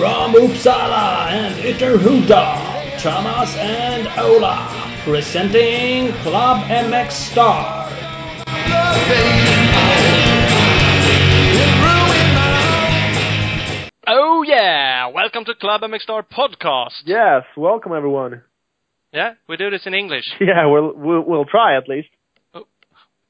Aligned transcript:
From 0.00 0.32
Uppsala 0.32 1.28
and 1.28 1.54
Ytterhuda, 1.56 3.02
Thomas 3.02 3.54
and 3.58 4.08
Ola, 4.18 4.66
presenting 5.04 6.14
Club 6.22 6.64
MX 6.68 7.10
Star. 7.10 7.86
Oh 14.06 14.42
yeah! 14.42 15.08
Welcome 15.08 15.44
to 15.44 15.54
Club 15.54 15.82
MX 15.82 16.00
Star 16.00 16.22
podcast. 16.22 17.02
Yes, 17.04 17.42
welcome 17.54 17.92
everyone. 17.92 18.42
Yeah, 19.12 19.34
we 19.50 19.58
do 19.58 19.68
this 19.68 19.86
in 19.86 19.92
English. 19.92 20.24
Yeah, 20.40 20.64
we'll 20.64 20.94
we'll, 20.96 21.20
we'll 21.20 21.44
try 21.44 21.76
at 21.76 21.90
least. 21.90 22.08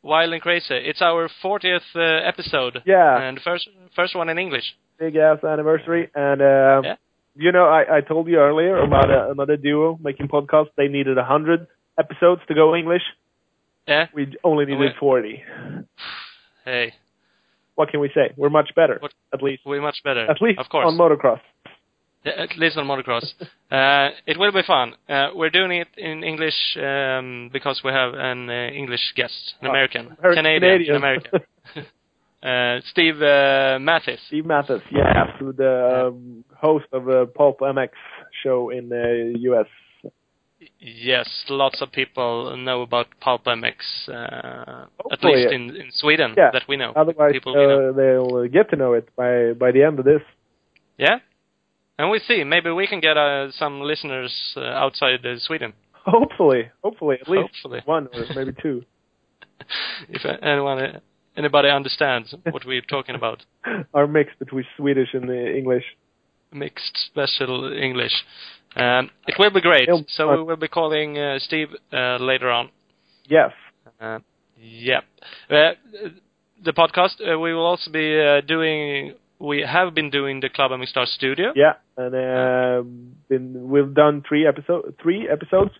Wild 0.02 0.32
and 0.32 0.40
crazy. 0.40 0.76
It's 0.76 1.02
our 1.02 1.28
40th 1.42 1.80
uh, 1.96 2.28
episode. 2.28 2.78
Yeah. 2.86 3.20
And 3.20 3.40
first 3.42 3.68
first 3.96 4.14
one 4.14 4.28
in 4.28 4.38
English. 4.38 4.76
Big 5.00 5.16
ass 5.16 5.42
anniversary, 5.42 6.10
and 6.14 6.40
uh, 6.42 6.80
Yeah. 6.84 6.96
you 7.34 7.50
know, 7.52 7.64
I 7.78 7.80
I 7.96 8.00
told 8.02 8.28
you 8.28 8.38
earlier 8.38 8.76
about 8.88 9.08
uh, 9.10 9.30
another 9.34 9.56
duo 9.56 9.98
making 10.08 10.28
podcasts. 10.28 10.72
They 10.76 10.88
needed 10.88 11.16
a 11.18 11.24
hundred 11.24 11.66
episodes 11.98 12.42
to 12.48 12.54
go 12.54 12.76
English. 12.76 13.02
Yeah. 13.88 14.06
We 14.14 14.22
only 14.44 14.64
needed 14.66 14.80
wait. 14.80 14.96
forty. 15.00 15.42
Hey, 16.66 16.92
What 17.76 17.88
can 17.90 18.00
we 18.00 18.10
say? 18.14 18.26
We're 18.36 18.50
much 18.60 18.70
better, 18.80 18.96
What- 19.00 19.14
at 19.32 19.42
least. 19.42 19.62
we're 19.64 19.80
much 19.90 20.00
better. 20.04 20.24
At 20.30 20.40
least 20.42 20.58
of 20.60 20.68
course. 20.68 20.86
on 20.86 20.98
motocross. 20.98 21.40
Yeah, 22.26 22.34
at 22.44 22.52
least 22.58 22.76
on 22.76 22.86
motocross. 22.86 23.24
uh, 23.78 24.08
it 24.26 24.36
will 24.38 24.52
be 24.52 24.62
fun. 24.74 24.88
Uh, 25.08 25.28
we're 25.34 25.48
doing 25.58 25.72
it 25.82 25.88
in 25.96 26.22
English 26.22 26.58
um, 26.76 27.48
because 27.56 27.80
we 27.82 27.90
have 28.00 28.12
an 28.30 28.50
uh, 28.50 28.80
English 28.82 29.04
guest, 29.16 29.54
an 29.62 29.68
Oh, 29.68 29.70
American, 29.70 30.04
Canadian, 30.20 30.60
Canadian. 30.60 30.90
an 30.90 30.96
American. 31.02 31.32
uh, 32.42 32.80
Steve 32.90 33.20
uh, 33.22 33.78
Matthes. 33.80 34.18
Steve 34.28 34.46
Matthes, 34.46 34.80
yeah, 34.90 35.36
who 35.38 35.52
the 35.52 36.08
um, 36.08 36.44
host 36.56 36.86
of 36.92 37.08
a 37.08 37.26
Pulp 37.26 37.60
MX 37.60 37.90
show 38.42 38.70
in 38.70 38.88
the 38.88 39.34
U.S. 39.40 39.66
Yes, 40.78 41.28
lots 41.48 41.80
of 41.80 41.90
people 41.92 42.56
know 42.56 42.82
about 42.82 43.06
Pulp 43.20 43.44
MX, 43.44 43.74
uh, 44.08 44.86
at 45.10 45.22
least 45.24 45.48
yeah. 45.50 45.54
in, 45.54 45.76
in 45.76 45.88
Sweden 45.92 46.34
Yeah. 46.36 46.50
that 46.52 46.62
we 46.68 46.76
know. 46.76 46.92
Otherwise, 46.96 47.32
people 47.32 47.54
we 47.54 47.66
know. 47.66 47.90
uh, 47.90 47.92
they'll 47.92 48.48
get 48.48 48.70
to 48.70 48.76
know 48.76 48.92
it 48.94 49.08
by 49.16 49.52
by 49.52 49.72
the 49.72 49.82
end 49.82 49.98
of 49.98 50.04
this. 50.04 50.20
Yeah, 50.98 51.18
and 51.98 52.10
we 52.10 52.18
see 52.20 52.44
maybe 52.44 52.70
we 52.70 52.86
can 52.86 53.00
get 53.00 53.16
uh, 53.16 53.50
some 53.52 53.80
listeners 53.80 54.32
uh, 54.56 54.60
outside 54.60 55.24
uh, 55.24 55.38
Sweden, 55.38 55.72
Hopefully, 56.06 56.70
hopefully, 56.82 57.18
at 57.20 57.28
least 57.28 57.50
Hopefully. 57.62 57.80
one 57.84 58.08
or 58.12 58.24
maybe 58.34 58.52
two. 58.62 58.82
if 60.08 60.24
anyone, 60.42 61.00
anybody 61.36 61.68
understands 61.68 62.34
what 62.50 62.64
we're 62.64 62.82
talking 62.82 63.14
about. 63.14 63.44
Our 63.94 64.06
mix 64.06 64.30
between 64.38 64.64
Swedish 64.76 65.08
and 65.12 65.30
English. 65.30 65.84
Mixed 66.52 66.98
special 67.06 67.72
English. 67.72 68.12
Um, 68.76 69.10
it 69.26 69.36
will 69.38 69.50
be 69.50 69.60
great. 69.60 69.88
So 70.08 70.30
we 70.30 70.42
will 70.42 70.56
be 70.56 70.68
calling 70.68 71.18
uh, 71.18 71.38
Steve 71.38 71.68
uh, 71.92 72.16
later 72.16 72.50
on. 72.50 72.70
Yes. 73.28 73.52
Uh, 74.00 74.18
yep. 74.58 75.04
Uh, 75.48 75.72
the 76.64 76.72
podcast 76.72 77.20
uh, 77.20 77.38
we 77.38 77.54
will 77.54 77.66
also 77.66 77.90
be 77.90 78.20
uh, 78.20 78.40
doing. 78.42 79.14
We 79.38 79.62
have 79.66 79.94
been 79.94 80.10
doing 80.10 80.40
the 80.40 80.50
Club 80.50 80.70
MX 80.70 80.88
Star 80.88 81.06
Studio. 81.06 81.52
Yeah, 81.56 81.74
and 81.96 82.14
um, 82.14 83.16
been 83.28 83.70
we've 83.70 83.94
done 83.94 84.22
three 84.28 84.46
episode 84.46 84.94
three 85.02 85.28
episodes. 85.28 85.70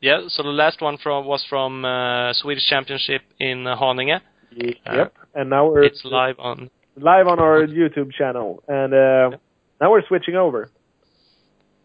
Yeah, 0.00 0.22
so 0.28 0.42
the 0.42 0.50
last 0.50 0.80
one 0.80 0.98
from 0.98 1.26
was 1.26 1.44
from 1.48 1.84
uh, 1.84 2.32
Swedish 2.34 2.66
Championship 2.68 3.22
in 3.40 3.66
uh, 3.66 3.76
Haninge. 3.76 4.20
yep. 4.52 5.14
And 5.34 5.50
now 5.50 5.68
we're 5.68 5.84
It's 5.84 6.04
live 6.04 6.36
on. 6.38 6.70
live 6.96 7.26
on 7.26 7.38
our 7.38 7.66
YouTube 7.66 8.12
channel, 8.12 8.62
and 8.68 8.92
uh, 8.94 9.36
now 9.80 9.90
we're 9.90 10.06
switching 10.06 10.36
over. 10.36 10.70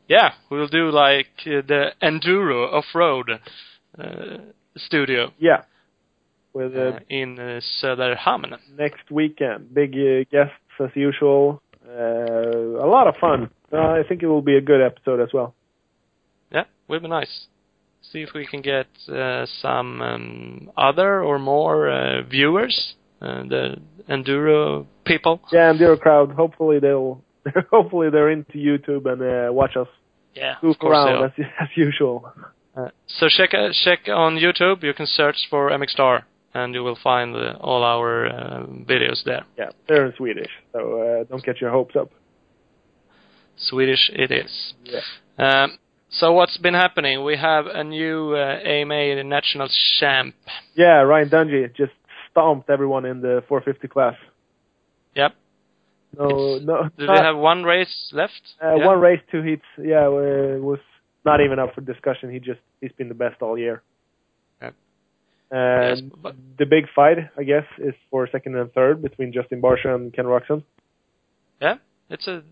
Yeah, 0.08 0.32
we'll 0.50 0.68
do 0.68 0.90
like 0.92 1.28
uh, 1.46 1.62
the 1.66 1.94
enduro 2.02 2.72
off-road 2.74 3.30
uh, 3.98 4.38
studio 4.76 5.32
Yeah. 5.40 5.64
With 6.54 6.76
uh, 6.76 7.00
in 7.10 7.40
uh, 7.40 7.62
Söderhamn. 7.82 8.58
next 8.78 9.10
weekend, 9.10 9.74
big 9.74 9.94
uh, 9.96 10.26
guests 10.30 10.60
as 10.82 10.90
usual. 10.96 11.62
Uh, 11.88 12.86
a 12.86 12.88
lot 12.88 13.08
of 13.08 13.16
fun. 13.22 13.50
Uh, 13.72 13.78
I 13.78 14.04
think 14.08 14.22
it 14.22 14.28
will 14.28 14.42
be 14.42 14.58
a 14.58 14.62
good 14.62 14.82
episode 14.82 15.22
as 15.22 15.30
well. 15.34 15.54
Yeah, 16.52 16.66
will 16.90 17.00
be 17.00 17.08
nice. 17.08 17.48
See 18.02 18.22
if 18.22 18.30
we 18.34 18.46
can 18.46 18.62
get 18.62 18.88
uh, 19.10 19.46
some 19.62 20.02
um, 20.02 20.72
other 20.78 21.22
or 21.22 21.40
more 21.40 21.90
uh, 21.90 22.24
viewers, 22.24 22.96
uh, 23.22 23.44
the 23.44 23.76
enduro 24.10 24.86
people. 25.06 25.40
Yeah, 25.52 25.74
their 25.74 25.96
crowd. 25.98 26.32
Hopefully 26.32 26.80
they'll. 26.80 27.22
Hopefully 27.72 28.10
they're 28.12 28.30
into 28.30 28.54
YouTube 28.54 29.12
and 29.12 29.22
uh, 29.22 29.52
watch 29.52 29.76
us 29.76 29.88
Yeah, 30.36 30.56
goof 30.62 30.78
of 30.82 30.92
around 30.92 31.26
as, 31.26 31.32
as 31.60 31.70
usual. 31.76 32.32
Uh, 32.76 32.90
so 33.08 33.28
check 33.30 33.54
uh, 33.54 33.70
check 33.84 34.08
on 34.08 34.36
YouTube. 34.36 34.84
You 34.84 34.94
can 34.94 35.06
search 35.08 35.48
for 35.50 35.72
MX 35.72 35.90
Star, 35.90 36.26
and 36.54 36.74
you 36.74 36.84
will 36.84 36.98
find 37.02 37.36
uh, 37.36 37.58
all 37.60 37.84
our 37.84 38.28
uh, 38.28 38.66
videos 38.66 39.24
there. 39.26 39.46
Yeah, 39.58 39.70
they're 39.88 40.06
in 40.08 40.14
Swedish, 40.18 40.52
so 40.72 40.80
uh, 41.02 41.24
don't 41.26 41.44
get 41.44 41.62
your 41.62 41.72
hopes 41.72 41.96
up. 41.96 42.12
Swedish 43.58 44.10
it 44.14 44.32
is. 44.32 44.74
Yeah. 44.84 45.02
Um, 45.38 45.78
so 46.12 46.34
what's 46.34 46.58
been 46.58 46.74
happening? 46.74 47.24
We 47.24 47.38
have 47.38 47.66
a 47.68 47.84
new 47.84 48.34
uh, 48.36 48.60
AMA 48.64 49.24
national 49.24 49.70
champ. 50.00 50.36
Yeah, 50.76 51.02
Ryan 51.02 51.30
Dungey 51.30 51.76
just 51.76 51.94
stomped 52.32 52.70
everyone 52.70 53.06
in 53.06 53.22
the 53.22 53.44
450 53.48 53.88
class. 53.88 54.16
Yep. 55.16 55.34
No, 56.18 56.26
It's- 56.26 56.62
no. 56.66 56.90
Do 56.98 57.06
not- 57.06 57.18
they 57.18 57.24
have 57.24 57.38
one 57.38 57.64
race 57.64 58.10
left? 58.14 58.42
uh, 58.64 58.76
Yeah. 58.76 58.86
One 58.86 59.00
race, 59.00 59.22
two 59.32 59.42
heats. 59.42 59.66
Yeah, 59.78 60.08
uh, 60.08 60.58
was 60.60 60.80
not 61.26 61.40
even 61.42 61.60
up 61.60 61.74
for 61.76 61.82
discussion. 61.82 62.32
He 62.32 62.40
just 62.40 62.60
he's 62.82 62.92
been 62.94 63.08
the 63.10 63.14
best 63.26 63.42
all 63.42 63.58
year. 63.58 63.82
Yep. 64.62 64.74
And 65.52 65.98
Yes, 66.00 66.02
but- 66.22 66.36
the 66.58 66.66
big 66.66 66.86
fight, 66.96 67.18
I 67.38 67.44
guess, 67.44 67.66
is 67.78 67.94
for 68.10 68.28
second 68.28 68.56
and 68.58 68.72
third 68.74 69.02
between 69.02 69.32
Justin 69.34 69.62
Barcia 69.62 69.94
and 69.96 70.14
Ken 70.14 70.26
Roczen. 70.26 70.64
Yeah, 71.62 71.76
it's 72.10 72.28
a 72.28 72.44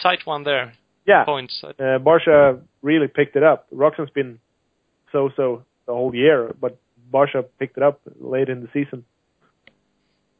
tight 0.00 0.24
one 0.24 0.44
there. 0.44 0.72
Yeah, 1.04 1.24
Points. 1.24 1.62
uh, 1.64 1.72
Barcia 1.98 2.60
really 2.82 3.08
picked 3.08 3.34
it 3.36 3.42
up. 3.42 3.66
Roczen's 3.74 4.10
been 4.10 4.38
so-so 5.10 5.64
the 5.86 5.92
whole 5.92 6.14
year, 6.14 6.54
but 6.60 6.78
Barcia 7.12 7.44
picked 7.58 7.76
it 7.76 7.82
up 7.82 8.00
late 8.20 8.48
in 8.48 8.60
the 8.62 8.68
season. 8.72 9.04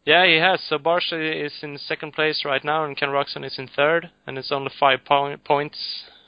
Yeah, 0.05 0.27
he 0.27 0.37
has. 0.37 0.61
So 0.69 0.79
Barcia 0.79 1.45
is 1.47 1.53
in 1.63 1.79
second 1.79 2.13
place 2.13 2.45
right 2.45 2.65
now, 2.65 2.85
and 2.85 2.97
Ken 2.97 3.11
Roczen 3.11 3.45
is 3.45 3.59
in 3.59 3.69
third, 3.69 4.11
and 4.27 4.39
it's 4.39 4.51
only 4.53 4.71
five 4.79 5.01
po- 5.05 5.37
points 5.45 5.79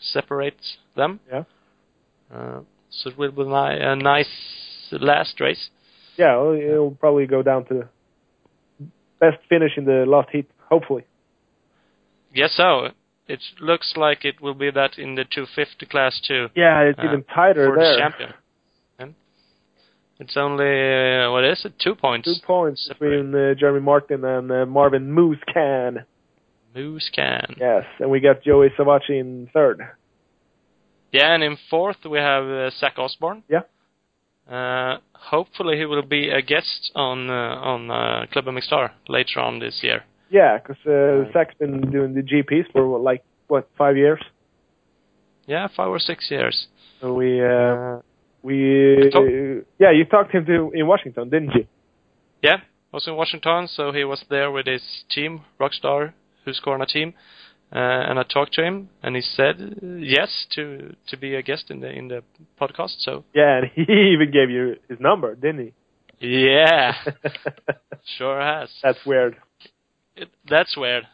separate 0.01 0.61
them. 0.97 1.21
Yeah. 1.31 1.45
Uh, 2.33 2.61
so 2.91 3.11
it 3.11 3.19
will 3.19 3.33
be 3.33 3.45
ni- 3.45 3.81
a 3.85 3.97
nice 3.97 4.29
last 4.93 5.41
race. 5.41 5.71
Yeah, 6.17 6.37
well, 6.37 6.55
it'll 6.55 6.91
probably 6.93 7.27
go 7.27 7.43
down 7.43 7.65
to 7.67 7.89
best 9.19 9.39
finish 9.49 9.73
in 9.77 9.85
the 9.85 10.05
last 10.07 10.31
heat, 10.31 10.49
hopefully. 10.71 11.05
Yes, 12.33 12.53
so 12.57 12.89
it 13.27 13.41
looks 13.61 13.95
like 13.97 14.25
it 14.25 14.41
will 14.41 14.55
be 14.55 14.71
that 14.71 14.99
in 14.99 15.15
the 15.15 15.25
250 15.25 15.87
class 15.87 16.21
too. 16.27 16.49
Yeah, 16.55 16.81
it's 16.83 16.99
Uh, 16.99 17.05
even 17.05 17.25
tighter 17.25 17.67
for 17.69 17.77
the 17.77 17.97
champion. 17.99 18.35
And 18.99 19.15
it's 20.19 20.37
only 20.37 20.65
uh, 21.23 21.31
what 21.33 21.45
is 21.45 21.65
it? 21.65 21.75
Two 21.79 21.95
points. 21.95 22.27
Two 22.27 22.47
points 22.47 22.87
Separate. 22.87 23.11
between 23.23 23.35
uh, 23.35 23.55
Jeremy 23.55 23.81
Martin 23.81 24.25
and 24.25 24.51
uh, 24.53 24.67
Marvin 24.67 25.11
Moose 25.13 25.43
Can. 25.53 26.05
Musquin. 26.75 27.57
Yes, 27.59 27.85
and 28.01 28.11
we 28.11 28.21
got 28.21 28.43
Joey 28.43 28.69
Savatgy 28.77 29.21
in 29.21 29.49
third. 29.53 29.81
Yeah, 31.13 31.33
and 31.35 31.43
in 31.45 31.57
fourth 31.71 31.99
we 32.05 32.19
have 32.19 32.45
uh, 32.45 32.71
Zach 32.81 32.99
Osborne. 32.99 33.45
Yeah. 33.49 33.61
Uh, 34.53 34.99
hopefully 35.13 35.79
he 35.79 35.87
will 35.87 36.03
be 36.03 36.29
a 36.31 36.43
guest 36.43 36.91
on 36.95 37.31
uh, 37.31 37.33
on 37.33 37.91
uh, 37.91 38.27
Club 38.33 38.47
MX 38.47 38.63
Star 38.65 38.93
later 39.09 39.41
on 39.41 39.59
this 39.61 39.81
year. 39.83 40.03
Yeah, 40.39 40.53
because 40.59 40.81
uh. 40.97 41.33
Zach's 41.33 41.55
been 41.63 41.77
doing 41.97 42.13
the 42.19 42.25
GPs 42.31 42.67
for 42.73 42.83
what, 42.91 43.03
like 43.11 43.23
what 43.53 43.65
five 43.79 43.97
years. 44.05 44.21
Yeah, 45.47 45.69
five 45.79 45.91
or 45.97 46.01
six 46.11 46.19
years. 46.37 46.57
So 47.01 47.07
we 47.21 47.29
uh, 47.41 47.47
Uh, 47.47 48.01
we 48.49 48.59
talk- 49.15 49.29
yeah, 49.83 49.93
you 49.99 50.05
talked 50.15 50.31
to 50.33 50.39
him 50.39 50.47
to, 50.47 50.57
in 50.79 50.85
Washington, 50.93 51.25
didn't 51.35 51.53
you? 51.59 51.65
yeah, 52.49 52.59
I 52.93 52.97
was 52.99 53.07
in 53.11 53.15
Washington, 53.23 53.69
so 53.77 53.83
he 53.99 54.05
was 54.13 54.21
there 54.35 54.51
with 54.57 54.67
his 54.67 54.85
team, 55.15 55.33
Rockstar, 55.61 56.13
who's 56.45 56.61
Husqvarna 56.61 56.87
team, 56.97 57.09
uh, 57.73 58.09
and 58.09 58.19
I 58.19 58.25
talked 58.37 58.53
to 58.59 58.63
him, 58.69 58.77
and 59.03 59.17
he 59.17 59.23
said 59.39 59.55
uh, 59.61 59.87
yes 60.17 60.31
to 60.55 60.63
to 61.11 61.15
be 61.25 61.31
a 61.41 61.43
guest 61.43 61.65
in 61.73 61.79
the 61.85 61.91
in 62.01 62.09
the 62.13 62.21
podcast. 62.61 62.97
So 63.07 63.13
Yeah, 63.41 63.53
and 63.59 63.67
he 63.77 63.85
even 64.15 64.29
gave 64.39 64.51
you 64.57 64.65
his 64.91 64.99
number, 65.09 65.35
didn't 65.45 65.63
he? 65.67 65.71
yeah, 66.49 66.93
sure 68.19 68.41
has. 68.41 68.71
That's 68.83 69.05
weird. 69.07 69.35
It, 70.17 70.29
that's 70.49 70.77
weird. 70.77 71.07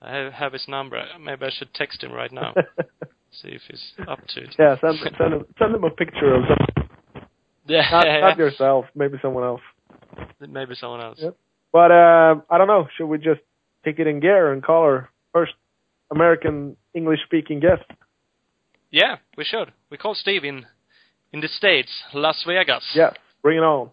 I 0.00 0.30
have, 0.32 0.52
his 0.52 0.66
number. 0.68 1.02
Maybe 1.20 1.46
I 1.46 1.50
should 1.50 1.74
text 1.74 2.02
him 2.02 2.12
right 2.12 2.30
now. 2.30 2.54
See 3.42 3.48
if 3.48 3.62
he's 3.68 3.92
up 4.06 4.20
to 4.34 4.40
it. 4.42 4.54
yeah, 4.58 4.76
send 4.80 4.98
send 5.18 5.34
him 5.34 5.44
send 5.58 5.74
him 5.74 5.84
a 5.84 5.90
picture 5.90 6.34
of 6.34 6.44
some, 6.48 6.88
Yeah, 7.66 7.86
not, 7.90 8.06
not 8.06 8.38
yourself, 8.38 8.86
maybe 8.94 9.18
someone 9.20 9.44
else. 9.44 9.60
maybe 10.40 10.74
someone 10.76 11.00
else. 11.02 11.18
Yep. 11.20 11.36
But 11.72 11.90
uh, 11.90 12.34
I 12.48 12.58
don't 12.58 12.68
know. 12.68 12.88
Should 12.96 13.06
we 13.06 13.18
just 13.18 13.40
take 13.84 13.98
it 13.98 14.06
in 14.06 14.20
gear 14.20 14.52
and 14.52 14.62
call 14.62 14.82
our 14.82 15.10
first 15.32 15.52
American 16.10 16.76
English 16.94 17.20
speaking 17.24 17.60
guest. 17.60 17.84
Yeah, 18.90 19.16
we 19.36 19.44
should. 19.44 19.72
We 19.90 19.98
call 19.98 20.14
Steve 20.14 20.44
in 20.44 20.66
in 21.32 21.40
the 21.40 21.48
States, 21.48 21.90
Las 22.14 22.42
Vegas. 22.46 22.84
Yeah, 22.94 23.10
bring 23.42 23.58
it 23.58 23.62
on. 23.62 23.90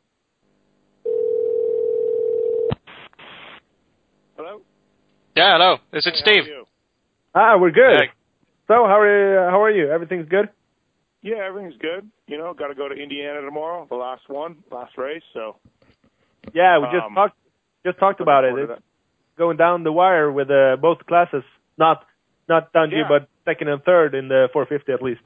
Hello? 4.36 4.62
Yeah, 5.36 5.54
hello. 5.58 5.74
Is 5.94 6.06
it 6.06 6.14
Hey, 6.16 6.20
Steve? 6.42 6.44
are? 7.36 7.56
Ah, 7.56 7.58
we're 7.60 7.72
good. 7.72 7.98
Hey. 8.00 8.10
So 8.68 8.74
how 8.86 9.00
are 9.00 9.08
you, 9.46 9.50
how 9.50 9.62
are 9.64 9.72
you? 9.72 9.90
Everything's 9.92 10.28
good? 10.30 10.50
Yeah, 11.22 11.38
everything's 11.48 11.78
good. 11.80 12.10
You 12.28 12.38
know, 12.38 12.54
got 12.54 12.68
to 12.68 12.76
go 12.76 12.88
to 12.88 12.96
Indiana 12.96 13.42
tomorrow, 13.42 13.86
the 13.90 13.96
last 13.96 14.28
one, 14.28 14.58
last 14.72 14.98
race. 14.98 15.24
So 15.34 15.58
Yeah, 16.54 16.80
we 16.80 16.86
just 16.86 17.06
Um, 17.06 17.16
talked 17.16 17.38
just 17.86 17.98
talked 18.00 18.22
about 18.22 18.44
it. 18.46 18.54
It's 18.58 18.82
going 19.38 19.58
down 19.58 19.84
the 19.84 19.92
wire 19.92 20.32
with 20.32 20.50
uh, 20.50 20.78
both 20.82 21.06
classes. 21.08 21.44
Not 21.78 22.06
not 22.48 22.72
Dungey, 22.74 23.00
Yeah. 23.02 23.08
but 23.08 23.28
second 23.46 23.70
and 23.70 23.84
third 23.84 24.16
in 24.16 24.28
the 24.28 24.50
450 24.54 24.92
at 24.92 25.02
least. 25.02 25.22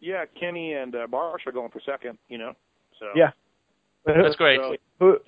Yeah, 0.00 0.24
Kenny 0.38 0.72
and 0.74 0.94
uh, 0.94 1.06
Barsh 1.06 1.46
are 1.46 1.52
going 1.52 1.70
for 1.70 1.80
second. 1.80 2.18
You 2.28 2.38
know, 2.38 2.52
so 2.98 3.06
Yeah. 3.14 3.30
That's 4.04 4.36
great. 4.36 4.60
So 4.60 4.76
Who, 5.00 5.18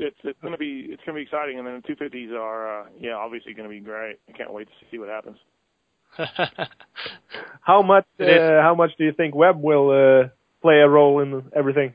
it's 0.00 0.16
it's 0.16 0.18
it's 0.24 0.38
gonna 0.42 0.56
be 0.56 0.86
it's 0.88 1.02
gonna 1.04 1.16
be 1.16 1.22
exciting, 1.22 1.58
and 1.58 1.66
then 1.66 1.82
the 1.86 1.94
250s 1.94 2.32
are 2.32 2.82
uh, 2.82 2.86
yeah 2.98 3.14
obviously 3.14 3.54
gonna 3.54 3.68
be 3.68 3.80
great. 3.80 4.16
I 4.28 4.32
can't 4.32 4.52
wait 4.52 4.68
to 4.68 4.86
see 4.90 4.98
what 4.98 5.08
happens. 5.08 5.36
how 7.60 7.82
much 7.82 8.06
uh, 8.18 8.62
how 8.62 8.74
much 8.76 8.90
do 8.98 9.04
you 9.04 9.12
think 9.12 9.34
Webb 9.34 9.62
will 9.62 9.90
uh, 9.90 10.28
play 10.62 10.76
a 10.76 10.88
role 10.88 11.20
in 11.20 11.44
everything? 11.54 11.94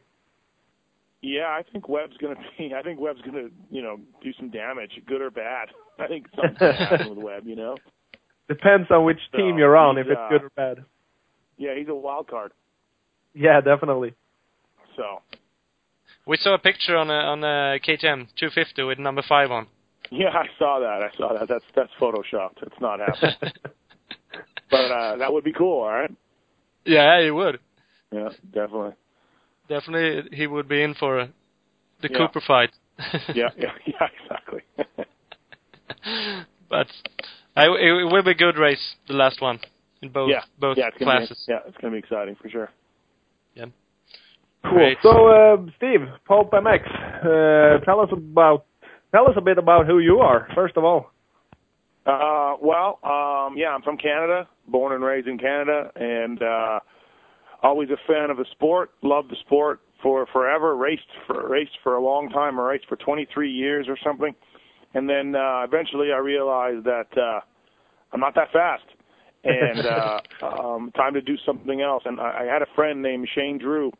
Yeah, 1.21 1.47
I 1.47 1.63
think 1.71 1.89
Webb's 1.89 2.17
gonna 2.17 2.35
be. 2.57 2.73
I 2.77 2.81
think 2.81 2.99
Webb's 2.99 3.21
gonna 3.21 3.49
you 3.69 3.81
know 3.81 3.99
do 4.23 4.31
some 4.39 4.49
damage, 4.49 4.91
good 5.07 5.21
or 5.21 5.31
bad. 5.31 5.69
I 5.99 6.07
think 6.07 6.27
something's 6.35 6.57
gonna 6.59 6.73
happen 6.73 7.09
with 7.09 7.19
Webb. 7.19 7.43
You 7.45 7.55
know. 7.55 7.77
Depends 8.47 8.91
on 8.91 9.05
which 9.05 9.17
So, 9.31 9.39
team 9.39 9.57
you're 9.57 9.75
on, 9.75 9.97
if 9.97 10.05
it's 10.05 10.19
uh, 10.19 10.29
good 10.29 10.43
or 10.43 10.49
bad. 10.51 10.85
Yeah, 11.57 11.73
he's 11.75 11.87
a 11.87 11.95
wild 11.95 12.27
card. 12.27 12.51
Yeah, 13.33 13.59
definitely. 13.59 14.13
So 14.95 15.21
we 16.27 16.37
saw 16.37 16.53
a 16.55 16.59
picture 16.59 16.95
on 16.97 17.09
a, 17.09 17.13
on 17.13 17.43
a 17.43 17.79
KTM 17.79 18.27
250 18.37 18.83
with 18.83 18.99
number 18.99 19.21
five 19.27 19.51
on. 19.51 19.67
yeah, 20.11 20.29
I 20.29 20.47
saw 20.57 20.79
that. 20.79 21.01
I 21.01 21.15
saw 21.17 21.33
that. 21.37 21.47
That's 21.47 21.65
that's 21.75 21.91
photoshopped. 21.99 22.61
It's 22.63 22.79
not 22.81 22.99
happening. 23.05 23.53
but 24.71 24.91
uh, 24.91 25.17
that 25.17 25.31
would 25.31 25.43
be 25.43 25.53
cool. 25.53 25.81
All 25.83 25.89
right. 25.91 26.11
yeah, 26.85 27.21
he 27.23 27.31
would. 27.31 27.59
Yeah, 28.11 28.29
definitely. 28.53 28.93
Definitely, 29.67 30.35
he 30.37 30.45
would 30.47 30.67
be 30.67 30.83
in 30.83 30.93
for 30.93 31.27
the 32.01 32.09
Yeah. 32.11 32.17
Cooper 32.17 32.41
fight. 32.45 32.71
Yeah, 33.33 33.49
yeah, 33.57 33.71
yeah, 33.85 34.07
exactly. 34.23 34.61
but 36.69 36.87
I, 37.55 37.65
it, 37.65 38.01
it 38.01 38.11
will 38.11 38.23
be 38.23 38.31
a 38.31 38.35
good 38.35 38.57
race, 38.57 38.95
the 39.07 39.13
last 39.13 39.41
one, 39.41 39.59
in 40.01 40.09
both 40.09 40.29
yeah, 40.29 40.43
both 40.59 40.77
yeah, 40.77 40.91
classes. 40.91 41.43
Be, 41.45 41.53
yeah, 41.53 41.59
it's 41.67 41.75
gonna 41.77 41.91
be 41.91 41.97
exciting 41.99 42.35
for 42.41 42.47
sure. 42.49 42.69
Cool. 44.69 44.77
Great. 44.77 44.97
So, 45.01 45.27
uh, 45.27 45.57
Steve, 45.77 46.01
Pulp 46.27 46.51
MX, 46.51 46.81
uh, 47.21 47.85
tell 47.85 47.99
us 47.99 48.09
about 48.11 48.65
tell 49.13 49.27
us 49.27 49.33
a 49.37 49.41
bit 49.41 49.57
about 49.57 49.85
who 49.85 49.99
you 49.99 50.17
are. 50.19 50.47
First 50.55 50.77
of 50.77 50.83
all. 50.83 51.11
Uh, 52.05 52.55
well, 52.61 52.99
um, 53.03 53.55
yeah, 53.57 53.69
I'm 53.69 53.81
from 53.81 53.97
Canada, 53.97 54.47
born 54.67 54.93
and 54.93 55.03
raised 55.03 55.27
in 55.27 55.39
Canada, 55.39 55.91
and 55.95 56.41
uh, 56.41 56.79
always 57.63 57.89
a 57.89 57.97
fan 58.07 58.29
of 58.29 58.37
the 58.37 58.45
sport. 58.51 58.91
Loved 59.01 59.31
the 59.31 59.35
sport 59.45 59.79
for 60.03 60.27
forever. 60.27 60.75
Raced 60.75 61.01
for 61.25 61.49
raced 61.49 61.77
for 61.83 61.95
a 61.95 62.03
long 62.03 62.29
time. 62.29 62.59
I 62.59 62.63
raced 62.63 62.85
for 62.87 62.95
23 62.95 63.51
years 63.51 63.87
or 63.89 63.97
something, 64.03 64.35
and 64.93 65.09
then 65.09 65.35
uh, 65.35 65.63
eventually 65.63 66.11
I 66.11 66.17
realized 66.17 66.85
that 66.85 67.07
uh, 67.17 67.39
I'm 68.13 68.19
not 68.19 68.35
that 68.35 68.51
fast, 68.51 68.85
and 69.43 69.85
uh, 69.85 70.19
um, 70.45 70.91
time 70.95 71.15
to 71.15 71.21
do 71.21 71.35
something 71.43 71.81
else. 71.81 72.03
And 72.05 72.19
I, 72.19 72.41
I 72.41 72.43
had 72.45 72.61
a 72.61 72.67
friend 72.75 73.01
named 73.01 73.27
Shane 73.33 73.57
Drew, 73.57 73.91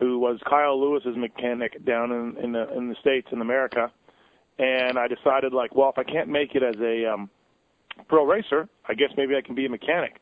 who 0.00 0.18
was 0.18 0.40
Kyle 0.48 0.80
Lewis's 0.80 1.16
mechanic 1.16 1.84
down 1.84 2.10
in 2.10 2.36
in 2.42 2.52
the 2.52 2.76
in 2.76 2.88
the 2.88 2.96
states 3.00 3.28
in 3.30 3.40
America, 3.40 3.92
and 4.58 4.98
I 4.98 5.06
decided 5.06 5.52
like, 5.52 5.76
well, 5.76 5.90
if 5.90 5.98
I 5.98 6.10
can't 6.10 6.28
make 6.28 6.54
it 6.54 6.62
as 6.62 6.76
a 6.80 7.12
um, 7.12 7.30
pro 8.08 8.24
racer, 8.24 8.68
I 8.88 8.94
guess 8.94 9.10
maybe 9.16 9.36
I 9.36 9.42
can 9.42 9.54
be 9.54 9.66
a 9.66 9.70
mechanic. 9.70 10.16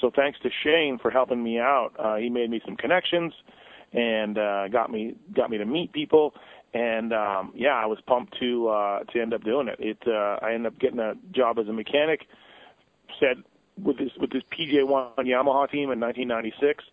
So 0.00 0.10
thanks 0.14 0.38
to 0.42 0.50
Shane 0.62 0.98
for 1.00 1.10
helping 1.10 1.42
me 1.42 1.58
out. 1.58 1.90
Uh, 1.98 2.16
he 2.16 2.28
made 2.28 2.50
me 2.50 2.60
some 2.64 2.76
connections 2.76 3.32
and 3.92 4.36
uh, 4.36 4.68
got 4.68 4.90
me 4.90 5.14
got 5.34 5.50
me 5.50 5.58
to 5.58 5.64
meet 5.64 5.92
people. 5.92 6.34
And 6.74 7.12
um, 7.12 7.52
yeah, 7.54 7.74
I 7.74 7.86
was 7.86 7.98
pumped 8.06 8.38
to 8.40 8.68
uh, 8.68 8.98
to 9.04 9.20
end 9.20 9.32
up 9.32 9.42
doing 9.42 9.68
it. 9.68 9.76
It 9.78 9.98
uh, 10.06 10.44
I 10.44 10.52
ended 10.52 10.72
up 10.72 10.78
getting 10.78 10.98
a 10.98 11.14
job 11.32 11.58
as 11.58 11.68
a 11.68 11.72
mechanic. 11.72 12.26
Said 13.20 13.42
with 13.82 13.96
this 13.98 14.10
with 14.20 14.30
this 14.30 14.42
PJ1 14.52 15.16
Yamaha 15.18 15.70
team 15.70 15.90
in 15.92 16.00
1996. 16.00 16.84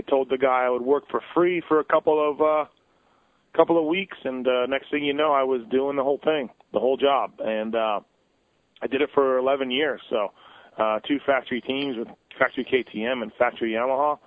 I 0.00 0.10
told 0.10 0.30
the 0.30 0.38
guy 0.38 0.64
I 0.64 0.70
would 0.70 0.82
work 0.82 1.04
for 1.10 1.20
free 1.34 1.62
for 1.68 1.80
a 1.80 1.84
couple 1.84 2.30
of 2.30 2.40
uh, 2.40 2.64
couple 3.54 3.78
of 3.78 3.84
weeks, 3.84 4.16
and 4.24 4.46
uh, 4.46 4.66
next 4.66 4.90
thing 4.90 5.04
you 5.04 5.12
know, 5.12 5.32
I 5.32 5.42
was 5.42 5.60
doing 5.70 5.96
the 5.96 6.02
whole 6.02 6.20
thing, 6.24 6.48
the 6.72 6.78
whole 6.78 6.96
job, 6.96 7.32
and 7.38 7.74
uh, 7.74 8.00
I 8.80 8.86
did 8.86 9.02
it 9.02 9.10
for 9.12 9.36
11 9.38 9.70
years. 9.70 10.00
So 10.08 10.32
uh, 10.78 11.00
two 11.00 11.18
factory 11.26 11.60
teams 11.60 11.98
with 11.98 12.08
factory 12.38 12.64
KTM 12.64 13.22
and 13.22 13.30
factory 13.38 13.72
Yamaha, 13.72 14.18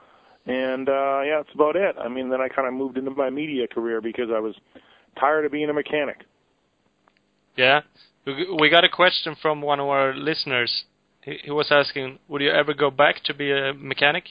and 0.45 0.87
uh, 0.89 1.21
yeah, 1.25 1.37
that's 1.37 1.55
about 1.55 1.75
it. 1.75 1.95
I 1.99 2.07
mean, 2.07 2.29
then 2.29 2.39
I 2.39 2.49
kind 2.49 2.67
of 2.67 2.75
moved 2.75 2.97
into 2.97 3.11
my 3.11 3.31
media 3.31 3.67
career 3.67 3.99
because 3.99 4.29
I 4.31 4.39
was 4.39 4.55
tired 5.19 5.45
of 5.45 5.51
being 5.51 5.69
a 5.69 5.73
mechanic. 5.73 6.17
Yeah, 7.55 7.81
we, 8.27 8.69
got 8.69 8.83
a 8.83 8.89
question 8.89 9.35
from 9.41 9.61
one 9.61 9.79
of 9.79 9.87
our 9.87 10.13
listeners. 10.13 10.83
He 11.21 11.49
was 11.49 11.71
asking, 11.71 12.19
would 12.27 12.41
you 12.41 12.51
ever 12.51 12.73
go 12.73 12.91
back 12.91 13.23
to 13.25 13.33
be 13.33 13.51
a 13.51 13.73
mechanic? 13.73 14.25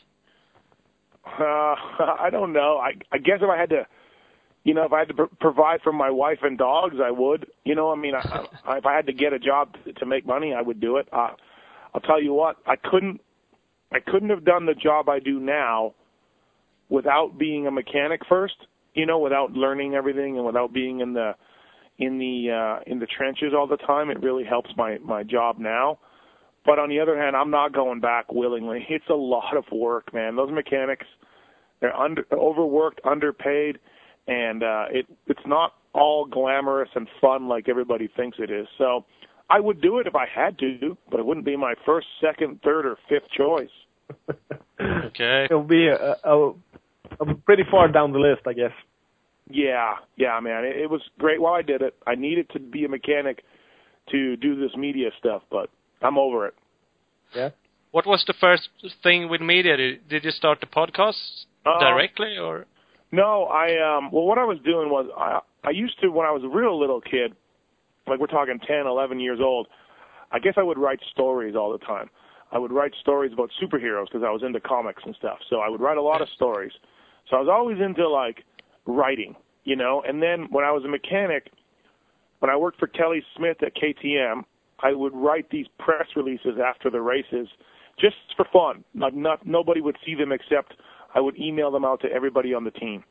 Uh, 1.26 1.40
I 2.20 2.28
don't 2.30 2.52
know. 2.52 2.78
I 2.78 2.92
I 3.12 3.18
guess 3.18 3.38
if 3.40 3.48
I 3.48 3.58
had 3.58 3.70
to, 3.70 3.86
you 4.64 4.74
know, 4.74 4.84
if 4.84 4.92
I 4.92 5.00
had 5.00 5.08
to 5.08 5.14
pr- 5.14 5.34
provide 5.40 5.80
for 5.82 5.92
my 5.92 6.10
wife 6.10 6.38
and 6.42 6.58
dogs, 6.58 6.96
I 7.02 7.10
would. 7.10 7.46
You 7.64 7.74
know, 7.74 7.92
I 7.92 7.96
mean, 7.96 8.14
I, 8.14 8.46
I, 8.64 8.78
if 8.78 8.86
I 8.86 8.94
had 8.94 9.06
to 9.06 9.12
get 9.12 9.32
a 9.32 9.38
job 9.38 9.74
to, 9.84 9.92
to 9.94 10.06
make 10.06 10.26
money, 10.26 10.54
I 10.54 10.62
would 10.62 10.80
do 10.80 10.96
it. 10.96 11.08
Uh, 11.12 11.30
I'll 11.94 12.00
tell 12.00 12.22
you 12.22 12.32
what, 12.32 12.56
I 12.66 12.76
couldn't, 12.76 13.20
I 13.92 14.00
couldn't 14.00 14.30
have 14.30 14.44
done 14.44 14.66
the 14.66 14.74
job 14.74 15.08
I 15.08 15.18
do 15.18 15.38
now 15.38 15.94
without 16.88 17.38
being 17.38 17.66
a 17.66 17.70
mechanic 17.70 18.22
first. 18.28 18.54
You 18.94 19.06
know, 19.06 19.18
without 19.18 19.52
learning 19.52 19.94
everything 19.94 20.36
and 20.36 20.44
without 20.44 20.72
being 20.74 21.00
in 21.00 21.14
the, 21.14 21.32
in 21.98 22.18
the 22.18 22.50
uh, 22.50 22.90
in 22.90 22.98
the 22.98 23.06
trenches 23.06 23.52
all 23.56 23.66
the 23.66 23.76
time. 23.78 24.10
It 24.10 24.20
really 24.22 24.44
helps 24.44 24.70
my 24.76 24.98
my 24.98 25.22
job 25.22 25.58
now. 25.58 25.98
But 26.64 26.78
on 26.78 26.88
the 26.88 27.00
other 27.00 27.18
hand, 27.18 27.34
I'm 27.34 27.50
not 27.50 27.72
going 27.72 28.00
back 28.00 28.32
willingly. 28.32 28.86
It's 28.90 29.08
a 29.10 29.14
lot 29.14 29.56
of 29.56 29.64
work, 29.72 30.12
man. 30.14 30.36
Those 30.36 30.52
mechanics, 30.52 31.06
they're 31.80 31.96
under 31.96 32.24
overworked, 32.32 33.00
underpaid, 33.04 33.78
and 34.28 34.62
uh, 34.62 34.84
it 34.90 35.06
it's 35.26 35.46
not 35.46 35.74
all 35.92 36.26
glamorous 36.26 36.88
and 36.94 37.08
fun 37.20 37.48
like 37.48 37.68
everybody 37.68 38.08
thinks 38.16 38.38
it 38.40 38.50
is. 38.50 38.66
So 38.78 39.04
I 39.50 39.60
would 39.60 39.80
do 39.82 39.98
it 39.98 40.06
if 40.06 40.14
I 40.14 40.26
had 40.26 40.58
to, 40.60 40.96
but 41.10 41.20
it 41.20 41.26
wouldn't 41.26 41.44
be 41.44 41.56
my 41.56 41.74
first, 41.84 42.06
second, 42.20 42.60
third, 42.62 42.86
or 42.86 42.96
fifth 43.08 43.30
choice. 43.36 43.68
Okay. 44.80 45.44
It'll 45.44 45.62
be 45.62 45.86
a, 45.86 46.16
a, 46.24 46.50
a 47.20 47.34
pretty 47.46 47.62
far 47.70 47.86
down 47.86 48.12
the 48.12 48.18
list, 48.18 48.40
I 48.46 48.52
guess. 48.52 48.72
Yeah, 49.48 49.96
yeah, 50.16 50.40
man. 50.40 50.64
It, 50.64 50.76
it 50.76 50.90
was 50.90 51.02
great 51.18 51.40
while 51.40 51.54
I 51.54 51.62
did 51.62 51.82
it. 51.82 51.94
I 52.06 52.14
needed 52.16 52.48
to 52.50 52.58
be 52.58 52.84
a 52.84 52.88
mechanic 52.88 53.44
to 54.10 54.36
do 54.36 54.56
this 54.56 54.76
media 54.76 55.10
stuff, 55.18 55.42
but 55.50 55.70
I'm 56.02 56.18
over 56.18 56.46
it. 56.46 56.54
Yeah. 57.34 57.50
What 57.92 58.06
was 58.06 58.24
the 58.26 58.34
first 58.40 58.68
thing 59.02 59.28
with 59.28 59.40
media? 59.40 59.76
Did, 59.76 60.08
did 60.08 60.24
you 60.24 60.30
start 60.30 60.60
the 60.60 60.66
podcast 60.66 61.46
Uh, 61.64 61.78
directly, 61.78 62.38
or 62.38 62.66
No, 63.12 63.44
I 63.44 63.66
um 63.96 64.10
well 64.10 64.24
what 64.24 64.38
I 64.38 64.44
was 64.44 64.58
doing 64.64 64.88
was 64.90 65.06
I 65.16 65.40
I 65.68 65.70
used 65.70 66.00
to 66.00 66.08
when 66.08 66.26
I 66.26 66.32
was 66.32 66.42
a 66.44 66.48
real 66.48 66.78
little 66.78 67.00
kid, 67.00 67.34
like 68.06 68.18
we're 68.18 68.26
talking 68.26 68.58
10, 68.58 68.86
11 68.86 69.20
years 69.20 69.38
old, 69.40 69.68
I 70.32 70.38
guess 70.38 70.54
I 70.56 70.62
would 70.62 70.78
write 70.78 71.00
stories 71.12 71.54
all 71.54 71.70
the 71.72 71.84
time. 71.84 72.08
I 72.50 72.58
would 72.58 72.72
write 72.72 72.92
stories 73.00 73.32
about 73.32 73.50
superheroes 73.62 74.06
because 74.06 74.22
I 74.26 74.30
was 74.30 74.42
into 74.42 74.60
comics 74.60 75.02
and 75.06 75.14
stuff. 75.16 75.38
So 75.48 75.60
I 75.60 75.68
would 75.68 75.80
write 75.80 75.96
a 75.98 76.02
lot 76.02 76.20
of 76.20 76.28
stories. 76.34 76.72
So 77.28 77.36
I 77.36 77.40
was 77.40 77.48
always 77.50 77.78
into 77.80 78.08
like 78.08 78.44
writing, 78.86 79.34
you 79.64 79.76
know. 79.76 80.02
And 80.06 80.22
then 80.22 80.48
when 80.50 80.64
I 80.64 80.72
was 80.72 80.84
a 80.84 80.88
mechanic, 80.88 81.50
when 82.40 82.50
I 82.50 82.56
worked 82.56 82.78
for 82.78 82.88
Kelly 82.88 83.22
Smith 83.36 83.58
at 83.62 83.72
KTM, 83.76 84.44
I 84.82 84.92
would 84.92 85.14
write 85.14 85.50
these 85.50 85.66
press 85.78 86.06
releases 86.16 86.58
after 86.64 86.90
the 86.90 87.00
races 87.00 87.48
just 88.00 88.16
for 88.36 88.46
fun. 88.52 88.84
Not, 88.94 89.14
not 89.14 89.46
nobody 89.46 89.80
would 89.80 89.96
see 90.04 90.14
them 90.14 90.32
except 90.32 90.74
I 91.14 91.20
would 91.20 91.38
email 91.38 91.70
them 91.70 91.84
out 91.84 92.00
to 92.02 92.08
everybody 92.08 92.54
on 92.54 92.64
the 92.64 92.70
team. 92.70 93.04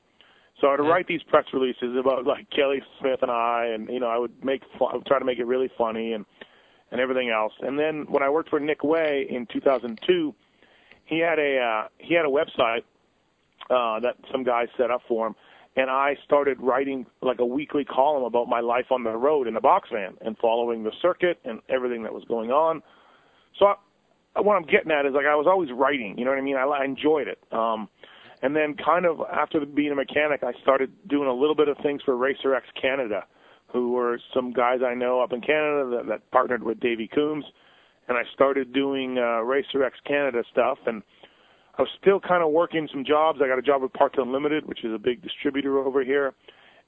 So 0.60 0.68
I'd 0.68 0.80
write 0.80 1.08
these 1.08 1.24
press 1.24 1.46
releases 1.54 1.98
about 1.98 2.26
like 2.26 2.48
Kelly 2.52 2.82
Smith 3.00 3.20
and 3.22 3.32
I, 3.32 3.72
and 3.74 3.90
you 3.90 4.00
know 4.00 4.08
I 4.08 4.18
would 4.18 4.44
make 4.44 4.62
fun, 4.78 4.90
I 4.94 4.98
would 4.98 5.06
try 5.08 5.18
to 5.18 5.26
make 5.26 5.40
it 5.40 5.46
really 5.46 5.72
funny 5.76 6.14
and 6.14 6.26
and 6.92 7.02
everything 7.02 7.30
else. 7.30 7.54
And 7.62 7.80
then 7.80 8.06
when 8.10 8.22
I 8.22 8.30
worked 8.30 8.50
for 8.50 8.60
Nick 8.60 8.84
Wey 8.84 9.26
in 9.30 9.48
2002, 9.52 10.36
he 11.06 11.20
had 11.20 11.40
a 11.40 11.58
uh, 11.58 11.88
he 11.98 12.14
had 12.14 12.26
a 12.26 12.30
website 12.30 12.84
uh, 13.70 14.00
that 14.02 14.18
some 14.32 14.44
guys 14.44 14.68
set 14.78 14.92
up 14.92 15.02
for 15.08 15.28
him, 15.28 15.36
and 15.76 15.90
I 15.90 16.18
started 16.26 16.58
writing 16.60 17.06
like 17.22 17.40
a 17.40 17.46
weekly 17.46 17.86
column 17.86 18.24
about 18.24 18.48
my 18.48 18.60
life 18.60 18.92
on 18.92 19.04
the 19.04 19.12
road 19.12 19.48
in 19.48 19.54
the 19.54 19.62
box 19.62 19.90
van 19.92 20.16
and 20.22 20.38
following 20.38 20.84
the 20.84 20.92
circuit 21.02 21.40
and 21.46 21.62
everything 21.70 22.04
that 22.04 22.14
was 22.14 22.24
going 22.26 22.52
on. 22.52 22.82
so 23.58 23.68
I, 24.36 24.42
what 24.42 24.56
I'm 24.56 24.64
getting 24.64 24.92
at 24.92 25.06
is 25.06 25.14
like 25.14 25.26
I 25.26 25.36
was 25.36 25.48
always 25.48 25.70
writing. 25.72 26.18
You 26.18 26.26
know 26.26 26.32
what 26.32 26.40
I 26.40 26.42
mean? 26.42 26.56
I, 26.56 26.64
I 26.64 26.86
enjoyed 26.86 27.28
it. 27.28 27.40
Um, 27.52 27.90
and 28.42 28.56
then 28.56 28.76
kind 28.76 29.06
of 29.06 29.22
after 29.32 29.64
being 29.66 29.92
a 29.92 29.96
mechanic, 29.96 30.42
I 30.44 30.54
started 30.62 30.92
doing 31.08 31.28
a 31.28 31.34
little 31.34 31.56
bit 31.56 31.68
of 31.68 31.78
things 31.84 32.02
for 32.04 32.16
Racer 32.16 32.56
X 32.56 32.66
Canada, 32.82 33.26
who 33.72 33.92
were 33.92 34.20
some 34.34 34.52
guys 34.52 34.80
I 34.86 34.94
know 34.94 35.22
up 35.22 35.32
in 35.32 35.42
Canada 35.42 35.98
that, 35.98 36.08
that 36.08 36.32
partnered 36.32 36.64
with 36.64 36.80
Davey 36.80 37.10
Coombs, 37.14 37.46
and 38.08 38.18
I 38.18 38.24
started 38.34 38.74
doing 38.74 39.18
uh, 39.18 39.42
Racer 39.42 39.84
X 39.84 39.96
Canada 40.06 40.44
stuff 40.52 40.80
and 40.88 41.04
I 41.78 41.82
was 41.82 41.92
still 42.00 42.20
kind 42.20 42.44
of 42.44 42.52
working 42.52 42.88
some 42.92 43.06
jobs. 43.06 43.40
I 43.44 43.48
got 43.48 43.58
a 43.58 43.62
job 43.62 43.82
with 43.82 43.94
Parts 43.94 44.16
Unlimited, 44.18 44.68
which 44.68 44.84
is 44.84 44.94
a 44.94 44.98
big 44.98 45.22
distributor 45.22 45.80
over 45.80 46.04
here, 46.04 46.34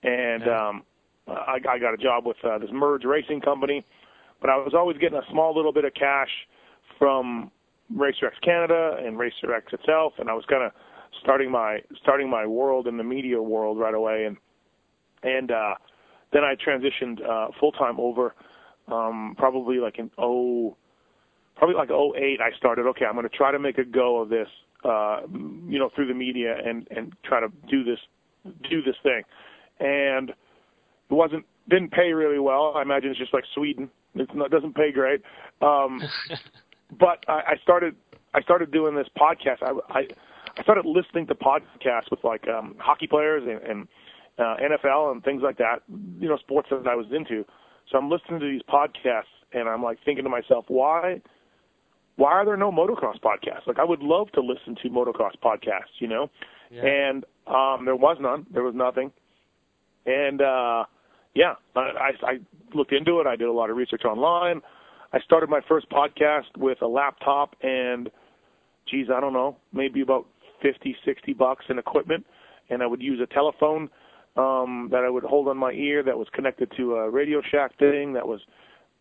and 0.03 0.43
yeah. 0.45 0.69
um, 0.69 0.83
I, 1.27 1.59
I 1.69 1.79
got 1.79 1.93
a 1.93 1.97
job 1.97 2.25
with 2.25 2.37
uh, 2.43 2.57
this 2.57 2.69
Merge 2.71 3.05
Racing 3.05 3.41
company. 3.41 3.85
But 4.41 4.49
I 4.49 4.57
was 4.57 4.73
always 4.75 4.97
getting 4.97 5.17
a 5.17 5.31
small 5.31 5.55
little 5.55 5.71
bit 5.71 5.85
of 5.85 5.93
cash 5.93 6.29
from 6.99 7.49
Racer 7.95 8.27
X 8.27 8.35
Canada 8.43 8.97
and 8.99 9.17
Racer 9.17 9.53
X 9.53 9.71
itself, 9.71 10.13
and 10.17 10.29
I 10.29 10.33
was 10.33 10.43
kind 10.49 10.63
of 10.63 10.73
starting 11.21 11.49
my 11.49 11.79
starting 12.01 12.29
my 12.29 12.45
world 12.45 12.87
in 12.87 12.97
the 12.97 13.03
media 13.03 13.41
world 13.41 13.79
right 13.79 13.93
away, 13.93 14.25
and 14.25 14.37
and 15.23 15.49
uh, 15.49 15.75
then 16.33 16.43
I 16.43 16.55
transitioned 16.55 17.23
uh, 17.23 17.51
full 17.59 17.71
time 17.71 17.99
over, 17.99 18.35
um, 18.89 19.35
probably 19.37 19.77
like 19.77 19.97
in 19.97 20.11
oh, 20.17 20.75
probably 21.55 21.75
like 21.75 21.89
oh 21.89 22.13
eight. 22.17 22.41
I 22.41 22.55
started 22.57 22.85
okay. 22.87 23.05
I'm 23.05 23.13
going 23.13 23.23
to 23.23 23.35
try 23.35 23.51
to 23.51 23.59
make 23.59 23.77
a 23.77 23.85
go 23.85 24.21
of 24.21 24.29
this 24.29 24.49
uh, 24.83 25.21
you 25.67 25.79
know, 25.79 25.89
through 25.95 26.07
the 26.07 26.13
media 26.13 26.55
and 26.63 26.87
and 26.91 27.13
try 27.23 27.39
to 27.39 27.47
do 27.69 27.83
this 27.83 27.99
do 28.69 28.81
this 28.81 28.95
thing. 29.03 29.23
And 29.79 30.29
it 30.29 30.35
wasn't 31.09 31.45
didn't 31.69 31.91
pay 31.91 32.13
really 32.13 32.39
well. 32.39 32.73
I 32.75 32.81
imagine 32.81 33.11
it's 33.11 33.19
just 33.19 33.33
like 33.33 33.45
Sweden. 33.53 33.89
It's 34.15 34.31
not, 34.33 34.47
it 34.47 34.51
doesn't 34.51 34.75
pay 34.75 34.91
great. 34.91 35.21
Um, 35.61 36.01
but 36.99 37.23
I, 37.27 37.53
I 37.53 37.55
started 37.61 37.95
I 38.33 38.41
started 38.41 38.71
doing 38.71 38.95
this 38.95 39.07
podcast. 39.17 39.61
I, 39.61 39.99
I 39.99 40.07
I 40.57 40.63
started 40.63 40.85
listening 40.85 41.27
to 41.27 41.35
podcasts 41.35 42.11
with 42.11 42.23
like 42.23 42.47
um, 42.47 42.75
hockey 42.79 43.07
players 43.07 43.43
and, 43.47 43.61
and 43.69 43.87
uh, 44.37 44.55
NFL 44.61 45.11
and 45.11 45.23
things 45.23 45.41
like 45.43 45.57
that. 45.57 45.81
You 46.19 46.29
know, 46.29 46.37
sports 46.37 46.69
that 46.71 46.87
I 46.87 46.95
was 46.95 47.07
into. 47.15 47.45
So 47.91 47.97
I'm 47.97 48.09
listening 48.09 48.39
to 48.39 48.45
these 48.45 48.61
podcasts 48.63 49.33
and 49.51 49.67
I'm 49.67 49.83
like 49.83 49.97
thinking 50.03 50.23
to 50.23 50.29
myself, 50.29 50.65
why 50.67 51.21
why 52.15 52.31
are 52.31 52.45
there 52.45 52.57
no 52.57 52.71
motocross 52.71 53.19
podcasts? 53.19 53.67
Like 53.67 53.79
I 53.79 53.83
would 53.83 54.01
love 54.01 54.31
to 54.33 54.41
listen 54.41 54.75
to 54.83 54.89
motocross 54.89 55.31
podcasts, 55.43 55.99
you 55.99 56.07
know, 56.07 56.29
yeah. 56.69 56.85
and 56.85 57.25
um, 57.47 57.85
there 57.85 57.95
was 57.95 58.17
none. 58.19 58.45
There 58.53 58.63
was 58.63 58.75
nothing, 58.75 59.11
and 60.05 60.41
uh, 60.41 60.85
yeah, 61.33 61.53
I, 61.75 61.79
I, 61.79 62.11
I 62.23 62.33
looked 62.73 62.93
into 62.93 63.19
it. 63.19 63.27
I 63.27 63.35
did 63.35 63.47
a 63.47 63.51
lot 63.51 63.69
of 63.69 63.77
research 63.77 64.03
online. 64.05 64.61
I 65.11 65.19
started 65.19 65.49
my 65.49 65.61
first 65.67 65.89
podcast 65.89 66.57
with 66.57 66.81
a 66.81 66.87
laptop 66.87 67.55
and, 67.61 68.09
geez, 68.89 69.07
I 69.15 69.19
don't 69.19 69.33
know, 69.33 69.57
maybe 69.71 70.01
about 70.01 70.25
fifty, 70.61 70.95
sixty 71.05 71.33
bucks 71.33 71.65
in 71.69 71.77
equipment, 71.77 72.25
and 72.69 72.81
I 72.81 72.87
would 72.87 73.01
use 73.01 73.19
a 73.21 73.31
telephone 73.31 73.89
um, 74.35 74.89
that 74.91 75.03
I 75.05 75.09
would 75.09 75.23
hold 75.23 75.47
on 75.47 75.57
my 75.57 75.71
ear 75.71 76.01
that 76.03 76.17
was 76.17 76.27
connected 76.33 76.71
to 76.77 76.95
a 76.95 77.09
Radio 77.09 77.41
Shack 77.51 77.77
thing 77.77 78.13
that 78.13 78.27
was 78.27 78.41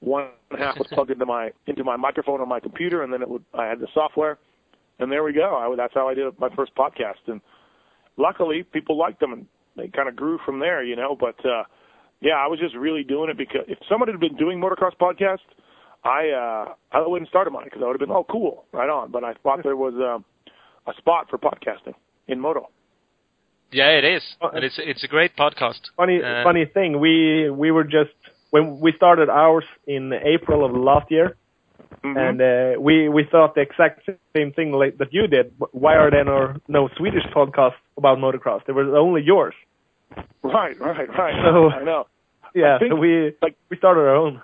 one 0.03 0.29
half 0.59 0.77
was 0.79 0.89
plugged 0.93 1.11
into 1.11 1.25
my 1.25 1.51
into 1.67 1.85
my 1.85 1.97
microphone 1.97 2.41
on 2.41 2.49
my 2.49 2.59
computer, 2.59 3.03
and 3.03 3.13
then 3.13 3.23
it 3.23 3.29
would 3.29 3.45
I 3.55 3.67
had 3.67 3.79
the 3.79 3.87
software, 3.95 4.39
and 4.99 5.11
there 5.11 5.23
we 5.23 5.33
go. 5.33 5.57
I, 5.57 5.75
that's 5.77 5.95
how 5.95 6.09
I 6.09 6.15
did 6.15 6.39
my 6.41 6.49
first 6.57 6.75
podcast, 6.75 7.23
and 7.29 7.41
luckily 8.17 8.65
people 8.65 8.99
liked 8.99 9.21
them, 9.21 9.33
and 9.33 9.47
they 9.77 9.89
kind 9.89 10.09
of 10.09 10.17
grew 10.17 10.39
from 10.45 10.59
there, 10.59 10.83
you 10.83 10.97
know. 10.97 11.17
But 11.19 11.45
uh, 11.47 11.63
yeah, 12.21 12.35
I 12.35 12.49
was 12.49 12.59
just 12.59 12.75
really 12.75 13.05
doing 13.05 13.31
it 13.31 13.39
because 13.39 13.63
if 13.69 13.79
someone 13.89 14.09
had 14.09 14.19
been 14.19 14.37
doing 14.37 14.61
motocross 14.61 14.97
podcast, 15.01 15.39
I 16.05 16.31
uh, 16.31 16.75
I 16.91 17.07
wouldn't 17.07 17.29
started 17.29 17.53
mine 17.53 17.65
because 17.65 17.83
I 17.83 17.87
would 17.87 17.95
have 17.95 18.01
been 18.01 18.11
oh 18.11 18.27
cool 18.29 18.65
right 18.73 18.91
on. 18.91 19.13
But 19.13 19.23
I 19.23 19.35
thought 19.35 19.61
there 19.63 19.77
was 19.77 19.95
um, 19.95 20.25
a 20.93 20.97
spot 20.99 21.31
for 21.31 21.39
podcasting 21.39 21.95
in 22.27 22.41
moto. 22.41 22.71
Yeah, 23.71 23.91
it 23.91 24.05
is, 24.05 24.23
and 24.41 24.65
it's 24.65 24.79
it's 24.79 25.05
a 25.05 25.09
great 25.09 25.37
podcast. 25.37 25.81
Funny 25.97 26.21
uh, 26.23 26.43
funny 26.43 26.65
thing, 26.67 26.99
we 26.99 27.49
we 27.51 27.71
were 27.71 27.85
just 27.85 28.11
when 28.53 28.81
we 28.81 28.93
started 28.95 29.31
ours 29.31 29.65
in 29.87 30.13
April 30.13 30.63
of 30.65 30.73
last 30.77 31.11
year, 31.11 31.37
mm-hmm. 32.05 32.17
and 32.19 32.39
uh, 32.41 32.79
we 32.79 33.09
we 33.09 33.25
thought 33.25 33.55
the 33.55 33.63
exact 33.63 34.09
same 34.37 34.53
thing 34.53 34.73
like, 34.73 34.99
that 34.99 35.11
you 35.11 35.27
did. 35.27 35.55
Why 35.73 35.97
are 35.97 36.11
there 36.11 36.25
no, 36.25 36.55
no 36.69 36.91
Swedish 36.99 37.25
podcasts 37.35 37.81
about 37.97 38.19
motocross? 38.19 38.61
There 38.67 38.75
was 38.75 38.93
only 38.95 39.23
yours. 39.23 39.55
Right, 40.43 40.79
right, 40.79 41.09
right. 41.09 41.35
So, 41.43 41.71
I 41.71 41.83
know. 41.83 42.07
Yeah, 42.55 42.77
I 42.77 42.79
think, 42.79 42.93
so 42.93 42.97
we 42.97 43.35
like 43.41 43.57
we 43.71 43.79
started 43.79 44.03
our 44.03 44.15
own. 44.15 44.43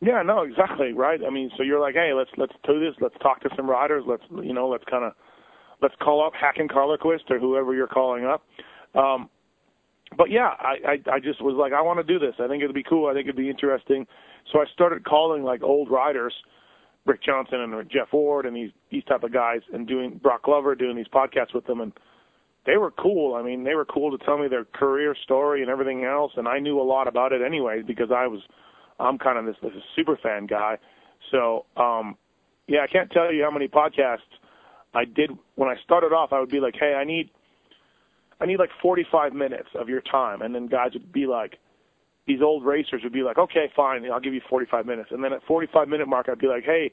Yeah, 0.00 0.22
no, 0.22 0.42
exactly, 0.42 0.92
right. 0.92 1.20
I 1.24 1.30
mean, 1.30 1.52
so 1.56 1.62
you're 1.62 1.80
like, 1.80 1.94
hey, 1.94 2.10
let's 2.14 2.30
let's 2.36 2.54
do 2.66 2.80
this. 2.80 2.94
Let's 3.00 3.16
talk 3.22 3.40
to 3.42 3.50
some 3.54 3.70
riders. 3.70 4.02
Let's 4.04 4.24
you 4.30 4.52
know, 4.52 4.68
let's 4.68 4.84
kind 4.90 5.04
of 5.04 5.12
let's 5.80 5.94
call 6.02 6.26
up 6.26 6.32
Håkan 6.34 6.68
Carlqvist 6.68 7.30
or 7.30 7.38
whoever 7.38 7.72
you're 7.72 7.86
calling 7.86 8.24
up. 8.24 8.42
Um, 8.96 9.30
but 10.16 10.30
yeah, 10.30 10.50
I, 10.58 10.76
I 10.86 11.14
I 11.14 11.20
just 11.20 11.42
was 11.42 11.56
like, 11.58 11.72
I 11.72 11.82
want 11.82 11.98
to 11.98 12.04
do 12.04 12.18
this. 12.18 12.34
I 12.38 12.48
think 12.48 12.62
it'd 12.62 12.74
be 12.74 12.82
cool. 12.82 13.08
I 13.08 13.14
think 13.14 13.26
it'd 13.26 13.36
be 13.36 13.50
interesting. 13.50 14.06
So 14.52 14.60
I 14.60 14.64
started 14.72 15.04
calling 15.04 15.42
like 15.42 15.62
old 15.62 15.90
riders, 15.90 16.32
Rick 17.04 17.22
Johnson 17.22 17.60
and 17.60 17.90
Jeff 17.90 18.12
Ward 18.12 18.46
and 18.46 18.56
these 18.56 18.70
these 18.90 19.04
type 19.04 19.22
of 19.22 19.32
guys, 19.32 19.60
and 19.72 19.86
doing 19.86 20.18
Broc 20.22 20.44
Glover, 20.44 20.74
doing 20.74 20.96
these 20.96 21.08
podcasts 21.12 21.54
with 21.54 21.66
them, 21.66 21.80
and 21.80 21.92
they 22.64 22.76
were 22.76 22.90
cool. 22.90 23.34
I 23.34 23.42
mean, 23.42 23.64
they 23.64 23.74
were 23.74 23.84
cool 23.84 24.16
to 24.16 24.24
tell 24.24 24.38
me 24.38 24.48
their 24.48 24.64
career 24.64 25.14
story 25.24 25.62
and 25.62 25.70
everything 25.70 26.04
else, 26.04 26.32
and 26.36 26.48
I 26.48 26.58
knew 26.58 26.80
a 26.80 26.82
lot 26.82 27.08
about 27.08 27.32
it 27.32 27.42
anyway 27.44 27.82
because 27.86 28.10
I 28.14 28.26
was, 28.26 28.40
I'm 28.98 29.18
kind 29.18 29.38
of 29.38 29.44
this 29.46 29.56
this 29.62 29.72
super 29.94 30.18
fan 30.22 30.46
guy. 30.46 30.78
So 31.30 31.66
um, 31.76 32.16
yeah, 32.66 32.80
I 32.80 32.86
can't 32.86 33.10
tell 33.10 33.32
you 33.32 33.42
how 33.42 33.50
many 33.50 33.68
podcasts 33.68 34.18
I 34.94 35.04
did 35.04 35.30
when 35.56 35.68
I 35.68 35.74
started 35.84 36.12
off. 36.12 36.32
I 36.32 36.40
would 36.40 36.50
be 36.50 36.60
like, 36.60 36.74
hey, 36.78 36.94
I 36.94 37.04
need 37.04 37.30
I 38.40 38.46
need 38.46 38.58
like 38.58 38.70
45 38.80 39.32
minutes 39.32 39.68
of 39.74 39.88
your 39.88 40.00
time. 40.00 40.42
And 40.42 40.54
then 40.54 40.66
guys 40.66 40.90
would 40.94 41.12
be 41.12 41.26
like, 41.26 41.58
these 42.26 42.42
old 42.42 42.64
racers 42.64 43.00
would 43.02 43.12
be 43.12 43.22
like, 43.22 43.38
okay, 43.38 43.72
fine, 43.74 44.04
I'll 44.10 44.20
give 44.20 44.34
you 44.34 44.42
45 44.48 44.86
minutes. 44.86 45.08
And 45.10 45.24
then 45.24 45.32
at 45.32 45.42
45 45.44 45.88
minute 45.88 46.06
mark, 46.06 46.28
I'd 46.28 46.38
be 46.38 46.46
like, 46.46 46.64
hey, 46.64 46.92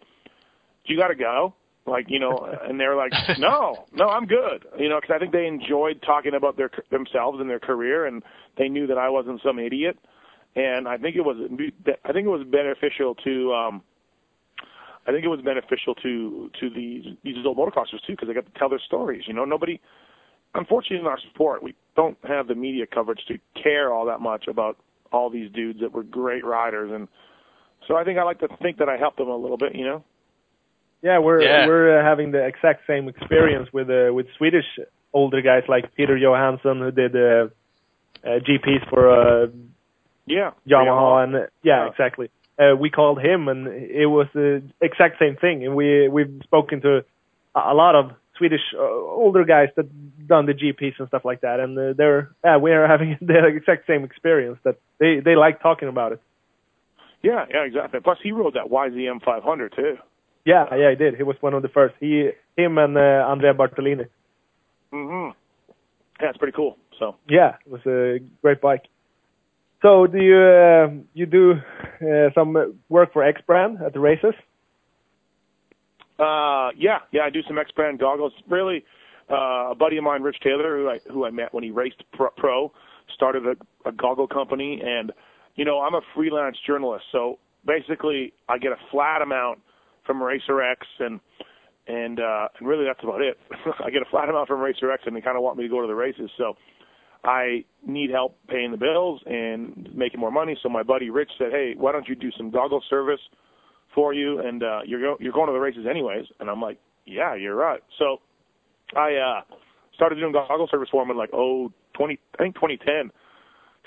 you 0.86 0.98
got 0.98 1.10
to 1.10 1.16
go? 1.16 1.54
Like, 1.86 2.06
you 2.08 2.20
know, 2.20 2.50
and 2.64 2.80
they're 2.80 2.96
like, 2.96 3.12
no, 3.38 3.86
no, 3.94 4.08
I'm 4.08 4.26
good. 4.26 4.66
You 4.78 4.90
know, 4.90 5.00
because 5.00 5.14
I 5.16 5.20
think 5.20 5.34
they 5.34 5.46
enjoyed 5.46 6.02
talking 6.04 6.34
about 6.36 6.58
their 6.58 6.72
themselves 6.90 7.40
and 7.40 7.50
their 7.50 7.60
career, 7.60 8.06
and 8.06 8.24
they 8.58 8.70
knew 8.70 8.88
that 8.88 8.98
I 8.98 9.10
wasn't 9.10 9.42
some 9.44 9.60
idiot. 9.60 9.98
And 10.56 10.88
I 10.88 10.98
think 10.98 11.18
it 11.18 11.22
was, 11.22 11.38
I 12.06 12.14
think 12.14 12.26
it 12.26 12.30
was 12.30 12.48
beneficial 12.50 13.14
to, 13.26 13.54
um, 13.54 13.84
I 15.06 15.12
think 15.12 15.26
it 15.26 15.28
was 15.28 15.42
beneficial 15.42 15.96
to 15.96 16.50
to 16.60 16.70
these 16.70 17.06
these 17.24 17.36
old 17.46 17.58
motocrossers 17.58 18.02
too 18.08 18.14
because 18.14 18.30
they 18.30 18.34
got 18.34 18.46
to 18.46 18.58
tell 18.60 18.70
their 18.70 18.80
stories. 18.80 19.24
You 19.28 19.34
know, 19.34 19.46
nobody 19.46 19.80
unfortunately 20.56 21.00
in 21.00 21.08
our 21.08 21.20
sport 21.34 21.62
we 21.62 21.76
don't 21.96 22.18
have 22.28 22.48
the 22.48 22.56
media 22.56 22.86
coverage 22.86 23.24
to 23.28 23.38
care 23.62 23.94
all 23.94 24.06
that 24.06 24.22
much 24.22 24.48
about 24.48 24.78
all 25.12 25.30
these 25.30 25.52
dudes 25.52 25.80
that 25.80 25.92
were 25.92 26.04
great 26.04 26.44
riders 26.44 26.92
and 26.92 27.08
so 27.88 27.96
I 27.96 28.04
think 28.04 28.18
I 28.18 28.24
like 28.24 28.40
to 28.40 28.48
think 28.62 28.78
that 28.78 28.90
I 28.90 28.98
helped 28.98 29.18
them 29.18 29.28
a 29.28 29.36
little 29.36 29.58
bit, 29.58 29.76
you 29.76 29.86
know. 29.86 30.04
Yeah, 31.02 31.20
we're 31.20 31.42
yeah. 31.42 31.68
we're 31.68 32.00
uh, 32.00 32.04
having 32.04 32.32
the 32.32 32.44
exact 32.44 32.88
same 32.88 33.08
experience 33.08 33.70
with 33.72 33.90
uh, 33.90 34.12
with 34.12 34.26
Swedish 34.38 34.66
older 35.14 35.42
guys 35.42 35.64
like 35.68 35.94
Peter 35.96 36.18
Johansson 36.18 36.80
who 36.80 36.92
did 36.92 37.16
uh, 37.16 37.48
uh, 38.24 38.40
GPs 38.40 38.90
for 38.90 39.10
uh, 39.44 39.48
yeah 40.26 40.52
Yamaha 40.68 41.24
and 41.24 41.36
uh, 41.36 41.40
yeah, 41.62 41.84
yeah, 41.84 41.90
exactly. 41.90 42.32
Uh, 42.58 42.76
we 42.76 42.90
called 42.90 43.22
him 43.22 43.50
and 43.50 43.68
it 43.68 44.08
was 44.08 44.28
the 44.34 44.64
exact 44.82 45.20
same 45.20 45.36
thing 45.36 45.64
and 45.64 45.76
we 45.76 46.08
we've 46.08 46.42
spoken 46.44 46.82
to 46.82 47.06
a 47.54 47.74
lot 47.74 47.94
of 47.94 48.12
Swedish 48.38 48.62
uh, 48.76 48.82
older 48.82 49.44
guys 49.46 49.70
that 49.76 49.88
done 50.28 50.46
the 50.46 50.54
GPs 50.54 51.00
and 51.00 51.08
stuff 51.08 51.24
like 51.26 51.42
that, 51.42 51.60
and 51.60 51.78
uh, 51.78 51.94
they're 51.94 52.32
yeah, 52.44 52.58
we 52.58 52.72
are 52.72 52.88
having 52.88 53.18
the 53.22 53.46
exact 53.46 53.88
same 53.88 54.04
experience 54.04 54.58
that 54.64 54.78
they 55.00 55.20
they 55.20 55.36
like 55.36 55.62
talking 55.62 55.88
about 55.88 56.12
it. 56.14 56.22
Yeah, 57.22 57.46
yeah, 57.50 57.64
exactly. 57.64 58.00
Plus, 58.02 58.20
he 58.22 58.32
rode 58.32 58.54
that 58.54 58.70
YZM 58.70 59.24
500 59.24 59.74
too. 59.76 59.98
Yeah, 60.46 60.66
yeah, 60.76 60.92
he 60.92 60.96
did. 60.96 61.16
He 61.16 61.24
was 61.24 61.36
one 61.40 61.56
of 61.56 61.64
the 61.64 61.70
first. 61.70 61.96
He, 62.00 62.30
him, 62.56 62.78
and 62.78 62.96
uh, 62.96 63.26
Andrea 63.28 63.54
Bartolini. 63.54 64.06
Mhm. 64.94 65.34
Yeah, 66.22 66.30
it's 66.30 66.38
pretty 66.38 66.56
cool. 66.56 66.78
So. 67.00 67.16
Yeah, 67.28 67.56
it 67.66 67.72
was 67.72 67.82
a 67.88 68.20
great 68.42 68.62
bike. 68.62 68.84
So, 69.82 70.08
do 70.08 70.18
you 70.18 70.38
uh, 70.38 70.90
you 71.14 71.26
do 71.26 71.54
uh, 72.02 72.30
some 72.34 72.80
work 72.90 73.12
for 73.12 73.24
EKS 73.24 73.46
Brand 73.46 73.82
at 73.82 73.94
the 73.94 74.00
races? 74.00 74.34
Uh, 76.18 76.70
yeah, 76.78 77.00
yeah, 77.12 77.22
I 77.26 77.30
do 77.30 77.42
some 77.48 77.58
EKS 77.58 77.76
Brand 77.76 78.00
goggles. 78.00 78.32
Really, 78.50 78.84
uh, 79.30 79.72
a 79.72 79.76
buddy 79.78 79.98
of 79.98 80.04
mine, 80.04 80.22
Rich 80.22 80.38
Taylor, 80.42 80.78
who 80.78 80.90
I 80.90 81.00
who 81.12 81.26
I 81.26 81.32
met 81.32 81.54
when 81.54 81.64
he 81.64 81.72
raced 81.72 82.04
pro, 82.14 82.72
started 83.14 83.44
a, 83.46 83.90
a 83.90 83.92
goggle 83.92 84.28
company, 84.28 84.82
and 84.84 85.12
you 85.56 85.66
know 85.66 85.82
I'm 85.82 85.94
a 85.94 86.02
freelance 86.16 86.58
journalist, 86.66 87.06
so 87.12 87.40
basically 87.66 88.34
I 88.48 88.58
get 88.58 88.72
a 88.72 88.78
flat 88.92 89.22
amount 89.22 89.60
from 90.06 90.24
Racer 90.24 90.62
X, 90.62 90.88
and 91.00 91.20
and 91.88 92.20
uh, 92.20 92.48
and 92.60 92.68
really 92.68 92.86
that's 92.86 93.04
about 93.04 93.22
it. 93.22 93.38
I 93.84 93.90
get 93.90 94.02
a 94.02 94.10
flat 94.10 94.30
amount 94.30 94.48
from 94.48 94.62
Racer 94.62 94.92
X, 94.92 95.04
and 95.06 95.16
they 95.16 95.22
kind 95.22 95.36
of 95.36 95.44
want 95.44 95.58
me 95.58 95.64
to 95.64 95.70
go 95.70 95.82
to 95.82 95.88
the 95.88 95.96
races, 95.96 96.30
so. 96.38 96.56
I 97.28 97.66
need 97.84 98.12
help 98.12 98.38
paying 98.48 98.70
the 98.70 98.78
bills 98.78 99.20
and 99.26 99.90
making 99.96 100.20
more 100.20 100.30
money. 100.30 100.56
So 100.62 100.70
my 100.70 100.84
buddy 100.84 101.10
Rich 101.10 101.32
said, 101.40 101.48
"Hey, 101.52 101.74
why 101.76 101.92
don't 101.92 102.08
you 102.08 102.14
do 102.14 102.30
some 102.38 102.52
goggle 102.52 102.84
service 102.88 103.20
for 103.96 104.14
you, 104.14 104.40
and 104.40 104.62
uh, 104.62 104.82
you're 104.86 105.02
go- 105.02 105.18
you're 105.20 105.34
going 105.34 105.48
to 105.48 105.54
the 105.54 105.60
races 105.60 105.86
anyways." 105.90 106.26
And 106.40 106.50
I'm 106.50 106.62
like, 106.62 106.78
"Yeah, 107.06 107.34
you're 107.36 107.56
right." 107.56 107.82
So 107.98 108.18
I 108.96 109.16
uh, 109.16 109.56
started 109.96 110.16
doing 110.18 110.34
goggle 110.34 110.68
service 110.70 110.90
for 110.92 111.02
him 111.02 111.10
in 111.10 111.18
like 111.18 111.32
oh 111.34 111.72
20 111.96 112.20
I 112.38 112.44
think 112.44 112.56
2010, 112.56 113.12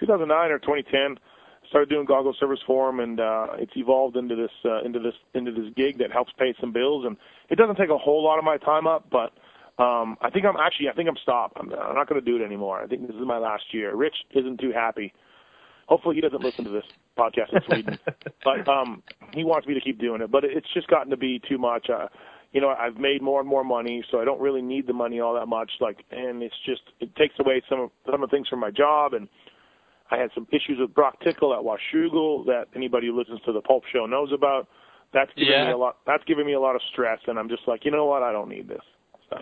2009 0.00 0.50
or 0.50 0.58
2010. 0.58 1.22
Started 1.68 1.90
doing 1.90 2.06
goggle 2.06 2.34
service 2.40 2.60
for 2.66 2.88
him, 2.88 2.98
and 3.00 3.20
uh, 3.20 3.48
it's 3.58 3.72
evolved 3.76 4.16
into 4.16 4.34
this 4.34 4.50
uh, 4.64 4.82
into 4.84 4.98
this 4.98 5.12
into 5.34 5.52
this 5.52 5.70
gig 5.76 5.98
that 5.98 6.10
helps 6.10 6.32
pay 6.38 6.54
some 6.58 6.72
bills. 6.72 7.04
And 7.04 7.16
it 7.50 7.56
doesn't 7.56 7.76
take 7.76 7.90
a 7.90 7.98
whole 7.98 8.24
lot 8.24 8.38
of 8.38 8.44
my 8.44 8.56
time 8.56 8.86
up, 8.86 9.10
but 9.10 9.36
um, 9.82 10.16
I 10.22 10.30
think 10.30 10.46
I'm 10.46 10.56
actually 10.56 10.88
I 10.88 10.94
think 10.94 11.10
I'm 11.10 11.18
stopped. 11.22 11.58
I'm, 11.60 11.70
I'm 11.74 11.94
not 11.94 12.08
going 12.08 12.20
to 12.20 12.24
do 12.24 12.42
it 12.42 12.44
anymore. 12.44 12.80
I 12.80 12.86
think 12.86 13.06
this 13.06 13.14
is 13.14 13.26
my 13.26 13.36
last 13.36 13.64
year. 13.72 13.94
Rich 13.94 14.16
isn't 14.34 14.60
too 14.60 14.72
happy. 14.74 15.12
Hopefully 15.88 16.14
he 16.14 16.20
doesn't 16.22 16.42
listen 16.42 16.64
to 16.64 16.70
this 16.70 16.84
podcast 17.18 17.52
in 17.52 17.60
Sweden, 17.66 17.98
but 18.44 18.68
um, 18.68 19.02
he 19.34 19.44
wants 19.44 19.66
me 19.66 19.74
to 19.74 19.80
keep 19.80 19.98
doing 19.98 20.22
it. 20.22 20.30
But 20.30 20.44
it's 20.44 20.66
just 20.72 20.86
gotten 20.88 21.10
to 21.10 21.16
be 21.16 21.40
too 21.48 21.58
much. 21.58 21.90
Uh, 21.90 22.06
you 22.52 22.60
know, 22.60 22.68
I've 22.70 22.96
made 22.96 23.20
more 23.20 23.40
and 23.40 23.48
more 23.48 23.64
money, 23.64 24.02
so 24.10 24.20
I 24.20 24.24
don't 24.24 24.40
really 24.40 24.62
need 24.62 24.86
the 24.86 24.92
money 24.94 25.20
all 25.20 25.34
that 25.34 25.46
much. 25.46 25.70
Like, 25.80 25.98
and 26.10 26.42
it's 26.42 26.54
just 26.64 26.82
it 27.00 27.14
takes 27.16 27.34
away 27.38 27.62
some 27.68 27.80
of 27.80 27.90
some 28.06 28.22
of 28.22 28.30
the 28.30 28.34
things 28.34 28.48
from 28.48 28.60
my 28.60 28.70
job. 28.70 29.12
And 29.12 29.28
I 30.10 30.16
had 30.16 30.30
some 30.34 30.46
issues 30.50 30.78
with 30.80 30.94
Broc 30.94 31.20
Tickle 31.22 31.52
at 31.52 31.60
Washougal 31.60 32.46
that 32.46 32.66
anybody 32.74 33.08
who 33.08 33.18
listens 33.18 33.40
to 33.44 33.52
the 33.52 33.60
Pulp 33.60 33.84
Show 33.92 34.06
knows 34.06 34.32
about. 34.32 34.68
That's 35.12 35.30
giving 35.36 35.52
Yeah. 35.52 35.66
me 35.66 35.72
a 35.72 35.76
lot. 35.76 35.96
That's 36.06 36.24
giving 36.24 36.46
me 36.46 36.52
a 36.54 36.60
lot 36.60 36.74
of 36.76 36.82
stress, 36.92 37.18
and 37.26 37.38
I'm 37.38 37.48
just 37.48 37.62
like, 37.66 37.84
you 37.84 37.90
know 37.90 38.04
what? 38.06 38.22
I 38.22 38.30
don't 38.32 38.48
need 38.48 38.68
this. 38.68 38.82
So. 39.30 39.36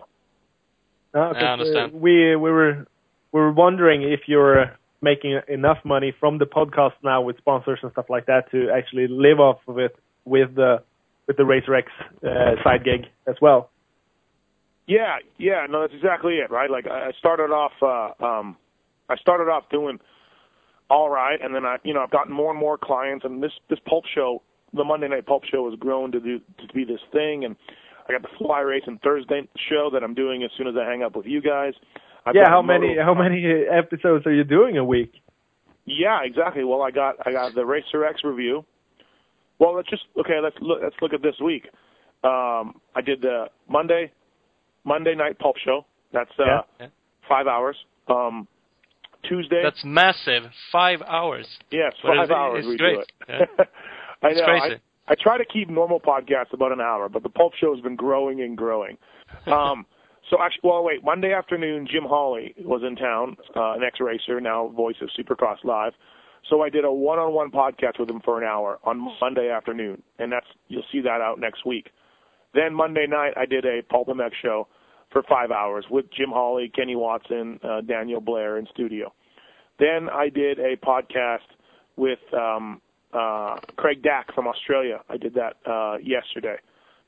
Uh, 1.15 1.33
'cause, 1.33 1.43
I 1.43 1.47
understand. 1.47 1.95
Uh, 1.95 1.99
we 1.99 2.37
we 2.37 2.51
were 2.51 2.87
we 3.33 3.41
were 3.41 3.53
wondering 3.53 4.03
if 4.03 4.29
you're 4.29 4.77
making 5.03 5.41
enough 5.49 5.79
money 5.85 6.15
from 6.19 6.39
the 6.39 6.47
podcast 6.47 6.95
now 7.03 7.23
with 7.23 7.37
sponsors 7.39 7.79
and 7.83 7.93
stuff 7.93 8.07
like 8.09 8.27
that 8.27 8.51
to 8.51 8.71
actually 8.71 9.07
live 9.09 9.41
off 9.41 9.59
of 9.69 9.79
it 9.79 9.97
with 10.25 10.55
the 10.55 10.83
with 11.27 11.37
the 11.37 11.45
Racer 11.45 11.75
X 11.75 11.89
uh, 12.23 12.63
side 12.63 12.85
gig 12.85 13.07
as 13.27 13.35
well. 13.41 13.71
Yeah, 14.87 15.17
yeah, 15.39 15.67
no, 15.69 15.81
that's 15.81 15.95
exactly 15.95 16.35
it, 16.35 16.51
right? 16.51 16.71
Like 16.71 16.87
I 16.87 17.11
started 17.19 17.51
off, 17.51 17.73
uh, 17.83 18.25
um, 18.25 18.57
I 19.09 19.17
started 19.17 19.51
off 19.51 19.65
doing 19.71 19.99
all 20.89 21.11
right, 21.11 21.41
and 21.43 21.53
then 21.53 21.65
I, 21.65 21.79
you 21.83 21.93
know, 21.93 22.03
I've 22.03 22.11
gotten 22.11 22.33
more 22.33 22.51
and 22.51 22.59
more 22.59 22.79
clients, 22.79 23.25
and 23.25 23.43
this 23.43 23.51
this 23.69 23.81
pulp 23.89 24.05
show, 24.15 24.43
the 24.73 24.85
Monday 24.85 25.09
Night 25.09 25.27
Pulp 25.27 25.43
Show, 25.45 25.69
has 25.69 25.79
grown 25.79 26.13
to 26.13 26.21
do 26.21 26.39
to 26.39 26.75
be 26.75 26.85
this 26.85 27.01
thing, 27.13 27.45
and 27.45 27.57
I 28.09 28.13
got 28.13 28.23
the 28.23 28.29
Fly 28.39 28.61
Race 28.61 28.85
and 28.87 29.01
Thursday 29.03 29.49
show 29.69 29.91
that 29.93 30.05
I'm 30.05 30.15
doing 30.15 30.45
as 30.45 30.51
soon 30.57 30.69
as 30.69 30.75
I 30.81 30.89
hang 30.89 31.03
up 31.03 31.17
with 31.17 31.27
you 31.27 31.43
guys. 31.43 31.75
I've 32.27 32.35
yeah, 32.35 32.49
how 32.49 32.61
many 32.63 32.89
moto- 32.89 33.03
how 33.05 33.15
many 33.15 33.45
episodes 33.71 34.27
are 34.27 34.33
you 34.33 34.45
doing 34.45 34.77
a 34.77 34.85
week? 34.85 35.13
Yeah, 35.85 36.19
exactly. 36.25 36.65
Well, 36.65 36.83
I 36.83 36.91
got 36.91 37.17
I 37.25 37.33
got 37.33 37.55
the 37.55 37.65
Racer 37.65 38.05
X 38.05 38.23
review. 38.25 38.65
Well, 39.59 39.75
let's 39.77 39.89
just 39.89 40.03
okay. 40.19 40.41
Let's 40.43 40.57
look. 40.61 40.81
Let's 40.83 40.97
look 41.01 41.13
at 41.13 41.23
this 41.23 41.37
week. 41.43 41.69
Um, 42.25 42.81
I 42.95 43.01
did 43.05 43.23
the 43.23 43.47
Monday 43.69 44.13
Monday 44.85 45.15
night 45.15 45.39
pulp 45.39 45.57
show. 45.65 45.87
That's 46.13 46.31
uh, 46.39 46.45
Yeah. 46.45 46.61
Yeah. 46.81 46.87
five 47.29 47.47
hours. 47.47 47.77
Um, 48.09 48.49
Tuesday. 49.29 49.61
That's 49.63 49.83
massive. 49.85 50.45
Five 50.71 51.01
hours. 51.03 51.47
yes, 51.71 51.93
but 52.03 52.09
five 52.17 52.25
it's- 52.25 52.37
hours. 52.37 52.59
it's 52.65 52.69
we 52.69 52.77
great. 52.77 52.95
do 52.95 53.01
it. 53.01 53.09
Yeah. 53.59 53.65
I 54.23 54.29
It's 54.29 54.41
know. 54.41 54.47
crazy. 54.47 54.75
I, 55.09 55.13
I 55.13 55.15
try 55.21 55.39
to 55.39 55.45
keep 55.45 55.69
normal 55.71 56.01
podcasts 56.01 56.53
about 56.53 56.73
an 56.73 56.81
hour, 56.81 57.09
but 57.09 57.23
the 57.23 57.29
pulp 57.29 57.55
show 57.55 57.75
has 57.75 57.83
been 57.83 57.97
growing 57.97 58.41
and 58.43 58.57
growing. 58.57 58.99
Um, 59.47 59.87
so 60.31 60.39
actually, 60.41 60.69
well, 60.69 60.83
wait. 60.83 61.05
Monday 61.05 61.33
afternoon, 61.33 61.87
Jim 61.91 62.05
Holley 62.05 62.55
was 62.59 62.83
in 62.87 62.97
town, 62.97 63.37
uh, 63.55 63.75
an 63.75 63.83
ex-racer, 63.85 64.41
now 64.41 64.69
voice 64.69 64.97
of 65.01 65.09
Supercross 65.19 65.63
Live. 65.65 65.93
So 66.51 66.63
I 66.63 66.69
did 66.69 66.85
a 66.85 66.93
one-on-one 66.93 67.51
podcast 67.51 67.99
with 67.99 68.09
him 68.09 68.21
for 68.25 68.41
an 68.41 68.47
hour 68.47 68.79
on 68.85 69.09
Monday 69.21 69.51
afternoon, 69.51 70.03
and 70.19 70.31
that's 70.33 70.47
you'll 70.69 70.85
see 70.93 71.01
that 71.01 71.21
out 71.21 71.41
next 71.41 71.67
week. 71.67 71.91
Then 72.55 72.73
Monday 72.73 73.07
night, 73.09 73.35
I 73.37 73.47
did 73.47 73.65
a 73.65 73.83
Pulp 73.83 74.09
MX 74.09 74.31
show 74.43 74.69
for 75.13 75.23
five 75.29 75.51
hours 75.51 75.85
with 75.91 76.07
Jim 76.17 76.31
Holley, 76.31 76.71
Kenny 76.75 76.97
Watson, 76.97 77.61
uh, 77.63 77.81
Daniel 77.81 78.21
Blair 78.21 78.59
in 78.59 78.67
studio. 78.73 79.13
Then 79.79 80.09
I 80.09 80.29
did 80.29 80.59
a 80.59 80.77
podcast 80.77 81.47
with 81.97 82.19
um, 82.33 82.81
uh, 83.13 83.57
Craig 83.77 84.03
Dack 84.03 84.35
from 84.35 84.47
Australia. 84.47 85.01
I 85.09 85.17
did 85.17 85.35
that 85.35 85.57
uh, 85.71 85.99
yesterday 86.03 86.57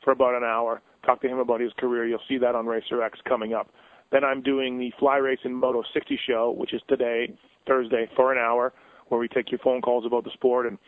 for 0.04 0.12
about 0.12 0.34
an 0.34 0.44
hour. 0.44 0.82
Talked 1.04 1.22
to 1.22 1.28
him 1.28 1.38
about 1.38 1.60
his 1.60 1.72
career. 1.78 2.06
You'll 2.06 2.20
see 2.28 2.38
that 2.38 2.54
on 2.54 2.66
Racer 2.66 3.02
X 3.02 3.18
coming 3.26 3.54
up. 3.54 3.70
Then 4.10 4.24
I'm 4.24 4.42
doing 4.42 4.78
the 4.78 4.90
Fly 4.98 5.16
Race 5.18 5.38
and 5.44 5.54
Moto 5.54 5.82
60 5.92 6.18
show, 6.26 6.54
which 6.56 6.72
is 6.72 6.80
today, 6.88 7.32
Thursday, 7.66 8.08
for 8.16 8.32
an 8.32 8.38
hour, 8.38 8.72
where 9.08 9.20
we 9.20 9.28
take 9.28 9.50
your 9.50 9.58
phone 9.60 9.80
calls 9.80 10.06
about 10.06 10.24
the 10.24 10.30
sport. 10.32 10.66
And 10.66 10.78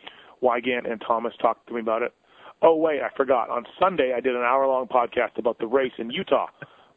Weigandt 0.42 0.90
and 0.90 1.03
Thomas 1.07 1.35
talked 1.40 1.66
to 1.68 1.75
me 1.75 1.81
about 1.81 2.03
it. 2.03 2.12
Oh 2.62 2.77
wait, 2.77 3.01
I 3.03 3.09
forgot. 3.16 3.49
On 3.51 3.64
Sunday, 3.79 4.12
I 4.16 4.20
did 4.20 4.35
an 4.35 4.42
hour-long 4.42 4.87
podcast 4.88 5.38
about 5.38 5.59
the 5.59 5.66
race 5.66 5.92
in 5.99 6.11
Utah 6.11 6.46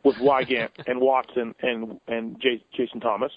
with 0.04 0.16
Weigandt 0.18 0.70
and 0.88 1.00
Watson 1.00 1.54
and 1.62 2.00
and 2.08 2.40
J- 2.42 2.64
Jason 2.76 3.00
Thomas. 3.00 3.32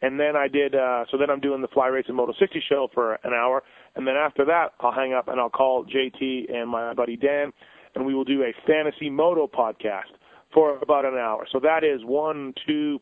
And 0.00 0.18
then 0.18 0.34
I 0.34 0.48
did. 0.48 0.74
uh 0.74 1.04
So 1.10 1.16
then 1.16 1.30
I'm 1.30 1.38
doing 1.40 1.60
the 1.62 1.68
Fly 1.68 1.86
Race 1.88 2.06
and 2.08 2.16
Moto 2.16 2.32
60 2.38 2.62
show 2.68 2.88
for 2.92 3.14
an 3.22 3.32
hour, 3.32 3.62
and 3.94 4.06
then 4.06 4.14
after 4.16 4.44
that, 4.46 4.72
I'll 4.80 4.92
hang 4.92 5.12
up 5.12 5.28
and 5.28 5.38
I'll 5.40 5.50
call 5.50 5.84
JT 5.84 6.52
and 6.52 6.68
my 6.68 6.94
buddy 6.94 7.16
Dan, 7.16 7.52
and 7.94 8.04
we 8.06 8.14
will 8.14 8.24
do 8.24 8.42
a 8.42 8.52
fantasy 8.66 9.10
moto 9.10 9.46
podcast 9.46 10.12
for 10.52 10.78
about 10.78 11.04
an 11.04 11.14
hour. 11.14 11.46
So 11.50 11.60
that 11.60 11.84
is 11.84 12.04
one, 12.04 12.54
two, 12.66 13.00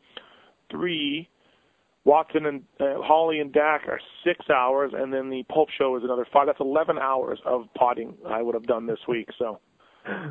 three. 0.71 1.29
Watson 2.05 2.47
and 2.47 2.63
uh, 2.81 2.95
Holley 3.03 3.41
and 3.41 3.53
Dack 3.53 3.83
are 3.87 4.01
six 4.25 4.49
hours, 4.49 4.93
and 4.97 5.13
then 5.13 5.29
the 5.29 5.43
Pulp 5.53 5.69
Show 5.77 5.97
is 5.97 6.03
another 6.03 6.27
five. 6.33 6.47
That's 6.47 6.61
eleven 6.61 6.97
hours 6.99 7.39
of 7.45 7.65
potting 7.77 8.15
I 8.27 8.41
would 8.41 8.55
have 8.55 8.65
done 8.67 8.87
this 8.87 8.99
week. 9.07 9.29
So, 9.39 9.61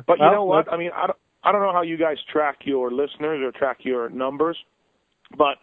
but 0.06 0.18
you 0.18 0.24
Well, 0.24 0.32
know 0.32 0.44
what? 0.44 0.70
I 0.72 0.76
mean, 0.76 0.90
I 0.96 1.06
don't, 1.06 1.18
I 1.44 1.52
don't 1.52 1.62
know 1.62 1.72
how 1.72 1.82
you 1.82 1.96
guys 1.96 2.16
track 2.32 2.58
your 2.64 2.90
listeners 2.90 3.40
or 3.44 3.52
track 3.56 3.78
your 3.82 4.08
numbers, 4.08 4.58
but 5.38 5.58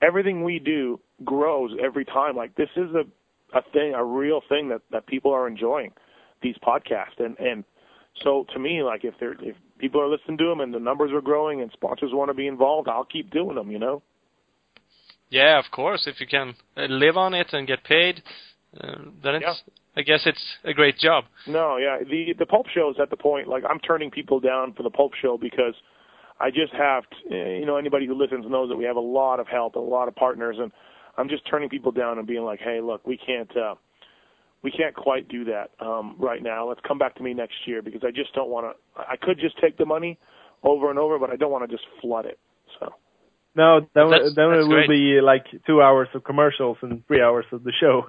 everything 0.00 0.42
we 0.42 0.58
do 0.58 0.98
grows 1.22 1.70
every 1.84 2.06
time. 2.06 2.34
Like 2.34 2.54
this 2.56 2.70
is 2.76 2.88
a 2.94 3.04
a 3.56 3.60
thing, 3.74 3.92
a 3.94 4.02
real 4.02 4.40
thing 4.48 4.70
that 4.70 4.80
that 4.90 5.06
people 5.06 5.32
are 5.32 5.46
enjoying 5.46 5.92
these 6.42 6.56
podcasts, 6.66 7.18
and 7.18 7.38
and 7.38 7.64
so 8.22 8.46
to 8.52 8.58
me, 8.58 8.82
like 8.82 9.04
if 9.04 9.14
they're 9.18 9.34
if 9.40 9.56
people 9.78 10.00
are 10.00 10.08
listening 10.08 10.38
to 10.38 10.44
them 10.44 10.60
and 10.60 10.72
the 10.72 10.78
numbers 10.78 11.10
are 11.12 11.20
growing 11.20 11.60
and 11.60 11.70
sponsors 11.72 12.10
want 12.12 12.30
to 12.30 12.34
be 12.34 12.46
involved, 12.46 12.88
I'll 12.88 13.04
keep 13.04 13.30
doing 13.30 13.56
them. 13.56 13.70
You 13.70 13.78
know. 13.78 14.02
Yeah, 15.30 15.58
of 15.58 15.70
course. 15.70 16.06
If 16.06 16.20
you 16.20 16.26
can 16.26 16.54
uh, 16.76 16.82
live 16.88 17.16
on 17.16 17.32
it 17.32 17.52
and 17.52 17.66
get 17.66 17.84
paid, 17.84 18.22
uh, 18.78 18.96
then 19.22 19.36
it's. 19.36 19.62
I 19.94 20.00
guess 20.00 20.22
it's 20.24 20.42
a 20.64 20.72
great 20.72 20.96
job. 20.96 21.24
No, 21.46 21.76
yeah. 21.76 21.98
The 21.98 22.34
the 22.38 22.46
pulp 22.46 22.66
show 22.74 22.90
is 22.90 22.96
at 23.00 23.10
the 23.10 23.16
point 23.16 23.48
like 23.48 23.62
I'm 23.68 23.78
turning 23.80 24.10
people 24.10 24.40
down 24.40 24.72
for 24.72 24.82
the 24.82 24.90
pulp 24.90 25.12
show 25.20 25.36
because 25.36 25.74
I 26.40 26.50
just 26.50 26.72
have 26.72 27.04
to, 27.04 27.34
eh, 27.34 27.58
you 27.58 27.66
know 27.66 27.76
anybody 27.76 28.06
who 28.06 28.14
listens 28.14 28.44
knows 28.48 28.68
that 28.70 28.76
we 28.76 28.84
have 28.84 28.96
a 28.96 29.00
lot 29.00 29.38
of 29.38 29.48
help, 29.48 29.74
a 29.74 29.78
lot 29.78 30.08
of 30.08 30.14
partners, 30.14 30.56
and 30.58 30.72
I'm 31.18 31.28
just 31.28 31.46
turning 31.48 31.68
people 31.68 31.92
down 31.92 32.18
and 32.18 32.26
being 32.26 32.42
like, 32.42 32.60
hey, 32.60 32.80
look, 32.80 33.06
we 33.06 33.18
can't 33.18 33.54
uh, 33.56 33.74
we 34.62 34.70
can't 34.70 34.94
quite 34.94 35.28
do 35.28 35.44
that 35.46 35.70
um, 35.80 36.16
right 36.18 36.42
now. 36.42 36.68
Let's 36.68 36.80
come 36.86 36.98
back 36.98 37.14
to 37.16 37.22
me 37.22 37.34
next 37.34 37.54
year 37.66 37.82
because 37.82 38.02
I 38.04 38.10
just 38.10 38.32
don't 38.34 38.48
want 38.50 38.66
to. 38.66 39.00
I 39.00 39.16
could 39.16 39.38
just 39.40 39.58
take 39.60 39.76
the 39.78 39.86
money 39.86 40.18
over 40.62 40.90
and 40.90 40.98
over, 40.98 41.18
but 41.18 41.30
I 41.30 41.36
don't 41.36 41.50
want 41.50 41.68
to 41.68 41.74
just 41.76 41.86
flood 42.00 42.26
it. 42.26 42.38
So 42.78 42.94
No, 43.56 43.80
then, 43.94 44.10
That's- 44.10 44.34
then 44.34 44.50
that's 44.50 44.64
it 44.64 44.68
will 44.68 44.86
great. 44.86 44.88
be 44.88 45.20
like 45.20 45.44
two 45.66 45.82
hours 45.82 46.08
of 46.14 46.24
commercials 46.24 46.78
and 46.82 47.06
three 47.06 47.20
hours 47.20 47.44
of 47.52 47.64
the 47.64 47.72
show. 47.80 48.06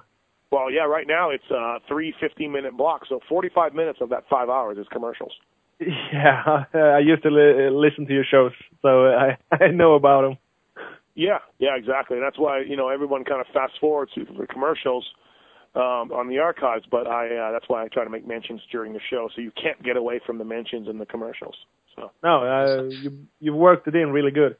well, 0.50 0.70
yeah, 0.70 0.84
right 0.84 1.06
now 1.08 1.30
it's 1.30 1.50
uh, 1.50 1.78
three 1.88 2.14
15 2.20 2.50
minute 2.52 2.76
blocks, 2.76 3.08
so 3.08 3.18
45 3.28 3.74
minutes 3.74 3.98
of 4.00 4.08
that 4.10 4.22
five 4.30 4.48
hours 4.48 4.78
is 4.78 4.86
commercials. 4.92 5.32
Yeah, 5.80 6.64
I 6.74 7.00
used 7.00 7.24
to 7.24 7.30
li- 7.30 7.68
listen 7.70 8.06
to 8.06 8.12
your 8.14 8.24
shows, 8.24 8.52
so 8.80 9.06
I 9.08 9.36
I 9.64 9.68
know 9.68 9.94
about 9.94 10.22
them. 10.22 10.38
Yeah, 11.16 11.38
yeah, 11.58 11.76
exactly. 11.76 12.18
That's 12.20 12.38
why 12.38 12.60
you 12.60 12.76
know 12.76 12.88
everyone 12.88 13.24
kind 13.24 13.40
of 13.40 13.48
fast 13.52 13.74
forwards 13.80 14.12
to 14.14 14.24
the 14.24 14.46
commercials 14.46 15.04
um, 15.74 16.12
on 16.12 16.28
the 16.28 16.38
archives. 16.38 16.84
But 16.90 17.06
I 17.06 17.26
uh, 17.36 17.52
that's 17.52 17.68
why 17.68 17.84
I 17.84 17.88
try 17.88 18.04
to 18.04 18.10
make 18.10 18.26
mentions 18.26 18.60
during 18.70 18.92
the 18.92 19.00
show, 19.10 19.28
so 19.34 19.40
you 19.40 19.52
can't 19.60 19.82
get 19.82 19.96
away 19.96 20.20
from 20.26 20.38
the 20.38 20.44
mentions 20.44 20.88
in 20.88 20.98
the 20.98 21.06
commercials. 21.06 21.56
So 21.96 22.10
No, 22.22 22.44
uh, 22.44 22.82
you 22.84 23.26
you've 23.40 23.56
worked 23.56 23.86
it 23.88 23.94
in 23.94 24.10
really 24.10 24.30
good. 24.30 24.56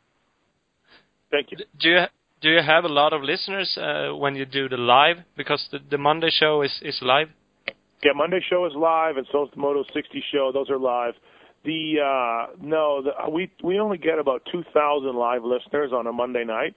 thank 1.31 1.51
you. 1.51 1.59
Do 1.81 1.89
you 1.89 2.05
do 2.41 2.51
you 2.51 2.63
have 2.63 2.85
a 2.85 2.89
lot 2.89 3.13
of 3.13 3.23
listeners 3.23 3.77
uh, 3.79 4.15
when 4.15 4.37
you 4.37 4.45
do 4.45 4.69
the 4.69 4.77
live? 4.77 5.19
Because 5.37 5.67
the, 5.73 5.79
the 5.91 5.99
Monday 5.99 6.31
show 6.31 6.63
is 6.63 6.73
is 6.83 6.99
live. 7.03 7.29
Yeah, 8.03 8.13
Monday 8.15 8.41
show 8.51 8.67
is 8.67 8.73
live, 8.77 9.17
and 9.17 9.27
so 9.33 9.45
is 9.45 9.51
the 9.55 9.61
Moto 9.61 9.83
60 9.95 10.23
show. 10.31 10.51
Those 10.53 10.69
are 10.69 10.79
live. 10.79 11.15
The 11.65 11.95
uh 12.05 12.57
no, 12.61 13.03
the, 13.03 13.31
we 13.31 13.51
we 13.63 13.79
only 13.81 13.97
get 13.97 14.19
about 14.19 14.43
2,000 14.53 15.17
live 15.17 15.43
listeners 15.43 15.91
on 15.95 16.07
a 16.07 16.13
Monday 16.13 16.45
night, 16.45 16.75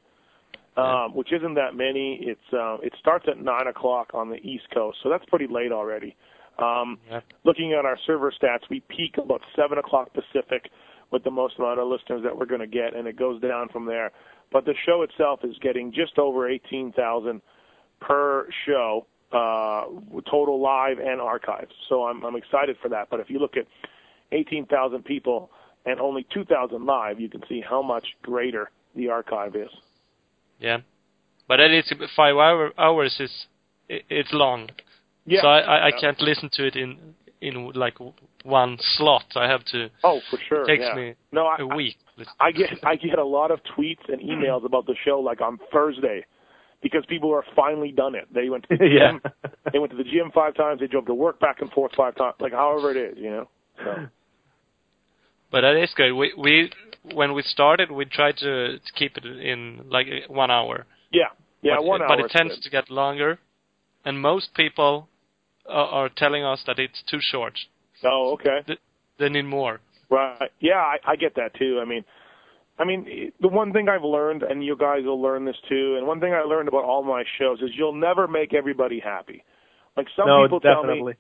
um, 0.78 1.16
which 1.16 1.34
isn't 1.34 1.56
that 1.56 1.76
many. 1.76 2.20
It's 2.22 2.54
uh, 2.54 2.78
it 2.84 2.94
starts 3.00 3.26
at 3.28 3.40
nine 3.40 3.68
o'clock 3.68 4.12
on 4.14 4.30
the 4.30 4.38
East 4.38 4.66
Coast, 4.74 5.00
so 5.04 5.10
that's 5.10 5.26
pretty 5.26 5.48
late 5.48 5.72
already. 5.72 6.16
Um, 6.60 6.98
Yeah. 7.10 7.22
Looking 7.44 7.74
at 7.74 7.86
our 7.86 7.98
server 8.06 8.32
stats, 8.32 8.70
we 8.70 8.82
peak 8.82 9.18
about 9.18 9.42
seven 9.56 9.78
o'clock 9.78 10.14
Pacific 10.14 10.70
with 11.12 11.24
the 11.24 11.32
most 11.32 11.58
amount 11.58 11.80
of 11.80 11.88
listeners 11.88 12.22
that 12.24 12.38
we're 12.38 12.46
going 12.46 12.62
to 12.62 12.68
get, 12.68 12.96
and 12.96 13.08
it 13.08 13.16
goes 13.16 13.42
down 13.42 13.70
from 13.70 13.86
there. 13.86 14.12
But 14.52 14.66
the 14.66 14.74
show 14.86 15.02
itself 15.04 15.42
is 15.44 15.58
getting 15.60 15.92
just 15.92 16.18
over 16.18 16.50
18,000 16.50 17.42
per 18.00 18.48
show 18.66 19.06
uh, 19.32 19.86
total 20.30 20.62
live 20.62 21.00
and 21.00 21.20
archives. 21.20 21.74
So 21.90 22.06
I'm 22.06 22.24
I'm 22.24 22.36
excited 22.36 22.78
for 22.82 22.90
that. 22.90 23.10
But 23.10 23.20
if 23.20 23.30
you 23.30 23.40
look 23.40 23.58
at 23.58 23.66
18,000 24.32 25.04
people 25.04 25.50
and 25.86 26.00
only 26.00 26.26
2,000 26.34 26.86
live, 26.86 27.20
you 27.20 27.30
can 27.30 27.42
see 27.48 27.62
how 27.62 27.82
much 27.82 28.06
greater 28.22 28.70
the 28.96 29.10
archive 29.10 29.56
is. 29.56 29.70
Yeah, 30.60 30.80
but 31.48 31.60
at 31.60 31.72
least 31.72 31.94
five 32.16 32.36
hour, 32.36 32.72
hours 32.78 33.16
is 33.20 33.32
it, 33.90 34.04
it's 34.10 34.30
long. 34.34 34.70
Yeah. 35.26 35.42
So 35.42 35.48
I, 35.48 35.60
I, 35.60 35.88
I 35.88 35.92
can't 35.92 36.20
listen 36.22 36.50
to 36.54 36.66
it 36.66 36.76
in 36.76 36.98
in 37.42 37.72
like 37.74 37.98
one 38.44 38.78
slot. 38.80 39.26
I 39.36 39.48
have 39.48 39.64
to. 39.66 39.90
Oh, 40.04 40.22
for 40.30 40.40
sure. 40.48 40.64
It 40.64 40.68
takes 40.68 40.86
yeah. 40.88 40.96
me 40.96 41.16
no, 41.32 41.46
I, 41.46 41.58
a 41.60 41.68
week. 41.68 41.98
I 42.40 42.52
get 42.52 42.70
I 42.84 42.96
get 42.96 43.20
a 43.20 43.26
lot 43.26 43.52
of 43.52 43.60
tweets 43.78 44.08
and 44.08 44.22
emails 44.22 44.66
about 44.66 44.86
the 44.86 44.96
show 45.06 45.20
like 45.20 45.42
on 45.42 45.60
Thursday 45.72 46.26
because 46.82 47.04
people 47.08 47.34
are 47.34 47.44
finally 47.56 47.92
done 47.92 48.16
it. 48.16 48.28
They 48.34 48.50
went 48.50 48.66
to 48.70 48.78
the 48.78 48.88
yeah. 48.92 49.12
gym. 49.12 49.52
they 49.72 49.80
went 49.80 49.92
to 49.92 49.98
the 49.98 50.04
gym 50.04 50.32
five 50.34 50.56
times. 50.56 50.80
They 50.80 50.88
drove 50.88 51.06
to 51.08 51.14
work 51.14 51.40
back 51.40 51.62
and 51.62 51.72
forth 51.72 51.92
five 51.96 52.16
times. 52.16 52.36
Like 52.40 52.54
however 52.54 52.92
it 52.92 52.98
is, 52.98 53.18
you 53.18 53.30
know. 53.30 53.50
So 53.84 54.08
But 55.52 55.62
that 55.62 55.76
is 55.82 55.94
good. 55.96 56.14
We 56.14 56.34
we 56.38 56.72
when 57.14 57.34
we 57.34 57.42
started, 57.42 57.92
we 57.92 58.06
tried 58.06 58.38
to, 58.38 58.80
to 58.80 58.94
keep 58.96 59.18
it 59.18 59.26
in 59.26 59.86
like 59.90 60.08
one 60.28 60.52
hour. 60.52 60.86
yeah, 61.12 61.28
yeah, 61.62 61.76
but, 61.78 61.86
one 61.86 62.02
hour. 62.02 62.08
But 62.10 62.20
it 62.20 62.26
is 62.26 62.32
tends 62.32 62.56
good. 62.56 62.64
to 62.64 62.70
get 62.70 62.92
longer, 62.92 63.40
and 64.06 64.20
most 64.22 64.54
people 64.56 65.08
are, 65.68 65.88
are 65.88 66.10
telling 66.10 66.44
us 66.44 66.64
that 66.68 66.80
it's 66.80 67.02
too 67.10 67.20
short. 67.22 67.58
Oh, 68.04 68.34
okay. 68.34 68.78
They 69.20 69.30
need 69.30 69.46
more. 69.46 69.80
Right. 70.10 70.52
Yeah, 70.60 70.76
I, 70.76 70.98
I 71.06 71.16
get 71.16 71.36
that 71.36 71.56
too. 71.56 71.80
I 71.82 71.86
mean, 71.86 72.04
I 72.80 72.86
mean, 72.86 73.32
the 73.42 73.48
one 73.48 73.74
thing 73.74 73.90
I've 73.90 74.04
learned, 74.04 74.44
and 74.44 74.64
you 74.64 74.78
guys 74.78 75.04
will 75.04 75.22
learn 75.22 75.46
this 75.46 75.56
too, 75.68 75.96
and 75.98 76.06
one 76.06 76.20
thing 76.20 76.34
I 76.34 76.42
learned 76.42 76.68
about 76.68 76.84
all 76.84 77.04
my 77.04 77.24
shows 77.40 77.60
is 77.62 77.72
you'll 77.74 77.96
never 77.96 78.28
make 78.28 78.54
everybody 78.54 79.00
happy. 79.00 79.44
Like 79.96 80.08
some 80.16 80.28
no, 80.28 80.44
people 80.44 80.60
tell 80.60 80.84
me, 80.84 81.14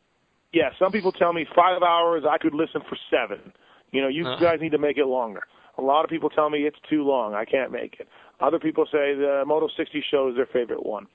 yeah, 0.54 0.70
some 0.78 0.92
people 0.92 1.12
tell 1.12 1.34
me 1.34 1.48
five 1.56 1.82
hours 1.82 2.24
I 2.30 2.38
could 2.38 2.54
listen 2.54 2.82
for 2.88 2.98
seven. 3.10 3.52
You 3.92 4.02
know, 4.02 4.08
you 4.08 4.26
Uh. 4.28 4.38
guys 4.40 4.60
need 4.62 4.72
to 4.72 4.78
make 4.78 4.98
it 4.98 5.06
longer. 5.06 5.44
A 5.78 5.82
lot 5.82 6.04
of 6.04 6.10
people 6.10 6.30
tell 6.30 6.50
me 6.50 6.66
it's 6.66 6.80
too 6.90 7.04
long. 7.04 7.34
I 7.36 7.46
can't 7.46 7.72
make 7.72 8.00
it. 8.00 8.08
Other 8.40 8.60
people 8.60 8.86
say 8.86 9.14
the 9.14 9.44
Moto 9.46 9.68
60 9.68 10.02
show 10.10 10.28
is 10.30 10.36
their 10.36 10.48
favorite 10.48 10.86
one. 10.86 11.08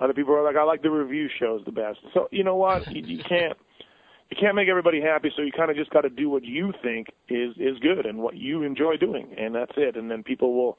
Other 0.00 0.14
people 0.14 0.34
are 0.34 0.42
like, 0.42 0.56
I 0.56 0.62
like 0.62 0.82
the 0.82 0.90
review 0.90 1.28
shows 1.38 1.62
the 1.64 1.72
best. 1.72 1.98
So 2.14 2.28
you 2.30 2.42
know 2.44 2.56
what? 2.56 2.86
You, 2.90 3.02
you 3.02 3.22
can't 3.24 3.56
you 4.30 4.36
can't 4.38 4.54
make 4.54 4.68
everybody 4.68 5.00
happy. 5.00 5.30
So 5.34 5.42
you 5.42 5.52
kind 5.52 5.70
of 5.70 5.76
just 5.76 5.90
got 5.90 6.02
to 6.02 6.10
do 6.10 6.30
what 6.30 6.44
you 6.44 6.72
think 6.82 7.08
is 7.28 7.54
is 7.58 7.78
good 7.80 8.06
and 8.06 8.18
what 8.18 8.36
you 8.36 8.62
enjoy 8.62 8.96
doing, 8.96 9.34
and 9.36 9.54
that's 9.54 9.72
it. 9.76 9.96
And 9.96 10.10
then 10.10 10.22
people 10.22 10.54
will 10.54 10.78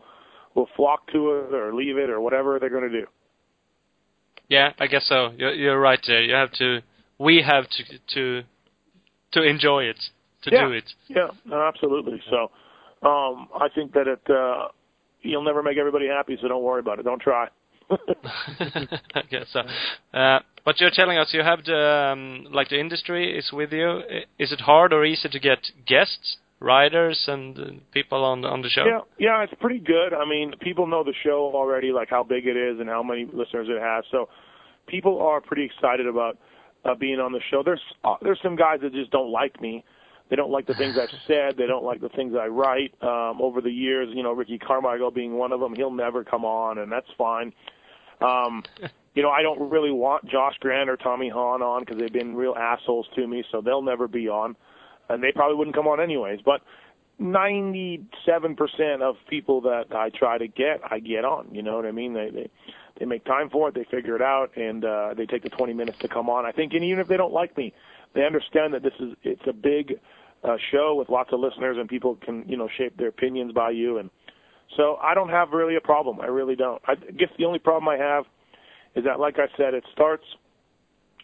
will 0.55 0.69
flock 0.75 1.11
to 1.11 1.31
it 1.31 1.53
or 1.53 1.73
leave 1.73 1.97
it 1.97 2.09
or 2.09 2.19
whatever 2.21 2.59
they're 2.59 2.69
going 2.69 2.89
to 2.89 3.01
do. 3.01 3.05
Yeah, 4.47 4.73
I 4.79 4.87
guess 4.87 5.05
so. 5.07 5.31
You're, 5.37 5.53
you're 5.53 5.79
right 5.79 5.99
there. 6.07 6.21
You 6.21 6.33
have 6.33 6.51
to. 6.53 6.81
We 7.19 7.41
have 7.41 7.65
to 7.69 7.83
to 8.15 8.43
to 9.33 9.43
enjoy 9.43 9.83
it 9.83 9.99
to 10.43 10.51
Yeah. 10.51 10.65
do 10.67 10.71
it. 10.73 10.93
Yeah, 11.07 11.27
no, 11.45 11.61
absolutely. 11.67 12.21
So 12.29 12.51
um, 13.07 13.47
I 13.55 13.67
think 13.73 13.93
that 13.93 14.07
it 14.07 14.21
uh, 14.29 14.67
you'll 15.21 15.43
never 15.43 15.63
make 15.63 15.77
everybody 15.77 16.07
happy. 16.07 16.37
So 16.41 16.47
don't 16.47 16.63
worry 16.63 16.79
about 16.79 16.99
it. 16.99 17.03
Don't 17.03 17.21
try. 17.21 17.47
I 17.91 19.21
guess 19.29 19.47
so. 19.51 19.61
Uh, 20.17 20.39
but 20.63 20.79
you're 20.79 20.91
telling 20.93 21.17
us 21.17 21.29
you 21.33 21.43
have 21.43 21.63
the 21.65 22.11
um, 22.13 22.47
like 22.51 22.69
the 22.69 22.79
industry 22.79 23.37
is 23.37 23.49
with 23.51 23.71
you. 23.71 23.99
Is 24.39 24.51
it 24.51 24.61
hard 24.61 24.93
or 24.93 25.03
easy 25.03 25.27
to 25.29 25.39
get 25.39 25.59
guests, 25.85 26.37
writers, 26.59 27.21
and 27.27 27.59
uh, 27.59 27.63
people 27.91 28.23
on 28.23 28.45
on 28.45 28.61
the 28.61 28.69
show? 28.69 28.85
Yeah, 28.85 28.99
yeah, 29.19 29.43
it's 29.43 29.53
pretty 29.59 29.79
good. 29.79 30.13
I 30.13 30.27
mean, 30.27 30.53
people 30.61 30.87
know 30.87 31.03
the 31.03 31.13
show 31.23 31.51
already, 31.53 31.91
like 31.91 32.09
how 32.09 32.23
big 32.23 32.45
it 32.47 32.55
is 32.55 32.79
and 32.79 32.87
how 32.87 33.03
many 33.03 33.25
listeners 33.25 33.67
it 33.69 33.81
has. 33.81 34.05
So 34.11 34.29
people 34.87 35.21
are 35.21 35.41
pretty 35.41 35.65
excited 35.65 36.07
about 36.07 36.37
uh, 36.85 36.95
being 36.95 37.19
on 37.19 37.31
the 37.31 37.41
show. 37.49 37.61
There's 37.63 37.81
uh, 38.03 38.15
there's 38.21 38.39
some 38.41 38.55
guys 38.55 38.79
that 38.83 38.93
just 38.93 39.11
don't 39.11 39.31
like 39.31 39.59
me. 39.61 39.83
They 40.31 40.37
don't 40.37 40.49
like 40.49 40.65
the 40.65 40.73
things 40.73 40.97
I've 40.97 41.09
said. 41.27 41.57
They 41.57 41.67
don't 41.67 41.83
like 41.83 41.99
the 41.99 42.09
things 42.09 42.33
I 42.39 42.47
write. 42.47 42.95
Um, 43.03 43.41
over 43.41 43.61
the 43.61 43.69
years, 43.69 44.07
you 44.13 44.23
know, 44.23 44.31
Ricky 44.31 44.57
Carmichael 44.57 45.11
being 45.11 45.37
one 45.37 45.51
of 45.51 45.59
them. 45.59 45.75
He'll 45.75 45.91
never 45.91 46.23
come 46.23 46.45
on, 46.45 46.79
and 46.79 46.89
that's 46.89 47.09
fine. 47.17 47.53
Um, 48.21 48.63
you 49.13 49.21
know, 49.21 49.29
I 49.29 49.41
don't 49.41 49.69
really 49.69 49.91
want 49.91 50.25
Josh 50.25 50.55
Grant 50.61 50.89
or 50.89 50.95
Tommy 50.95 51.27
Hahn 51.29 51.61
on 51.61 51.81
because 51.81 51.99
they've 51.99 52.13
been 52.13 52.33
real 52.33 52.55
assholes 52.55 53.07
to 53.15 53.27
me, 53.27 53.43
so 53.51 53.59
they'll 53.61 53.81
never 53.81 54.07
be 54.07 54.29
on, 54.29 54.55
and 55.09 55.21
they 55.21 55.33
probably 55.33 55.57
wouldn't 55.57 55.75
come 55.75 55.87
on 55.87 55.99
anyways. 55.99 56.39
But 56.45 56.61
97% 57.19 59.01
of 59.01 59.17
people 59.29 59.59
that 59.61 59.87
I 59.93 60.11
try 60.11 60.37
to 60.37 60.47
get, 60.47 60.79
I 60.89 60.99
get 60.99 61.25
on. 61.25 61.49
You 61.51 61.61
know 61.61 61.75
what 61.75 61.85
I 61.85 61.91
mean? 61.91 62.13
They 62.13 62.29
they 62.29 62.49
they 62.99 63.05
make 63.05 63.25
time 63.25 63.49
for 63.49 63.67
it, 63.67 63.75
they 63.75 63.83
figure 63.83 64.15
it 64.15 64.21
out, 64.21 64.55
and 64.55 64.85
uh, 64.85 65.13
they 65.15 65.25
take 65.25 65.43
the 65.43 65.49
20 65.49 65.73
minutes 65.73 65.97
to 65.99 66.07
come 66.07 66.29
on. 66.29 66.45
I 66.45 66.51
think, 66.51 66.73
and 66.73 66.83
even 66.83 66.99
if 66.99 67.07
they 67.07 67.17
don't 67.17 67.33
like 67.33 67.57
me, 67.57 67.73
they 68.13 68.25
understand 68.25 68.73
that 68.73 68.83
this 68.83 68.93
is 68.99 69.13
it's 69.23 69.41
a 69.47 69.53
big 69.53 69.99
uh, 70.43 70.57
show 70.71 70.95
with 70.95 71.09
lots 71.09 71.31
of 71.33 71.39
listeners, 71.39 71.77
and 71.79 71.87
people 71.87 72.17
can 72.23 72.43
you 72.47 72.57
know 72.57 72.67
shape 72.77 72.97
their 72.97 73.09
opinions 73.09 73.53
by 73.53 73.71
you, 73.71 73.97
and 73.97 74.09
so 74.75 74.97
I 75.01 75.13
don't 75.13 75.29
have 75.29 75.51
really 75.51 75.75
a 75.75 75.81
problem. 75.81 76.19
I 76.21 76.27
really 76.27 76.55
don't. 76.55 76.81
I 76.87 76.95
guess 76.95 77.29
the 77.37 77.45
only 77.45 77.59
problem 77.59 77.87
I 77.89 77.97
have 77.97 78.25
is 78.95 79.03
that, 79.05 79.19
like 79.19 79.37
I 79.37 79.47
said, 79.57 79.73
it 79.73 79.83
starts 79.91 80.23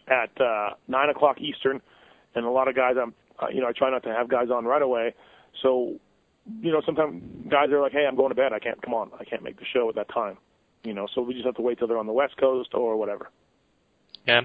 at 0.06 0.30
uh, 0.40 0.70
nine 0.86 1.08
o'clock 1.08 1.40
Eastern, 1.40 1.80
and 2.34 2.44
a 2.44 2.50
lot 2.50 2.68
of 2.68 2.76
guys, 2.76 2.96
I'm, 3.00 3.14
uh, 3.40 3.48
you 3.52 3.60
know, 3.60 3.68
I 3.68 3.72
try 3.72 3.90
not 3.90 4.02
to 4.04 4.10
have 4.10 4.28
guys 4.28 4.48
on 4.50 4.64
right 4.64 4.82
away. 4.82 5.14
So, 5.62 5.98
you 6.60 6.72
know, 6.72 6.82
sometimes 6.84 7.22
guys 7.48 7.70
are 7.70 7.80
like, 7.80 7.92
"Hey, 7.92 8.06
I'm 8.06 8.16
going 8.16 8.30
to 8.30 8.34
bed. 8.34 8.52
I 8.52 8.58
can't 8.58 8.80
come 8.82 8.94
on. 8.94 9.10
I 9.18 9.24
can't 9.24 9.42
make 9.42 9.58
the 9.58 9.66
show 9.72 9.88
at 9.88 9.94
that 9.96 10.08
time." 10.08 10.38
You 10.84 10.94
know, 10.94 11.06
so 11.14 11.22
we 11.22 11.34
just 11.34 11.44
have 11.44 11.56
to 11.56 11.62
wait 11.62 11.78
till 11.78 11.88
they're 11.88 11.98
on 11.98 12.06
the 12.06 12.12
West 12.12 12.36
Coast 12.36 12.70
or 12.72 12.96
whatever. 12.96 13.28
Yeah. 14.26 14.42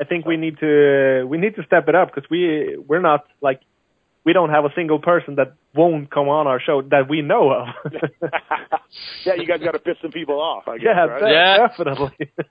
I 0.00 0.04
think 0.04 0.26
we 0.26 0.36
need 0.36 0.58
to 0.58 1.24
we 1.28 1.38
need 1.38 1.54
to 1.56 1.62
step 1.64 1.88
it 1.88 1.94
up 1.94 2.12
because 2.12 2.28
we 2.28 2.76
we're 2.86 3.00
not 3.00 3.26
like 3.40 3.60
we 4.24 4.32
don't 4.32 4.50
have 4.50 4.64
a 4.64 4.70
single 4.74 4.98
person 4.98 5.36
that 5.36 5.54
won't 5.74 6.10
come 6.10 6.28
on 6.28 6.46
our 6.46 6.60
show 6.60 6.82
that 6.90 7.08
we 7.08 7.22
know 7.22 7.50
of. 7.50 7.92
yeah, 9.24 9.34
you 9.34 9.46
guys 9.46 9.60
got 9.60 9.72
to 9.72 9.78
piss 9.78 9.96
some 10.00 10.12
people 10.12 10.40
off. 10.40 10.66
I 10.66 10.78
guess. 10.78 10.86
yeah, 10.86 11.04
right? 11.04 11.32
Yeah. 11.32 11.68
definitely. 11.68 12.32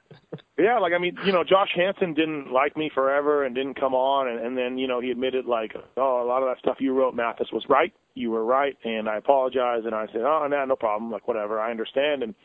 Yeah, 0.58 0.78
like 0.78 0.94
I 0.94 1.00
mean, 1.00 1.18
you 1.26 1.32
know, 1.32 1.44
Josh 1.44 1.72
Hansen 1.76 2.14
didn't 2.14 2.52
like 2.52 2.78
me 2.78 2.92
forever 2.94 3.44
and 3.44 3.56
didn't 3.56 3.74
come 3.80 3.96
on, 3.96 4.28
and, 4.28 4.40
and 4.40 4.56
then 4.56 4.78
you 4.78 4.88
know 4.88 5.02
he 5.02 5.10
admitted 5.10 5.46
like, 5.46 5.74
oh, 5.98 6.24
a 6.24 6.28
lot 6.28 6.44
of 6.44 6.50
that 6.50 6.60
stuff 6.60 6.78
you 6.80 6.94
wrote, 6.94 7.16
Matthes, 7.16 7.50
was 7.52 7.66
right. 7.70 7.92
You 8.14 8.30
were 8.30 8.46
right, 8.46 8.78
and 8.84 9.10
I 9.10 9.18
apologize. 9.18 9.82
And 9.86 9.96
I 9.96 10.06
said, 10.08 10.22
oh, 10.22 10.48
no, 10.48 10.64
no 10.66 10.76
problem. 10.76 11.12
Like 11.12 11.28
whatever, 11.28 11.60
I 11.60 11.72
understand. 11.72 12.22
And 12.22 12.36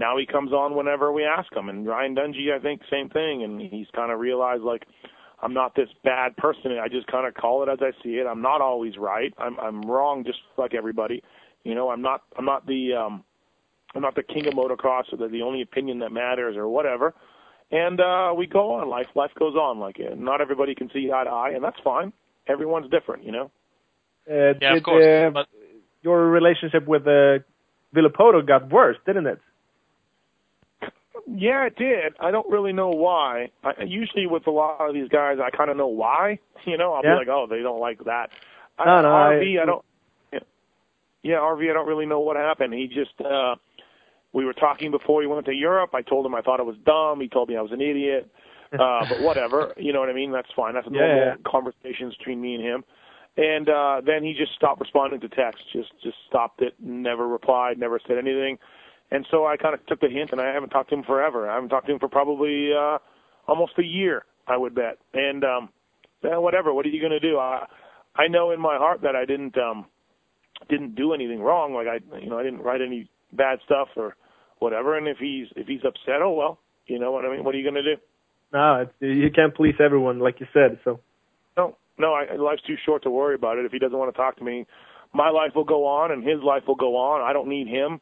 now 0.00 0.18
he 0.18 0.26
comes 0.26 0.52
on 0.52 0.74
whenever 0.74 1.12
we 1.12 1.24
ask 1.24 1.52
him. 1.54 1.68
And 1.68 1.86
Ryan 1.86 2.16
Dungey, 2.16 2.52
I 2.52 2.60
think, 2.60 2.82
same 2.90 3.08
thing. 3.08 3.44
And 3.44 3.60
he's 3.60 3.86
kind 3.94 4.10
of 4.10 4.18
realized 4.18 4.62
like 4.62 4.84
I'm 5.42 5.54
not 5.54 5.74
this 5.74 5.88
bad 6.04 6.36
person. 6.36 6.78
I 6.82 6.88
just 6.88 7.06
kind 7.08 7.26
of 7.26 7.34
call 7.34 7.62
it 7.62 7.68
as 7.68 7.78
I 7.80 7.90
see 8.02 8.10
it. 8.16 8.26
I'm 8.26 8.42
not 8.42 8.60
always 8.60 8.96
right. 8.96 9.34
I'm 9.38 9.58
I'm 9.58 9.82
wrong, 9.82 10.24
just 10.24 10.38
like 10.56 10.74
everybody. 10.74 11.22
You 11.64 11.74
know, 11.74 11.90
I'm 11.90 12.02
not 12.02 12.22
I'm 12.38 12.44
not 12.44 12.66
the 12.66 12.94
um 12.94 13.24
I'm 13.94 14.02
not 14.02 14.14
the 14.14 14.22
king 14.22 14.46
of 14.46 14.54
motocross 14.54 15.12
or 15.12 15.18
the, 15.18 15.28
the 15.28 15.42
only 15.42 15.62
opinion 15.62 15.98
that 16.00 16.10
matters 16.12 16.56
or 16.56 16.68
whatever 16.68 17.14
and 17.70 18.00
uh 18.00 18.32
we 18.36 18.46
go 18.46 18.72
on 18.74 18.88
life 18.88 19.06
life 19.14 19.30
goes 19.38 19.54
on 19.54 19.78
like 19.80 19.98
it. 19.98 20.18
not 20.18 20.40
everybody 20.40 20.74
can 20.74 20.88
see 20.92 21.10
eye 21.12 21.24
to 21.24 21.30
eye 21.30 21.50
and 21.54 21.64
that's 21.64 21.78
fine 21.82 22.12
everyone's 22.48 22.90
different 22.90 23.24
you 23.24 23.32
know 23.32 23.50
Uh, 24.28 24.54
Yeah, 24.60 24.74
did, 24.74 24.78
of 24.78 24.82
course. 24.84 25.04
uh, 25.04 25.30
but 25.30 25.46
your 26.02 26.26
relationship 26.30 26.86
with 26.86 27.02
uh, 27.06 27.38
Villopoto 27.94 28.46
got 28.46 28.70
worse, 28.70 28.96
didn't 29.06 29.26
it? 29.26 29.40
Yeah 31.26 31.66
it 31.66 31.76
did. 31.76 32.14
I 32.20 32.30
don't 32.30 32.48
really 32.50 32.72
know 32.72 32.90
why. 32.90 33.50
I, 33.64 33.72
usually 33.86 34.26
with 34.26 34.46
a 34.46 34.50
lot 34.50 34.80
of 34.80 34.94
these 34.94 35.08
guys 35.08 35.38
i 35.42 35.50
kind 35.56 35.70
of 35.70 35.76
know 35.76 35.86
why 35.88 36.38
you 36.66 36.76
know? 36.76 36.92
I'll 36.94 37.02
Yeah. 37.02 37.14
be 37.14 37.18
like 37.18 37.28
oh 37.28 37.46
they 37.48 37.60
don't 37.62 37.80
like 37.80 38.04
that. 38.04 38.30
I, 38.78 38.84
No, 38.86 39.02
no, 39.02 39.08
rv 39.08 39.58
I- 39.58 39.62
I, 39.62 39.66
don't 39.66 39.84
yeah, 40.32 40.38
yeah 41.22 41.36
rv 41.36 41.70
i 41.70 41.72
don't 41.72 41.86
really 41.86 42.06
know 42.06 42.20
what 42.20 42.36
happened. 42.36 42.74
He 42.74 42.86
just 42.88 43.20
uh 43.20 43.56
we 44.32 44.44
were 44.44 44.54
talking 44.54 44.90
before 44.90 45.20
he 45.20 45.26
went 45.28 45.44
to 45.46 45.52
europe. 45.52 45.90
I 45.94 46.02
told 46.02 46.24
him 46.26 46.34
i 46.34 46.40
thought 46.42 46.60
it 46.60 46.66
was 46.66 46.76
dumb. 46.84 47.20
He 47.20 47.28
told 47.28 47.48
me 47.48 47.56
i 47.56 47.62
was 47.62 47.72
an 47.72 47.80
idiot. 47.80 48.30
Uh 48.78 49.04
but 49.06 49.20
whatever. 49.20 49.74
You 49.76 49.92
know 49.92 50.00
what 50.00 50.08
i 50.08 50.14
mean? 50.14 50.32
That's 50.32 50.48
fine. 50.56 50.74
That's 50.74 50.86
a 50.86 50.90
Yeah, 50.90 51.00
normal 51.00 51.18
yeah. 51.18 51.34
conversations 51.46 52.16
between 52.16 52.40
me 52.40 52.54
and 52.54 52.64
him. 52.64 52.84
And 53.36 53.68
uh 53.68 54.00
then 54.04 54.24
he 54.24 54.34
just 54.34 54.54
stopped 54.54 54.80
responding 54.80 55.20
to 55.20 55.28
text 55.28 55.62
just 55.72 55.92
just 56.02 56.16
stopped 56.28 56.62
it. 56.62 56.74
Never 56.80 57.28
replied. 57.28 57.78
Never 57.78 58.00
said 58.06 58.16
anything 58.18 58.58
and 59.12 59.26
so 59.30 59.46
i 59.46 59.56
kind 59.56 59.74
of 59.74 59.84
took 59.86 60.00
the 60.00 60.08
hint 60.08 60.30
and 60.32 60.40
i 60.40 60.52
haven't 60.52 60.70
talked 60.70 60.90
to 60.90 60.96
him 60.96 61.04
forever 61.04 61.48
i 61.48 61.54
haven't 61.54 61.68
talked 61.68 61.86
to 61.86 61.92
him 61.92 61.98
for 61.98 62.08
probably 62.08 62.70
uh 62.72 62.98
almost 63.46 63.72
a 63.78 63.84
year 63.84 64.24
i 64.48 64.56
would 64.56 64.74
bet 64.74 64.98
and 65.14 65.44
um 65.44 65.68
eh, 66.24 66.36
whatever 66.36 66.72
what 66.74 66.84
are 66.86 66.90
you 66.90 67.00
going 67.00 67.12
to 67.12 67.20
do 67.20 67.38
i 67.38 67.64
i 68.16 68.26
know 68.28 68.50
in 68.50 68.60
my 68.60 68.76
heart 68.76 69.00
that 69.02 69.14
i 69.14 69.24
didn't 69.24 69.56
um 69.58 69.86
didn't 70.68 70.94
do 70.94 71.12
anything 71.12 71.40
wrong 71.40 71.74
like 71.74 71.86
i 71.86 71.98
you 72.18 72.30
know 72.30 72.38
i 72.38 72.42
didn't 72.42 72.60
write 72.60 72.80
any 72.80 73.08
bad 73.32 73.58
stuff 73.64 73.88
or 73.96 74.16
whatever 74.58 74.96
and 74.96 75.06
if 75.08 75.18
he's 75.18 75.46
if 75.56 75.66
he's 75.66 75.84
upset 75.86 76.22
oh 76.22 76.32
well 76.32 76.58
you 76.86 76.98
know 76.98 77.12
what 77.12 77.24
i 77.24 77.30
mean 77.30 77.44
what 77.44 77.54
are 77.54 77.58
you 77.58 77.64
going 77.64 77.82
to 77.82 77.94
do 77.94 78.00
No, 78.52 78.82
it's, 78.82 78.92
you 79.00 79.30
can't 79.34 79.54
please 79.54 79.74
everyone, 79.80 80.18
like 80.20 80.38
you 80.40 80.46
said. 80.52 80.78
So 80.84 81.00
No, 81.56 81.76
no, 81.98 82.12
I, 82.12 82.36
life's 82.36 82.62
too 82.66 82.76
short 82.84 83.02
to 83.04 83.10
worry 83.10 83.34
about 83.34 83.56
it. 83.58 83.64
If 83.64 83.72
he 83.72 83.78
doesn't 83.78 83.96
want 83.96 84.12
to 84.12 84.16
talk 84.16 84.36
to 84.38 84.44
me, 84.44 84.66
my 85.14 85.30
life 85.30 85.52
will 85.54 85.64
go 85.64 85.86
on 85.86 86.12
and 86.12 86.22
his 86.22 86.42
life 86.42 86.64
will 86.66 86.76
go 86.76 86.96
on. 86.96 87.22
I 87.22 87.32
don't 87.32 87.48
need 87.48 87.66
him. 87.66 88.00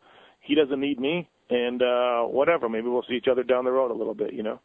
He 0.50 0.56
doesn't 0.56 0.80
need 0.80 0.98
me. 0.98 1.28
And 1.48 1.80
uh 1.80 2.22
whatever, 2.22 2.68
maybe 2.68 2.88
we'll 2.88 3.04
see 3.08 3.14
each 3.14 3.28
other 3.30 3.44
down 3.44 3.64
the 3.64 3.70
road 3.70 3.92
a 3.92 3.94
little 3.94 4.14
bit, 4.14 4.32
you 4.32 4.42
know. 4.42 4.58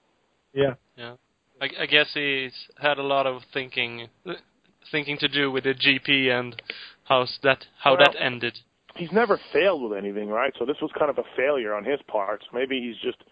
Yeah. 0.51 0.73
Yeah. 0.97 1.13
I, 1.61 1.67
I 1.83 1.85
guess 1.85 2.07
he's 2.15 2.53
had 2.81 2.97
a 2.97 3.03
lot 3.03 3.27
of 3.27 3.43
thinking, 3.53 4.07
thinking 4.91 5.17
to 5.19 5.27
do 5.27 5.51
with 5.51 5.63
the 5.65 5.75
GP 5.75 6.31
and 6.31 6.59
how's 7.03 7.37
that 7.43 7.59
how 7.83 7.91
Well, 7.91 7.99
that 8.05 8.15
ended. 8.19 8.57
he's 8.95 9.11
never 9.11 9.39
failed 9.53 9.83
with 9.87 9.95
anything, 9.95 10.29
right? 10.29 10.53
So 10.57 10.65
this 10.65 10.77
was 10.81 10.89
kind 10.97 11.11
of 11.11 11.19
a 11.19 11.23
failure 11.37 11.75
on 11.75 11.85
his 11.85 11.99
part. 12.07 12.41
So 12.41 12.57
maybe 12.57 12.81
he's 12.81 12.97
just, 13.07 13.23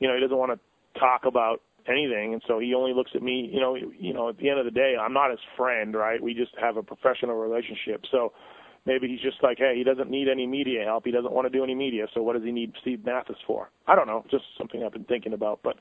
you 0.00 0.08
know, 0.08 0.14
he 0.14 0.20
doesn't 0.20 0.38
want 0.38 0.52
to 0.52 0.98
talk 0.98 1.26
about 1.26 1.60
anything, 1.86 2.32
and 2.32 2.42
so 2.48 2.58
he 2.58 2.74
only 2.74 2.94
looks 2.94 3.12
at 3.14 3.22
me. 3.22 3.50
You 3.52 3.60
know, 3.60 3.76
you 3.76 4.12
know, 4.14 4.30
at 4.30 4.38
the 4.38 4.48
end 4.48 4.58
of 4.58 4.64
the 4.64 4.70
day, 4.70 4.94
I'm 5.00 5.12
not 5.12 5.30
his 5.30 5.40
friend, 5.56 5.94
right? 5.94 6.20
We 6.22 6.32
just 6.34 6.52
have 6.60 6.76
a 6.76 6.82
professional 6.82 7.36
relationship. 7.36 8.04
So 8.10 8.32
maybe 8.88 9.06
he's 9.06 9.20
just 9.20 9.40
like, 9.42 9.58
hey, 9.58 9.74
he 9.76 9.84
doesn't 9.84 10.10
need 10.10 10.28
any 10.28 10.46
media 10.46 10.82
help. 10.84 11.04
He 11.04 11.12
doesn't 11.12 11.32
want 11.32 11.46
to 11.50 11.56
do 11.56 11.62
any 11.62 11.74
media. 11.74 12.06
So 12.14 12.22
what 12.22 12.32
does 12.34 12.42
he 12.42 12.50
need 12.50 12.72
Steve 12.80 13.04
Matthes 13.04 13.36
for? 13.46 13.70
I 13.86 13.94
don't 13.94 14.06
know. 14.08 14.24
Just 14.30 14.44
something 14.56 14.82
I've 14.82 14.92
been 14.92 15.04
thinking 15.04 15.34
about, 15.34 15.60
but 15.62 15.76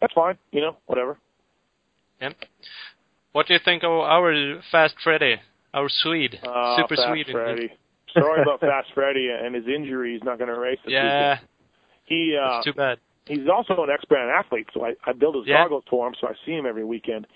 that's 0.00 0.14
fine. 0.14 0.38
You 0.52 0.62
know, 0.62 0.76
whatever. 0.86 1.18
Yeah. 2.22 2.30
What 3.32 3.46
do 3.46 3.52
you 3.54 3.60
think 3.64 3.82
of 3.84 3.90
our 3.90 4.60
Fast 4.72 4.94
Freddy, 5.04 5.36
our 5.74 5.88
Swede, 5.88 6.38
Uh, 6.42 6.76
Super 6.76 6.96
Fast 6.96 7.08
Swede? 7.08 7.26
Freddy. 7.30 7.68
Sorry 8.14 8.40
about 8.40 8.60
Fast 8.60 8.88
Freddy 8.94 9.28
and 9.28 9.54
his 9.54 9.66
injury. 9.66 10.14
He's 10.14 10.24
not 10.24 10.38
going 10.38 10.48
to 10.48 10.58
race 10.58 10.78
this 10.84 10.92
Yeah, 10.92 11.02
weekend. 11.04 11.48
He 12.04 12.38
uh, 12.42 12.56
it's 12.56 12.64
too 12.64 12.72
bad. 12.72 12.98
he's 13.26 13.46
also 13.54 13.82
an 13.82 13.90
ex-brand 13.90 14.30
athlete, 14.30 14.66
so 14.72 14.84
I, 14.86 14.94
I 15.04 15.12
build 15.12 15.34
his 15.36 15.44
Yeah. 15.46 15.62
goggles 15.62 15.84
for 15.90 16.06
him, 16.08 16.14
so 16.20 16.26
I 16.26 16.32
see 16.46 16.52
him 16.52 16.64
every 16.64 16.84
weekend. 16.84 17.26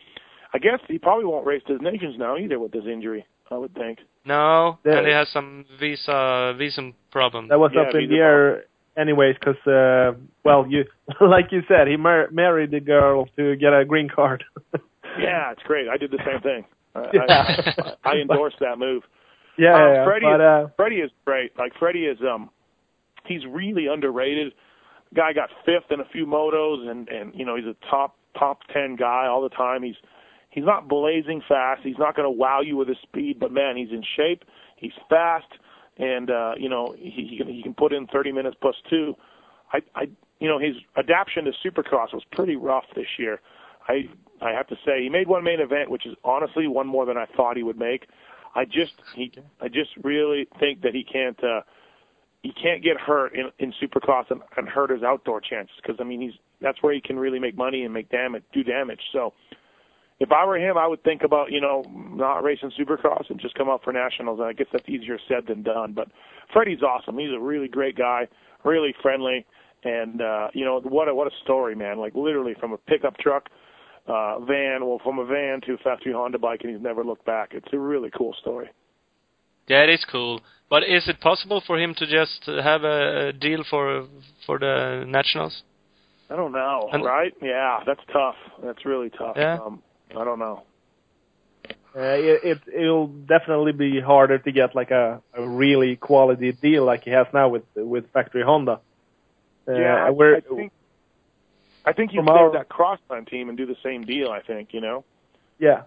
I 0.55 0.59
guess 0.59 0.81
he 0.89 0.99
probably 0.99 1.27
won't 1.27 1.47
race 1.47 1.63
his 1.67 1.81
nations 1.83 2.17
now 2.19 2.37
either 2.39 2.59
with 2.59 2.73
this 2.73 2.85
injury. 2.91 3.27
I 3.51 3.57
would 3.59 3.75
think. 3.75 3.99
No, 4.25 4.79
Yeah. 4.85 4.99
and 4.99 5.07
he 5.07 5.13
has 5.13 5.29
some 5.31 5.65
visa 5.81 6.55
visum 6.59 6.95
problem. 7.11 7.49
That 7.49 7.59
was 7.59 7.73
Yeah, 7.75 7.83
up 7.83 7.95
in 7.95 8.09
the 8.09 8.19
a- 8.19 8.23
air, 8.23 8.65
anyways, 8.97 9.37
because 9.39 9.61
uh, 9.67 10.17
well, 10.45 10.67
you 10.69 10.85
like 11.21 11.51
you 11.51 11.63
said, 11.69 11.89
he 11.89 11.97
mar- 11.97 12.29
married 12.31 12.71
the 12.71 12.81
girl 12.81 13.27
to 13.37 13.57
get 13.57 13.73
a 13.73 13.85
green 13.85 14.09
card. 14.09 14.45
Yeah, 15.19 15.53
it's 15.53 15.63
great. 15.65 15.89
I 15.91 15.99
did 15.99 16.11
the 16.11 16.21
same 16.25 16.41
thing. 16.41 16.65
I, 16.95 17.01
Yeah. 17.13 17.93
I, 18.05 18.13
I 18.13 18.15
endorse 18.17 18.55
that 18.61 18.79
move. 18.79 19.03
yeah, 19.59 19.75
Um, 19.75 19.93
yeah, 19.93 20.05
Freddie 20.07 20.25
but 20.25 20.41
is, 20.41 20.41
uh, 20.41 20.69
Freddie 20.75 20.97
is 21.03 21.11
great. 21.27 21.59
Like 21.59 21.73
Freddie 21.79 22.07
is 22.07 22.17
um 22.23 22.49
he's 23.27 23.45
really 23.45 23.89
underrated. 23.89 24.55
Guy 25.15 25.35
got 25.35 25.51
fifth 25.67 25.91
in 25.91 26.01
a 26.01 26.07
few 26.07 26.25
motos 26.25 26.89
and 26.89 27.09
and 27.11 27.35
you 27.35 27.45
know, 27.45 27.57
he's 27.57 27.67
a 27.67 27.77
top 27.91 28.17
top 28.39 28.61
10 28.73 28.97
guy 28.97 29.27
all 29.27 29.43
the 29.43 29.51
time. 29.51 29.83
He's 29.83 29.97
he's 30.53 30.65
not 30.65 30.87
blazing 30.87 31.43
fast. 31.49 31.83
He's 31.83 31.99
not 31.99 32.15
going 32.15 32.27
to 32.27 32.31
wow 32.31 32.61
you 32.61 32.77
with 32.77 32.89
his 32.89 32.99
speed, 33.03 33.41
but 33.41 33.51
man, 33.51 33.77
he's 33.77 33.91
in 33.91 34.05
shape. 34.17 34.45
He's 34.77 34.93
fast 35.11 35.47
and 35.99 36.31
uh 36.31 36.53
you 36.57 36.69
know, 36.69 36.95
he 36.97 37.27
he 37.29 37.37
can 37.37 37.49
he 37.49 37.63
can 37.63 37.75
put 37.75 37.93
in 37.93 38.07
30 38.07 38.33
minutes 38.33 38.57
plus 38.61 38.77
2. 38.89 39.15
I 39.73 39.81
I 39.95 40.09
you 40.41 40.49
know, 40.49 40.59
his 40.59 40.75
adaptation 40.97 41.45
to 41.45 41.53
Supercross 41.65 42.13
was 42.13 42.23
pretty 42.33 42.57
rough 42.57 42.85
this 42.95 43.07
year. 43.19 43.41
I 43.89 44.09
I 44.41 44.51
have 44.51 44.67
to 44.69 44.77
say 44.85 45.03
he 45.03 45.09
made 45.09 45.29
one 45.29 45.45
main 45.45 45.61
event, 45.61 45.91
which 45.91 46.07
is 46.07 46.15
honestly 46.25 46.67
one 46.67 46.87
more 46.87 47.07
than 47.07 47.17
I 47.17 47.27
thought 47.37 47.57
he 47.57 47.63
would 47.63 47.79
make. 47.79 48.07
I 48.55 48.65
just 48.65 48.95
he 49.15 49.33
I 49.61 49.69
just 49.69 49.91
really 50.03 50.49
think 50.59 50.83
that 50.83 50.95
he 50.95 51.05
can't 51.05 51.43
uh 51.45 51.61
he 52.43 52.53
can't 52.53 52.83
get 52.83 52.99
hurt 52.99 53.35
in 53.35 53.51
in 53.59 53.73
Supercross 53.81 54.31
and, 54.31 54.41
and 54.57 54.69
hurt 54.69 54.91
his 54.91 55.03
outdoor 55.03 55.41
chances 55.41 55.77
because 55.77 55.97
I 56.01 56.05
mean 56.05 56.21
he's 56.21 56.35
that's 56.61 56.83
where 56.83 56.95
he 56.95 57.01
can 57.01 57.19
really 57.19 57.39
make 57.39 57.57
money 57.57 57.85
and 57.85 57.93
make 57.93 58.09
damage 58.11 58.45
do 58.53 58.65
damage. 58.65 59.01
So 59.13 59.33
if 60.23 60.31
I 60.31 60.47
were 60.47 60.57
him, 60.57 60.79
I 60.79 60.87
would 60.87 61.03
think 61.03 61.23
about 61.25 61.51
you 61.51 61.61
know 61.61 61.85
not 62.15 62.45
racing 62.45 62.71
Supercross 62.79 63.29
and 63.29 63.41
just 63.41 63.55
come 63.55 63.69
out 63.69 63.83
for 63.83 63.93
nationals. 63.93 64.39
And 64.39 64.49
I 64.49 64.53
guess 64.53 64.69
that's 64.73 64.89
easier 64.89 65.19
said 65.29 65.47
than 65.49 65.63
done. 65.63 65.93
But 65.93 66.09
Freddie's 66.53 66.83
awesome. 66.83 67.19
He's 67.19 67.33
a 67.35 67.41
really 67.41 67.69
great 67.69 67.97
guy, 67.97 68.29
really 68.65 68.95
friendly, 69.03 69.45
and 69.83 70.23
uh, 70.23 70.49
you 70.55 70.65
know 70.65 70.81
what 70.81 71.09
a 71.09 71.15
what 71.15 71.27
a 71.27 71.35
story, 71.43 71.75
man! 71.75 71.99
Like 71.99 72.15
literally 72.15 72.55
from 72.61 72.73
a 72.73 72.79
pickup 72.79 73.19
truck 73.19 73.49
uh, 74.07 74.39
van, 74.41 74.87
well, 74.87 75.01
from 75.03 75.19
a 75.19 75.25
van 75.27 75.61
to 75.67 75.75
a 75.75 75.79
factory 75.79 76.13
Honda 76.13 76.39
bike, 76.39 76.61
and 76.63 76.73
he's 76.73 76.83
never 76.83 77.05
looked 77.05 77.27
back. 77.27 77.51
It's 77.53 77.73
a 77.73 77.79
really 77.79 78.11
cool 78.17 78.35
story. 78.41 78.71
Yeah, 79.69 79.83
it 79.83 79.91
is 79.91 80.05
cool. 80.11 80.41
But 80.71 80.85
is 80.85 81.09
it 81.09 81.21
possible 81.21 81.63
for 81.67 81.79
him 81.79 81.95
to 81.97 82.07
just 82.07 82.47
have 82.47 82.85
a 82.85 83.29
a 83.29 83.33
deal 83.33 83.65
for 83.69 84.07
for 84.47 84.59
the 84.61 85.05
nationals? 85.07 85.63
I 86.31 86.37
don't 86.37 86.53
know, 86.53 86.89
And- 86.93 87.05
right? 87.05 87.35
Yeah, 87.43 87.81
that's 87.85 88.01
tough. 88.13 88.37
That's 88.65 88.87
really 88.87 89.11
tough. 89.11 89.37
Yeah. 89.37 89.59
Um, 89.67 89.83
I 90.17 90.25
don't 90.25 90.39
know. 90.39 90.63
uh, 91.97 92.01
it, 92.01 92.41
it 92.45 92.59
it'll 92.75 93.07
definitely 93.09 93.73
be 93.73 94.01
harder 94.01 94.39
to 94.39 94.53
get 94.53 94.75
like 94.75 94.91
a, 94.91 95.21
a 95.35 95.47
really 95.49 95.97
quality 95.97 96.53
deal 96.53 96.85
like 96.85 97.05
he 97.05 97.11
has 97.11 97.27
now 97.33 97.49
with 97.49 97.65
with 97.77 98.11
factory 98.13 98.43
Honda. 98.43 98.81
Uh, 99.69 99.73
yeah, 99.73 100.07
I, 100.07 100.11
we're, 100.11 100.37
I 100.37 100.41
think 100.41 100.73
I 101.85 101.93
think 101.93 102.13
you 102.13 102.21
save 102.21 102.29
our- 102.29 102.53
that 102.53 102.69
crossland 102.69 103.27
team 103.29 103.49
and 103.49 103.57
do 103.59 103.67
the 103.67 103.77
same 103.83 104.05
deal. 104.05 104.31
I 104.31 104.41
think 104.41 104.73
you 104.73 104.81
know. 104.81 105.05
yeah, 105.59 105.83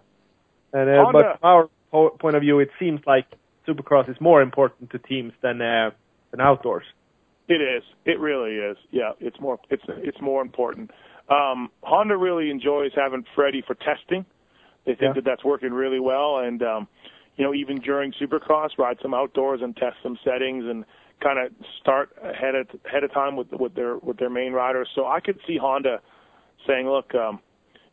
and 0.72 0.88
uh, 0.88 1.10
but 1.12 1.38
from 1.38 1.38
our 1.42 1.68
po- 1.90 2.10
point 2.10 2.36
of 2.36 2.42
view, 2.42 2.58
it 2.60 2.70
seems 2.78 3.00
like 3.06 3.26
Supercross 3.66 4.08
is 4.08 4.20
more 4.20 4.42
important 4.42 4.90
to 4.90 4.98
teams 4.98 5.32
than 5.42 5.60
uh, 5.60 5.90
than 6.30 6.40
outdoors. 6.40 6.84
It 7.48 7.60
is. 7.60 7.84
It 8.04 8.18
really 8.18 8.56
is. 8.56 8.76
Yeah, 8.90 9.12
it's 9.20 9.38
more. 9.40 9.58
It's 9.70 9.84
it's 9.88 10.20
more 10.20 10.40
important. 10.42 10.90
Um, 11.28 11.70
Honda 11.82 12.16
really 12.16 12.50
enjoys 12.50 12.92
having 12.94 13.24
Freddie 13.34 13.62
for 13.66 13.74
testing. 13.74 14.24
They 14.84 14.92
think 14.94 15.00
Yeah. 15.00 15.12
that 15.14 15.24
that's 15.24 15.44
working 15.44 15.72
really 15.72 15.98
well, 16.00 16.38
and 16.38 16.62
um, 16.62 16.88
you 17.36 17.44
know, 17.44 17.52
even 17.54 17.80
during 17.80 18.12
Supercross, 18.12 18.78
ride 18.78 18.98
some 19.02 19.12
outdoors 19.14 19.60
and 19.62 19.76
test 19.76 19.96
some 20.02 20.16
settings 20.24 20.64
and 20.64 20.84
kind 21.20 21.38
of 21.38 21.52
start 21.80 22.10
ahead 22.22 22.54
of 22.54 22.68
ahead 22.84 23.02
of 23.02 23.12
time 23.12 23.34
with 23.36 23.50
with 23.52 23.74
their 23.74 23.96
with 23.98 24.18
their 24.18 24.30
main 24.30 24.52
riders. 24.52 24.88
So 24.94 25.06
I 25.06 25.20
could 25.20 25.38
see 25.46 25.56
Honda 25.56 26.00
saying, 26.66 26.88
"Look, 26.88 27.14
um, 27.14 27.40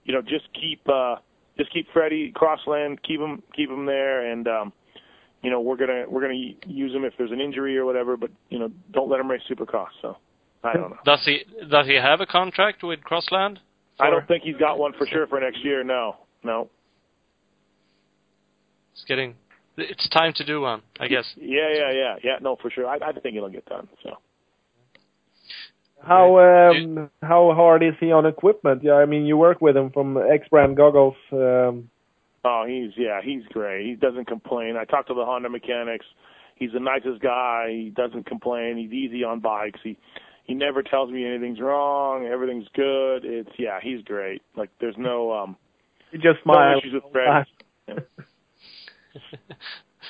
you 0.06 0.13
know, 0.13 0.22
just 0.22 0.48
keep 0.54 0.88
uh, 0.88 1.15
just 1.58 1.72
keep 1.74 1.88
Freddie 1.91 2.32
Crossland, 2.32 3.02
keep 3.04 3.19
him 3.19 3.41
keep 3.56 3.69
him 3.69 3.86
there, 3.88 4.30
and 4.32 4.48
um, 4.48 4.74
you 5.41 5.50
know, 5.50 5.60
we're 5.60 5.78
gonna 5.78 6.06
we're 6.08 6.22
gonna 6.22 6.54
use 6.67 6.93
him 6.93 7.04
if 7.04 7.13
there's 7.17 7.32
an 7.32 7.41
injury 7.41 7.76
or 7.78 7.86
whatever, 7.86 8.15
but 8.15 8.30
you 8.50 8.60
know, 8.60 8.69
don't 8.91 9.10
let 9.10 9.19
him 9.19 9.32
race 9.32 9.41
Supercross." 9.50 9.89
So 10.02 10.17
I 10.63 10.73
don't 10.73 10.91
know. 10.91 10.97
Does 11.06 11.21
he 11.26 11.41
does 11.69 11.88
he 11.88 11.95
have 11.95 12.21
a 12.21 12.26
contract 12.26 12.84
with 12.84 13.04
Crossland? 13.04 13.60
I 13.99 14.10
don't 14.10 14.28
think 14.28 14.43
he's 14.43 14.58
got 14.58 14.80
one 14.80 14.93
for 14.97 15.06
sure 15.06 15.28
for 15.28 15.39
next 15.39 15.63
year. 15.63 15.84
No, 15.84 16.17
no. 16.43 16.69
It's 18.93 19.04
getting. 19.06 19.36
It's 19.78 20.08
time 20.10 20.34
to 20.36 20.45
do 20.45 20.62
one, 20.62 20.82
I 20.99 21.08
guess. 21.08 21.26
Yeah, 21.36 21.69
yeah, 21.73 21.91
yeah, 21.91 22.15
yeah. 22.23 22.36
No, 22.41 22.56
for 22.62 22.69
sure. 22.69 22.88
I, 22.88 22.95
I 22.95 23.12
think 23.12 23.36
it'll 23.36 23.49
get 23.49 23.65
done. 23.65 23.88
So 24.04 24.17
How 26.02 26.38
um, 26.39 27.10
how 27.21 27.54
hard 27.56 27.84
is 27.84 27.93
he 27.99 28.12
on 28.12 28.26
equipment? 28.26 28.84
Yeah, 28.84 28.93
I 28.93 29.06
mean 29.06 29.26
you 29.26 29.38
work 29.38 29.62
with 29.62 29.76
him 29.76 29.89
from 29.91 30.15
EKS 30.15 30.49
Brand 30.49 30.78
goggles. 30.78 31.15
Um, 31.32 31.89
Oh, 32.45 32.65
he's 32.67 32.91
yeah, 32.97 33.21
he's 33.23 33.43
great. 33.52 33.86
He 33.86 33.95
doesn't 33.95 34.28
complain. 34.28 34.76
I 34.76 34.84
talked 34.84 35.08
to 35.08 35.13
the 35.13 35.23
Honda 35.23 35.49
mechanics. 35.49 36.06
He's 36.56 36.71
the 36.73 36.80
nicest 36.80 37.21
guy. 37.21 37.67
He 37.69 37.89
doesn't 37.95 38.26
complain. 38.26 38.78
He's 38.78 38.91
easy 38.91 39.23
on 39.23 39.39
bikes. 39.39 39.80
He 39.84 39.97
he 40.44 40.54
never 40.54 40.84
tells 40.84 41.10
me 41.10 41.26
anything's 41.26 41.60
wrong. 41.60 42.26
Everything's 42.26 42.68
good. 42.76 43.26
It's 43.26 43.50
yeah, 43.58 43.80
he's 43.82 44.02
great. 44.04 44.42
Like 44.56 44.70
there's 44.80 44.96
no 44.98 45.32
um 45.34 45.58
he 46.12 46.18
just 46.18 46.46
no 46.46 46.54
smiles. 46.54 46.84
issues 46.84 46.94
with 46.94 47.12
Fred. 47.12 47.46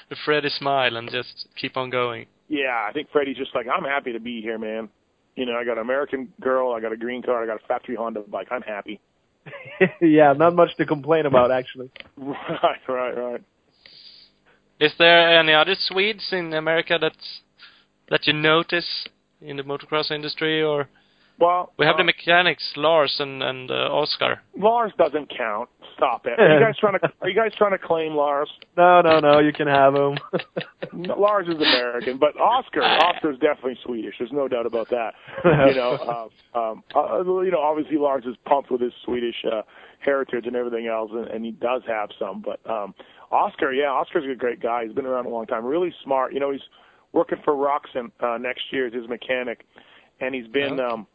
the 0.09 0.15
Freddy 0.25 0.49
smile 0.49 0.97
and 0.97 1.09
just 1.09 1.47
keep 1.59 1.77
on 1.77 1.89
going. 1.89 2.25
Yeah, 2.49 2.85
I 2.87 2.91
think 2.93 3.09
Freddie's 3.11 3.37
just 3.37 3.55
like 3.55 3.67
I'm 3.73 3.83
happy 3.83 4.13
to 4.13 4.19
be 4.19 4.41
here, 4.41 4.57
man. 4.57 4.89
You 5.35 5.45
know, 5.45 5.55
I 5.55 5.65
got 5.65 5.73
an 5.73 5.83
American 5.83 6.31
girl, 6.41 6.73
I 6.73 6.79
got 6.79 6.91
a 6.91 6.97
green 6.97 7.23
card, 7.23 7.43
I 7.43 7.51
got 7.51 7.63
a 7.63 7.67
factory 7.67 7.95
Honda 7.95 8.21
bike. 8.21 8.47
I'm 8.51 8.61
happy. 8.61 8.99
yeah, 10.01 10.33
not 10.33 10.55
much 10.55 10.75
to 10.77 10.85
complain 10.85 11.25
about 11.25 11.51
actually. 11.51 11.91
Right, 12.17 12.79
right, 12.87 13.17
right. 13.17 13.43
Is 14.79 14.93
there 14.97 15.39
any 15.39 15.53
other 15.53 15.75
Swedes 15.77 16.29
in 16.31 16.53
America 16.53 16.97
that 16.99 17.15
that 18.09 18.27
you 18.27 18.33
notice 18.33 19.07
in 19.43 19.57
the 19.57 19.63
motocross 19.63 20.11
industry, 20.11 20.63
or 20.63 20.87
Well, 21.39 21.73
we 21.77 21.85
have 21.85 21.95
uh, 21.95 21.99
the 21.99 22.03
mechanics 22.03 22.63
Lars 22.75 23.15
and 23.19 23.43
and 23.43 23.69
uh, 23.69 23.89
Oscar? 23.91 24.41
Lars 24.57 24.91
doesn't 24.97 25.31
count. 25.35 25.69
Stop 25.95 26.25
it. 26.25 26.39
Are 26.39 26.59
you 26.59 26.65
guys 26.65 26.75
trying 26.79 26.99
to 26.99 27.11
Are 27.21 27.29
you 27.29 27.35
guys 27.35 27.51
trying 27.57 27.71
to 27.71 27.77
claim 27.77 28.15
Lars? 28.15 28.49
No, 28.77 29.01
no, 29.01 29.19
no, 29.19 29.39
you 29.39 29.53
can 29.53 29.67
have 29.67 29.93
him. 29.93 30.17
Lars 31.17 31.47
is 31.47 31.55
American, 31.55 32.17
but 32.17 32.35
Oscar, 32.39 32.81
Oscar's 32.83 33.37
definitely 33.39 33.77
Swedish. 33.83 34.15
There's 34.19 34.31
no 34.31 34.47
doubt 34.47 34.65
about 34.65 34.89
that. 34.89 35.13
You 35.43 35.75
know, 35.75 36.29
uh, 36.55 36.59
um, 36.59 36.83
uh, 36.95 37.23
you 37.41 37.51
know, 37.51 37.59
obviously 37.59 37.97
Lars 37.97 38.25
is 38.25 38.35
pumped 38.45 38.69
with 38.69 38.81
his 38.81 38.91
Swedish 39.05 39.35
uh, 39.49 39.61
heritage 39.99 40.45
and 40.45 40.55
everything 40.55 40.87
else, 40.87 41.11
and, 41.13 41.27
and 41.27 41.45
he 41.45 41.51
does 41.51 41.81
have 41.87 42.09
some. 42.19 42.43
But 42.43 42.59
um, 42.69 42.93
Oscar, 43.31 43.73
yeah, 43.73 43.87
Oscar's 43.87 44.25
a 44.31 44.35
great 44.35 44.61
guy. 44.61 44.85
He's 44.85 44.93
been 44.93 45.05
around 45.05 45.25
a 45.25 45.29
long 45.29 45.45
time. 45.45 45.65
Really 45.65 45.93
smart. 46.03 46.33
You 46.33 46.39
know, 46.39 46.51
he's 46.51 46.61
working 47.13 47.37
for 47.45 47.53
Roczen 47.53 48.11
uh, 48.19 48.37
next 48.37 48.61
year 48.71 48.87
as 48.87 48.93
his 48.93 49.07
mechanic, 49.07 49.65
and 50.19 50.35
he's 50.35 50.47
been 50.47 50.79
Okay. 50.79 50.83
um, 50.83 51.07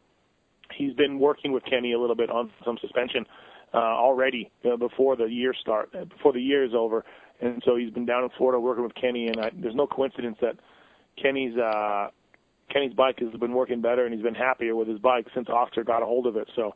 he's 0.77 0.95
been 0.95 1.19
working 1.19 1.53
with 1.53 1.65
Kenny 1.65 1.93
a 1.93 1.99
little 1.99 2.17
bit 2.17 2.31
on 2.31 2.51
some 2.65 2.79
suspension 2.81 3.27
uh, 3.75 3.79
already 3.79 4.51
uh, 4.65 4.77
before 4.77 5.17
the 5.17 5.25
year 5.27 5.53
start, 5.61 5.91
uh, 5.95 6.05
before 6.05 6.33
the 6.33 6.41
year 6.41 6.65
is 6.65 6.73
over, 6.75 7.05
and 7.41 7.63
so 7.67 7.77
he's 7.77 7.91
been 7.91 8.07
down 8.07 8.25
in 8.25 8.31
Florida 8.39 8.59
working 8.59 8.85
with 8.85 8.95
Kenny. 8.95 9.27
And 9.29 9.41
I, 9.41 9.51
there's 9.55 9.75
no 9.75 9.87
coincidence 9.87 10.39
that 10.41 10.57
Kenny's 11.21 11.57
uh, 11.59 12.09
Kenny's 12.73 12.95
bike 12.95 13.19
has 13.21 13.33
been 13.41 13.53
working 13.53 13.81
better, 13.81 14.05
and 14.05 14.15
he's 14.15 14.23
been 14.23 14.35
happier 14.35 14.75
with 14.77 14.89
his 14.89 14.99
bike 14.99 15.27
since 15.35 15.49
Oscar 15.49 15.85
got 15.85 16.03
a 16.03 16.07
hold 16.07 16.27
of 16.27 16.37
it. 16.37 16.49
So 16.55 16.75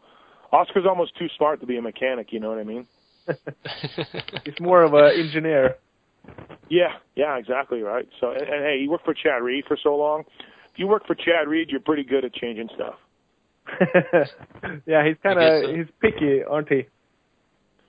Oscar's 0.52 0.86
almost 0.86 1.16
too 1.18 1.28
smart 1.36 1.60
to 1.60 1.66
be 1.66 1.76
a 1.76 1.82
mechanic. 1.82 2.32
You 2.32 2.40
know 2.40 2.48
what 2.50 2.58
I 2.58 2.64
mean? 2.64 2.86
He's 4.44 4.58
more 4.60 4.82
of 4.82 4.94
an 4.94 5.12
engineer. 5.18 5.76
Yeah, 6.72 6.94
yeah, 7.16 7.36
exactly 7.36 7.82
right. 7.82 8.08
So, 8.18 8.30
and, 8.30 8.40
and 8.40 8.64
hey, 8.64 8.78
you 8.80 8.90
worked 8.90 9.04
for 9.04 9.12
Chad 9.12 9.42
Reed 9.42 9.64
for 9.68 9.76
so 9.82 9.94
long. 9.94 10.24
If 10.72 10.78
you 10.78 10.86
work 10.86 11.06
for 11.06 11.14
Chad 11.14 11.46
Reed, 11.46 11.68
you're 11.68 11.80
pretty 11.80 12.02
good 12.02 12.24
at 12.24 12.32
changing 12.32 12.70
stuff. 12.74 12.94
yeah, 14.86 15.06
he's 15.06 15.18
kind 15.22 15.38
of 15.38 15.64
so. 15.64 15.74
he's 15.74 15.86
picky, 16.00 16.42
aren't 16.42 16.70
he? 16.70 16.86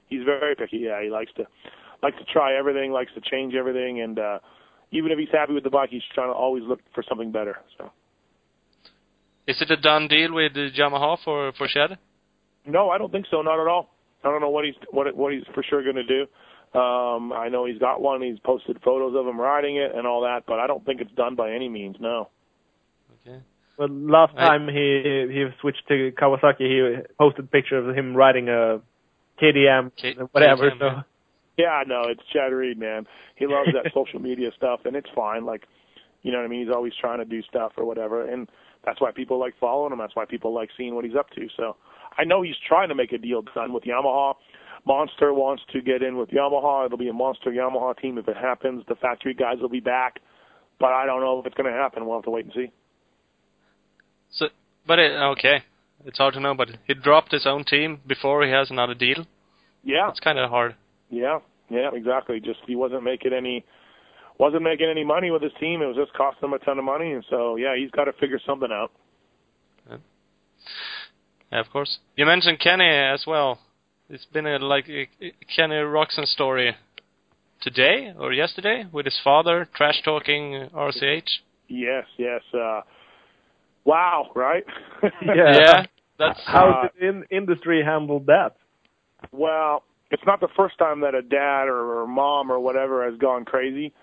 He's 0.09 0.25
very 0.25 0.53
picky. 0.55 0.79
Yeah, 0.79 1.01
he 1.01 1.09
likes 1.09 1.31
to 1.37 1.45
likes 2.03 2.17
to 2.17 2.25
try 2.25 2.55
everything, 2.59 2.91
likes 2.91 3.11
to 3.15 3.21
change 3.21 3.55
everything, 3.55 4.01
and 4.01 4.19
uh 4.19 4.39
even 4.91 5.13
if 5.13 5.17
he's 5.17 5.31
happy 5.31 5.53
with 5.53 5.63
the 5.63 5.69
bike, 5.69 5.89
he's 5.89 6.03
trying 6.13 6.27
to 6.27 6.33
always 6.33 6.63
look 6.67 6.81
for 6.93 7.05
something 7.07 7.31
better. 7.31 7.59
So, 7.77 7.89
Is 9.47 9.61
it 9.61 9.71
a 9.71 9.77
done 9.77 10.09
deal 10.09 10.33
with 10.33 10.51
uh, 10.57 10.69
Yamaha 10.77 11.17
for 11.23 11.53
for 11.53 11.69
Shed? 11.69 11.97
no, 12.65 12.89
I 12.89 12.97
don't 12.97 13.13
think 13.13 13.27
so. 13.31 13.41
Not 13.41 13.61
at 13.61 13.67
all. 13.67 13.95
I 14.25 14.29
don't 14.29 14.41
know 14.41 14.49
what 14.49 14.65
he's 14.65 14.75
what 14.91 15.15
what 15.15 15.31
he's 15.31 15.43
for 15.53 15.63
sure 15.63 15.81
going 15.83 15.95
to 15.95 16.03
do. 16.03 16.25
Um, 16.73 17.31
I 17.31 17.49
know 17.49 17.65
he's 17.65 17.77
got 17.77 18.01
one. 18.01 18.21
He's 18.21 18.39
posted 18.39 18.81
photos 18.83 19.15
of 19.15 19.27
him 19.27 19.39
riding 19.39 19.75
it 19.77 19.93
and 19.95 20.07
all 20.07 20.21
that, 20.21 20.45
but 20.47 20.59
I 20.59 20.67
don't 20.67 20.83
think 20.85 21.01
it's 21.01 21.11
done 21.11 21.35
by 21.35 21.51
any 21.51 21.69
means. 21.69 21.97
No. 21.99 22.29
Okay. 23.21 23.39
But 23.77 23.91
last 23.91 24.33
I- 24.35 24.47
time 24.47 24.67
he 24.67 25.27
he 25.31 25.45
switched 25.61 25.87
to 25.87 26.11
Kawasaki, 26.11 26.61
he 26.61 26.97
posted 27.19 27.45
a 27.45 27.47
picture 27.47 27.77
of 27.77 27.95
him 27.95 28.15
riding 28.15 28.49
a 28.49 28.81
KDM, 29.41 29.91
K- 29.95 30.15
whatever. 30.31 30.71
KTM, 30.71 30.79
so 30.79 30.85
yeah. 30.85 31.01
Yeah, 31.55 31.83
no, 31.85 32.01
it's 32.07 32.21
Chad 32.31 32.51
Reed, 32.51 32.79
man. 32.79 33.05
He 33.35 33.45
loves 33.45 33.69
that 33.73 33.91
social 33.93 34.19
media 34.19 34.51
stuff, 34.57 34.81
and 34.85 34.95
it's 34.95 35.09
fine. 35.13 35.45
Like, 35.45 35.67
you 36.23 36.31
know 36.31 36.39
what 36.39 36.45
I 36.45 36.47
mean? 36.47 36.65
He's 36.65 36.73
always 36.73 36.93
trying 36.99 37.19
to 37.19 37.25
do 37.25 37.43
stuff 37.43 37.73
or 37.77 37.85
whatever, 37.85 38.27
and 38.27 38.49
that's 38.83 38.99
why 38.99 39.11
people 39.11 39.39
like 39.39 39.53
following 39.59 39.93
him. 39.93 39.99
That's 39.99 40.15
why 40.15 40.25
people 40.25 40.53
like 40.53 40.69
seeing 40.75 40.95
what 40.95 41.05
he's 41.05 41.15
up 41.15 41.29
to. 41.31 41.47
So, 41.55 41.75
I 42.17 42.23
know 42.23 42.41
he's 42.41 42.55
trying 42.67 42.89
to 42.89 42.95
make 42.95 43.11
a 43.11 43.19
deal 43.19 43.43
done 43.43 43.71
with 43.71 43.83
Yamaha. 43.83 44.33
Monster 44.85 45.33
wants 45.33 45.63
to 45.71 45.81
get 45.81 46.03
in 46.03 46.17
with 46.17 46.29
Yamaha. 46.29 46.85
It'll 46.85 46.97
be 46.97 47.07
a 47.07 47.13
Monster 47.13 47.51
Yamaha 47.51 47.97
team 47.97 48.17
if 48.17 48.27
it 48.27 48.35
happens. 48.35 48.83
The 48.87 48.95
factory 48.95 49.33
guys 49.33 49.57
will 49.61 49.69
be 49.69 49.79
back, 49.79 50.19
but 50.79 50.91
I 50.91 51.05
don't 51.05 51.21
know 51.21 51.39
if 51.39 51.45
it's 51.45 51.55
going 51.55 51.71
to 51.71 51.77
happen. 51.77 52.05
We'll 52.05 52.17
have 52.17 52.25
to 52.25 52.31
wait 52.31 52.45
and 52.45 52.53
see. 52.53 52.71
So, 54.31 54.47
but 54.85 54.99
it, 54.99 55.11
okay, 55.13 55.63
it's 56.05 56.17
hard 56.17 56.33
to 56.33 56.39
know. 56.39 56.53
But 56.53 56.69
he 56.85 56.93
dropped 56.93 57.31
his 57.31 57.45
own 57.45 57.63
team 57.63 58.01
before 58.05 58.43
he 58.43 58.51
has 58.51 58.69
another 58.71 58.93
deal. 58.93 59.25
Yeah, 59.83 60.09
It's 60.09 60.19
kind 60.19 60.39
of 60.39 60.49
hard. 60.49 60.75
Yeah, 61.09 61.39
yeah, 61.69 61.89
exactly. 61.93 62.39
Just 62.39 62.59
he 62.65 62.75
wasn't 62.75 63.03
making 63.03 63.33
any 63.33 63.65
wasn't 64.39 64.63
making 64.63 64.89
any 64.89 65.03
money 65.03 65.29
with 65.29 65.41
his 65.41 65.51
team. 65.59 65.81
It 65.81 65.85
was 65.85 65.95
just 65.95 66.13
costing 66.13 66.49
him 66.49 66.53
a 66.53 66.59
ton 66.59 66.79
of 66.79 66.85
money, 66.85 67.11
and 67.11 67.23
so 67.29 67.55
yeah, 67.55 67.75
he's 67.77 67.91
got 67.91 68.05
to 68.05 68.13
figure 68.13 68.39
something 68.45 68.71
out. 68.71 68.91
Yeah, 71.51 71.59
of 71.59 71.69
course. 71.69 71.99
You 72.15 72.25
mentioned 72.25 72.59
Kenny 72.59 72.89
as 72.89 73.25
well. 73.27 73.59
It's 74.13 74.25
been 74.25 74.45
a 74.45 74.59
like 74.59 74.87
a, 74.89 75.09
a 75.25 75.33
Kenny 75.55 75.73
Roczen 75.73 76.27
story 76.27 76.75
today 77.61 78.13
or 78.19 78.31
yesterday 78.31 78.85
with 78.91 79.05
his 79.05 79.19
father 79.23 79.67
trash 79.75 80.03
talking 80.05 80.69
RCH. 80.71 81.23
Yes, 81.67 82.05
yes. 82.19 82.41
Uh, 82.53 82.81
wow, 83.85 84.29
right? 84.35 84.63
Yeah. 85.25 85.57
Yeah, 85.57 85.85
that's 86.19 86.39
how 86.45 86.69
Uh, 86.69 86.81
did 86.83 86.91
the 86.99 87.07
in- 87.07 87.25
industry 87.31 87.83
handle 87.83 88.19
that? 88.27 88.55
Well, 89.31 89.81
it's 90.11 90.21
not 90.27 90.39
the 90.41 90.49
first 90.55 90.77
time 90.77 90.99
that 91.01 91.15
a 91.15 91.23
dad 91.23 91.63
or, 91.67 92.01
or 92.01 92.05
mom 92.05 92.51
or 92.51 92.59
whatever 92.59 93.09
has 93.09 93.17
gone 93.17 93.45
crazy 93.45 93.93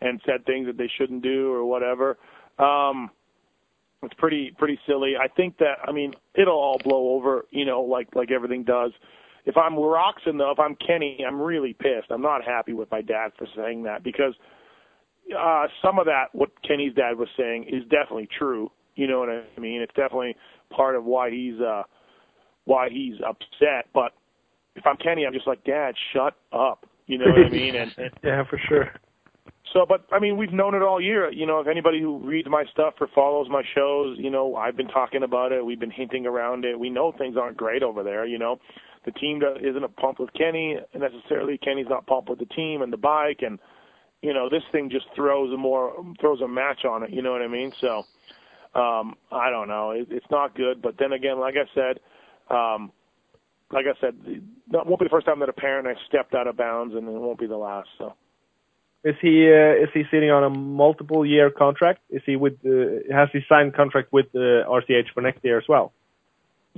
and 0.00 0.18
said 0.24 0.46
things 0.46 0.66
that 0.66 0.78
they 0.78 0.90
shouldn't 0.96 1.22
do 1.22 1.52
or 1.52 1.66
whatever. 1.66 2.16
Um 2.58 3.10
it's 4.02 4.14
pretty 4.14 4.54
pretty 4.56 4.78
silly. 4.86 5.12
I 5.22 5.28
think 5.28 5.58
that 5.58 5.74
I 5.86 5.92
mean 5.92 6.14
it'll 6.34 6.54
all 6.56 6.78
blow 6.82 7.10
over, 7.10 7.44
you 7.50 7.66
know, 7.66 7.82
like 7.82 8.08
like 8.14 8.30
everything 8.30 8.64
does. 8.64 8.92
If 9.48 9.56
I'm 9.56 9.72
Roczen 9.72 10.38
though, 10.38 10.52
if 10.52 10.60
I'm 10.60 10.76
Kenny, 10.76 11.24
I'm 11.26 11.40
really 11.40 11.72
pissed. 11.72 12.10
I'm 12.10 12.22
not 12.22 12.44
happy 12.44 12.74
with 12.74 12.90
my 12.90 13.02
dad 13.02 13.32
for 13.36 13.46
saying 13.56 13.82
that 13.84 14.04
because 14.04 14.34
uh 15.36 15.66
some 15.82 15.98
of 15.98 16.06
that 16.06 16.26
what 16.32 16.50
Kenny's 16.62 16.94
dad 16.94 17.18
was 17.18 17.28
saying 17.36 17.64
is 17.64 17.82
definitely 17.84 18.28
true. 18.38 18.70
You 18.94 19.06
know 19.06 19.20
what 19.20 19.28
I 19.28 19.60
mean? 19.60 19.80
It's 19.80 19.94
definitely 19.94 20.36
part 20.70 20.94
of 20.94 21.04
why 21.04 21.30
he's 21.30 21.60
uh 21.60 21.82
why 22.64 22.90
he's 22.90 23.14
upset, 23.26 23.88
but 23.94 24.12
if 24.78 24.86
I'm 24.86 24.96
Kenny, 24.96 25.26
I'm 25.26 25.32
just 25.32 25.46
like, 25.46 25.62
Dad, 25.64 25.94
shut 26.12 26.34
up. 26.52 26.86
You 27.06 27.18
know 27.18 27.26
what 27.26 27.46
I 27.46 27.50
mean? 27.50 27.74
And, 27.74 27.92
and 27.98 28.10
yeah, 28.22 28.44
for 28.48 28.60
sure. 28.68 28.92
so, 29.72 29.84
but 29.86 30.06
I 30.12 30.18
mean, 30.18 30.36
we've 30.36 30.52
known 30.52 30.74
it 30.74 30.82
all 30.82 31.00
year. 31.00 31.30
You 31.32 31.46
know, 31.46 31.60
if 31.60 31.66
anybody 31.66 32.00
who 32.00 32.18
reads 32.18 32.48
my 32.48 32.64
stuff 32.72 32.94
or 33.00 33.08
follows 33.14 33.48
my 33.50 33.62
shows, 33.74 34.16
you 34.18 34.30
know, 34.30 34.56
I've 34.56 34.76
been 34.76 34.88
talking 34.88 35.22
about 35.22 35.52
it. 35.52 35.64
We've 35.64 35.80
been 35.80 35.90
hinting 35.90 36.26
around 36.26 36.64
it. 36.64 36.78
We 36.78 36.90
know 36.90 37.12
things 37.16 37.36
aren't 37.36 37.56
great 37.56 37.82
over 37.82 38.02
there. 38.02 38.26
You 38.26 38.38
know, 38.38 38.58
the 39.04 39.12
team 39.12 39.40
isn't 39.60 39.84
a 39.84 39.88
pump 39.88 40.18
with 40.18 40.32
Kenny 40.32 40.76
necessarily. 40.94 41.58
Kenny's 41.58 41.88
not 41.88 42.06
pumped 42.06 42.28
with 42.28 42.38
the 42.38 42.46
team 42.46 42.82
and 42.82 42.92
the 42.92 42.96
bike, 42.96 43.40
and 43.42 43.58
you 44.22 44.34
know, 44.34 44.48
this 44.50 44.62
thing 44.72 44.90
just 44.90 45.06
throws 45.14 45.52
a 45.52 45.56
more 45.56 45.94
throws 46.20 46.40
a 46.40 46.48
match 46.48 46.84
on 46.84 47.02
it. 47.02 47.10
You 47.10 47.22
know 47.22 47.32
what 47.32 47.42
I 47.42 47.48
mean? 47.48 47.72
So, 47.80 48.04
um, 48.74 49.14
I 49.30 49.50
don't 49.50 49.68
know. 49.68 49.92
It, 49.92 50.08
it's 50.10 50.26
not 50.30 50.56
good. 50.56 50.82
But 50.82 50.96
then 50.98 51.12
again, 51.12 51.38
like 51.38 51.54
I 51.54 51.66
said, 51.74 52.00
um, 52.54 52.92
like 53.70 53.86
I 53.86 53.98
said, 54.00 54.16
that 54.72 54.86
won't 54.86 55.00
be 55.00 55.06
the 55.06 55.10
first 55.10 55.26
time 55.26 55.40
that 55.40 55.48
a 55.48 55.52
parent 55.52 55.86
has 55.86 55.96
stepped 56.08 56.34
out 56.34 56.46
of 56.46 56.56
bounds, 56.56 56.94
and 56.94 57.06
it 57.06 57.12
won't 57.12 57.38
be 57.38 57.46
the 57.46 57.56
last. 57.56 57.88
So. 57.98 58.14
Is 59.04 59.14
he 59.22 59.48
uh, 59.48 59.80
is 59.80 59.88
he 59.94 60.02
sitting 60.10 60.30
on 60.30 60.42
a 60.42 60.50
multiple 60.50 61.24
year 61.24 61.50
contract? 61.50 62.00
Is 62.10 62.22
he 62.26 62.34
with 62.34 62.54
uh, 62.66 63.14
has 63.14 63.28
he 63.32 63.40
signed 63.48 63.74
contract 63.74 64.12
with 64.12 64.26
uh, 64.34 64.66
RCH 64.68 65.12
for 65.14 65.20
next 65.20 65.44
year 65.44 65.58
as 65.58 65.64
well? 65.68 65.92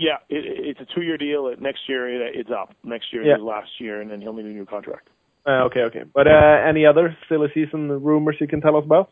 Yeah, 0.00 0.16
it, 0.28 0.44
it's 0.76 0.80
a 0.80 0.94
two-year 0.94 1.18
deal. 1.18 1.52
Next 1.60 1.80
year, 1.88 2.08
it, 2.08 2.34
it's 2.34 2.50
up. 2.50 2.74
Next 2.82 3.12
year 3.12 3.22
Yeah. 3.22 3.36
is 3.36 3.42
last 3.42 3.70
year, 3.78 4.00
and 4.00 4.10
then 4.10 4.20
he'll 4.20 4.32
need 4.32 4.46
a 4.46 4.48
new 4.48 4.66
contract. 4.66 5.08
Uh, 5.46 5.64
okay, 5.66 5.80
okay. 5.80 6.02
But 6.14 6.26
uh, 6.26 6.68
any 6.68 6.86
other 6.86 7.16
silly 7.28 7.48
season 7.54 7.88
rumors 8.02 8.36
you 8.40 8.46
can 8.46 8.60
tell 8.60 8.76
us 8.76 8.84
about? 8.84 9.10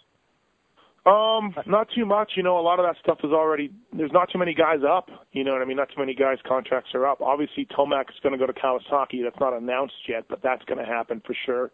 Um, 1.06 1.54
not 1.66 1.88
too 1.94 2.04
much. 2.04 2.32
You 2.36 2.42
know, 2.42 2.58
a 2.58 2.60
lot 2.60 2.78
of 2.80 2.84
that 2.86 2.96
stuff 3.02 3.18
is 3.24 3.30
already. 3.32 3.70
There's 3.96 4.12
not 4.12 4.28
too 4.30 4.38
many 4.38 4.52
guys 4.54 4.80
up. 4.86 5.08
You 5.32 5.42
know 5.42 5.52
what 5.52 5.62
I 5.62 5.64
mean? 5.64 5.78
Not 5.78 5.88
too 5.88 6.00
many 6.00 6.14
guys' 6.14 6.38
contracts 6.46 6.90
are 6.94 7.06
up. 7.06 7.22
Obviously, 7.22 7.66
Tomac 7.66 8.10
is 8.10 8.16
going 8.22 8.32
to 8.32 8.38
go 8.38 8.46
to 8.46 8.52
Kawasaki. 8.52 9.22
That's 9.24 9.40
not 9.40 9.54
announced 9.54 9.94
yet, 10.06 10.24
but 10.28 10.40
that's 10.42 10.62
going 10.64 10.78
to 10.78 10.84
happen 10.84 11.22
for 11.26 11.34
sure. 11.46 11.70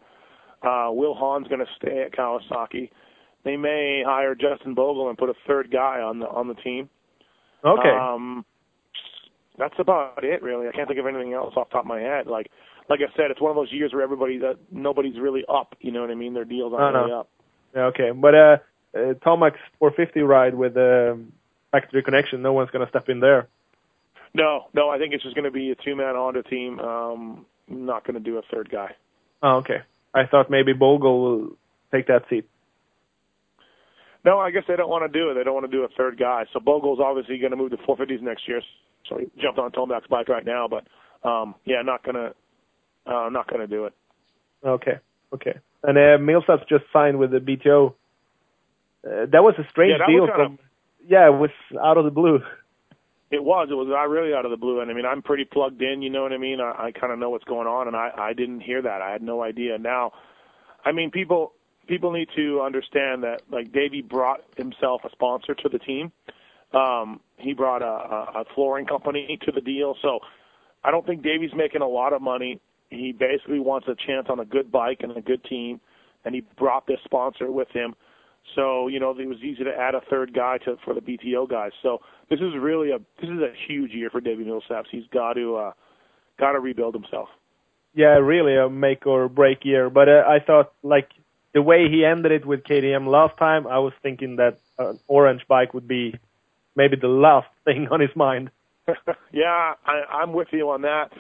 Uh, 0.63 0.93
Will 0.93 1.15
Hahn's 1.15 1.49
going 1.49 1.61
to 1.61 1.67
stay 1.77 2.03
at 2.07 2.13
Kawasaki. 2.13 2.91
They 3.45 3.57
may 3.57 4.03
hire 4.07 4.35
Justin 4.37 4.75
Bogle 4.75 5.09
and 5.09 5.19
put 5.19 5.29
a 5.31 5.35
third 5.49 5.71
guy 5.71 6.01
on 6.01 6.21
the 6.21 6.27
on 6.27 6.47
the 6.49 6.55
team. 6.55 6.89
Okay. 7.65 7.89
Um, 7.91 8.45
that's 9.59 9.75
about 9.79 10.25
it, 10.25 10.43
really. 10.43 10.69
I 10.69 10.73
can't 10.73 10.89
think 10.89 11.01
of 11.01 11.07
anything 11.07 11.33
else 11.33 11.55
off 11.57 11.69
the 11.69 11.75
top 11.75 11.85
of 11.85 11.89
my 11.89 12.01
head. 12.01 12.27
Like, 12.27 12.51
like 12.89 13.01
I 13.01 13.15
said, 13.17 13.31
it's 13.31 13.41
one 13.41 13.51
of 13.51 13.57
those 13.57 13.73
years 13.73 13.93
where 13.93 14.03
everybody 14.03 14.39
that 14.39 14.57
nobody's 14.71 15.19
really 15.19 15.45
up. 15.49 15.77
You 15.81 15.93
know 15.93 16.01
what 16.01 16.11
I 16.11 16.15
mean? 16.15 16.35
Their 16.35 16.45
deals 16.45 16.73
aren't 16.77 16.97
really 16.97 17.13
up. 17.13 17.29
Yeah, 17.75 17.85
okay. 17.87 18.11
But 18.11 18.35
uh, 18.35 18.57
uh, 18.95 19.15
Tomac's 19.25 19.61
450 19.79 20.21
ride 20.23 20.55
with 20.55 20.77
um, 20.77 21.33
factory 21.73 22.03
connection, 22.03 22.43
no 22.43 22.53
one's 22.53 22.71
gonna 22.71 22.89
step 22.89 23.09
in 23.09 23.21
there. 23.21 23.49
No, 24.35 24.67
no, 24.75 24.91
I 24.91 24.99
think 24.99 25.15
it's 25.15 25.23
just 25.23 25.37
going 25.37 25.45
to 25.45 25.53
be 25.53 25.71
a 25.71 25.77
two-man 25.77 26.17
Honda 26.17 26.43
team. 26.43 26.81
Um, 26.81 27.47
not 27.69 28.05
going 28.05 28.15
to 28.15 28.21
do 28.21 28.37
a 28.37 28.43
third 28.53 28.69
guy. 28.69 28.97
Oh, 29.43 29.59
okay. 29.59 29.79
I 30.13 30.27
thought 30.27 30.51
maybe 30.51 30.73
Bogle 30.73 31.23
will 31.23 31.57
take 31.93 32.09
that 32.09 32.25
seat. 32.29 32.49
No, 34.25 34.39
I 34.39 34.51
guess 34.51 34.65
they 34.67 34.75
don't 34.75 34.91
want 34.91 35.11
to 35.11 35.19
do 35.19 35.31
it. 35.31 35.35
They 35.35 35.45
don't 35.45 35.55
want 35.55 35.71
to 35.71 35.77
do 35.77 35.85
a 35.85 35.89
third 35.97 36.19
guy. 36.19 36.47
So 36.53 36.59
Bogle's 36.59 36.99
obviously 36.99 37.39
going 37.39 37.53
to 37.53 37.57
move 37.57 37.71
to 37.71 37.77
450s 37.77 38.23
next 38.23 38.49
year. 38.49 38.61
So 39.09 39.19
he 39.19 39.27
jumped 39.41 39.59
on 39.59 39.73
Tomac's 39.73 40.07
bike 40.09 40.29
right 40.29 40.45
now, 40.45 40.69
but 40.69 40.87
um, 41.29 41.55
yeah, 41.65 41.83
not 41.83 42.05
gonna, 42.05 42.33
uh, 43.07 43.29
not 43.31 43.49
going 43.49 43.61
to 43.61 43.67
do 43.67 43.87
it. 43.87 43.93
Okay, 44.65 44.99
okay. 45.33 45.59
And 45.83 45.99
uh, 45.99 46.19
Millsap's 46.23 46.69
just 46.69 46.85
signed 46.93 47.19
with 47.19 47.31
the 47.31 47.39
BTO. 47.39 47.95
Uh, 49.07 49.27
that 49.31 49.43
was 49.43 49.55
a 49.59 49.69
strange 49.71 50.01
Yeah, 50.01 50.07
deal 50.07 50.27
from. 50.35 50.59
Yeah, 51.07 51.29
it 51.29 51.39
was 51.39 51.51
out 51.83 51.99
of 51.99 52.05
the 52.05 52.11
blue. 52.11 52.41
It 53.31 53.43
was. 53.43 53.67
It 53.69 53.75
was 53.75 53.89
uh, 53.91 54.07
really 54.09 54.33
out 54.33 54.45
of 54.45 54.53
the 54.53 54.57
blue. 54.57 54.81
And 54.81 54.89
I 54.89 54.95
mean, 54.95 55.07
I'm 55.07 55.21
pretty 55.21 55.45
plugged 55.45 55.83
in. 55.83 56.03
You 56.03 56.11
know 56.11 56.23
what 56.23 56.33
I 56.33 56.39
mean? 56.39 56.61
I, 56.61 56.85
I 56.87 56.93
kind 56.93 57.13
of 57.13 57.19
know 57.19 57.31
what's 57.31 57.43
going 57.45 57.67
on, 57.67 57.89
and 57.89 57.97
I 57.97 58.11
I 58.17 58.33
didn't 58.33 58.61
hear 58.61 58.81
that. 58.81 59.03
I 59.03 59.11
had 59.11 59.23
no 59.23 59.43
idea. 59.43 59.77
Now, 59.77 60.13
I 60.85 60.93
mean, 60.93 61.11
people 61.11 61.53
people 61.89 62.13
need 62.13 62.29
to 62.37 62.61
understand 62.61 63.25
that 63.25 63.43
like 63.51 63.73
Davi 63.73 64.07
brought 64.07 64.45
himself 64.57 65.01
a 65.05 65.11
sponsor 65.11 65.55
to 65.55 65.69
the 65.69 65.81
team. 65.81 66.13
Um, 66.73 67.21
he 67.37 67.53
brought 67.53 67.83
a, 67.83 68.41
a, 68.41 68.45
flooring 68.55 68.87
company 68.87 69.39
to 69.45 69.53
the 69.53 69.61
deal. 69.61 69.97
So 70.03 70.21
I 70.83 70.91
don't 70.91 71.07
think 71.07 71.23
Davi's 71.23 71.55
making 71.55 71.83
a 71.83 71.89
lot 71.89 72.13
of 72.13 72.23
money. 72.23 72.61
He 72.91 73.13
basically 73.13 73.61
wants 73.61 73.89
a 73.89 73.95
chance 74.07 74.27
on 74.29 74.41
a 74.41 74.45
good 74.45 74.71
bike 74.71 74.99
and 75.01 75.17
a 75.17 75.21
good 75.21 75.43
team, 75.45 75.81
and 76.25 76.35
he 76.35 76.43
brought 76.57 76.87
this 76.87 76.99
sponsor 77.05 77.51
with 77.51 77.69
him. 77.71 77.95
So 78.55 78.89
you 78.89 79.01
know 79.01 79.17
it 79.19 79.27
was 79.27 79.39
easy 79.39 79.65
to 79.65 79.71
add 79.71 79.95
a 79.95 80.03
third 80.11 80.35
guy 80.35 80.59
to 80.65 80.77
for 80.85 80.95
the 80.95 81.01
BTO 81.01 81.49
guys. 81.49 81.73
So 81.83 81.99
this 82.29 82.41
is 82.41 82.53
really 82.59 82.91
a 82.91 82.99
this 83.21 83.31
is 83.31 83.41
a 83.41 83.53
huge 83.67 83.93
year 83.93 84.11
for 84.11 84.21
Davi 84.21 84.45
Millsaps. 84.45 84.87
He's 84.91 85.07
got 85.13 85.33
to 85.35 85.57
uh, 85.57 85.73
got 86.39 86.53
to 86.53 86.61
rebuild 86.61 86.95
himself. 86.95 87.29
Yeah, 87.95 88.19
really 88.19 88.57
a 88.57 88.69
make 88.69 89.07
or 89.07 89.29
break 89.29 89.65
year. 89.65 89.89
But 89.89 90.09
uh, 90.09 90.23
I 90.29 90.41
thought 90.45 90.73
like 90.83 91.09
the 91.55 91.63
way 91.63 91.89
he 91.89 92.05
ended 92.05 92.33
it 92.33 92.45
with 92.45 92.65
KTM 92.65 93.07
last 93.07 93.39
time, 93.39 93.67
I 93.67 93.79
was 93.79 93.93
thinking 94.03 94.37
that 94.37 94.59
an 94.79 94.99
orange 95.07 95.43
bike 95.49 95.73
would 95.73 95.89
be 95.89 96.15
maybe 96.77 96.97
the 97.01 97.09
last 97.09 97.49
thing 97.65 97.89
on 97.91 98.01
his 98.01 98.15
mind. 98.15 98.51
yeah, 99.33 99.75
I, 99.87 100.03
I'm 100.13 100.33
with 100.33 100.49
you 100.53 100.71
on 100.71 100.83
that. 100.83 101.11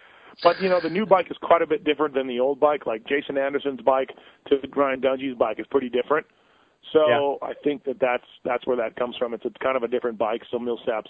But 0.42 0.60
you 0.60 0.68
know, 0.68 0.80
the 0.80 0.90
new 0.90 1.06
bike 1.06 1.30
is 1.30 1.36
quite 1.40 1.62
a 1.62 1.66
bit 1.66 1.84
different 1.84 2.14
than 2.14 2.26
the 2.26 2.40
old 2.40 2.58
bike. 2.58 2.86
Like 2.86 3.06
Jason 3.06 3.38
Anderson's 3.38 3.80
bike 3.80 4.10
to 4.48 4.56
Ryan 4.74 5.00
Dungey's 5.00 5.38
bike 5.38 5.60
is 5.60 5.66
pretty 5.70 5.88
different. 5.88 6.26
So 6.92 7.38
Yeah. 7.40 7.48
I 7.48 7.54
think 7.62 7.84
that 7.84 8.00
that's 8.00 8.26
that's 8.44 8.66
where 8.66 8.76
that 8.76 8.96
comes 8.96 9.16
from. 9.16 9.32
It's 9.32 9.44
a 9.44 9.50
kind 9.62 9.76
of 9.76 9.84
a 9.84 9.88
different 9.88 10.18
bike. 10.18 10.42
So 10.50 10.58
Millsaps 10.58 11.08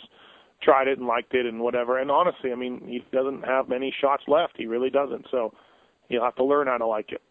tried 0.63 0.89
it 0.89 0.99
and 0.99 1.07
liked 1.07 1.35
it 1.35 1.47
and 1.47 1.61
whatever. 1.61 1.99
And 1.99 2.11
honestly, 2.11 2.53
I 2.53 2.55
mean, 2.55 2.83
he 2.87 3.05
doesn't 3.13 3.45
have 3.45 3.69
many 3.69 3.93
shots 4.01 4.25
left. 4.29 4.55
He 4.57 4.67
really 4.67 4.91
doesn't. 4.91 5.27
So 5.31 5.55
he'll 6.09 6.23
have 6.23 6.37
to 6.37 6.45
learn 6.45 6.67
how 6.67 6.79
to 6.79 6.87
like 6.87 7.11
it. 7.11 7.23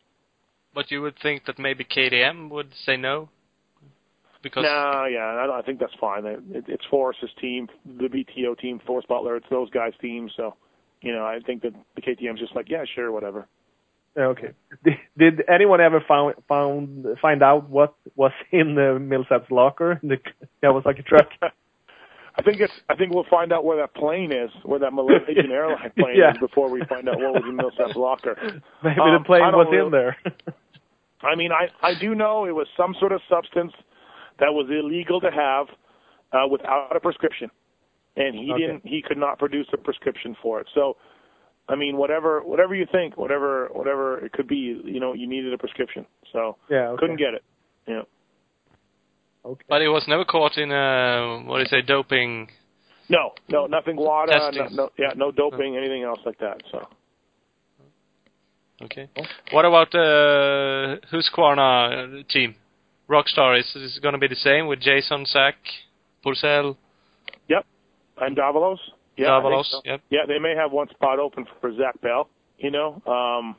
But 0.73 0.89
you 0.89 1.01
would 1.03 1.17
think 1.21 1.45
that 1.45 1.59
maybe 1.59 1.83
KTM 1.83 2.49
would 2.49 2.73
say 2.85 2.97
no, 2.97 3.29
because 4.43 4.63
No, 4.63 5.05
yeah, 5.05 5.19
I, 5.49 5.59
I 5.59 5.61
think 5.63 5.79
that's 5.79 5.93
fine. 5.99 6.25
It, 6.25 6.39
it, 6.51 6.65
it's 6.67 6.83
Forrest's 6.91 7.31
team, 7.41 7.67
the 7.85 8.07
BTO 8.07 8.59
team, 8.59 8.79
Forrest 8.85 9.07
Butler. 9.07 9.37
It's 9.37 9.45
those 9.49 9.69
guys' 9.71 9.93
team. 10.01 10.29
So, 10.37 10.55
you 11.01 11.11
know, 11.13 11.25
I 11.25 11.39
think 11.45 11.63
that 11.63 11.73
the 11.95 12.01
KTM's 12.01 12.39
just 12.39 12.55
like, 12.55 12.69
yeah, 12.69 12.83
sure, 12.93 13.11
whatever. 13.11 13.47
Okay. 14.15 14.51
Did, 14.83 14.97
did 15.17 15.41
anyone 15.49 15.81
ever 15.81 16.03
found 16.07 16.35
found 16.47 17.07
find 17.19 17.41
out 17.41 17.67
what 17.69 17.95
was 18.15 18.31
in 18.51 18.75
the 18.75 18.99
Millsaps 19.01 19.49
locker? 19.49 19.99
The, 20.03 20.17
that 20.61 20.73
was 20.73 20.83
like 20.85 20.99
a 20.99 21.03
truck. 21.03 21.29
I 22.35 22.41
think 22.43 22.59
it's. 22.61 22.73
I 22.89 22.95
think 22.95 23.13
we'll 23.13 23.25
find 23.29 23.51
out 23.53 23.63
where 23.65 23.77
that 23.77 23.93
plane 23.95 24.31
is, 24.31 24.49
where 24.63 24.79
that 24.79 24.91
Malaysian 24.93 25.51
airline 25.51 25.91
plane 25.97 26.15
Yeah. 26.17 26.31
is, 26.31 26.37
before 26.39 26.69
we 26.69 26.83
find 26.85 27.07
out 27.09 27.17
what 27.19 27.33
was 27.33 27.43
in 27.47 27.55
Millsap's 27.55 27.95
locker. 27.95 28.35
Maybe 28.83 28.99
Um, 28.99 29.13
the 29.17 29.23
plane 29.25 29.41
was 29.53 29.67
really- 29.71 29.85
in 29.85 29.91
there. 29.91 30.17
I 31.21 31.35
mean, 31.35 31.51
I 31.51 31.69
I 31.81 31.93
do 31.99 32.13
know 32.15 32.45
it 32.45 32.51
was 32.53 32.67
some 32.75 32.95
sort 32.99 33.13
of 33.13 33.21
substance 33.29 33.71
that 34.39 34.53
was 34.53 34.67
illegal 34.69 35.19
to 35.21 35.31
have 35.31 35.67
uh, 36.31 36.47
without 36.47 36.95
a 36.95 36.99
prescription, 36.99 37.49
and 38.17 38.35
he 38.35 38.51
Okay. 38.51 38.61
didn't. 38.61 38.85
He 38.85 39.01
could 39.01 39.17
not 39.17 39.39
produce 39.39 39.67
a 39.73 39.77
prescription 39.77 40.35
for 40.41 40.59
it. 40.61 40.67
So, 40.73 40.97
I 41.69 41.75
mean, 41.75 41.97
whatever 41.97 42.41
whatever 42.41 42.75
you 42.75 42.85
think, 42.91 43.17
whatever 43.17 43.69
whatever 43.73 44.23
it 44.25 44.31
could 44.33 44.47
be, 44.47 44.81
you 44.83 44.99
know, 44.99 45.13
you 45.13 45.27
needed 45.27 45.53
a 45.53 45.57
prescription. 45.57 46.05
So 46.31 46.57
yeah. 46.69 46.89
Okay. 46.89 46.99
couldn't 46.99 47.17
get 47.17 47.33
it. 47.33 47.43
Yeah. 47.87 48.01
Okay. 49.45 49.63
but 49.67 49.81
he 49.81 49.87
was 49.89 50.05
never 50.07 50.23
caught 50.23 50.57
in 50.57 50.71
uh 50.71 51.39
what 51.45 51.57
do 51.57 51.61
you 51.63 51.67
say 51.67 51.81
doping. 51.81 52.49
No, 53.09 53.33
no, 53.49 53.65
nothing 53.65 53.97
WADA, 53.97 54.31
no, 54.31 54.51
Testing. 54.51 54.75
no, 54.77 54.89
yeah, 54.97 55.11
no 55.17 55.29
doping, 55.31 55.75
anything 55.75 56.03
else 56.03 56.19
like 56.25 56.39
that. 56.39 56.63
So. 56.71 56.87
Okay. 58.81 59.09
What 59.51 59.65
about 59.65 59.93
uh, 59.93 60.97
Husqvarna 61.11 62.27
team? 62.29 62.55
Rockstar 63.09 63.59
is 63.59 63.75
is 63.75 63.99
going 63.99 64.13
to 64.13 64.19
be 64.19 64.27
the 64.27 64.35
same 64.35 64.67
with 64.67 64.79
Jason, 64.79 65.25
Zach, 65.25 65.55
Pourcel, 66.25 66.77
Yep. 67.49 67.65
And 68.17 68.37
Davalos? 68.37 68.77
Yeah. 69.17 69.27
Davalos. 69.27 69.65
so. 69.65 69.81
Yep. 69.85 70.01
Yeah, 70.09 70.19
they 70.27 70.39
may 70.39 70.55
have 70.55 70.71
one 70.71 70.89
spot 70.89 71.19
open 71.19 71.45
for 71.61 71.75
Zach 71.75 71.99
Bell, 72.01 72.29
you 72.57 72.71
know. 72.71 73.01
Um 73.05 73.55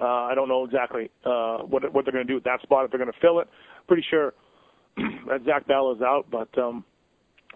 uh 0.00 0.04
I 0.04 0.34
don't 0.34 0.48
know 0.48 0.64
exactly 0.64 1.10
uh 1.24 1.58
what 1.58 1.92
what 1.92 2.04
they're 2.04 2.12
gonna 2.12 2.24
do 2.24 2.34
with 2.34 2.44
that 2.44 2.60
spot, 2.62 2.84
if 2.84 2.90
they're 2.90 2.98
gonna 2.98 3.12
fill 3.20 3.40
it. 3.40 3.48
Pretty 3.86 4.04
sure 4.08 4.34
that 4.96 5.44
Zach 5.44 5.66
Bell 5.66 5.92
is 5.92 6.02
out, 6.02 6.26
but 6.30 6.56
um 6.58 6.84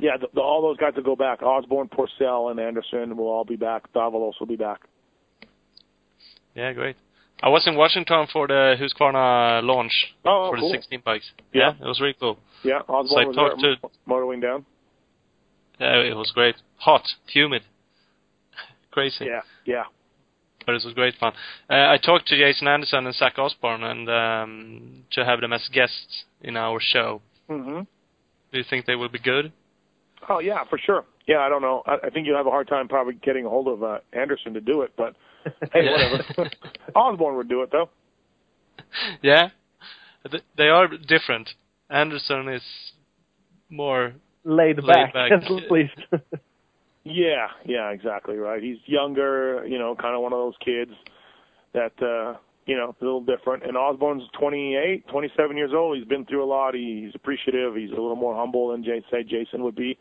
yeah, 0.01 0.17
the, 0.21 0.29
the, 0.33 0.41
all 0.41 0.63
those 0.63 0.77
guys 0.77 0.93
will 0.95 1.03
go 1.03 1.17
back. 1.17 1.43
Osborne, 1.43 1.89
Pourcel, 1.89 2.53
and 2.53 2.61
Anderson 2.61 3.17
will 3.17 3.27
all 3.27 3.45
be 3.45 3.57
back. 3.57 3.93
Davalos 3.93 4.35
will 4.39 4.47
be 4.47 4.55
back. 4.55 4.83
Yeah, 6.55 6.73
great. 6.73 6.97
I 7.43 7.49
was 7.49 7.67
in 7.67 7.77
Washington 7.77 8.27
for 8.33 8.47
the 8.49 8.75
Husqvarna 8.81 9.63
launch 9.63 9.93
Oh, 10.25 10.51
for 10.51 10.59
cool. 10.59 10.71
the 10.71 10.75
16 10.79 11.03
bikes. 11.05 11.31
Yeah. 11.53 11.73
it 11.81 11.87
was 11.87 12.01
really 12.01 12.17
cool. 12.19 12.39
Yeah, 12.65 12.81
So 12.87 12.95
I 12.95 13.01
was 13.01 13.35
talked 13.37 13.61
to- 13.61 13.77
motoring 14.07 14.41
down. 14.41 14.67
Yeah, 15.79 16.01
it 16.01 16.17
was 16.17 16.33
great. 16.33 16.57
Hot, 16.79 17.05
humid, 17.27 17.63
crazy. 18.91 19.27
Yeah, 19.27 19.43
yeah. 19.65 19.85
but 20.67 20.75
it 20.75 20.83
was 20.85 20.93
great 20.95 21.15
fun. 21.21 21.33
Uh, 21.71 21.75
I 21.75 21.99
talked 21.99 22.27
to 22.29 22.37
Jason 22.37 22.67
Anderson 22.67 23.07
and 23.07 23.15
Zach 23.15 23.39
Osborne, 23.39 23.85
and 23.85 24.09
um, 24.11 25.05
to 25.13 25.25
have 25.25 25.41
them 25.41 25.53
as 25.53 25.69
guests 25.73 26.25
in 26.41 26.57
our 26.57 26.81
show. 26.81 27.23
Mhm. 27.49 27.87
Do 28.51 28.59
you 28.59 28.65
think 28.69 28.87
they 28.87 28.97
will 28.97 29.09
be 29.09 29.21
good? 29.21 29.53
Oh 30.29 30.41
yeah, 30.41 30.65
for 30.69 30.79
sure. 30.79 31.05
Yeah, 31.29 31.39
I 31.41 31.49
don't 31.49 31.63
know. 31.63 31.83
I, 31.87 32.07
I 32.07 32.11
think 32.11 32.27
you'll 32.27 32.37
have 32.37 32.47
a 32.47 32.51
hard 32.51 32.67
time 32.67 32.89
probably 32.89 33.15
getting 33.15 33.47
a 33.47 33.49
hold 33.49 33.69
of 33.69 33.83
uh, 33.85 33.99
Anderson 34.13 34.55
to 34.55 34.61
do 34.61 34.83
it, 34.83 34.93
but 34.97 35.15
hey, 35.73 35.89
whatever. 35.91 36.51
Osborne 36.95 37.37
would 37.37 37.49
do 37.49 37.63
it 37.63 37.71
though. 37.71 37.89
yeah, 39.23 39.49
Th- 40.31 40.43
they 40.57 40.69
are 40.69 40.89
different. 40.89 41.51
Anderson 41.91 42.49
is 42.49 42.63
more. 43.71 44.13
Laid 44.45 44.83
Laid 44.83 44.87
back, 44.87 45.13
back. 45.13 45.33
at 45.33 45.71
least. 45.71 45.97
Yeah, 47.05 47.49
yeah, 47.65 47.91
exactly 47.91 48.37
right. 48.37 48.63
He's 48.63 48.79
younger, 48.87 49.67
you 49.67 49.79
know, 49.79 49.95
kind 49.95 50.15
of 50.15 50.23
one 50.23 50.33
of 50.33 50.39
those 50.39 50.55
kids 50.65 50.93
that 51.73 51.93
uh, 52.03 52.39
you 52.69 52.77
know, 52.77 52.95
a 53.01 53.05
little 53.05 53.23
different. 53.23 53.65
And 53.65 53.77
Osborne's 53.77 54.25
28, 54.39 55.09
27 55.09 55.57
years 55.57 55.71
old. 55.75 55.97
He's 55.97 56.07
been 56.07 56.27
through 56.27 56.45
a 56.45 56.47
lot. 56.47 56.75
He, 56.75 57.05
he's 57.07 57.15
appreciative. 57.15 57.75
He's 57.75 57.89
a 57.89 57.95
little 57.95 58.15
more 58.15 58.37
humble 58.37 58.69
than 58.71 58.85
Jay, 58.85 59.03
say 59.11 59.23
Jason 59.23 59.65
would 59.65 59.75
be. 59.75 59.99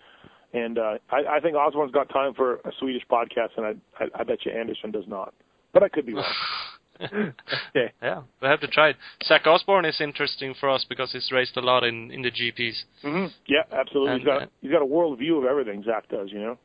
And 0.58 0.78
uh, 0.78 0.98
I, 1.12 1.38
I 1.38 1.40
think 1.40 1.56
Osborne's 1.56 1.92
got 1.92 2.10
time 2.10 2.34
for 2.34 2.56
a 2.56 2.72
Swedish 2.80 3.04
podcast, 3.12 3.50
and 3.58 3.66
I, 3.66 4.04
I, 4.04 4.22
I 4.22 4.24
bet 4.24 4.46
you 4.46 4.52
Anderson 4.52 4.92
does 4.92 5.08
not. 5.08 5.34
But 5.74 5.84
I 5.84 5.90
could 5.90 6.06
be 6.06 6.14
wrong. 6.14 6.26
okay. 7.02 7.94
Yeah, 8.02 8.22
we 8.42 8.48
have 8.48 8.60
to 8.62 8.68
try 8.68 8.90
it. 8.90 8.96
Zach 9.24 9.46
Osborne 9.46 9.86
is 9.86 10.02
interesting 10.02 10.56
for 10.60 10.70
us 10.70 10.86
because 10.88 11.12
he's 11.12 11.30
raced 11.32 11.56
a 11.58 11.62
lot 11.62 11.84
in 11.84 12.10
in 12.12 12.24
the 12.24 12.32
GPs. 12.32 12.76
hmm 13.04 13.26
Yeah, 13.48 13.64
absolutely. 13.72 14.14
And, 14.14 14.22
he's 14.22 14.26
got 14.26 14.42
uh, 14.42 14.46
he's 14.62 14.72
got 14.72 14.82
a 14.82 14.86
world 14.86 15.20
view 15.20 15.38
of 15.38 15.46
everything. 15.46 15.84
Zach 15.84 16.10
does, 16.10 16.30
you 16.32 16.40
know. 16.40 16.58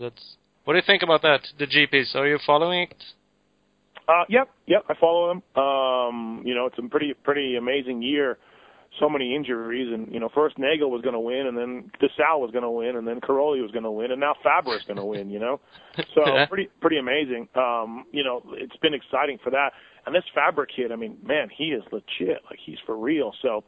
That's. 0.00 0.36
What 0.64 0.74
do 0.74 0.78
you 0.78 0.84
think 0.86 1.02
about 1.02 1.22
that? 1.22 1.40
The 1.58 1.66
GPs? 1.66 2.14
Are 2.14 2.26
you 2.26 2.38
following 2.46 2.82
it? 2.82 3.04
Uh, 4.08 4.24
yep, 4.28 4.48
yep. 4.66 4.84
I 4.88 4.94
follow 4.98 5.28
them. 5.28 5.62
Um, 5.62 6.42
you 6.44 6.54
know, 6.54 6.66
it's 6.66 6.78
a 6.78 6.88
pretty 6.88 7.14
pretty 7.14 7.56
amazing 7.56 8.02
year. 8.02 8.38
So 9.00 9.08
many 9.08 9.34
injuries, 9.34 9.90
and 9.92 10.12
you 10.12 10.20
know, 10.20 10.28
first 10.34 10.58
Nagl 10.58 10.90
was 10.90 11.00
going 11.00 11.14
to 11.14 11.20
win, 11.20 11.46
and 11.46 11.56
then 11.56 11.90
DeSalle 12.00 12.40
was 12.40 12.50
going 12.50 12.62
to 12.62 12.70
win, 12.70 12.96
and 12.96 13.08
then 13.08 13.20
Cairoli 13.20 13.62
was 13.62 13.70
going 13.70 13.84
to 13.84 13.90
win, 13.90 14.10
and 14.10 14.20
now 14.20 14.34
Febvre 14.44 14.76
is 14.76 14.82
going 14.82 14.98
to 14.98 15.04
win. 15.04 15.30
You 15.30 15.38
know, 15.38 15.60
so 16.14 16.46
pretty 16.48 16.68
pretty 16.80 16.98
amazing. 16.98 17.48
Um, 17.54 18.04
you 18.12 18.22
know, 18.22 18.42
it's 18.52 18.76
been 18.76 18.94
exciting 18.94 19.38
for 19.42 19.50
that. 19.50 19.72
And 20.04 20.14
this 20.14 20.24
Febvre 20.36 20.66
kid, 20.74 20.92
I 20.92 20.96
mean, 20.96 21.16
man, 21.24 21.48
he 21.56 21.66
is 21.66 21.82
legit. 21.90 22.42
Like 22.50 22.58
he's 22.64 22.78
for 22.84 22.96
real. 22.96 23.32
So 23.40 23.64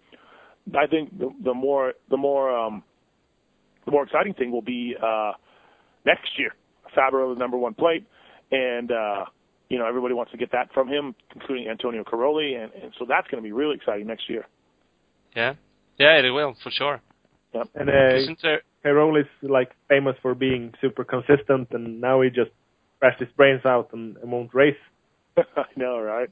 I 0.76 0.86
think 0.86 1.16
the, 1.18 1.30
the 1.42 1.54
more 1.54 1.94
the 2.10 2.16
more 2.16 2.54
um, 2.54 2.82
the 3.84 3.90
more 3.90 4.02
exciting 4.04 4.34
thing 4.34 4.50
will 4.50 4.62
be 4.62 4.94
uh, 5.02 5.32
next 6.04 6.38
year. 6.38 6.54
Febvre 6.96 7.34
the 7.34 7.38
number 7.38 7.56
one 7.56 7.74
plate, 7.74 8.06
and 8.50 8.90
uh, 8.90 9.24
you 9.68 9.78
know 9.78 9.86
everybody 9.86 10.14
wants 10.14 10.32
to 10.32 10.38
get 10.38 10.52
that 10.52 10.72
from 10.72 10.88
him, 10.88 11.14
including 11.34 11.68
Antonio 11.68 12.02
Cairoli, 12.04 12.62
and, 12.62 12.72
and 12.82 12.92
so 12.98 13.04
that's 13.08 13.28
going 13.28 13.42
to 13.42 13.46
be 13.46 13.52
really 13.52 13.74
exciting 13.74 14.06
next 14.06 14.28
year. 14.28 14.46
Yeah, 15.34 15.54
yeah, 15.98 16.18
it 16.18 16.30
will 16.30 16.54
for 16.62 16.70
sure. 16.70 17.00
Yep. 17.54 17.68
And 17.74 17.88
uh, 17.90 18.16
Isn't 18.16 18.38
there? 18.42 18.62
Carol 18.82 19.16
is 19.16 19.26
like 19.42 19.70
famous 19.88 20.16
for 20.22 20.34
being 20.34 20.72
super 20.80 21.04
consistent, 21.04 21.68
and 21.72 22.00
now 22.00 22.20
he 22.20 22.28
just 22.30 22.50
crashed 23.00 23.20
his 23.20 23.30
brains 23.36 23.64
out 23.64 23.88
and, 23.92 24.16
and 24.18 24.30
won't 24.30 24.54
race. 24.54 24.76
I 25.36 25.64
know, 25.76 25.98
right? 26.00 26.28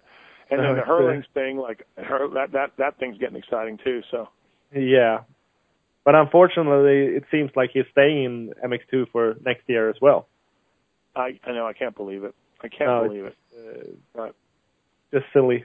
And 0.51 0.61
No, 0.61 0.75
then 0.75 0.85
the 0.87 1.15
it's, 1.15 1.29
uh, 1.29 1.33
thing, 1.35 1.57
like 1.57 1.87
her, 1.97 2.29
that 2.35 2.53
that 2.53 2.73
that 2.79 2.99
thing's 2.99 3.19
getting 3.19 3.37
exciting 3.37 3.79
too. 3.83 4.03
So 4.11 4.29
Yeah, 4.75 5.21
but 6.05 6.15
unfortunately, 6.15 7.17
it 7.17 7.25
seems 7.31 7.51
like 7.57 7.71
he's 7.73 7.85
staying 7.93 8.25
in 8.25 8.53
MX2 8.71 9.11
for 9.11 9.35
next 9.45 9.63
year 9.69 9.89
as 9.89 9.97
well. 10.03 10.29
I 11.17 11.39
I 11.45 11.53
know 11.53 11.67
I 11.67 11.73
can't 11.73 11.97
believe 11.97 12.25
it. 12.25 12.35
I 12.63 12.69
can't 12.69 12.91
No, 12.91 13.05
believe 13.05 13.25
it. 13.27 13.37
Uh, 13.57 14.21
Right. 14.21 14.33
just 15.13 15.27
silly. 15.33 15.65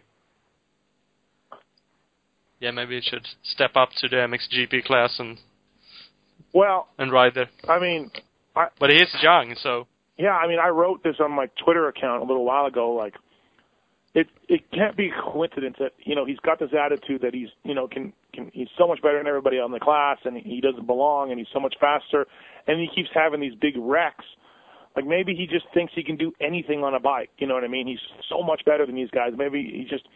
Yeah, 2.59 2.71
maybe 2.71 2.95
he 2.95 3.01
should 3.01 3.27
step 3.43 3.71
up 3.75 3.89
to 3.99 4.07
the 4.07 4.15
MXGP 4.15 4.85
class 4.85 5.15
and 5.19 5.37
Well, 6.53 6.87
and 6.97 7.11
ride 7.11 7.33
there. 7.35 7.49
I 7.67 7.79
mean, 7.79 8.11
I, 8.55 8.67
But 8.79 8.89
he 8.89 8.97
is 8.97 9.09
young, 9.21 9.55
so 9.61 9.87
Yeah, 10.17 10.35
I 10.35 10.47
mean, 10.47 10.59
I 10.59 10.69
wrote 10.69 11.03
this 11.03 11.15
on 11.19 11.31
my 11.31 11.47
Twitter 11.63 11.87
account 11.87 12.23
a 12.23 12.25
little 12.25 12.45
while 12.45 12.65
ago. 12.65 12.91
Like, 12.91 13.13
it 14.15 14.27
it 14.49 14.71
can't 14.71 14.97
be 14.97 15.09
a 15.09 15.31
coincidence 15.31 15.75
that 15.79 15.91
you 16.03 16.15
know 16.15 16.25
he's 16.25 16.39
got 16.39 16.59
this 16.59 16.71
attitude 16.73 17.21
that 17.21 17.33
he's 17.33 17.49
you 17.63 17.75
know 17.75 17.87
can 17.87 18.13
can 18.33 18.49
he's 18.51 18.69
so 18.77 18.87
much 18.87 19.01
better 19.01 19.19
than 19.19 19.27
everybody 19.27 19.59
on 19.59 19.71
the 19.71 19.79
class, 19.79 20.17
and 20.25 20.35
he 20.35 20.59
doesn't 20.59 20.87
belong, 20.87 21.29
and 21.29 21.39
he's 21.39 21.49
so 21.53 21.59
much 21.59 21.75
faster, 21.79 22.25
and 22.65 22.79
he 22.79 22.87
keeps 22.93 23.09
having 23.13 23.39
these 23.39 23.53
big 23.53 23.75
wrecks. 23.77 24.25
Like 24.95 25.05
maybe 25.05 25.35
he 25.35 25.45
just 25.45 25.65
thinks 25.71 25.93
he 25.93 26.03
can 26.03 26.17
do 26.17 26.33
anything 26.41 26.83
on 26.83 26.95
a 26.95 26.99
bike. 26.99 27.29
You 27.37 27.45
know 27.45 27.53
what 27.53 27.63
I 27.63 27.67
mean? 27.67 27.85
He's 27.85 27.99
so 28.27 28.41
much 28.41 28.65
better 28.65 28.87
than 28.87 28.95
these 28.95 29.11
guys. 29.11 29.33
Maybe 29.37 29.61
he 29.61 29.85
just 29.87 30.07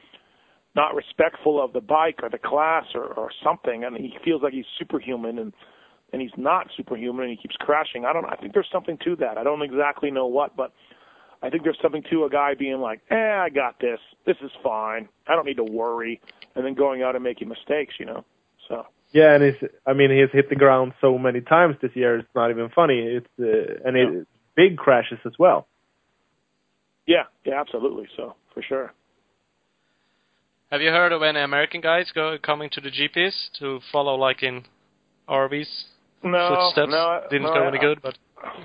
not 0.76 0.95
respectful 0.95 1.63
of 1.63 1.74
the 1.74 1.82
bike 1.82 2.19
or 2.24 2.30
the 2.30 2.38
class 2.38 2.86
or 2.95 3.05
or 3.13 3.30
something, 3.43 3.84
and 3.84 3.97
he 3.97 4.13
feels 4.24 4.41
like 4.41 4.53
he's 4.53 4.65
superhuman 4.80 5.39
and 5.39 5.53
and 6.13 6.22
he's 6.22 6.32
not 6.38 6.67
superhuman 6.76 7.26
and 7.26 7.32
he 7.32 7.38
keeps 7.41 7.55
crashing. 7.59 8.05
I 8.05 8.13
don't 8.13 8.26
I 8.26 8.36
think 8.36 8.53
there's 8.53 8.69
something 8.72 8.97
to 9.03 9.15
that. 9.17 9.38
I 9.38 9.43
don't 9.43 9.61
exactly 9.61 10.11
know 10.11 10.28
what, 10.28 10.55
but 10.55 10.72
I 11.43 11.49
think 11.49 11.63
there's 11.63 11.80
something 11.82 12.03
to 12.11 12.26
a 12.26 12.30
guy 12.30 12.53
being 12.53 12.80
like, 12.80 13.01
"Eh, 13.09 13.15
I 13.15 13.49
got 13.49 13.80
this. 13.80 13.99
This 14.26 14.38
is 14.43 14.51
fine. 14.63 15.09
I 15.28 15.36
don't 15.36 15.45
need 15.45 15.57
to 15.57 15.63
worry." 15.63 16.22
And 16.55 16.65
then 16.65 16.74
going 16.74 17.01
out 17.01 17.15
and 17.15 17.24
making 17.24 17.47
mistakes, 17.47 17.95
you 17.97 18.05
know. 18.05 18.26
So, 18.67 18.86
Yeah, 19.11 19.34
and 19.34 19.43
he's. 19.43 19.69
I 19.86 19.93
mean, 19.93 20.11
he's 20.11 20.32
hit 20.32 20.49
the 20.49 20.55
ground 20.55 20.93
so 21.01 21.17
many 21.17 21.41
times 21.41 21.78
this 21.82 21.91
year. 21.95 22.19
It's 22.19 22.36
not 22.36 22.51
even 22.51 22.69
funny. 22.69 22.99
It's 22.99 23.28
uh, 23.39 23.88
and 23.88 23.97
Yeah. 23.97 24.22
it, 24.22 24.28
big 24.55 24.78
crashes 24.78 25.19
as 25.26 25.34
well. 25.39 25.67
Yeah, 27.07 27.24
yeah, 27.45 27.59
absolutely. 27.59 28.07
So 28.15 28.36
for 28.53 28.61
sure. 28.61 28.93
Have 30.72 30.82
you 30.82 30.89
heard 30.89 31.11
of 31.11 31.22
any 31.22 31.39
American 31.41 31.82
guys 31.82 32.05
go 32.15 32.38
coming 32.41 32.69
to 32.74 32.82
the 32.82 32.89
GPS 32.89 33.34
to 33.59 33.80
follow 33.91 34.15
like 34.15 34.41
in 34.41 34.63
RVs 35.28 35.67
No, 36.24 36.72
footsteps? 36.74 36.91
no, 36.91 37.22
Didn't 37.30 37.43
no, 37.47 37.53
go 37.53 37.63
I- 37.63 37.67
any 37.67 37.80
good, 37.80 38.01
but 38.01 38.17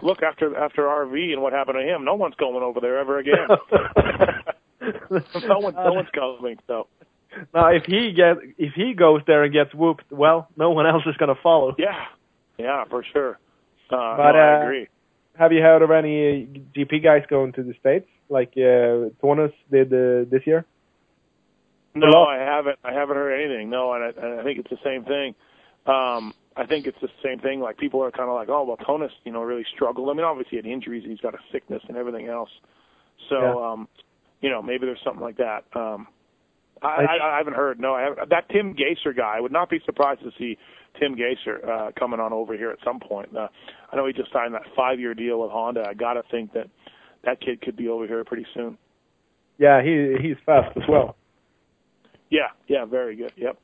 Look 0.02 0.22
after 0.22 0.56
after 0.56 0.82
RV 0.84 1.32
and 1.34 1.42
what 1.42 1.52
happened 1.52 1.76
to 1.78 1.84
him. 1.94 2.02
No 2.02 2.14
one's 2.14 2.34
going 2.36 2.62
over 2.62 2.80
there 2.80 2.96
ever 2.98 3.18
again. 3.18 3.46
no 5.46 5.58
one, 5.58 5.74
no 5.74 5.92
one's 5.92 6.08
coming. 6.14 6.56
So 6.66 6.86
Now, 7.52 7.68
if 7.68 7.82
he 7.84 8.12
get 8.16 8.38
if 8.56 8.72
he 8.72 8.94
goes 8.94 9.20
there 9.26 9.44
and 9.44 9.52
gets 9.52 9.74
whooped, 9.74 10.04
well, 10.10 10.48
no 10.56 10.70
one 10.70 10.86
else 10.86 11.02
is 11.06 11.14
going 11.18 11.34
to 11.34 11.38
follow. 11.42 11.74
yeah, 11.78 12.06
yeah, 12.56 12.84
for 12.88 13.04
sure. 13.12 13.32
Uh, 13.90 14.16
But, 14.16 14.32
no, 14.32 14.38
I 14.38 14.54
uh, 14.60 14.62
agree. 14.62 14.88
Have 15.38 15.52
you 15.52 15.60
heard 15.60 15.82
of 15.82 15.90
any 15.90 16.46
GP 16.74 17.02
guys 17.04 17.24
going 17.28 17.52
to 17.52 17.62
the 17.62 17.74
states 17.78 18.08
like 18.30 18.52
uh, 18.56 19.10
Tonus 19.20 19.52
did 19.70 19.92
uh, 19.92 20.24
this 20.30 20.46
year? 20.46 20.64
No. 22.00 22.24
I 22.24 22.36
haven't. 22.38 22.78
I 22.84 22.92
haven't 22.92 23.16
heard 23.16 23.32
anything. 23.40 23.70
No, 23.70 23.92
and 23.94 24.04
I, 24.04 24.08
and 24.26 24.40
I 24.40 24.44
think 24.44 24.58
it's 24.58 24.70
the 24.70 24.78
same 24.84 25.04
thing. 25.04 25.34
Um, 25.86 26.34
I 26.56 26.66
think 26.66 26.86
it's 26.86 26.98
the 27.00 27.08
same 27.22 27.38
thing. 27.38 27.60
Like 27.60 27.76
people 27.78 28.02
are 28.02 28.10
kind 28.10 28.28
of 28.28 28.34
like, 28.34 28.48
oh 28.48 28.64
well, 28.64 28.76
Tonus, 28.78 29.12
you 29.24 29.32
know, 29.32 29.42
really 29.42 29.64
struggled. 29.74 30.08
I 30.08 30.14
mean, 30.14 30.24
obviously 30.24 30.50
he 30.52 30.56
had 30.56 30.66
injuries. 30.66 31.04
He's 31.06 31.20
got 31.20 31.34
a 31.34 31.38
sickness 31.52 31.82
and 31.88 31.96
everything 31.96 32.28
else. 32.28 32.50
So, 33.28 33.40
Yeah. 33.40 33.72
um, 33.72 33.88
you 34.40 34.50
know, 34.50 34.62
maybe 34.62 34.86
there's 34.86 35.00
something 35.04 35.22
like 35.22 35.36
that. 35.36 35.64
Um, 35.74 36.08
I, 36.82 37.04
I- 37.08 37.34
I, 37.34 37.38
haven't 37.38 37.54
heard. 37.54 37.80
No, 37.80 37.94
I 37.94 38.02
haven't. 38.02 38.28
That 38.30 38.48
Tim 38.50 38.74
Gajser 38.74 39.16
guy. 39.16 39.36
I 39.36 39.40
would 39.40 39.52
not 39.52 39.70
be 39.70 39.80
surprised 39.86 40.20
to 40.22 40.30
see 40.38 40.58
Tim 41.00 41.14
Gajser 41.16 41.66
uh, 41.68 41.92
coming 41.98 42.20
on 42.20 42.32
over 42.32 42.54
here 42.56 42.70
at 42.70 42.78
some 42.84 43.00
point. 43.00 43.34
Uh, 43.36 43.48
I 43.92 43.96
know 43.96 44.06
he 44.06 44.12
just 44.12 44.32
signed 44.32 44.54
that 44.54 44.62
five-year 44.76 45.14
deal 45.14 45.40
with 45.40 45.50
Honda. 45.50 45.84
I 45.88 45.94
got 45.94 46.14
to 46.14 46.22
think 46.30 46.52
that 46.52 46.68
that 47.24 47.40
kid 47.40 47.60
could 47.62 47.76
be 47.76 47.88
over 47.88 48.06
here 48.06 48.24
pretty 48.24 48.46
soon. 48.54 48.76
Yeah, 49.58 49.82
he 49.82 50.16
he's 50.20 50.36
fast 50.44 50.76
as 50.76 50.82
well. 50.88 51.16
Yeah, 52.30 52.48
yeah, 52.68 52.84
very 52.84 53.16
good. 53.16 53.32
Yep. 53.36 53.58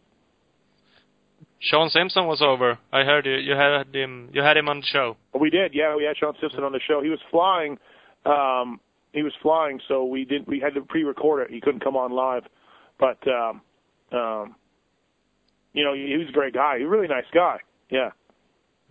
Shaun 1.60 1.90
Simpson 1.90 2.26
was 2.26 2.42
over. 2.42 2.78
I 2.92 3.04
heard 3.04 3.24
you. 3.24 3.34
You 3.34 3.54
had 3.54 3.94
him. 3.94 4.30
You 4.32 4.42
had 4.42 4.56
him 4.56 4.68
on 4.68 4.80
the 4.80 4.86
show. 4.86 5.16
We 5.38 5.48
did, 5.48 5.74
yeah. 5.74 5.94
We 5.94 6.04
had 6.04 6.16
Shaun 6.16 6.34
Simpson 6.40 6.64
on 6.64 6.72
the 6.72 6.80
show. 6.86 7.00
He 7.02 7.08
was 7.08 7.20
flying. 7.30 7.78
Um, 8.26 8.80
he 9.12 9.22
was 9.22 9.32
flying, 9.42 9.80
so 9.86 10.04
we 10.04 10.24
didn't. 10.24 10.48
We 10.48 10.58
had 10.58 10.74
to 10.74 10.80
pre-record 10.80 11.42
it. 11.42 11.50
He 11.50 11.60
couldn't 11.60 11.84
come 11.84 11.96
on 11.96 12.12
live, 12.12 12.44
but 12.98 13.18
um, 13.28 13.60
um, 14.10 14.56
you 15.72 15.84
know, 15.84 15.94
he, 15.94 16.08
he 16.08 16.16
was 16.16 16.28
a 16.28 16.32
great 16.32 16.54
guy. 16.54 16.78
He 16.78 16.84
was 16.84 16.88
a 16.88 16.96
really 16.96 17.08
nice 17.08 17.24
guy. 17.32 17.58
Yeah. 17.90 18.10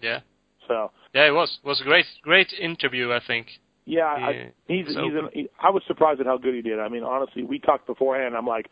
Yeah. 0.01 0.19
So 0.67 0.91
Yeah, 1.13 1.27
it 1.27 1.31
was. 1.31 1.59
It 1.63 1.67
was 1.67 1.81
a 1.81 1.83
great, 1.83 2.05
great 2.21 2.53
interview. 2.59 3.11
I 3.11 3.19
think. 3.25 3.47
yeah, 3.85 4.05
I, 4.05 4.31
Yeah, 4.31 4.43
he's 4.67 4.87
he's. 4.87 4.95
An, 4.95 5.29
he, 5.33 5.49
I 5.59 5.69
was 5.69 5.83
surprised 5.87 6.21
at 6.21 6.25
how 6.25 6.37
good 6.37 6.55
he 6.55 6.61
did. 6.61 6.79
I 6.79 6.87
mean, 6.87 7.03
honestly, 7.03 7.43
we 7.43 7.59
talked 7.59 7.87
beforehand. 7.87 8.35
I'm 8.35 8.47
like, 8.47 8.67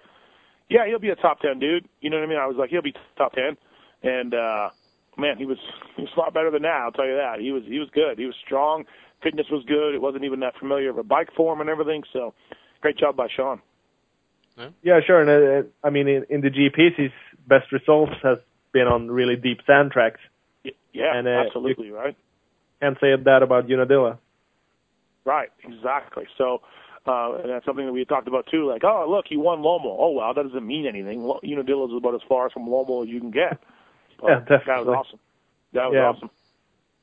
yeah, 0.70 0.86
he'll 0.88 1.00
be 1.00 1.10
a 1.10 1.16
top 1.16 1.42
ten 1.42 1.60
dude. 1.60 1.88
You 2.02 2.10
know 2.10 2.18
what 2.18 2.26
I 2.26 2.28
mean? 2.28 2.38
I 2.38 2.48
was 2.48 2.58
like, 2.58 2.70
he'll 2.70 2.82
be 2.82 2.94
top 3.18 3.34
ten, 3.34 3.58
and 4.04 4.34
uh, 4.34 4.70
man, 5.18 5.38
he 5.38 5.46
was 5.46 5.58
he 5.96 6.04
was 6.04 6.12
a 6.16 6.20
lot 6.20 6.34
better 6.34 6.52
than 6.52 6.62
that. 6.64 6.82
I'll 6.84 6.92
tell 6.92 7.08
you 7.08 7.16
that. 7.16 7.40
He 7.40 7.52
was 7.52 7.64
he 7.66 7.80
was 7.80 7.90
good. 7.94 8.18
He 8.18 8.26
was 8.26 8.36
strong. 8.46 8.86
Fitness 9.22 9.48
was 9.52 9.66
good. 9.66 9.94
It 9.96 10.02
wasn't 10.02 10.24
even 10.24 10.40
that 10.42 10.54
familiar 10.58 10.90
of 10.90 10.98
a 10.98 11.04
bike 11.04 11.34
form 11.36 11.60
and 11.60 11.70
everything. 11.70 12.04
So, 12.14 12.34
great 12.82 12.98
job 12.98 13.18
by 13.18 13.28
Shaun. 13.36 13.62
Yeah, 14.82 15.00
sure. 15.06 15.22
And 15.22 15.66
uh, 15.66 15.70
I 15.84 15.90
mean, 15.90 16.08
in, 16.08 16.26
in 16.30 16.42
the 16.42 16.50
GPs, 16.50 16.96
his 16.96 17.12
best 17.48 17.72
results 17.72 18.14
has 18.24 18.40
been 18.72 18.88
on 18.88 19.10
really 19.10 19.36
deep 19.36 19.60
sand 19.66 19.92
tracks. 19.92 20.20
Yeah, 20.64 21.18
And, 21.18 21.28
uh, 21.28 21.44
absolutely 21.46 21.92
right. 21.92 22.16
Can't 22.82 22.98
say 23.00 23.16
that 23.16 23.44
about 23.44 23.70
Unadilla. 23.70 24.20
Right, 25.26 25.50
exactly. 25.64 26.26
So, 26.38 26.62
uh, 27.08 27.36
and 27.42 27.50
that's 27.50 27.66
something 27.66 27.86
that 27.86 27.94
we 27.94 28.06
talked 28.06 28.28
about 28.28 28.48
too. 28.52 28.68
Like, 28.68 28.84
oh, 28.84 29.06
look, 29.10 29.26
he 29.28 29.38
won 29.38 29.60
Lommel. 29.62 29.96
Oh, 30.00 30.12
well, 30.12 30.34
that 30.34 30.44
doesn't 30.44 30.66
mean 30.66 30.86
anything. 30.86 31.22
Lo- 31.22 31.40
Unadilla 31.44 31.88
is 31.88 31.94
about 31.98 32.16
as 32.16 32.22
far 32.28 32.50
from 32.50 32.68
Lommel 32.68 33.04
as 33.04 33.10
you 33.10 33.20
can 33.20 33.32
get. 33.32 33.60
But 34.20 34.28
Yeah, 34.28 34.40
That 34.40 34.48
definitely. 34.50 34.86
was 34.88 35.06
awesome. 35.08 35.20
That 35.74 35.86
was 35.86 35.96
Yeah. 35.96 36.10
awesome. 36.10 36.30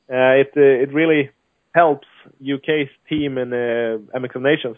Uh, 0.09 0.41
it 0.41 0.51
uh, 0.55 0.61
it 0.83 0.93
really 0.93 1.31
helps 1.75 2.07
UK's 2.41 2.89
team 3.09 3.37
in 3.37 3.51
uh, 3.53 3.97
MXM 4.17 4.41
Nations. 4.41 4.77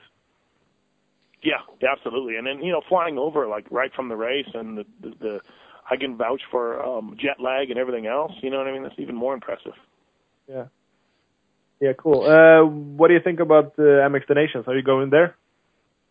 Yeah, 1.41 1.61
yeah, 1.82 1.89
absolutely. 1.91 2.36
And 2.36 2.45
then 2.47 2.61
you 2.63 2.72
know, 2.72 2.82
flying 2.89 3.17
over 3.17 3.47
like 3.47 3.65
right 3.72 3.93
from 3.93 4.09
the 4.09 4.15
race, 4.15 4.49
and 4.53 4.78
the 4.80 4.86
the, 5.01 5.09
the 5.20 5.41
I 5.89 5.95
can 5.97 6.17
vouch 6.17 6.41
for 6.51 6.84
um, 6.84 7.15
jet 7.20 7.39
lag 7.39 7.70
and 7.70 7.80
everything 7.80 8.07
else. 8.07 8.32
You 8.41 8.49
know 8.49 8.57
what 8.57 8.67
I 8.67 8.72
mean? 8.74 8.84
That's 8.84 8.99
even 8.99 9.15
more 9.15 9.34
impressive. 9.34 9.74
Yeah. 10.47 10.65
Yeah, 11.80 11.94
cool. 11.98 12.24
Uh, 12.26 12.66
what 12.66 13.08
do 13.08 13.14
you 13.14 13.20
think 13.24 13.40
about 13.40 13.74
uh, 13.80 13.82
MX 14.10 14.28
the 14.28 14.36
Nations? 14.36 14.66
Are 14.68 14.76
you 14.76 14.84
going 14.84 15.10
there? 15.10 15.36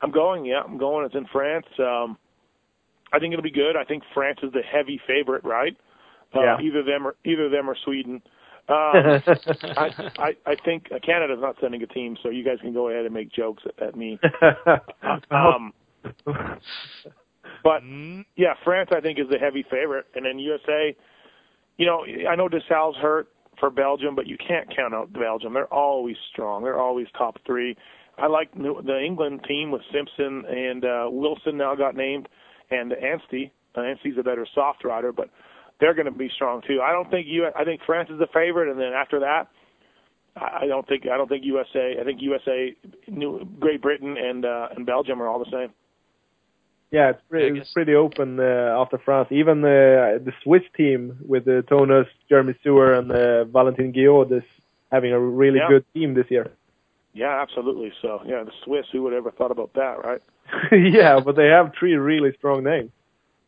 I'm 0.00 0.10
going. 0.10 0.44
Yeah, 0.44 0.62
I'm 0.64 0.78
going. 0.78 1.04
It's 1.04 1.14
in 1.14 1.26
France. 1.26 1.66
Um, 1.78 2.16
I 3.12 3.18
think 3.18 3.32
it'll 3.32 3.42
be 3.42 3.50
good. 3.50 3.76
I 3.76 3.84
think 3.84 4.02
France 4.14 4.38
is 4.42 4.52
the 4.52 4.62
heavy 4.62 5.00
favorite, 5.06 5.44
right? 5.44 5.76
Uh, 6.34 6.40
Yeah. 6.40 6.56
Either 6.60 6.82
them 6.82 7.06
or 7.06 7.16
either 7.24 7.48
them 7.48 7.68
or 7.68 7.76
Sweden. 7.84 8.22
Um, 8.70 9.22
I, 9.78 10.12
I 10.18 10.36
I 10.44 10.54
think 10.62 10.90
Canada's 11.02 11.38
not 11.40 11.56
sending 11.58 11.82
a 11.82 11.86
team, 11.86 12.18
so 12.22 12.28
you 12.28 12.44
guys 12.44 12.58
can 12.60 12.74
go 12.74 12.90
ahead 12.90 13.06
and 13.06 13.14
make 13.14 13.32
jokes 13.32 13.62
at, 13.64 13.82
at 13.82 13.96
me. 13.96 14.20
Um, 15.30 15.72
but 17.64 17.82
Mm, 17.82 18.26
yeah, 18.36 18.52
France 18.64 18.90
I 18.94 19.00
think 19.00 19.18
is 19.18 19.24
the 19.30 19.38
heavy 19.38 19.62
favorite, 19.70 20.04
and 20.14 20.26
then 20.26 20.38
USA. 20.38 20.94
You 21.78 21.86
know, 21.86 22.04
I 22.28 22.36
know 22.36 22.46
DeSalle's 22.48 22.96
hurt 22.96 23.28
for 23.60 23.70
Belgium, 23.70 24.14
but 24.14 24.26
you 24.26 24.36
can't 24.36 24.74
count 24.74 24.94
out 24.94 25.12
Belgium. 25.12 25.54
They're 25.54 25.72
always 25.72 26.16
strong. 26.32 26.62
They're 26.62 26.78
always 26.78 27.06
top 27.16 27.36
three. 27.46 27.76
I 28.16 28.26
like 28.26 28.52
the 28.54 29.00
England 29.04 29.44
team 29.46 29.70
with 29.70 29.82
Simpson 29.92 30.44
and 30.48 30.84
uh, 30.84 31.06
Wilson 31.10 31.56
now 31.56 31.74
got 31.74 31.94
named, 31.94 32.28
and 32.70 32.92
Anstie. 32.92 33.52
Anstie's 33.76 34.18
a 34.18 34.24
better 34.24 34.46
soft 34.54 34.84
rider, 34.84 35.12
but 35.12 35.30
they're 35.80 35.94
going 35.94 36.06
to 36.06 36.12
be 36.12 36.28
strong 36.34 36.60
too. 36.66 36.80
I 36.82 36.92
don't 36.92 37.08
think 37.10 37.26
you. 37.28 37.46
I 37.54 37.64
think 37.64 37.80
France 37.86 38.08
is 38.10 38.18
the 38.18 38.26
favorite, 38.34 38.70
and 38.70 38.80
then 38.80 38.92
after 38.92 39.20
that, 39.20 39.48
I 40.36 40.64
I 40.64 40.66
don't 40.66 40.86
think 40.88 41.04
I 41.06 41.16
don't 41.16 41.28
think 41.28 41.44
USA. 41.44 41.96
I 42.00 42.04
think 42.04 42.20
USA, 42.20 42.74
New, 43.06 43.46
Great 43.60 43.80
Britain, 43.80 44.16
and 44.18 44.44
uh, 44.44 44.68
and 44.74 44.84
Belgium 44.84 45.22
are 45.22 45.28
all 45.28 45.38
the 45.38 45.50
same. 45.52 45.72
Yeah, 46.90 47.10
it's 47.10 47.20
pretty, 47.28 47.58
it's 47.60 47.72
pretty 47.72 47.94
open 47.94 48.40
uh, 48.40 48.42
after 48.80 48.96
France. 48.98 49.28
Even 49.30 49.62
uh, 49.62 50.18
the 50.24 50.32
Swiss 50.42 50.62
team 50.76 51.18
with 51.26 51.46
uh, 51.46 51.60
Tonus, 51.68 52.06
Jeremy 52.28 52.54
Stewart, 52.60 52.96
and 52.98 53.12
uh, 53.12 53.44
Valentin 53.44 53.92
Guillod 53.92 54.32
is 54.32 54.42
having 54.90 55.12
a 55.12 55.20
really 55.20 55.58
Yeah. 55.58 55.68
good 55.68 55.84
team 55.92 56.14
this 56.14 56.26
year. 56.30 56.50
Yeah, 57.12 57.40
absolutely. 57.42 57.92
So 58.00 58.22
yeah, 58.24 58.42
the 58.44 58.52
Swiss. 58.64 58.86
Who 58.92 59.02
would 59.02 59.12
ever 59.12 59.30
thought 59.32 59.50
about 59.50 59.72
that, 59.74 60.02
right? 60.04 60.22
yeah, 60.72 61.20
but 61.20 61.36
they 61.36 61.48
have 61.48 61.72
three 61.78 61.94
really 61.96 62.32
strong 62.38 62.64
names. 62.64 62.90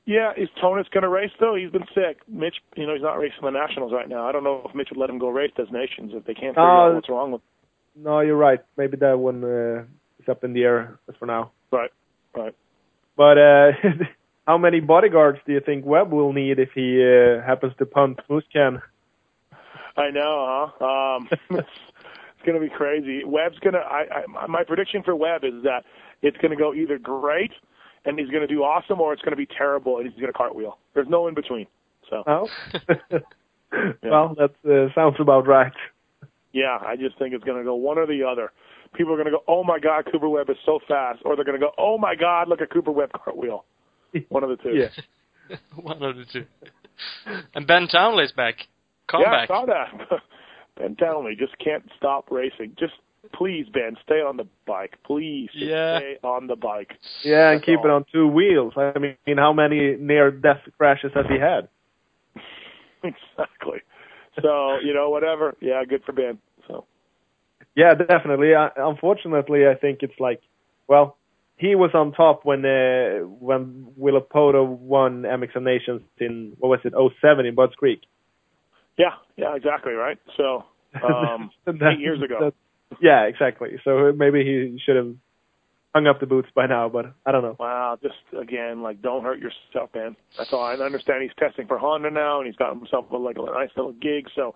Yeah, 0.07 0.33
is 0.37 0.49
Tonus 0.61 0.89
going 0.93 1.03
to 1.05 1.09
race 1.09 1.31
though? 1.39 1.55
He's 1.55 1.71
been 1.71 1.87
sick. 1.95 2.19
Mitch, 2.29 2.57
you 2.77 2.87
know, 2.87 2.95
he's 2.95 3.03
not 3.03 3.19
racing 3.19 3.41
the 3.43 3.51
nationals 3.51 3.93
right 3.93 4.09
now. 4.09 4.27
I 4.29 4.33
don't 4.33 4.45
know 4.45 4.63
if 4.69 4.75
Mitch 4.75 4.89
would 4.91 4.99
let 4.99 5.09
him 5.09 5.19
go 5.19 5.29
race 5.29 5.53
those 5.57 5.71
nations 5.71 6.13
if 6.15 6.25
they 6.25 6.35
can't 6.35 6.55
figure 6.55 6.63
Uh, 6.69 6.89
out 6.89 6.95
what's 6.95 7.09
wrong 7.09 7.33
with. 7.33 7.41
Him. 7.97 8.03
No, 8.05 8.21
you're 8.21 8.37
right. 8.37 8.61
Maybe 8.77 8.97
that 8.99 9.19
one 9.19 9.45
uh, 9.45 9.85
is 10.21 10.29
up 10.29 10.43
in 10.45 10.53
the 10.53 10.65
air 10.65 10.99
as 11.09 11.15
for 11.17 11.27
now. 11.27 11.53
Right, 11.71 11.91
right. 12.35 12.55
But 13.21 13.37
uh, 13.37 13.73
how 14.47 14.57
many 14.57 14.81
bodyguards 14.81 15.41
do 15.45 15.53
you 15.53 15.61
think 15.61 15.85
Webb 15.85 16.11
will 16.11 16.33
need 16.33 16.59
if 16.59 16.71
he 16.75 17.05
uh, 17.05 17.47
happens 17.47 17.75
to 17.77 17.85
punt 17.85 18.19
Musquin? 18.31 18.81
I 19.95 20.09
know, 20.11 20.71
huh? 20.81 20.87
Um, 20.87 21.29
it's, 21.51 21.69
going 22.47 22.59
to 22.59 22.67
be 22.67 22.75
crazy. 22.75 23.23
Webb's 23.23 23.59
going 23.59 23.75
to. 23.75 23.81
I, 23.81 24.07
I 24.11 24.47
my 24.47 24.65
prediction 24.65 25.03
for 25.03 25.15
Webb 25.15 25.45
is 25.45 25.65
that 25.65 25.85
it's 26.23 26.39
going 26.39 26.51
to 26.51 26.57
go 26.57 26.73
either 26.73 26.99
great 26.99 27.51
and 28.07 28.19
he's 28.19 28.31
going 28.31 28.41
to 28.41 28.47
do 28.47 28.63
awesome, 28.63 29.03
or 29.03 29.13
it's 29.13 29.21
going 29.21 29.33
to 29.33 29.37
be 29.37 29.45
terrible 29.45 29.99
and 29.99 30.07
he's 30.11 30.19
going 30.19 30.33
to 30.33 30.39
cartwheel. 30.39 30.79
There's 30.95 31.11
no 31.11 31.29
in 31.29 31.35
between. 31.35 31.67
So 32.09 32.25
Oh, 32.27 32.49
well, 34.03 34.35
that 34.39 34.53
uh, 34.65 34.95
sounds 34.95 35.17
about 35.21 35.47
right. 35.47 35.75
yeah, 36.55 36.79
I 36.81 36.97
just 36.97 37.19
think 37.19 37.35
it's 37.35 37.45
going 37.45 37.59
to 37.59 37.65
go 37.65 37.75
one 37.75 37.99
or 37.99 38.07
the 38.07 38.25
other. 38.25 38.51
People 38.95 39.13
are 39.13 39.17
going 39.17 39.27
to 39.27 39.33
go, 39.33 39.43
"Oh 39.47 39.63
my 39.65 39.79
God, 39.79 40.05
Cooper 40.11 40.29
Webb 40.29 40.51
is 40.51 40.57
so 40.67 40.81
fast," 40.89 41.21
or 41.25 41.37
they're 41.37 41.45
going 41.45 41.59
to 41.59 41.65
go, 41.65 41.73
"Oh 41.79 41.97
my 41.99 42.15
God, 42.15 42.49
look 42.49 42.61
at 42.61 42.71
Cooper 42.71 42.91
Webb 42.93 43.11
cartwheel." 43.13 43.65
One 44.29 44.43
of 44.43 44.51
the 44.51 44.57
two. 44.57 44.71
Yeah. 44.75 45.57
one 45.77 46.03
of 46.03 46.17
the 46.17 46.25
two. 46.33 46.45
And 47.55 47.67
Ben 47.67 47.89
Townley's 47.89 48.33
back. 48.33 48.55
Come 49.09 49.23
yeah, 49.23 49.31
back. 49.31 49.51
I 49.51 49.55
saw 49.55 49.67
that. 49.67 50.21
ben 50.77 50.97
Townley 50.97 51.35
just 51.39 51.59
can't 51.59 51.85
stop 51.97 52.31
racing. 52.31 52.77
Just 52.79 52.93
please, 53.35 53.67
Ben, 53.73 53.97
stay 54.05 54.21
on 54.21 54.37
the 54.37 54.47
bike. 54.67 54.97
Please, 55.05 55.51
just 55.53 55.67
Yeah. 55.67 55.99
stay 55.99 56.19
on 56.23 56.47
the 56.47 56.57
bike. 56.57 56.93
Yeah, 57.23 57.51
and 57.51 57.59
That's 57.61 57.67
keep 57.67 57.81
it 57.81 57.91
on 57.91 58.05
two 58.13 58.27
wheels. 58.29 58.75
I 58.77 58.99
mean, 58.99 59.17
how 59.37 59.53
many 59.53 59.97
near-death 59.97 60.63
crashes 60.79 61.13
has 61.15 61.27
he 61.29 61.39
had? 61.39 61.69
exactly. 63.03 63.81
So 64.43 64.79
you 64.83 64.95
know, 64.95 65.11
whatever. 65.11 65.57
Yeah, 65.61 65.83
good 65.85 66.05
for 66.05 66.13
Ben. 66.13 66.39
Yeah, 67.77 67.95
definitely. 67.95 68.55
Uh, 68.55 68.69
unfortunately, 68.77 69.67
I 69.67 69.75
think 69.75 70.01
it's 70.03 70.19
like, 70.19 70.41
well, 70.89 71.17
he 71.57 71.75
was 71.75 71.91
on 71.95 72.13
top 72.13 72.45
when 72.45 72.65
uh, 72.65 73.27
when 73.27 73.89
Villopoto 74.01 74.67
won 74.67 75.23
MX 75.23 75.57
of 75.57 75.63
Nations 75.63 76.01
in 76.19 76.55
what 76.59 76.69
was 76.71 76.81
it 76.85 76.95
07 77.21 77.47
in 77.47 77.55
Budds 77.55 77.75
Creek. 77.75 78.01
Yeah, 78.97 79.15
yeah, 79.37 79.55
exactly 79.55 79.93
right. 79.93 80.19
So 80.37 80.65
um, 81.05 81.51
eight 81.69 82.01
years 82.01 82.23
ago. 82.23 82.53
yeah, 83.01 83.25
exactly. 83.25 83.81
So 83.85 84.13
maybe 84.17 84.43
he 84.43 84.81
should 84.85 84.97
have 84.97 85.15
hung 85.95 86.07
up 86.07 86.21
the 86.21 86.27
boots 86.27 86.49
by 86.55 86.67
now, 86.67 86.89
but 86.89 87.15
I 87.27 87.33
don't 87.33 87.43
know. 87.43 87.57
Wow, 87.59 87.99
just 88.03 88.15
again, 88.39 88.83
like 88.83 89.03
don't 89.03 89.23
hurt 89.23 89.39
yourself, 89.39 89.91
man. 89.95 90.17
That's 90.39 90.53
all. 90.53 90.63
I 90.63 90.75
understand 90.75 91.23
he's 91.23 91.33
testing 91.39 91.67
for 91.67 91.79
Honda 91.79 92.11
now, 92.11 92.39
and 92.39 92.47
he's 92.47 92.57
got 92.57 92.75
himself 92.75 93.11
a, 93.11 93.17
like 93.17 93.37
a 93.37 93.43
nice 93.43 93.71
little 93.77 93.93
gig. 93.93 94.29
So 94.35 94.55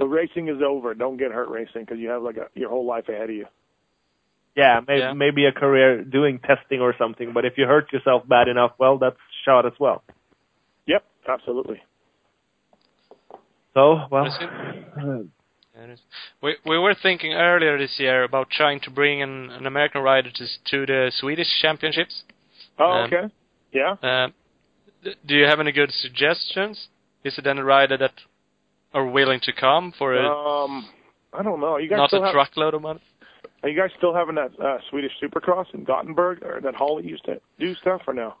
the 0.00 0.06
racing 0.08 0.48
is 0.48 0.60
over. 0.66 0.94
Don't 0.94 1.18
get 1.18 1.30
hurt 1.30 1.50
racing 1.50 1.82
because 1.82 1.98
you 1.98 2.08
have 2.08 2.22
like 2.22 2.38
a, 2.38 2.48
your 2.58 2.70
whole 2.70 2.86
life 2.86 3.08
ahead 3.08 3.30
of 3.30 3.36
you. 3.36 3.46
Yeah, 4.56 4.80
maybe 4.88 4.98
Yeah. 5.00 5.12
maybe 5.12 5.44
a 5.44 5.52
career 5.52 6.02
doing 6.02 6.40
testing 6.40 6.80
or 6.80 6.94
something. 6.98 7.32
But 7.32 7.44
if 7.44 7.52
you 7.58 7.66
hurt 7.66 7.92
yourself 7.92 8.26
bad 8.26 8.48
enough, 8.48 8.72
well, 8.78 8.98
that's 8.98 9.18
shot 9.44 9.66
as 9.66 9.74
well. 9.78 10.02
Yep, 10.86 11.04
absolutely. 11.28 11.82
So, 13.74 14.00
well, 14.10 14.24
Listen. 14.24 15.30
Yeah, 15.76 15.84
it 15.84 15.90
is. 15.90 16.00
We 16.42 16.56
we 16.64 16.78
were 16.78 16.94
thinking 17.00 17.34
earlier 17.34 17.78
this 17.78 17.94
year 17.98 18.24
about 18.24 18.50
trying 18.50 18.80
to 18.80 18.90
bring 18.90 19.22
an, 19.22 19.50
an 19.50 19.66
American 19.66 20.02
rider 20.02 20.30
to 20.30 20.44
to 20.70 20.86
the 20.86 21.12
Swedish 21.14 21.48
championships. 21.62 22.24
Oh, 22.78 22.90
Um, 22.90 23.04
okay. 23.12 23.34
Yeah. 23.72 23.94
Um, 24.02 24.34
d- 25.04 25.14
do 25.26 25.34
you 25.36 25.44
have 25.44 25.60
any 25.60 25.72
good 25.72 25.92
suggestions? 25.92 26.88
Is 27.22 27.38
it 27.38 27.46
any 27.46 27.60
rider 27.60 27.96
that 27.98 28.14
are 28.92 29.06
willing 29.06 29.40
to 29.44 29.52
come 29.52 29.92
for 29.98 30.14
it? 30.14 30.24
Um, 30.24 30.88
I 31.32 31.42
don't 31.42 31.60
know. 31.60 31.76
You 31.78 31.88
guys 31.88 31.98
not 31.98 32.10
still 32.10 32.22
a 32.22 32.26
have, 32.26 32.32
truckload 32.34 32.74
of 32.74 32.82
money? 32.82 33.00
Are 33.62 33.68
you 33.68 33.78
guys 33.78 33.90
still 33.98 34.14
having 34.14 34.34
that 34.36 34.52
uh, 34.58 34.78
Swedish 34.90 35.12
Supercross 35.22 35.66
in 35.74 35.84
Gothenburg, 35.84 36.42
or 36.42 36.60
that 36.62 36.74
Holley 36.74 37.06
used 37.06 37.24
to 37.26 37.40
do 37.58 37.74
stuff, 37.76 38.02
or 38.06 38.14
no? 38.14 38.34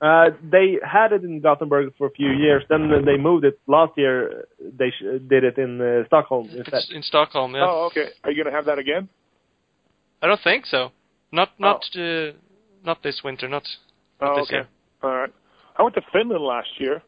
uh, 0.00 0.30
they 0.42 0.78
had 0.82 1.12
it 1.12 1.22
in 1.22 1.40
Gothenburg 1.40 1.92
for 1.96 2.08
a 2.08 2.10
few 2.10 2.30
years. 2.32 2.64
Then 2.68 2.90
they 3.04 3.16
moved 3.16 3.44
it 3.44 3.58
last 3.68 3.92
year. 3.96 4.46
They 4.60 4.90
sh- 4.90 5.20
did 5.28 5.44
it 5.44 5.58
in 5.58 5.80
uh, 5.80 6.04
Stockholm 6.08 6.48
instead. 6.48 6.74
It's 6.74 6.92
in 6.92 7.02
Stockholm, 7.02 7.54
yeah. 7.54 7.66
Oh, 7.68 7.86
okay. 7.86 8.08
Are 8.24 8.30
you 8.32 8.42
going 8.42 8.52
to 8.52 8.56
have 8.56 8.66
that 8.66 8.78
again? 8.80 9.08
I 10.20 10.26
don't 10.26 10.40
think 10.42 10.66
so. 10.66 10.90
Not 11.30 11.50
not 11.58 11.84
uh, 11.96 12.32
not 12.84 13.02
this 13.02 13.22
winter. 13.24 13.48
Not. 13.48 13.62
Not 14.20 14.32
Oh, 14.32 14.36
this 14.36 14.46
okay. 14.48 14.54
year. 14.56 14.68
All 15.02 15.10
right. 15.10 15.32
I 15.76 15.82
went 15.82 15.94
to 15.94 16.02
Finland 16.12 16.44
last 16.44 16.68
year. 16.78 17.02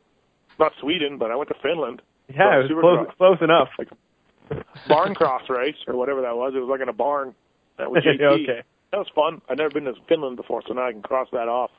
Not 0.59 0.73
Sweden, 0.81 1.19
but 1.19 1.31
I 1.31 1.37
went 1.37 1.49
to 1.49 1.55
Finland. 1.63 2.01
Yeah, 2.29 2.61
it 2.61 2.71
was 2.71 3.07
close, 3.17 3.17
close 3.19 3.39
enough. 3.43 3.69
Barn 4.89 5.15
cross 5.21 5.43
race 5.49 5.77
or 5.87 5.97
whatever 5.97 6.23
that 6.23 6.37
was. 6.37 6.53
It 6.55 6.61
was 6.61 6.69
like 6.69 6.81
in 6.81 6.89
a 6.89 6.93
barn. 6.93 7.35
That 7.79 7.91
was 7.91 8.03
JT. 8.07 8.23
okay. 8.45 8.63
That 8.93 8.99
was 8.99 9.09
fun. 9.15 9.43
I'd 9.49 9.59
never 9.59 9.71
been 9.71 9.85
to 9.85 9.95
Finland 10.09 10.37
before, 10.37 10.63
so 10.67 10.75
now 10.75 10.87
I 10.87 10.93
can 10.93 11.03
cross 11.03 11.29
that 11.33 11.49
off. 11.49 11.71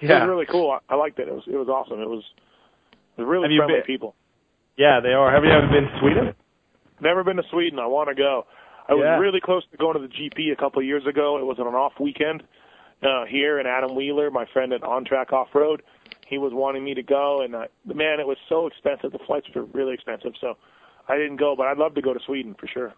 It 0.00 0.08
Yeah. 0.10 0.20
was 0.20 0.28
really 0.28 0.46
cool. 0.46 0.70
I, 0.70 0.78
I 0.92 0.96
liked 0.96 1.18
it. 1.18 1.28
It 1.28 1.34
was 1.34 1.44
it 1.46 1.56
was 1.56 1.68
awesome. 1.68 2.00
It 2.00 2.08
was 2.08 2.22
it 3.16 3.22
was 3.22 3.28
really 3.28 3.48
Have 3.54 3.58
friendly 3.66 3.80
been- 3.80 3.86
people. 3.86 4.14
Yeah, 4.76 5.00
they 5.02 5.10
are. 5.12 5.32
Have 5.32 5.42
you 5.42 5.50
ever 5.50 5.66
been 5.66 5.90
to 5.90 5.98
Sweden? 6.00 6.34
Never 7.00 7.24
been 7.24 7.36
to 7.36 7.42
Sweden. 7.50 7.80
I 7.80 7.86
want 7.86 8.08
to 8.10 8.14
go. 8.14 8.46
I 8.88 8.94
was 8.94 9.18
really 9.20 9.40
close 9.40 9.64
to 9.72 9.76
going 9.76 10.00
to 10.00 10.06
the 10.06 10.08
GP 10.14 10.52
a 10.52 10.56
couple 10.56 10.78
of 10.80 10.86
years 10.86 11.04
ago. 11.04 11.36
It 11.38 11.44
was 11.44 11.58
on 11.58 11.66
an 11.66 11.74
off 11.74 11.92
weekend 12.00 12.42
uh, 13.02 13.24
here, 13.28 13.58
and 13.58 13.66
Adam 13.68 13.94
Wheeler, 13.96 14.30
my 14.30 14.46
friend 14.52 14.72
at 14.72 14.82
On 14.84 15.04
Track 15.04 15.32
Off 15.32 15.48
Road, 15.52 15.82
he 16.26 16.38
was 16.38 16.52
wanting 16.54 16.84
me 16.84 16.94
to 16.94 17.02
go, 17.02 17.42
and 17.42 17.54
I, 17.54 17.66
man, 17.84 18.20
it 18.20 18.26
was 18.26 18.36
so 18.48 18.66
expensive. 18.66 19.12
The 19.12 19.18
flights 19.26 19.46
were 19.54 19.64
really 19.64 19.94
expensive, 19.94 20.32
so 20.40 20.56
I 21.08 21.16
didn't 21.16 21.36
go. 21.36 21.54
But 21.56 21.66
I'd 21.66 21.78
love 21.78 21.94
to 21.94 22.02
go 22.02 22.12
to 22.12 22.20
Sweden 22.26 22.54
for 22.58 22.66
sure. 22.66 22.94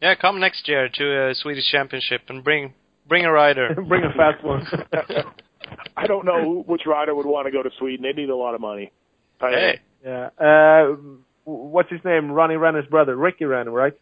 Yeah, 0.00 0.14
come 0.16 0.40
next 0.40 0.68
year 0.68 0.88
to 0.92 1.30
a 1.30 1.34
Swedish 1.34 1.70
championship 1.70 2.22
and 2.28 2.42
bring 2.42 2.74
bring 3.08 3.24
a 3.24 3.32
rider. 3.32 3.74
Bring 3.88 4.04
a 4.04 4.12
fast 4.16 4.42
one. 4.44 4.66
I 5.96 6.06
don't 6.06 6.24
know 6.24 6.42
who, 6.42 6.62
which 6.66 6.82
rider 6.86 7.14
would 7.14 7.26
want 7.26 7.46
to 7.46 7.52
go 7.52 7.62
to 7.62 7.70
Sweden. 7.78 8.02
They 8.02 8.20
need 8.20 8.30
a 8.30 8.36
lot 8.36 8.54
of 8.54 8.60
money. 8.60 8.92
I, 9.40 9.50
hey, 9.50 9.80
yeah. 10.04 10.28
Uh, 10.38 10.96
what's 11.44 11.90
his 11.90 12.00
name? 12.04 12.30
Ronnie 12.30 12.56
Renner's 12.56 12.86
brother, 12.86 13.16
Ricky 13.16 13.44
Renner, 13.44 13.70
right? 13.70 13.92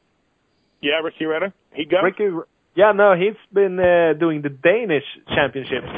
Yeah, 0.81 1.01
Ricky 1.05 1.27
Renner. 1.27 1.53
He 1.73 1.85
go. 1.85 2.01
Ricky. 2.03 2.29
Yeah, 2.75 2.93
no, 2.93 3.15
he's 3.15 3.37
been 3.53 3.79
uh, 3.79 4.19
doing 4.19 4.43
the 4.43 4.49
Danish 4.49 5.05
championships 5.29 5.89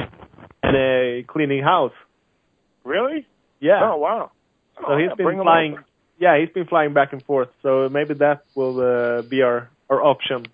and 0.63 1.23
uh, 1.23 1.31
cleaning 1.31 1.63
house. 1.63 1.93
Really? 2.83 3.25
Yeah. 3.59 3.79
Oh 3.91 3.97
wow. 3.97 4.31
so 4.77 4.85
Oh, 4.87 4.97
he's 4.97 5.09
yeah, 5.09 5.15
been 5.15 5.41
flying. 5.41 5.77
Yeah, 6.19 6.39
he's 6.39 6.49
been 6.49 6.67
flying 6.67 6.93
back 6.93 7.13
and 7.13 7.23
forth. 7.23 7.49
So 7.61 7.89
maybe 7.89 8.13
that 8.15 8.43
will 8.55 8.79
uh, 8.79 9.21
be 9.23 9.41
our 9.41 9.69
our 9.89 10.01
option. 10.03 10.45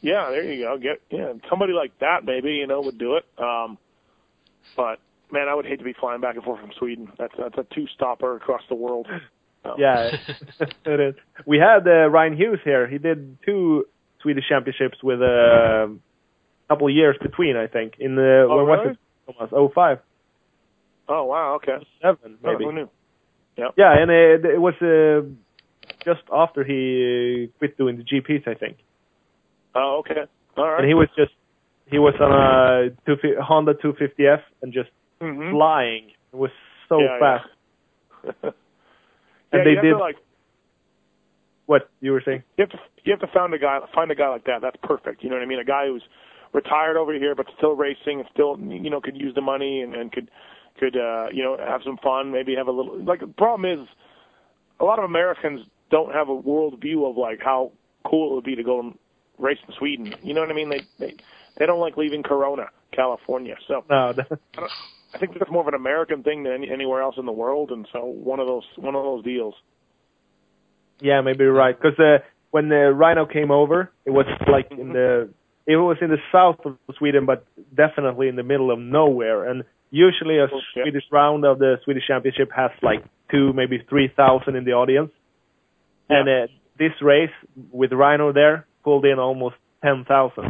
Yeah, 0.00 0.30
there 0.30 0.44
you 0.44 0.64
go. 0.64 0.76
Get 0.78 1.00
yeah, 1.10 1.32
somebody 1.48 1.72
like 1.72 1.98
that 2.00 2.24
maybe 2.24 2.52
you 2.52 2.66
know 2.66 2.80
would 2.82 2.98
do 2.98 3.16
it. 3.16 3.24
Um, 3.38 3.78
but 4.76 4.98
man, 5.32 5.48
I 5.48 5.54
would 5.54 5.66
hate 5.66 5.78
to 5.78 5.84
be 5.84 5.94
flying 5.94 6.20
back 6.20 6.36
and 6.36 6.44
forth 6.44 6.60
from 6.60 6.72
Sweden. 6.78 7.10
That's 7.18 7.34
that's 7.38 7.56
a 7.58 7.66
two 7.74 7.86
stopper 7.94 8.36
across 8.36 8.62
the 8.68 8.74
world. 8.74 9.06
Oh. 9.64 9.74
Yeah, 9.78 10.16
it 10.84 11.00
is. 11.00 11.14
We 11.46 11.58
had 11.58 11.86
uh, 11.88 12.08
Ryan 12.08 12.36
Hughes 12.36 12.60
here. 12.64 12.86
He 12.86 12.98
did 12.98 13.38
two 13.44 13.86
Swedish 14.22 14.44
championships 14.48 15.02
with 15.02 15.20
a 15.22 15.96
couple 16.68 16.86
of 16.88 16.94
years 16.94 17.16
between, 17.20 17.56
I 17.56 17.66
think. 17.66 17.94
In 17.98 18.14
the 18.16 18.46
Oh, 18.48 18.56
when 18.58 18.66
really? 18.66 18.86
was 18.88 18.96
it? 19.28 19.32
Thomas? 19.32 19.52
Oh 19.52 19.68
five, 19.74 19.98
Oh 21.08 21.24
wow, 21.24 21.54
okay. 21.56 21.84
Seven, 22.02 22.38
maybe. 22.42 22.64
who 22.64 22.72
knew? 22.72 22.90
Yeah, 23.56 23.96
and 23.98 24.10
it, 24.10 24.44
it 24.44 24.60
was 24.60 24.74
uh, 24.82 25.26
just 26.04 26.22
after 26.32 26.62
he 26.64 27.48
uh, 27.48 27.58
quit 27.58 27.76
doing 27.78 27.96
the 27.96 28.02
GPs, 28.04 28.46
I 28.46 28.54
think. 28.54 28.78
Oh 29.74 29.98
okay. 30.00 30.22
All 30.56 30.68
right. 30.68 30.80
And 30.80 30.88
he 30.88 30.94
was 30.94 31.08
just 31.16 31.32
he 31.86 31.98
was 31.98 32.14
on 32.20 32.32
a 32.32 32.90
250 33.06 33.40
Honda 33.40 33.74
250F 33.74 34.42
and 34.62 34.72
just 34.72 34.90
Mhm. 35.20 35.50
flying. 35.50 36.10
It 36.32 36.36
was 36.36 36.50
so 36.88 37.00
Yeah, 37.00 37.18
fast. 37.18 37.48
yeah. 38.24 38.32
And 38.42 38.52
yeah, 39.52 39.64
they 39.64 39.74
did 39.76 39.92
to, 39.92 39.98
like 39.98 40.16
what 41.66 41.88
you 42.00 42.12
were 42.12 42.20
saying. 42.24 42.42
you 42.56 42.62
have 42.62 42.70
to 42.70 42.78
you 43.04 43.12
have 43.12 43.20
to 43.20 43.26
find 43.28 43.54
a 43.54 43.58
guy 43.58 43.78
find 43.94 44.10
a 44.10 44.14
guy 44.14 44.28
like 44.28 44.44
that. 44.44 44.60
That's 44.60 44.76
perfect. 44.82 45.22
You 45.22 45.30
know 45.30 45.36
what 45.36 45.42
I 45.42 45.46
mean? 45.46 45.58
A 45.60 45.64
guy 45.64 45.86
who's 45.86 46.02
retired 46.52 46.96
over 46.96 47.12
here 47.14 47.34
but 47.34 47.46
still 47.56 47.74
racing 47.74 48.20
and 48.20 48.28
still 48.32 48.58
you 48.58 48.90
know 48.90 49.00
could 49.00 49.16
use 49.16 49.34
the 49.34 49.40
money 49.40 49.80
and, 49.80 49.94
and 49.94 50.12
could 50.12 50.30
could 50.78 50.96
uh 50.96 51.26
you 51.32 51.42
know 51.42 51.56
have 51.58 51.82
some 51.84 51.98
fun, 51.98 52.32
maybe 52.32 52.54
have 52.54 52.68
a 52.68 52.72
little 52.72 52.98
like 53.02 53.20
the 53.20 53.26
problem 53.26 53.80
is 53.80 53.88
a 54.80 54.84
lot 54.84 54.98
of 54.98 55.04
Americans 55.04 55.60
don't 55.90 56.12
have 56.12 56.28
a 56.28 56.34
world 56.34 56.80
view 56.80 57.06
of 57.06 57.16
like 57.16 57.40
how 57.42 57.72
cool 58.04 58.32
it 58.32 58.34
would 58.36 58.44
be 58.44 58.56
to 58.56 58.62
go 58.62 58.80
and 58.80 58.98
race 59.38 59.58
in 59.66 59.74
Sweden. 59.78 60.14
You 60.22 60.34
know 60.34 60.40
what 60.40 60.50
I 60.50 60.54
mean? 60.54 60.68
They 60.68 60.82
they 60.98 61.14
they 61.58 61.66
don't 61.66 61.80
like 61.80 61.96
leaving 61.96 62.22
Corona, 62.22 62.66
California. 62.92 63.56
So 63.68 63.84
No, 63.90 64.08
I, 64.08 64.12
don't, 64.12 64.40
I 65.14 65.18
think 65.18 65.38
that's 65.38 65.50
more 65.50 65.62
of 65.62 65.68
an 65.68 65.74
American 65.74 66.22
thing 66.22 66.42
than 66.42 66.52
any, 66.52 66.70
anywhere 66.70 67.02
else 67.02 67.16
in 67.18 67.26
the 67.26 67.32
world, 67.32 67.70
and 67.70 67.86
so 67.92 68.04
one 68.04 68.40
of 68.40 68.46
those 68.46 68.64
one 68.76 68.94
of 68.94 69.02
those 69.02 69.24
deals. 69.24 69.54
yeah, 71.00 71.20
maybe 71.20 71.44
you're 71.44 71.52
right. 71.52 71.76
Because 71.76 71.98
uh, 71.98 72.24
when 72.50 72.68
the 72.68 72.92
Ryno 72.94 73.30
came 73.30 73.50
over, 73.50 73.90
it 74.04 74.10
was 74.10 74.26
like 74.50 74.70
in 74.70 74.92
the 74.92 75.30
it 75.66 75.76
was 75.76 75.96
in 76.00 76.10
the 76.10 76.18
south 76.30 76.64
of 76.64 76.78
Sweden, 76.98 77.26
but 77.26 77.44
definitely 77.74 78.28
in 78.28 78.36
the 78.36 78.42
middle 78.42 78.70
of 78.70 78.78
nowhere. 78.78 79.48
And 79.48 79.64
usually, 79.90 80.38
a. 80.38 80.48
Swedish 80.72 81.04
round 81.10 81.44
of 81.44 81.58
the 81.58 81.76
Swedish 81.84 82.06
Championship 82.06 82.50
has 82.54 82.70
like 82.82 83.04
two, 83.30 83.52
maybe 83.52 83.84
three 83.88 84.08
thousand 84.14 84.56
in 84.56 84.64
the 84.64 84.72
audience. 84.72 85.10
Yeah. 86.10 86.20
And 86.20 86.28
uh, 86.28 86.46
this 86.78 86.92
race 87.02 87.30
with 87.72 87.90
Ryno 87.90 88.32
there 88.34 88.66
pulled 88.84 89.04
in 89.04 89.18
almost 89.18 89.56
ten 89.82 90.04
thousand. 90.06 90.44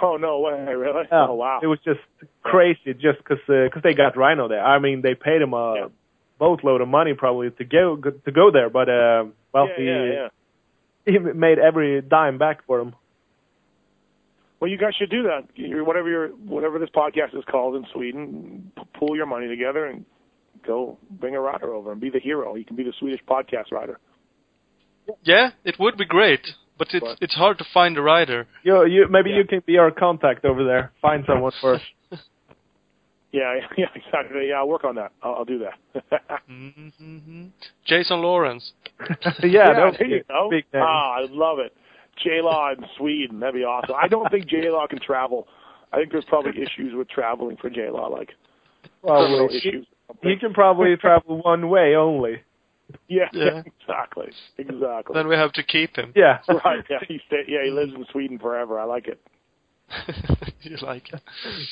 Oh 0.00 0.16
no 0.16 0.38
way, 0.40 0.74
really? 0.74 1.02
Yeah, 1.10 1.26
Oh 1.28 1.34
wow. 1.34 1.60
It 1.62 1.66
was 1.66 1.78
just 1.84 2.00
crazy, 2.42 2.94
just 2.94 3.18
because 3.18 3.38
cause 3.46 3.82
they 3.82 3.94
got 3.94 4.14
Ryno 4.14 4.48
there. 4.48 4.64
I 4.64 4.78
mean, 4.78 5.02
they 5.02 5.14
paid 5.14 5.42
him 5.42 5.54
a 5.54 5.74
Yeah. 5.74 5.86
boatload 6.38 6.80
of 6.80 6.88
money 6.88 7.14
probably 7.14 7.50
to 7.50 7.64
go 7.64 7.96
to 7.96 8.32
go 8.32 8.50
there, 8.52 8.70
but 8.70 8.88
uh, 8.88 9.24
well, 9.52 9.68
yeah, 9.78 10.28
he 11.04 11.12
he 11.12 11.18
made 11.18 11.58
every 11.58 12.00
dime 12.02 12.38
back 12.38 12.64
for 12.66 12.80
him. 12.80 12.94
Well, 14.60 14.70
you 14.70 14.76
guys 14.78 14.94
should 14.98 15.10
do 15.10 15.22
that. 15.24 15.42
Your, 15.54 15.84
whatever 15.84 16.08
your 16.08 16.28
whatever 16.28 16.78
this 16.78 16.90
podcast 16.90 17.36
is 17.36 17.44
called 17.50 17.76
in 17.76 17.84
Sweden, 17.92 18.72
p- 18.76 18.82
pool 18.98 19.14
your 19.16 19.26
money 19.26 19.46
together 19.48 19.86
and 19.86 20.04
go 20.66 20.98
bring 21.10 21.36
a 21.36 21.40
rider 21.40 21.72
over 21.72 21.92
and 21.92 22.00
be 22.00 22.10
the 22.10 22.18
hero. 22.18 22.54
You 22.56 22.64
can 22.64 22.74
be 22.76 22.82
the 22.82 22.92
Swedish 22.98 23.20
podcast 23.28 23.70
rider. 23.70 23.98
yeah, 25.22 25.50
it 25.64 25.76
would 25.78 25.96
be 25.96 26.04
great, 26.04 26.40
but 26.76 26.88
it's 26.92 27.04
But- 27.06 27.18
it's 27.20 27.34
hard 27.34 27.58
to 27.58 27.64
find 27.72 27.96
a 27.96 28.02
rider. 28.02 28.46
You, 28.64 28.84
you 28.86 29.06
maybe 29.08 29.30
Yeah. 29.30 29.36
you 29.38 29.44
can 29.44 29.62
be 29.66 29.78
our 29.78 29.90
contact 29.92 30.44
over 30.44 30.64
there. 30.64 30.90
Find 31.00 31.24
someone 31.26 31.52
first. 31.62 31.84
Yeah, 33.30 33.60
yeah, 33.76 33.86
exactly. 33.94 34.48
Yeah, 34.48 34.56
I'll 34.60 34.68
work 34.68 34.84
on 34.84 34.94
that. 34.96 35.12
I'll, 35.22 35.34
I'll 35.36 35.44
do 35.44 35.58
that. 35.60 36.22
hmm 36.48 37.46
Jason 37.86 38.22
Lawrence. 38.22 38.72
yeah, 39.42 39.72
that 39.74 39.84
would 39.84 39.96
there 39.98 40.08
you 40.08 40.22
go. 40.28 40.48
big 40.50 40.64
name. 40.72 40.82
Ah, 40.84 41.18
I 41.18 41.26
love 41.28 41.58
it. 41.58 41.72
J 42.22 42.40
Law 42.42 42.70
in 42.72 42.84
Sweden, 42.96 43.40
that'd 43.40 43.54
be 43.54 43.64
awesome. 43.64 43.94
I 44.00 44.08
don't 44.08 44.30
think 44.30 44.46
J 44.46 44.70
Law 44.70 44.86
can 44.86 45.00
travel. 45.00 45.46
I 45.92 45.96
think 45.98 46.12
there's 46.12 46.24
probably 46.26 46.52
issues 46.60 46.94
with 46.94 47.08
traveling 47.08 47.56
for 47.56 47.70
J 47.70 47.90
Law, 47.90 48.08
like 48.08 48.30
well, 49.02 49.48
he, 49.48 49.56
issues. 49.58 49.86
he 50.22 50.36
can 50.36 50.52
probably 50.52 50.96
travel 50.96 51.40
one 51.42 51.68
way 51.68 51.94
only. 51.94 52.42
Yeah, 53.06 53.28
Yeah. 53.32 53.62
exactly, 53.66 54.32
exactly. 54.56 55.14
Then 55.14 55.28
we 55.28 55.34
have 55.36 55.52
to 55.52 55.62
keep 55.62 55.96
him. 55.96 56.12
Yeah. 56.16 56.38
right. 56.64 56.84
Yeah, 56.88 56.98
he 57.06 57.20
stay, 57.26 57.42
yeah 57.46 57.64
he 57.64 57.70
lives 57.70 57.92
in 57.94 58.06
Sweden 58.12 58.38
forever. 58.38 58.78
I 58.78 58.84
like 58.84 59.08
it. 59.08 59.20
you 60.62 60.76
like 60.82 61.12
it. 61.12 61.20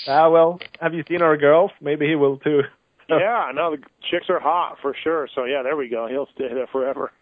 Ah, 0.06 0.28
well, 0.30 0.58
have 0.80 0.94
you 0.94 1.04
seen 1.08 1.22
our 1.22 1.36
girls? 1.36 1.70
Maybe 1.80 2.06
he 2.06 2.14
will 2.14 2.38
too. 2.38 2.62
yeah, 3.08 3.50
no, 3.54 3.76
the 3.76 3.82
chicks 4.10 4.26
are 4.28 4.40
hot 4.40 4.76
for 4.82 4.94
sure. 5.04 5.28
So 5.34 5.44
yeah, 5.44 5.62
there 5.62 5.76
we 5.76 5.88
go. 5.88 6.06
He'll 6.08 6.28
stay 6.34 6.52
there 6.52 6.66
forever. 6.66 7.12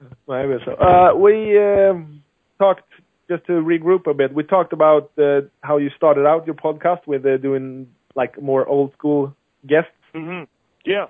Maybe 0.28 0.54
so. 0.64 0.72
Uh, 0.72 1.14
we 1.14 1.58
um, 1.58 2.22
talked 2.58 2.84
just 3.28 3.46
to 3.46 3.52
regroup 3.52 4.06
a 4.06 4.14
bit. 4.14 4.32
We 4.32 4.44
talked 4.44 4.72
about 4.72 5.10
uh, 5.18 5.42
how 5.62 5.78
you 5.78 5.90
started 5.96 6.26
out 6.26 6.46
your 6.46 6.54
podcast 6.54 7.06
with 7.06 7.24
uh, 7.26 7.38
doing 7.38 7.88
like 8.14 8.40
more 8.40 8.66
old 8.66 8.92
school 8.92 9.34
guests. 9.66 9.90
hmm 10.14 10.42
Yeah. 10.84 11.06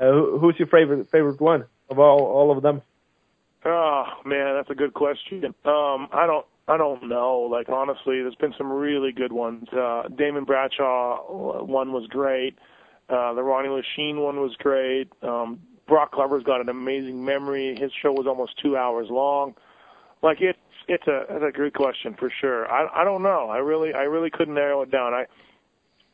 Who's 0.00 0.54
your 0.58 0.68
favorite 0.68 1.10
favorite 1.10 1.40
one 1.40 1.66
of 1.90 1.98
all 1.98 2.22
all 2.22 2.56
of 2.56 2.62
them? 2.62 2.80
Oh 3.64 4.04
man, 4.24 4.54
that's 4.54 4.70
a 4.70 4.74
good 4.74 4.94
question. 4.94 5.44
Um, 5.64 6.08
I 6.12 6.24
don't, 6.26 6.46
I 6.68 6.78
don't 6.78 7.06
know. 7.08 7.40
Like 7.50 7.68
honestly, 7.68 8.22
there's 8.22 8.34
been 8.36 8.54
some 8.56 8.72
really 8.72 9.12
good 9.12 9.32
ones. 9.32 9.68
Uh, 9.70 10.04
Damon 10.16 10.44
Bradshaw 10.44 11.64
one 11.64 11.92
was 11.92 12.06
great. 12.06 12.56
Uh, 13.10 13.34
the 13.34 13.42
Ronnie 13.42 13.68
Lechien 13.68 14.22
one 14.22 14.40
was 14.40 14.54
great. 14.58 15.08
Um, 15.22 15.60
Broc 15.90 16.12
Glover's 16.12 16.44
got 16.44 16.60
an 16.62 16.68
amazing 16.70 17.22
memory. 17.22 17.76
His 17.78 17.90
show 18.00 18.12
was 18.12 18.26
almost 18.26 18.52
two 18.62 18.76
hours 18.76 19.08
long. 19.10 19.54
Like 20.22 20.38
it's, 20.40 20.58
it's 20.88 21.06
a, 21.08 21.24
it's 21.28 21.44
a 21.48 21.52
good 21.56 21.74
question 21.74 22.14
for 22.18 22.32
sure. 22.40 22.70
I, 22.70 23.02
I 23.02 23.04
don't 23.04 23.22
know. 23.22 23.48
I 23.50 23.58
really, 23.58 23.92
I 23.92 24.02
really 24.02 24.30
couldn't 24.30 24.54
narrow 24.54 24.82
it 24.82 24.90
down. 24.90 25.12
I, 25.12 25.24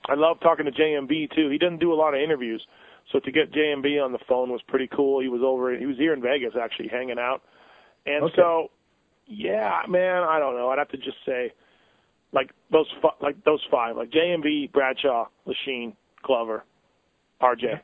I 0.08 0.14
love 0.14 0.40
talking 0.40 0.64
to 0.64 0.72
JMB 0.72 1.34
too. 1.36 1.50
He 1.50 1.58
doesn't 1.58 1.78
do 1.80 1.92
a 1.92 1.94
lot 1.94 2.14
of 2.14 2.20
interviews, 2.20 2.66
so 3.12 3.20
to 3.20 3.30
get 3.30 3.52
JMB 3.52 4.02
on 4.02 4.12
the 4.12 4.18
phone 4.28 4.50
was 4.50 4.62
pretty 4.66 4.88
cool. 4.88 5.20
He 5.20 5.28
was 5.28 5.42
over, 5.44 5.76
he 5.76 5.86
was 5.86 5.96
here 5.98 6.14
in 6.14 6.22
Vegas 6.22 6.54
actually 6.60 6.88
hanging 6.88 7.18
out, 7.18 7.42
and 8.06 8.24
Okay. 8.24 8.34
so, 8.36 8.70
yeah, 9.26 9.80
man, 9.88 10.22
I 10.22 10.38
don't 10.38 10.54
know. 10.56 10.70
I'd 10.70 10.78
have 10.78 10.88
to 10.90 10.96
just 10.96 11.18
say, 11.26 11.52
like 12.32 12.50
those, 12.70 12.86
like 13.20 13.42
those 13.44 13.60
five, 13.70 13.96
like 13.96 14.10
JMB, 14.10 14.72
Bradshaw, 14.72 15.26
Lechien, 15.46 15.94
Glover, 16.22 16.64
RJ. 17.42 17.80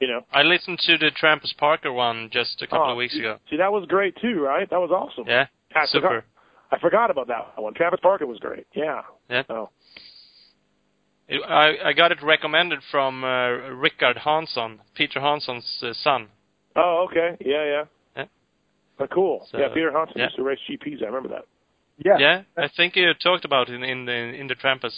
You 0.00 0.08
know, 0.08 0.20
I 0.32 0.42
listened 0.42 0.78
to 0.86 0.96
the 0.96 1.10
Trampas 1.10 1.54
Parker 1.58 1.92
one 1.92 2.30
just 2.32 2.62
a 2.62 2.66
couple 2.66 2.86
Oh, 2.88 2.90
of 2.92 2.96
weeks 2.96 3.14
ago. 3.16 3.36
See, 3.50 3.56
that 3.58 3.70
was 3.70 3.84
great 3.86 4.16
too, 4.20 4.40
right? 4.40 4.68
That 4.70 4.80
was 4.80 4.90
awesome. 4.90 5.24
Yeah, 5.28 5.46
I 5.76 5.84
super. 5.86 6.08
Forgot, 6.08 6.24
I 6.72 6.78
forgot 6.78 7.10
about 7.10 7.28
that 7.28 7.60
one. 7.60 7.74
Travis 7.74 8.00
Parker 8.02 8.26
was 8.26 8.38
great. 8.38 8.66
Yeah. 8.74 9.02
Yeah. 9.28 9.42
So. 9.46 9.70
It- 11.28 11.42
I 11.46 11.90
I 11.90 11.92
got 11.92 12.12
it 12.12 12.22
recommended 12.22 12.80
from 12.90 13.22
uh, 13.24 13.50
Rickard 13.84 14.16
Hansson, 14.18 14.80
Peter 14.94 15.20
Hansson's 15.20 15.68
uh, 15.82 15.92
son. 15.92 16.28
Oh, 16.76 17.06
okay. 17.10 17.36
Yeah, 17.44 17.64
yeah. 17.64 17.84
Yeah. 18.16 18.24
Oh, 19.00 19.06
cool. 19.06 19.46
So, 19.50 19.58
yeah, 19.58 19.68
Peter 19.68 19.92
Hansson 19.92 20.14
yeah. 20.16 20.24
used 20.24 20.36
to 20.36 20.42
race 20.42 20.58
GPs. 20.68 21.02
I 21.02 21.06
remember 21.06 21.28
that. 21.28 21.44
Yeah. 21.98 22.16
Yeah, 22.18 22.42
I 22.56 22.68
think 22.74 22.96
you 22.96 23.12
talked 23.22 23.44
about 23.44 23.68
it 23.68 23.74
in 23.74 23.82
in 23.84 24.06
the 24.06 24.12
in 24.40 24.46
the 24.46 24.54
Trampas 24.54 24.96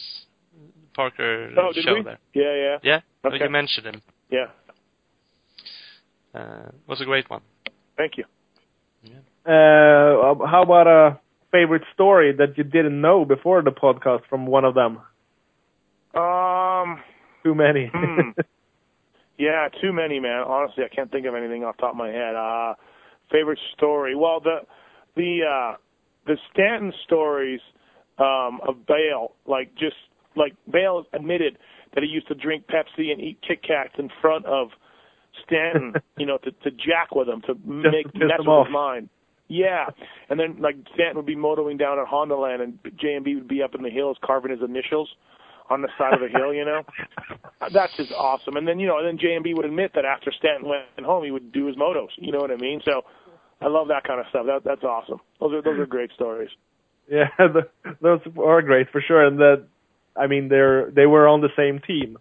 Parker 0.94 1.50
Oh, 1.58 1.72
show 1.74 1.94
we? 1.94 2.02
there. 2.02 2.18
Yeah, 2.34 2.54
yeah. 2.54 2.78
Yeah, 2.82 3.00
Okay. 3.28 3.42
you 3.44 3.50
mentioned 3.50 3.86
him. 3.86 4.02
Yeah. 4.30 4.46
Uh, 6.34 6.68
it 6.68 6.88
was 6.88 7.00
a 7.00 7.04
great 7.04 7.28
one. 7.28 7.42
Thank 7.96 8.12
you. 8.16 8.24
Uh, 9.44 10.46
how 10.46 10.62
about 10.62 10.86
a 10.86 11.20
favorite 11.50 11.82
story 11.92 12.32
that 12.36 12.56
you 12.56 12.64
didn't 12.64 13.00
know 13.00 13.24
before 13.24 13.62
the 13.62 13.70
podcast 13.70 14.20
from 14.28 14.46
one 14.46 14.64
of 14.64 14.74
them? 14.74 14.98
Um. 16.14 17.02
Too 17.42 17.54
many. 17.54 17.90
Hmm. 17.92 18.30
Yeah, 19.38 19.66
too 19.80 19.92
many, 19.92 20.20
man. 20.20 20.44
Honestly, 20.46 20.84
I 20.84 20.94
can't 20.94 21.10
think 21.10 21.26
of 21.26 21.34
anything 21.34 21.64
off 21.64 21.76
the 21.76 21.82
top 21.82 21.90
of 21.92 21.96
my 21.96 22.10
head. 22.10 22.36
Uh, 22.36 22.74
favorite 23.30 23.58
story? 23.76 24.14
Well, 24.14 24.38
the 24.38 24.58
the 25.16 25.40
uh, 25.42 25.76
the 26.26 26.36
Stanton 26.52 26.92
stories 27.04 27.60
um, 28.18 28.60
of 28.66 28.86
Bayle, 28.86 29.32
like 29.46 29.74
just 29.74 29.96
like 30.36 30.54
Bayle 30.70 31.06
admitted 31.12 31.58
that 31.94 32.04
he 32.04 32.08
used 32.08 32.28
to 32.28 32.34
drink 32.34 32.66
Pepsi 32.68 33.10
and 33.10 33.20
eat 33.20 33.38
Kit 33.46 33.62
Kats 33.66 33.94
in 33.98 34.10
front 34.20 34.46
of 34.46 34.68
Stanton, 35.44 35.94
you 36.18 36.26
know, 36.26 36.38
to 36.38 36.50
to 36.50 36.70
jack 36.70 37.14
with 37.14 37.28
him 37.28 37.42
to 37.42 37.54
make 37.64 38.06
piss 38.12 38.22
mess 38.22 38.38
with 38.38 38.48
off. 38.48 38.66
his 38.66 38.72
mind. 38.72 39.08
Yeah, 39.48 39.86
and 40.30 40.40
then 40.40 40.56
like 40.60 40.76
Stanton 40.94 41.16
would 41.16 41.26
be 41.26 41.36
motoring 41.36 41.76
down 41.76 41.98
at 41.98 42.06
Honda 42.06 42.36
Land, 42.36 42.62
and 42.62 42.78
JMB 42.82 43.34
would 43.34 43.48
be 43.48 43.62
up 43.62 43.74
in 43.74 43.82
the 43.82 43.90
hills 43.90 44.16
carving 44.24 44.50
his 44.50 44.60
initials 44.62 45.08
on 45.68 45.82
the 45.82 45.88
side 45.98 46.14
of 46.14 46.20
the 46.20 46.28
hill, 46.28 46.54
you 46.54 46.64
know. 46.64 46.82
That's 47.72 47.94
just 47.96 48.12
awesome. 48.12 48.56
And 48.56 48.66
then 48.66 48.78
you 48.80 48.86
know, 48.86 48.98
and 48.98 49.06
then 49.06 49.18
JMB 49.18 49.56
would 49.56 49.66
admit 49.66 49.92
that 49.94 50.04
after 50.04 50.32
Stanton 50.32 50.68
went 50.68 51.06
home, 51.06 51.24
he 51.24 51.30
would 51.30 51.52
do 51.52 51.66
his 51.66 51.76
motos. 51.76 52.08
You 52.16 52.32
know 52.32 52.38
what 52.38 52.50
I 52.50 52.56
mean? 52.56 52.80
So 52.84 53.02
I 53.60 53.68
love 53.68 53.88
that 53.88 54.04
kind 54.04 54.20
of 54.20 54.26
stuff. 54.30 54.46
That 54.46 54.62
that's 54.64 54.84
awesome. 54.84 55.20
Those 55.40 55.54
are 55.54 55.62
those 55.62 55.78
are 55.78 55.86
great 55.86 56.10
stories. 56.14 56.50
yeah, 57.10 57.28
the, 57.38 57.68
those 58.00 58.20
are 58.42 58.62
great 58.62 58.90
for 58.90 59.00
sure. 59.06 59.24
And 59.24 59.38
that, 59.38 59.66
I 60.16 60.26
mean, 60.26 60.48
they're 60.48 60.90
they 60.90 61.06
were 61.06 61.28
on 61.28 61.40
the 61.40 61.50
same 61.56 61.80
team. 61.80 62.16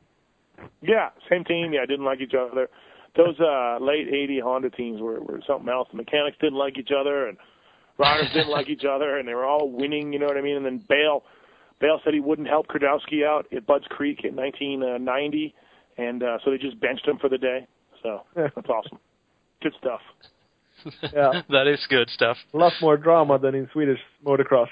Yeah, 0.81 1.09
same 1.29 1.43
team. 1.43 1.73
Yeah, 1.73 1.81
I 1.81 1.85
didn't 1.85 2.05
like 2.05 2.19
each 2.21 2.33
other. 2.37 2.69
Those 3.15 3.39
uh 3.39 3.77
late 3.81 4.07
'80 4.07 4.39
Honda 4.39 4.69
teams 4.69 5.01
were 5.01 5.19
were 5.19 5.41
something 5.45 5.69
else. 5.69 5.87
The 5.91 5.97
mechanics 5.97 6.37
didn't 6.39 6.57
like 6.57 6.77
each 6.77 6.91
other, 6.97 7.27
and 7.27 7.37
riders 7.97 8.29
didn't 8.33 8.51
like 8.51 8.69
each 8.69 8.85
other, 8.85 9.17
and 9.17 9.27
they 9.27 9.33
were 9.33 9.45
all 9.45 9.69
winning. 9.69 10.13
You 10.13 10.19
know 10.19 10.27
what 10.27 10.37
I 10.37 10.41
mean? 10.41 10.57
And 10.57 10.65
then 10.65 10.83
Bayle, 10.87 11.23
Bayle 11.79 11.99
said 12.03 12.13
he 12.13 12.19
wouldn't 12.19 12.47
help 12.47 12.67
Kardowski 12.67 13.25
out 13.25 13.47
at 13.55 13.65
Budds 13.65 13.85
Creek 13.89 14.21
in 14.23 14.35
1990, 14.35 15.53
and 15.97 16.23
uh, 16.23 16.37
so 16.43 16.51
they 16.51 16.57
just 16.57 16.79
benched 16.79 17.05
him 17.05 17.17
for 17.17 17.29
the 17.29 17.37
day. 17.37 17.67
So 18.01 18.21
that's 18.35 18.69
awesome. 18.69 18.97
Good 19.61 19.73
stuff. 19.79 20.01
Yeah. 21.13 21.41
that 21.49 21.67
is 21.67 21.85
good 21.89 22.09
stuff. 22.09 22.37
A 22.53 22.57
lot 22.57 22.73
more 22.81 22.97
drama 22.97 23.37
than 23.37 23.55
in 23.55 23.69
Swedish 23.71 23.99
motocross. 24.25 24.67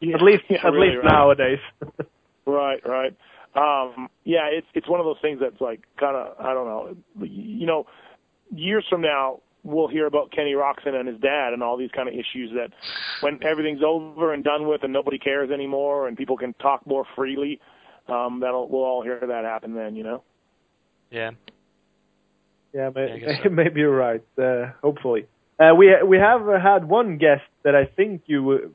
Yeah, 0.00 0.16
At 0.16 0.22
least, 0.22 0.44
yeah, 0.50 0.66
at 0.66 0.72
really, 0.72 0.88
least 0.88 1.04
right. 1.04 1.12
nowadays. 1.12 1.58
Right, 2.46 2.80
right. 2.88 3.14
Um, 3.58 4.08
yeah, 4.24 4.46
it's 4.52 4.66
it's 4.74 4.88
one 4.88 5.00
of 5.00 5.06
those 5.06 5.20
things 5.20 5.40
that's 5.40 5.60
like 5.60 5.80
kind 5.98 6.16
of 6.16 6.38
I 6.38 6.54
don't 6.54 6.66
know. 6.66 6.96
You 7.26 7.66
know, 7.66 7.86
years 8.54 8.84
from 8.88 9.00
now 9.00 9.40
we'll 9.64 9.88
hear 9.88 10.06
about 10.06 10.30
Kenny 10.30 10.52
Roczen 10.52 10.94
and 10.94 11.08
his 11.08 11.18
dad 11.20 11.52
and 11.52 11.62
all 11.62 11.76
these 11.76 11.90
kind 11.90 12.08
of 12.08 12.14
issues 12.14 12.52
that 12.54 12.70
when 13.20 13.42
everything's 13.42 13.82
over 13.84 14.32
and 14.32 14.44
done 14.44 14.68
with 14.68 14.84
and 14.84 14.92
nobody 14.92 15.18
cares 15.18 15.50
anymore 15.50 16.06
and 16.06 16.16
people 16.16 16.36
can 16.36 16.54
talk 16.54 16.86
more 16.86 17.04
freely, 17.16 17.60
um, 18.08 18.40
that'll 18.40 18.68
we'll 18.68 18.84
all 18.84 19.02
hear 19.02 19.18
that 19.20 19.44
happen 19.44 19.74
then. 19.74 19.96
You 19.96 20.04
know. 20.04 20.22
Yeah. 21.10 21.30
Yeah, 22.72 22.90
Yeah, 22.94 23.08
may, 23.08 23.20
guess 23.20 23.42
so. 23.42 23.48
maybe 23.50 23.80
you're 23.80 23.96
right. 23.96 24.22
Uh, 24.38 24.72
hopefully, 24.82 25.26
uh, 25.58 25.74
we 25.76 25.92
we 26.06 26.18
have 26.18 26.46
had 26.46 26.84
one 26.88 27.18
guest 27.18 27.42
that 27.64 27.74
I 27.74 27.86
think 27.86 28.22
you 28.26 28.74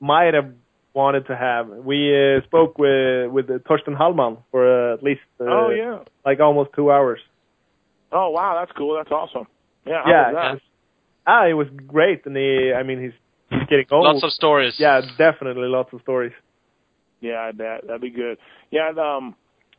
might 0.00 0.34
have 0.34 0.52
wanted 0.96 1.26
to 1.26 1.36
have. 1.36 1.68
We 1.68 2.10
uh, 2.10 2.40
spoke 2.46 2.78
with 2.78 3.30
with 3.30 3.50
uh, 3.50 3.58
Torsten 3.68 3.94
Hallman 3.94 4.38
for 4.50 4.92
uh, 4.92 4.94
at 4.94 5.02
least 5.02 5.20
uh, 5.40 5.44
oh 5.44 5.70
yeah. 5.70 5.98
like 6.24 6.40
almost 6.40 6.70
two 6.74 6.90
hours. 6.90 7.20
Oh 8.10 8.30
wow, 8.30 8.56
that's 8.58 8.76
cool. 8.76 8.96
That's 8.96 9.12
awesome. 9.12 9.46
Yeah. 9.86 10.02
how 10.04 10.10
Yeah, 10.10 10.32
was 10.32 10.58
that? 10.58 10.60
Ah, 11.28 11.46
it 11.46 11.54
was 11.54 11.66
great, 11.86 12.24
and 12.26 12.36
he, 12.36 12.72
I 12.72 12.82
mean, 12.82 13.02
he's 13.02 13.12
he's 13.50 13.68
getting 13.68 13.86
old. 13.90 14.04
Lots 14.04 14.24
of 14.24 14.30
stories. 14.30 14.74
yeah, 14.78 15.02
definitely 15.18 15.68
lots 15.68 15.92
of 15.92 16.00
stories. 16.00 16.32
Yeah, 17.20 17.52
that 17.58 17.86
that'd 17.86 18.00
be 18.00 18.10
good. 18.10 18.38
Yeah, 18.70 18.88
and, 18.90 18.98
um, 18.98 19.34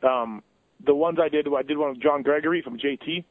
um, 0.08 0.42
the 0.86 0.94
ones 0.94 1.18
I 1.20 1.28
did, 1.28 1.46
I 1.48 1.62
did 1.62 1.78
one 1.78 1.90
with 1.90 2.02
John 2.02 2.22
Gregory 2.22 2.62
from 2.62 2.78
JT. 2.78 3.24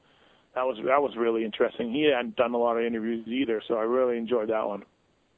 That 0.55 0.63
was 0.63 0.77
that 0.77 1.01
was 1.01 1.11
really 1.15 1.45
interesting. 1.45 1.93
He 1.93 2.11
hadn't 2.13 2.35
done 2.35 2.53
a 2.53 2.57
lot 2.57 2.77
of 2.77 2.83
interviews 2.83 3.27
either, 3.27 3.61
so 3.67 3.75
I 3.75 3.83
really 3.83 4.17
enjoyed 4.17 4.49
that 4.49 4.67
one. 4.67 4.83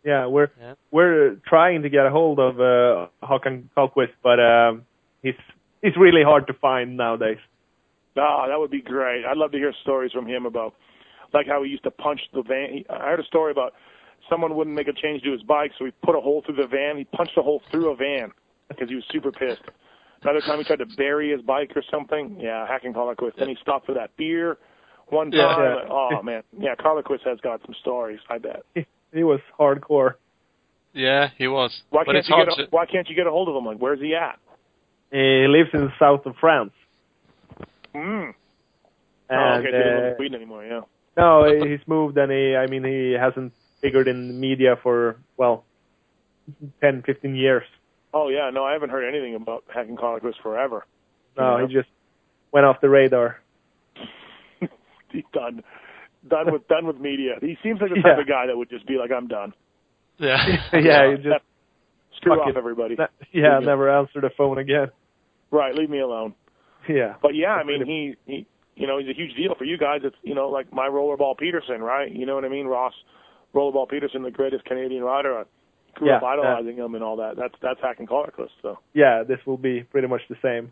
Yeah, 0.03 0.27
we're 0.27 0.49
Yeah. 0.59 0.73
we're 0.91 1.35
trying 1.45 1.81
to 1.83 1.89
get 1.89 2.05
a 2.05 2.09
hold 2.09 2.39
of 2.39 2.59
uh, 2.59 3.07
Håkan 3.23 3.65
Carlqvist, 3.75 4.13
but 4.23 4.39
um, 4.39 4.85
he's 5.21 5.35
he's 5.81 5.95
really 5.97 6.23
hard 6.23 6.47
to 6.47 6.53
find 6.53 6.95
nowadays. 6.97 7.37
Oh, 8.15 8.45
that 8.47 8.59
would 8.59 8.71
be 8.71 8.81
great. 8.81 9.25
I'd 9.25 9.37
love 9.37 9.51
to 9.51 9.57
hear 9.57 9.73
stories 9.81 10.11
from 10.11 10.25
him 10.27 10.45
about 10.45 10.73
like 11.33 11.47
how 11.47 11.63
he 11.63 11.69
used 11.69 11.83
to 11.83 11.91
punch 11.91 12.21
the 12.33 12.41
van. 12.43 12.69
He, 12.73 12.85
I 12.89 13.09
heard 13.09 13.19
a 13.19 13.25
story 13.25 13.51
about 13.51 13.73
someone 14.29 14.55
wouldn't 14.55 14.75
make 14.75 14.87
a 14.87 14.93
change 14.93 15.21
to 15.23 15.31
his 15.31 15.41
bike, 15.43 15.71
so 15.77 15.85
he 15.85 15.91
put 16.03 16.15
a 16.15 16.21
hole 16.21 16.41
through 16.45 16.55
the 16.55 16.67
van. 16.67 16.97
He 16.97 17.03
punched 17.05 17.37
a 17.37 17.41
hole 17.41 17.61
through 17.71 17.89
a 17.91 17.95
van 17.95 18.31
because 18.67 18.89
he 18.89 18.95
was 18.95 19.03
super 19.11 19.31
pissed. 19.31 19.61
Another 20.21 20.41
time 20.41 20.57
he 20.57 20.63
tried 20.65 20.79
to 20.79 20.85
bury 20.97 21.31
his 21.31 21.41
bike 21.41 21.71
or 21.75 21.83
something. 21.91 22.37
Yeah, 22.39 22.67
Håkan 22.67 22.93
Carlqvist. 22.93 23.37
Then 23.37 23.47
he 23.49 23.57
stopped 23.61 23.85
for 23.85 23.93
that 23.95 24.15
beer 24.17 24.57
one 25.07 25.31
time. 25.31 25.39
Yeah. 25.39 25.75
Yeah. 25.83 25.89
Oh 25.89 26.21
man, 26.23 26.43
yeah, 26.57 26.75
Carlqvist 26.75 27.25
has 27.25 27.39
got 27.41 27.61
some 27.65 27.75
stories. 27.81 28.19
I 28.29 28.37
bet. 28.37 28.63
He 29.13 29.23
was 29.23 29.39
hardcore. 29.59 30.13
Yeah, 30.93 31.29
he 31.37 31.47
was. 31.47 31.71
Why 31.89 32.03
but 32.05 32.13
can't 32.13 32.17
it's 32.17 32.29
you 32.29 32.35
get 32.35 32.47
a, 32.47 32.65
to. 32.65 32.67
Why 32.71 32.85
can't 32.85 33.07
you 33.09 33.15
get 33.15 33.27
a 33.27 33.31
hold 33.31 33.47
of 33.49 33.55
him? 33.55 33.65
Like, 33.65 33.77
where's 33.77 33.99
he 33.99 34.15
at? 34.15 34.39
He 35.11 35.45
lives 35.47 35.69
in 35.73 35.81
the 35.81 35.93
south 35.99 36.25
of 36.25 36.35
France. 36.39 36.71
Mm. 37.95 38.33
And, 39.29 39.39
oh, 39.39 39.59
okay, 39.59 39.69
so 39.71 39.77
live 39.77 40.03
in 40.05 40.11
uh, 40.13 40.15
Sweden 40.17 40.35
anymore. 40.35 40.65
Yeah. 40.65 40.81
no, 41.17 41.45
he's 41.45 41.79
moved, 41.87 42.17
and 42.17 42.31
he, 42.31 42.55
I 42.55 42.67
mean, 42.67 42.83
he 42.83 43.15
hasn't 43.19 43.53
figured 43.81 44.07
in 44.07 44.39
media 44.39 44.75
for 44.81 45.17
well, 45.37 45.63
10, 46.81 47.03
15 47.05 47.35
years. 47.35 47.63
Oh 48.13 48.29
yeah, 48.29 48.49
no, 48.51 48.63
I 48.63 48.73
haven't 48.73 48.89
heard 48.89 49.07
anything 49.07 49.35
about 49.35 49.63
Håkan 49.75 49.95
Carlqvist 49.95 50.41
forever. 50.41 50.85
No, 51.37 51.57
Yeah. 51.57 51.67
he 51.67 51.73
just 51.73 51.89
went 52.51 52.65
off 52.65 52.81
the 52.81 52.89
radar. 52.89 53.39
He's 55.11 55.23
done. 55.33 55.63
Done 56.27 56.51
with 56.51 56.67
done 56.67 56.85
with 56.85 56.99
media. 56.99 57.35
He 57.41 57.57
seems 57.63 57.79
like 57.81 57.89
the 57.91 57.95
type 58.01 58.17
Yeah. 58.17 58.21
of 58.21 58.27
guy 58.27 58.47
that 58.47 58.57
would 58.57 58.69
just 58.69 58.85
be 58.85 58.97
like, 58.97 59.11
I'm 59.11 59.27
done. 59.27 59.53
Yeah. 60.17 60.37
yeah, 60.73 61.11
he 61.11 61.15
just 61.23 61.35
Screw 62.17 62.35
Fuck 62.35 62.41
off, 62.47 62.49
it. 62.49 62.57
everybody. 62.57 62.95
Ne- 62.95 63.05
yeah, 63.31 63.53
Leave 63.53 63.61
me- 63.61 63.65
never 63.67 63.89
answer 63.89 64.19
the 64.19 64.29
phone 64.37 64.57
again. 64.57 64.87
Right, 65.51 65.73
leave 65.73 65.89
me 65.89 65.99
alone. 66.01 66.33
Yeah. 66.89 67.15
But 67.21 67.35
yeah, 67.35 67.53
I 67.53 67.63
mean, 67.63 67.85
he 67.85 68.15
he, 68.25 68.45
you 68.75 68.87
know, 68.87 68.97
he's 68.99 69.07
a 69.07 69.13
huge 69.13 69.33
deal 69.35 69.55
for 69.57 69.63
you 69.63 69.77
guys. 69.77 70.01
It's 70.03 70.15
you 70.23 70.35
know, 70.35 70.49
like 70.49 70.73
my 70.73 70.87
rollerball 70.89 71.35
Pederson, 71.39 71.79
right? 71.79 72.11
You 72.13 72.25
know 72.25 72.35
what 72.35 72.43
I 72.45 72.49
mean, 72.49 72.67
Ross. 72.67 72.93
Rollerball 73.55 73.89
Pederson, 73.89 74.23
the 74.23 74.31
greatest 74.31 74.65
Canadian 74.65 75.03
rider. 75.03 75.37
I 75.39 75.43
grew 75.95 76.09
Yeah, 76.09 76.17
up 76.17 76.23
idolizing 76.23 76.75
him 76.77 76.95
and 76.95 77.03
all 77.03 77.15
that. 77.17 77.35
That's 77.37 77.55
that's 77.61 77.79
hacking 77.81 78.01
and 78.01 78.09
Carlqvist. 78.09 78.49
So 78.61 78.77
Yeah, 78.93 79.23
this 79.25 79.39
will 79.45 79.57
be 79.57 79.83
pretty 79.83 80.07
much 80.09 80.21
the 80.29 80.35
same. 80.41 80.71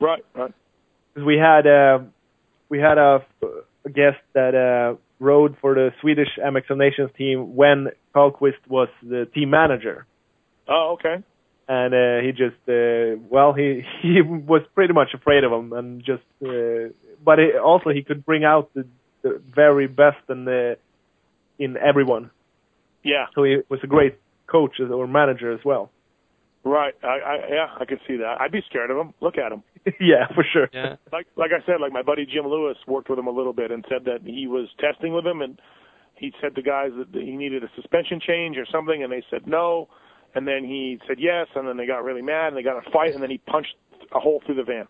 right, 0.00 0.24
right. 0.34 0.52
'Cause 1.14 1.24
we 1.24 1.36
had 1.36 1.66
uh, 1.66 1.98
we 2.68 2.78
had 2.80 2.98
a, 2.98 3.24
a 3.42 3.46
guest 3.88 4.18
that 4.34 4.54
uh, 4.54 4.96
rode 5.18 5.56
for 5.60 5.74
the 5.74 5.90
Swedish 6.00 6.28
MX 6.38 6.76
Nations 6.76 7.10
team 7.16 7.54
when 7.56 7.88
Carlqvist 8.14 8.66
was 8.68 8.88
the 9.02 9.26
team 9.34 9.50
manager, 9.50 10.06
Oh, 10.68 10.94
okay. 10.98 11.22
and 11.68 11.94
uh, 11.94 12.20
he 12.24 12.30
just 12.32 12.56
uh, 12.68 13.20
well 13.30 13.52
he 13.52 13.82
he 14.02 14.20
was 14.22 14.62
pretty 14.74 14.92
much 14.92 15.08
afraid 15.14 15.44
of 15.44 15.52
him 15.52 15.72
and 15.72 16.04
just 16.04 16.22
uh, 16.44 16.90
but 17.24 17.38
he, 17.38 17.56
also 17.58 17.90
he 17.90 18.02
could 18.02 18.24
bring 18.26 18.44
out 18.44 18.72
the, 18.74 18.86
the 19.22 19.40
very 19.54 19.86
best 19.86 20.18
in 20.28 20.44
the 20.44 20.76
in 21.58 21.76
everyone. 21.76 22.30
Yeah, 23.02 23.26
So 23.34 23.44
he 23.44 23.58
was 23.68 23.80
a 23.84 23.86
great 23.86 24.18
coach 24.48 24.80
or 24.80 25.06
manager 25.06 25.52
as 25.52 25.64
well. 25.64 25.90
right. 26.64 26.92
I, 27.02 27.06
I 27.06 27.34
yeah, 27.50 27.66
I 27.80 27.84
could 27.84 28.00
see 28.06 28.16
that. 28.16 28.40
I'd 28.40 28.50
be 28.52 28.62
scared 28.68 28.90
of 28.90 28.96
him. 28.98 29.14
Look 29.20 29.38
at 29.38 29.52
him. 29.52 29.62
yeah, 30.00 30.26
for 30.34 30.44
sure. 30.52 30.68
Yeah. 30.72 30.96
Like 31.12 31.26
like 31.36 31.50
I 31.52 31.64
said, 31.64 31.80
like 31.80 31.92
my 31.92 32.02
buddy 32.02 32.26
Jim 32.26 32.46
Lewis 32.46 32.76
worked 32.86 33.08
with 33.08 33.18
him 33.18 33.26
a 33.26 33.30
little 33.30 33.52
bit 33.52 33.70
and 33.70 33.84
said 33.88 34.04
that 34.04 34.20
he 34.24 34.46
was 34.46 34.68
testing 34.80 35.12
with 35.12 35.26
him 35.26 35.42
and 35.42 35.60
he 36.14 36.32
said 36.40 36.54
to 36.56 36.62
guys 36.62 36.90
that 36.96 37.08
he 37.12 37.36
needed 37.36 37.62
a 37.62 37.68
suspension 37.76 38.20
change 38.20 38.56
or 38.56 38.66
something 38.70 39.02
and 39.02 39.12
they 39.12 39.22
said 39.30 39.46
no 39.46 39.88
and 40.34 40.46
then 40.46 40.64
he 40.64 40.98
said 41.06 41.18
yes 41.20 41.46
and 41.54 41.68
then 41.68 41.76
they 41.76 41.86
got 41.86 42.02
really 42.02 42.22
mad 42.22 42.48
and 42.48 42.56
they 42.56 42.62
got 42.62 42.76
in 42.76 42.82
a 42.86 42.90
fight 42.90 43.14
and 43.14 43.22
then 43.22 43.30
he 43.30 43.38
punched 43.38 43.74
a 44.14 44.18
hole 44.18 44.42
through 44.44 44.56
the 44.56 44.64
van. 44.64 44.86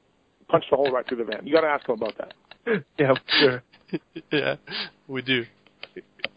Punched 0.49 0.69
a 0.73 0.77
hole 0.77 0.91
right 0.91 1.07
through 1.07 1.19
the 1.19 1.25
van. 1.25 1.47
You 1.47 1.53
got 1.53 1.63
to 1.63 1.69
ask 1.69 1.89
him 1.89 1.95
about 1.95 2.17
that. 2.19 2.35
Yeah, 2.99 3.15
for 3.15 3.21
sure. 3.39 3.63
yeah, 4.33 4.57
we 5.07 5.23
do. 5.23 5.45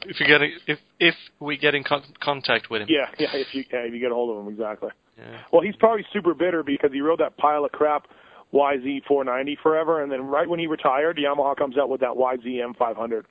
If 0.05 0.19
you 0.19 0.27
get 0.27 0.41
if 0.67 0.77
if 0.99 1.15
we 1.39 1.57
get 1.57 1.73
in 1.73 1.83
con- 1.83 2.03
contact 2.19 2.69
with 2.69 2.83
him. 2.83 2.87
Yeah, 2.87 3.07
yeah, 3.17 3.29
if 3.33 3.47
you 3.55 3.63
yeah, 3.73 3.79
if 3.79 3.93
you 3.95 3.99
get 3.99 4.11
a 4.11 4.13
hold 4.13 4.37
of 4.37 4.45
him 4.45 4.53
exactly. 4.53 4.89
Yeah. 5.17 5.39
Well, 5.51 5.63
he's 5.63 5.75
probably 5.75 6.05
super 6.13 6.35
bitter 6.35 6.61
because 6.61 6.91
he 6.93 7.01
wrote 7.01 7.17
that 7.17 7.35
pile 7.37 7.65
of 7.65 7.71
crap 7.71 8.05
YZ490 8.53 9.57
forever, 9.61 10.01
and 10.01 10.11
then 10.11 10.23
right 10.23 10.47
when 10.49 10.59
he 10.59 10.67
retired, 10.67 11.17
Yamaha 11.17 11.55
comes 11.55 11.77
out 11.77 11.89
with 11.89 12.01
that 12.01 12.15
YZ 12.15 12.45
M500. 12.45 13.23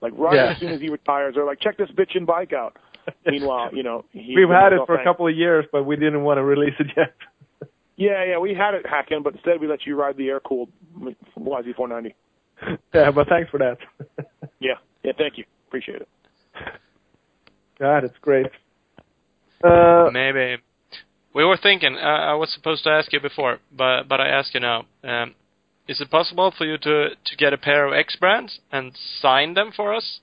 Like 0.00 0.12
right 0.16 0.34
Yeah. 0.34 0.52
as 0.52 0.58
soon 0.58 0.70
as 0.70 0.80
he 0.80 0.88
retires, 0.88 1.34
they're 1.34 1.44
like, 1.44 1.60
check 1.60 1.76
this 1.76 1.90
bitchin' 1.90 2.26
bike 2.26 2.52
out. 2.52 2.76
Meanwhile, 3.26 3.74
you 3.74 3.82
know, 3.82 4.04
he, 4.12 4.34
We've 4.36 4.48
had 4.48 4.72
it 4.72 4.76
well, 4.76 4.86
for 4.86 4.94
a 4.94 5.04
couple 5.04 5.26
of 5.26 5.36
years, 5.36 5.64
but 5.72 5.84
we 5.84 5.96
didn't 5.96 6.22
want 6.22 6.38
to 6.38 6.44
release 6.44 6.74
it 6.78 6.88
yet. 6.96 7.14
Yeah, 7.94 8.24
yeah, 8.24 8.38
we 8.38 8.54
had 8.54 8.72
it 8.74 8.86
hacking, 8.86 9.22
but 9.22 9.34
instead 9.34 9.60
we 9.60 9.68
let 9.68 9.86
you 9.86 9.94
ride 9.94 10.16
the 10.16 10.28
air 10.28 10.40
cooled 10.40 10.70
YZ490. 11.38 12.14
yeah, 12.94 13.10
but 13.10 13.28
thanks 13.28 13.50
for 13.50 13.58
that. 13.58 13.76
Yeah, 14.58 14.72
yeah, 15.04 15.12
thank 15.16 15.36
you, 15.36 15.44
appreciate 15.68 16.00
it. 16.00 16.08
God, 17.78 18.02
it's 18.02 18.16
great. 18.20 18.46
Uh, 19.62 20.08
Maybe. 20.10 20.56
We 21.34 21.44
were 21.44 21.56
thinking. 21.56 21.96
Uh, 21.96 22.00
I 22.32 22.34
was 22.34 22.50
supposed 22.52 22.84
to 22.84 22.90
ask 22.90 23.12
you 23.12 23.20
before, 23.20 23.58
but 23.76 24.04
but 24.08 24.20
I 24.20 24.28
ask 24.28 24.52
you 24.54 24.60
now. 24.60 24.84
Um, 25.02 25.34
is 25.88 26.00
it 26.00 26.10
possible 26.10 26.52
for 26.56 26.64
you 26.64 26.78
to 26.78 27.10
to 27.24 27.36
get 27.36 27.52
a 27.52 27.58
pair 27.58 27.86
of 27.86 27.92
EKS 27.92 28.18
Brands 28.20 28.60
and 28.70 28.92
sign 29.20 29.54
them 29.54 29.72
for 29.74 29.94
us, 29.94 30.20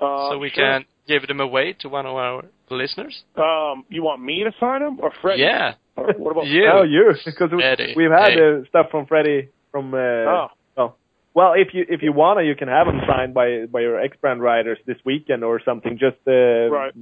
Uh, 0.00 0.30
so 0.30 0.38
we 0.38 0.50
sure. 0.50 0.64
can 0.64 0.84
give 1.08 1.26
them 1.26 1.40
away 1.40 1.72
to 1.80 1.88
one 1.88 2.06
of 2.06 2.14
our 2.14 2.44
listeners? 2.70 3.22
Um, 3.36 3.84
you 3.88 4.02
want 4.02 4.22
me 4.22 4.44
to 4.44 4.52
sign 4.60 4.82
them 4.82 4.98
or 5.02 5.10
Freddie? 5.22 5.42
Yeah. 5.42 5.74
Or 5.96 6.12
what 6.18 6.30
about 6.32 6.46
You. 6.54 6.66
Oh, 6.72 6.82
you 6.82 7.14
because 7.24 7.50
we, 7.50 7.94
we've 7.96 8.10
had 8.10 8.32
Hey. 8.34 8.60
uh, 8.60 8.64
stuff 8.68 8.86
from 8.90 9.06
Freddie 9.06 9.48
from. 9.72 9.94
Uh, 9.94 9.98
Oh. 9.98 10.46
well, 10.76 10.96
well, 11.34 11.52
if 11.54 11.68
you 11.74 11.84
if 11.88 12.02
you 12.02 12.12
wanna, 12.12 12.42
you 12.42 12.54
can 12.54 12.68
have 12.68 12.86
them 12.86 13.00
signed 13.08 13.32
by 13.34 13.64
by 13.66 13.80
your 13.80 13.96
EKS 13.98 14.20
Brand 14.20 14.40
riders 14.42 14.78
this 14.86 14.98
weekend 15.04 15.42
or 15.42 15.58
something. 15.64 15.96
Just 15.98 16.18
uh, 16.28 16.68
Right. 16.70 16.92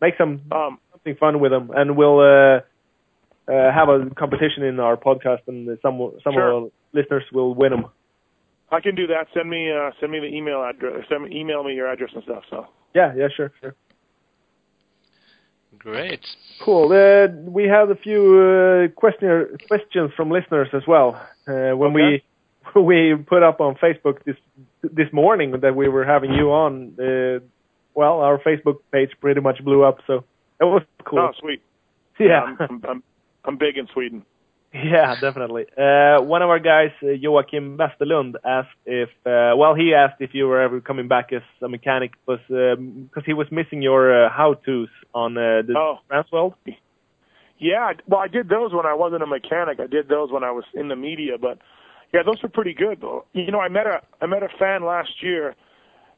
make 0.00 0.14
some 0.16 0.40
Um, 0.50 0.78
something 1.04 1.18
fun 1.18 1.40
with 1.40 1.50
them, 1.52 1.70
and 1.74 1.96
we'll 1.96 2.20
uh, 2.20 2.60
uh, 3.48 3.72
have 3.72 3.88
a 3.88 4.10
competition 4.14 4.62
in 4.64 4.80
our 4.80 4.96
podcast, 4.96 5.40
and 5.46 5.78
some 5.82 6.12
some 6.24 6.32
Sure. 6.34 6.50
of 6.50 6.62
our 6.64 6.68
listeners 6.92 7.24
will 7.32 7.54
win 7.54 7.72
them. 7.72 7.86
I 8.70 8.80
can 8.80 8.94
do 8.94 9.06
that. 9.08 9.26
Send 9.34 9.48
me 9.50 9.70
uh, 9.70 9.90
send 10.00 10.12
me 10.12 10.20
the 10.20 10.26
email 10.26 10.62
address. 10.62 11.04
Send 11.08 11.24
me, 11.24 11.38
email 11.38 11.62
me 11.64 11.74
your 11.74 11.90
address 11.90 12.10
and 12.14 12.22
stuff. 12.24 12.44
So 12.50 12.66
Yeah, 12.94 13.12
yeah, 13.16 13.28
sure, 13.36 13.52
sure. 13.60 13.74
Great. 15.78 16.20
Cool. 16.60 16.92
Uh, 16.92 17.28
we 17.50 17.64
have 17.64 17.90
a 17.90 17.96
few 17.96 18.38
uh, 18.38 18.88
question 19.00 19.56
questions 19.68 20.10
from 20.16 20.30
listeners 20.30 20.68
as 20.74 20.82
well. 20.86 21.14
Uh, 21.48 21.72
when 21.76 21.92
Okay. 21.92 22.22
we 22.74 22.80
we 22.82 23.14
put 23.26 23.42
up 23.42 23.60
on 23.60 23.74
Facebook 23.76 24.22
this 24.24 24.36
this 24.82 25.12
morning 25.12 25.52
that 25.62 25.74
we 25.74 25.88
were 25.88 26.04
having 26.04 26.32
you 26.32 26.52
on, 26.52 26.94
uh, 26.98 27.40
well, 27.94 28.20
our 28.20 28.38
Facebook 28.38 28.76
page 28.92 29.10
pretty 29.20 29.40
much 29.40 29.62
blew 29.64 29.82
up, 29.82 29.98
so 30.06 30.24
it 30.62 30.68
was 30.74 30.82
cool. 31.04 31.18
oh 31.20 31.32
sweet. 31.40 31.60
yeah, 32.18 32.40
I'm, 32.42 32.56
I'm, 32.60 32.82
I'm 32.90 33.02
I'm 33.44 33.56
big 33.58 33.76
in 33.76 33.86
Sweden. 33.92 34.24
yeah, 34.72 35.14
definitely. 35.20 35.64
Uh, 35.76 36.22
one 36.34 36.40
of 36.42 36.48
our 36.48 36.58
guys, 36.72 36.92
uh, 37.02 37.08
Joachim 37.08 37.76
Westerlund, 37.76 38.34
asked 38.44 38.78
if, 38.86 39.10
uh, 39.26 39.52
well, 39.60 39.74
he 39.74 39.92
asked 40.02 40.18
if 40.20 40.30
you 40.32 40.44
were 40.46 40.60
ever 40.62 40.80
coming 40.80 41.08
back 41.08 41.26
as 41.32 41.42
a 41.60 41.68
mechanic, 41.68 42.12
because 42.24 42.40
because 42.48 43.24
he 43.26 43.34
was 43.34 43.48
missing 43.50 43.82
your 43.82 44.02
uh, 44.26 44.30
how-tos 44.30 44.88
on 45.12 45.36
uh, 45.36 45.60
the 45.66 45.74
Oh. 45.76 45.96
Transworld. 46.10 46.54
Yeah, 47.58 47.92
well, 48.08 48.20
I 48.20 48.28
did 48.28 48.48
those 48.48 48.72
when 48.72 48.86
I 48.86 48.94
wasn't 48.94 49.22
a 49.22 49.26
mechanic. 49.26 49.78
I 49.78 49.86
did 49.86 50.08
those 50.08 50.32
when 50.32 50.42
I 50.42 50.50
was 50.50 50.64
in 50.74 50.88
the 50.88 50.96
media, 50.96 51.34
but 51.40 51.58
yeah, 52.12 52.22
those 52.24 52.42
were 52.42 52.48
pretty 52.48 52.74
good. 52.74 53.00
Though. 53.00 53.24
You 53.34 53.50
know, 53.52 53.60
I 53.60 53.68
met 53.68 53.86
a 53.86 54.00
I 54.20 54.26
met 54.26 54.42
a 54.42 54.48
fan 54.58 54.84
last 54.84 55.22
year 55.22 55.54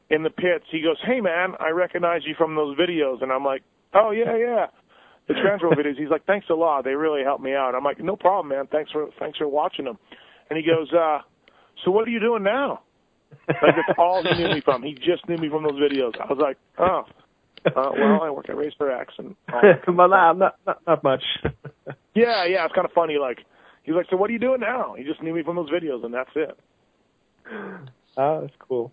in 0.09 0.23
the 0.23 0.29
pits. 0.29 0.65
He 0.71 0.81
goes, 0.81 0.97
"Hey, 1.05 1.19
man, 1.21 1.53
I 1.59 1.69
recognize 1.69 2.21
you 2.25 2.35
from 2.37 2.55
those 2.55 2.75
videos," 2.77 3.21
and 3.21 3.31
I'm 3.31 3.43
like, 3.45 3.63
"Oh 3.95 4.11
yeah, 4.11 4.37
yeah." 4.37 4.67
The 5.27 5.33
transfer 5.41 5.69
videos. 5.69 5.97
He's 5.97 6.09
like, 6.09 6.25
"Thanks 6.25 6.47
a 6.49 6.53
lot. 6.53 6.83
They 6.83 6.95
really 6.95 7.23
helped 7.23 7.43
me 7.43 7.53
out." 7.53 7.73
I'm 7.75 7.83
like, 7.83 7.99
"No 7.99 8.15
problem, 8.15 8.49
man. 8.49 8.67
Thanks 8.67 8.91
for 8.91 9.09
thanks 9.19 9.37
for 9.37 9.47
watching 9.47 9.85
them." 9.85 9.97
And 10.49 10.57
he 10.57 10.63
goes, 10.63 10.91
uh, 10.93 11.19
"So 11.83 11.91
what 11.91 12.07
are 12.07 12.11
you 12.11 12.19
doing 12.19 12.43
now?" 12.43 12.81
Like 13.47 13.75
that's 13.75 13.97
all 13.97 14.23
he 14.23 14.33
knew 14.41 14.53
me 14.53 14.61
from. 14.61 14.83
He 14.83 14.93
just 14.93 15.27
knew 15.27 15.37
me 15.37 15.49
from 15.49 15.63
those 15.63 15.79
videos. 15.79 16.13
I 16.19 16.25
was 16.31 16.39
like, 16.39 16.57
"Oh, 16.77 17.03
uh, 17.65 17.91
well, 17.97 18.23
I 18.23 18.29
work 18.29 18.49
at 18.49 18.57
Racer 18.57 18.91
X 18.91 19.13
and." 19.17 19.35
but 19.47 20.07
nah, 20.07 20.33
not, 20.33 20.55
not 20.65 20.81
not 20.87 21.03
much. 21.03 21.23
yeah, 22.15 22.45
yeah, 22.45 22.65
it's 22.65 22.73
kind 22.73 22.85
of 22.85 22.91
funny. 22.93 23.17
Like, 23.19 23.39
he's 23.83 23.95
like, 23.95 24.07
"So 24.09 24.17
what 24.17 24.29
are 24.29 24.33
you 24.33 24.39
doing 24.39 24.61
now?" 24.61 24.95
He 24.97 25.03
just 25.03 25.21
knew 25.21 25.33
me 25.33 25.43
from 25.43 25.55
those 25.55 25.69
videos, 25.69 26.03
and 26.03 26.13
that's 26.13 26.29
it. 26.35 26.57
oh, 28.17 28.41
that's 28.41 28.53
cool. 28.59 28.91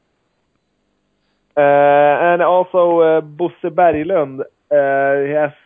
Uh, 1.56 1.60
and 1.60 2.42
also 2.42 3.00
uh, 3.00 3.20
Bosse 3.20 3.52
Berglund, 3.64 4.40
he 4.72 5.34
asked 5.34 5.56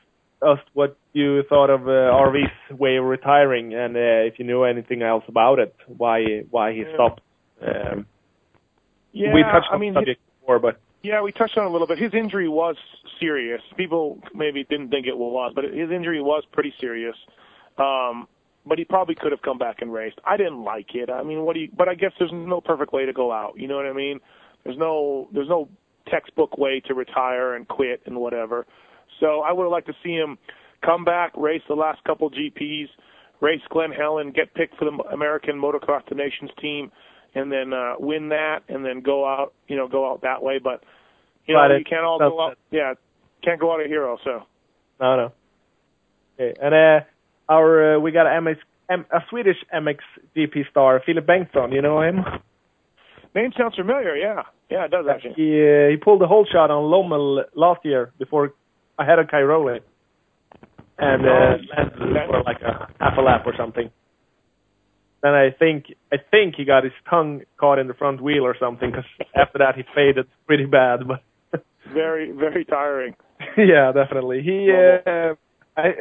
us 0.42 0.58
what 0.74 0.96
you 1.12 1.42
thought 1.48 1.70
of 1.70 1.88
uh, 1.88 1.90
RV's 1.90 2.78
way 2.78 2.96
of 2.96 3.04
retiring, 3.04 3.74
and 3.74 3.96
uh, 3.96 4.00
if 4.28 4.38
you 4.38 4.44
knew 4.44 4.64
anything 4.64 5.02
else 5.02 5.24
about 5.28 5.58
it, 5.58 5.74
why 5.86 6.44
why 6.50 6.72
he 6.72 6.84
stopped. 6.94 7.20
Um, 7.62 8.06
Yeah, 9.12 9.32
we 9.32 9.42
touched 9.42 9.68
on 9.70 9.76
I 9.76 9.78
mean, 9.78 9.94
the 9.94 10.00
subject 10.00 10.20
before, 10.40 10.58
but 10.58 10.78
yeah, 11.02 11.22
we 11.22 11.32
touched 11.32 11.56
on 11.56 11.64
it 11.64 11.68
a 11.68 11.70
little 11.70 11.86
bit. 11.86 11.98
His 11.98 12.12
injury 12.12 12.48
was 12.48 12.76
serious. 13.18 13.62
People 13.76 14.20
maybe 14.34 14.64
didn't 14.64 14.90
think 14.90 15.06
it 15.06 15.16
was, 15.16 15.52
but 15.54 15.64
his 15.64 15.90
injury 15.90 16.20
was 16.20 16.44
pretty 16.52 16.74
serious. 16.80 17.16
Um, 17.78 18.28
but 18.66 18.78
he 18.78 18.84
probably 18.84 19.14
could 19.14 19.30
have 19.30 19.42
come 19.42 19.58
back 19.58 19.80
and 19.80 19.92
raced. 19.92 20.18
I 20.24 20.36
didn't 20.36 20.64
like 20.64 20.94
it. 20.94 21.08
I 21.08 21.22
mean, 21.22 21.42
what 21.42 21.54
do 21.54 21.60
you? 21.60 21.68
But 21.74 21.88
I 21.88 21.94
guess 21.94 22.12
there's 22.18 22.32
no 22.32 22.60
perfect 22.60 22.92
way 22.92 23.06
to 23.06 23.12
go 23.12 23.32
out. 23.32 23.54
You 23.56 23.68
know 23.68 23.76
what 23.76 23.86
I 23.86 23.92
mean? 23.92 24.20
There's 24.64 24.76
no 24.76 25.28
there's 25.32 25.48
no 25.48 25.68
textbook 26.10 26.58
way 26.58 26.80
to 26.86 26.94
retire 26.94 27.54
and 27.54 27.66
quit 27.66 28.02
and 28.06 28.16
whatever. 28.18 28.66
So 29.20 29.40
I 29.40 29.52
would 29.52 29.64
have 29.64 29.72
liked 29.72 29.86
to 29.88 29.94
see 30.02 30.12
him 30.12 30.38
come 30.84 31.04
back, 31.04 31.32
race 31.36 31.62
the 31.68 31.74
last 31.74 32.02
couple 32.04 32.30
GPs, 32.30 32.88
race 33.40 33.60
Glen 33.70 33.92
Helen, 33.92 34.32
get 34.32 34.54
picked 34.54 34.76
for 34.76 34.84
the 34.84 34.96
American 35.12 35.60
Motocross 35.60 36.08
the 36.08 36.14
Nations 36.14 36.50
team, 36.60 36.90
and 37.34 37.50
then 37.50 37.72
uh, 37.72 37.94
win 37.98 38.28
that, 38.30 38.60
and 38.68 38.84
then 38.84 39.00
go 39.00 39.26
out, 39.26 39.52
you 39.68 39.76
know, 39.76 39.88
go 39.88 40.10
out 40.10 40.22
that 40.22 40.42
way. 40.42 40.58
But 40.62 40.82
you 41.46 41.54
know, 41.54 41.66
But 41.68 41.78
you 41.78 41.84
can't 41.84 42.04
all 42.04 42.18
go 42.18 42.40
out. 42.40 42.58
Yeah, 42.70 42.94
can't 43.42 43.60
go 43.60 43.72
out 43.72 43.84
a 43.84 43.88
hero. 43.88 44.18
So 44.24 44.42
no, 45.00 45.16
no. 45.16 45.32
Okay, 46.38 46.58
and 46.60 46.74
uh, 46.74 47.04
our 47.48 47.96
uh, 47.96 48.00
we 48.00 48.12
got 48.12 48.26
a 48.26 48.40
MX, 48.40 48.56
M, 48.90 49.06
a 49.12 49.20
Swedish 49.30 49.56
MX 49.74 49.98
GP 50.36 50.70
star, 50.70 51.02
Filip 51.04 51.26
Bengtsson. 51.26 51.72
You 51.72 51.82
know 51.82 52.02
him? 52.02 52.24
name 53.36 53.52
sounds 53.56 53.76
familiar. 53.76 54.16
Yeah, 54.16 54.42
yeah, 54.70 54.86
it 54.86 54.90
does 54.90 55.06
actually. 55.08 55.34
He 55.36 55.62
uh, 55.62 55.90
he 55.90 55.96
pulled 55.96 56.20
the 56.20 56.26
whole 56.26 56.46
shot 56.50 56.70
on 56.70 56.84
Lommel 56.90 57.44
last 57.54 57.84
year 57.84 58.12
before 58.18 58.54
ahead 58.98 59.18
of 59.18 59.26
Cairoli, 59.26 59.80
and 60.98 61.26
uh, 61.26 61.28
Oh, 61.28 61.56
landed 61.76 61.98
for 62.28 62.42
like 62.44 62.60
a 62.62 62.88
half 63.00 63.18
a 63.18 63.20
lap 63.20 63.42
or 63.46 63.54
something. 63.56 63.90
Then 65.22 65.32
I 65.32 65.50
think 65.58 65.86
I 66.12 66.16
think 66.30 66.54
he 66.56 66.64
got 66.64 66.84
his 66.84 66.92
tongue 67.08 67.42
caught 67.58 67.78
in 67.78 67.88
the 67.88 67.94
front 67.94 68.20
wheel 68.22 68.44
or 68.44 68.56
something. 68.58 68.90
Because 68.90 69.04
after 69.34 69.58
that 69.58 69.74
he 69.76 69.82
faded 69.94 70.26
pretty 70.46 70.66
bad. 70.66 71.00
But 71.06 71.22
Very, 71.92 72.32
very 72.32 72.64
tiring. 72.64 73.14
yeah, 73.56 73.92
definitely. 73.92 74.42
He 74.42 74.70
uh, 74.70 75.34
I 75.76 75.92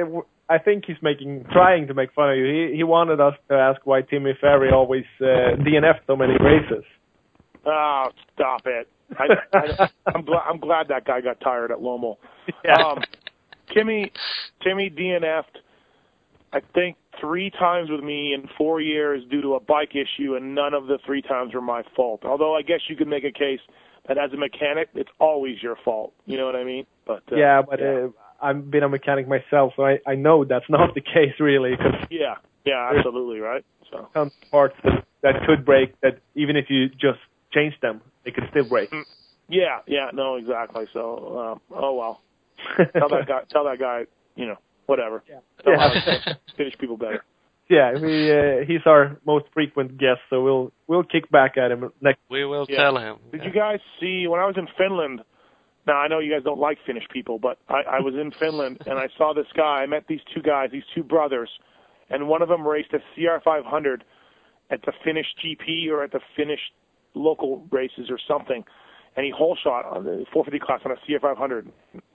I 0.49 0.57
think 0.57 0.85
he's 0.85 0.97
making 1.01 1.45
trying 1.51 1.87
to 1.87 1.93
make 1.93 2.13
fun 2.13 2.31
of 2.31 2.37
you. 2.37 2.45
He 2.45 2.77
he 2.77 2.83
wanted 2.83 3.19
us 3.19 3.33
to 3.49 3.55
ask 3.55 3.81
why 3.85 4.01
Timmy 4.01 4.33
Ferry 4.39 4.71
always 4.71 5.05
uh, 5.21 5.55
DNF 5.59 5.99
so 6.07 6.15
many 6.15 6.33
races. 6.33 6.83
Oh, 7.65 8.05
stop 8.33 8.61
it! 8.65 8.87
I, 9.17 9.27
I, 9.53 9.89
I'm 10.07 10.23
glad 10.23 10.41
I'm 10.49 10.59
glad 10.59 10.87
that 10.89 11.05
guy 11.05 11.21
got 11.21 11.39
tired 11.39 11.71
at 11.71 11.79
Lommel. 11.79 12.17
Yeah. 12.63 12.75
Um, 12.75 13.03
Timmy 13.73 14.11
Timmy 14.63 14.91
DNF'd, 14.91 15.59
I 16.53 16.61
think 16.73 16.97
three 17.19 17.49
times 17.49 17.89
with 17.89 18.03
me 18.03 18.33
in 18.33 18.47
four 18.57 18.81
years 18.81 19.23
due 19.29 19.41
to 19.41 19.55
a 19.55 19.59
bike 19.59 19.95
issue, 19.95 20.35
and 20.35 20.53
none 20.53 20.73
of 20.73 20.87
the 20.87 20.99
three 21.05 21.21
times 21.21 21.53
were 21.53 21.61
my 21.61 21.83
fault. 21.95 22.23
Although 22.23 22.55
I 22.55 22.61
guess 22.61 22.81
you 22.87 22.95
could 22.95 23.07
make 23.07 23.23
a 23.23 23.31
case 23.31 23.59
that 24.07 24.17
as 24.17 24.31
a 24.33 24.37
mechanic, 24.37 24.89
it's 24.93 25.09
always 25.19 25.61
your 25.63 25.75
fault. 25.83 26.13
You 26.25 26.37
know 26.37 26.45
what 26.45 26.55
I 26.55 26.63
mean? 26.63 26.85
But 27.05 27.23
uh, 27.31 27.35
yeah, 27.35 27.61
but 27.61 27.79
yeah. 27.79 27.85
Uh, 27.85 28.07
I've 28.41 28.69
been 28.69 28.83
a 28.83 28.89
mechanic 28.89 29.27
myself, 29.27 29.73
so 29.75 29.85
I 29.85 29.99
I 30.05 30.15
know 30.15 30.45
that's 30.45 30.69
not 30.69 30.93
the 30.93 31.01
case 31.13 31.39
really. 31.39 31.71
Because 31.71 32.07
yeah, 32.09 32.35
yeah, 32.63 32.91
absolutely 32.95 33.39
right. 33.39 33.65
So 33.91 34.07
some 34.13 34.31
parts 34.51 34.75
that, 34.83 35.05
that 35.21 35.45
could 35.45 35.65
break 35.65 35.99
that 36.01 36.19
even 36.35 36.55
if 36.55 36.69
you 36.69 36.89
just 36.89 37.19
change 37.53 37.73
them, 37.81 38.01
they 38.25 38.31
could 38.31 38.45
still 38.49 38.63
break. 38.65 38.91
yeah, 39.47 39.79
yeah, 39.87 40.09
no, 40.13 40.35
exactly. 40.35 40.85
So 40.93 41.39
um, 41.39 41.61
oh 41.71 41.93
well. 41.93 42.21
tell 42.97 43.09
that 43.09 43.27
guy, 43.27 43.41
tell 43.49 43.65
that 43.65 43.79
guy, 43.79 44.05
you 44.35 44.45
know, 44.47 44.55
whatever. 44.87 45.23
Yeah. 45.29 45.39
Tell 45.63 45.73
Yeah. 45.73 46.19
finish 46.57 46.73
people 46.79 46.97
better. 46.97 47.23
yeah, 47.69 47.97
we 47.97 48.31
uh, 48.31 48.65
he's 48.65 48.81
our 48.85 49.17
most 49.25 49.45
frequent 49.53 49.97
guest, 49.97 50.21
so 50.29 50.41
we'll 50.43 50.71
we'll 50.87 51.03
kick 51.03 51.29
back 51.29 51.57
at 51.57 51.71
him 51.71 51.91
next. 52.01 52.19
We 52.29 52.45
will 52.45 52.65
Yeah. 52.69 52.83
tell 52.83 52.97
him. 52.97 53.17
Did 53.31 53.43
you 53.43 53.51
guys 53.51 53.79
see 53.99 54.27
when 54.27 54.39
I 54.39 54.45
was 54.45 54.55
in 54.57 54.67
Finland? 54.77 55.21
Now 55.85 55.97
I 55.97 56.07
know 56.07 56.17
you 56.19 56.31
guys 56.33 56.43
don't 56.43 56.59
like 56.59 56.79
Finnish 56.85 57.03
people, 57.13 57.37
but 57.37 57.59
I, 57.69 57.97
I 57.97 57.99
was 57.99 58.15
in 58.15 58.31
Finland 58.39 58.79
and 58.87 58.97
I 58.97 59.07
saw 59.17 59.33
this 59.33 59.45
guy. 59.55 59.83
I 59.83 59.85
met 59.85 60.05
these 60.07 60.21
two 60.33 60.41
guys, 60.41 60.69
these 60.71 60.87
two 60.95 61.03
brothers, 61.03 61.49
and 62.09 62.27
one 62.27 62.41
of 62.41 62.49
them 62.49 62.65
raced 62.67 62.91
a 62.93 62.99
CR500 63.15 64.01
at 64.71 64.81
the 64.83 64.93
Finnish 65.03 65.27
GP 65.43 65.91
or 65.91 66.03
at 66.03 66.11
the 66.11 66.21
Finnish 66.35 66.61
local 67.15 67.65
races 67.71 68.09
or 68.09 68.19
something, 68.27 68.63
and 69.15 69.25
he 69.25 69.31
whole 69.31 69.55
shot 69.55 69.85
on 69.85 70.03
the 70.03 70.25
450 70.33 70.59
class 70.59 70.81
on 70.85 70.91
a 70.91 70.95
CR500. 71.09 71.67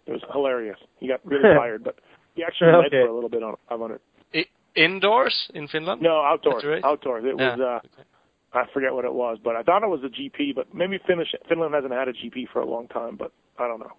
It 0.07 0.13
was 0.13 0.23
hilarious. 0.33 0.79
He 0.99 1.09
got 1.09 1.21
really 1.25 1.43
tired, 1.59 1.83
but 1.85 1.97
he 2.35 2.45
actually 2.45 2.73
led 2.73 2.87
Okay. 2.87 3.03
for 3.03 3.09
a 3.09 3.15
little 3.15 3.31
bit 3.31 3.43
on 3.43 3.55
a 3.55 3.57
500. 3.69 4.01
I, 4.35 4.45
indoors 4.77 5.51
in 5.55 5.67
Finland? 5.69 6.01
No, 6.03 6.21
outdoors. 6.23 6.65
Right. 6.65 6.85
Outdoors. 6.85 7.25
It 7.25 7.35
Yeah. 7.39 7.57
was. 7.57 7.61
uh 7.61 7.81
I 8.53 8.65
forget 8.75 8.93
what 8.93 9.05
it 9.05 9.15
was, 9.15 9.39
but 9.45 9.55
I 9.55 9.63
thought 9.63 9.85
it 9.85 9.89
was 9.89 10.03
a 10.03 10.09
GP. 10.09 10.57
But 10.57 10.75
maybe 10.75 10.99
Finnish, 11.07 11.33
Finland 11.49 11.73
hasn't 11.73 11.93
had 11.93 12.09
a 12.09 12.13
GP 12.13 12.49
for 12.53 12.61
a 12.61 12.67
long 12.67 12.89
time, 12.89 13.15
but 13.15 13.31
I 13.59 13.69
don't 13.69 13.79
know. 13.79 13.93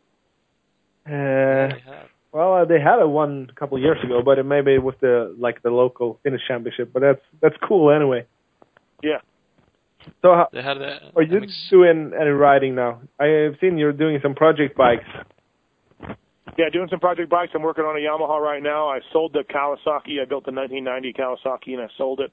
Uh, 1.05 1.73
They 1.73 1.79
have. 1.85 2.07
well, 2.33 2.53
uh, 2.55 2.65
they 2.65 2.79
had 2.79 2.99
a 2.99 3.07
one 3.07 3.47
a 3.49 3.57
couple 3.57 3.77
of 3.77 3.83
years 3.83 3.97
ago, 4.03 4.21
but 4.21 4.39
it 4.39 4.43
maybe 4.43 4.73
it 4.75 4.83
was 4.83 4.95
the 4.99 5.33
like 5.39 5.61
the 5.63 5.69
local 5.71 6.19
Finnish 6.23 6.41
championship. 6.49 6.91
But 6.93 7.01
that's 7.01 7.21
that's 7.41 7.55
cool 7.65 7.91
anyway. 7.91 8.25
Yeah. 9.01 9.19
So 10.21 10.33
how, 10.33 10.47
They 10.51 10.61
had 10.61 10.77
the 10.77 10.97
are 11.15 11.23
you 11.23 11.39
MX 11.39 11.69
doing 11.69 12.11
any 12.19 12.29
riding 12.29 12.75
now? 12.75 13.01
I 13.19 13.25
have 13.25 13.53
seen 13.61 13.77
you're 13.77 13.93
doing 13.93 14.19
some 14.21 14.35
project 14.35 14.77
bikes. 14.77 15.05
Yeah, 16.57 16.69
doing 16.71 16.87
some 16.89 16.99
project 16.99 17.29
bikes. 17.29 17.51
I'm 17.55 17.61
working 17.61 17.85
on 17.85 17.95
a 17.95 17.99
Yamaha 17.99 18.39
right 18.41 18.61
now. 18.61 18.89
I 18.89 18.99
sold 19.13 19.33
the 19.33 19.43
Kawasaki. 19.43 20.21
I 20.21 20.25
built 20.25 20.45
the 20.45 20.51
1990 20.51 21.13
Kawasaki 21.13 21.73
and 21.73 21.81
I 21.81 21.87
sold 21.97 22.19
it. 22.19 22.31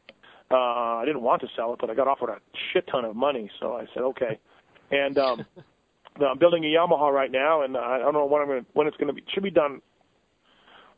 Uh, 0.50 0.56
I 0.96 1.02
didn't 1.04 1.22
want 1.22 1.42
to 1.42 1.48
sell 1.54 1.74
it, 1.74 1.78
but 1.80 1.90
I 1.90 1.94
got 1.94 2.08
offered 2.08 2.30
a 2.30 2.38
shit 2.72 2.86
ton 2.90 3.04
of 3.04 3.14
money, 3.14 3.50
so 3.60 3.74
I 3.74 3.84
said 3.92 4.02
okay. 4.02 4.38
And 4.90 5.18
um, 5.18 5.44
I'm 6.26 6.38
building 6.38 6.64
a 6.64 6.68
Yamaha 6.68 7.12
right 7.12 7.30
now, 7.30 7.62
and 7.62 7.76
I 7.76 7.98
don't 7.98 8.14
know 8.14 8.24
when 8.24 8.42
I'm 8.42 8.48
gonna, 8.48 8.64
when 8.72 8.86
it's 8.86 8.96
going 8.96 9.08
to 9.08 9.12
be. 9.12 9.22
Should 9.32 9.42
be 9.42 9.50
done. 9.50 9.80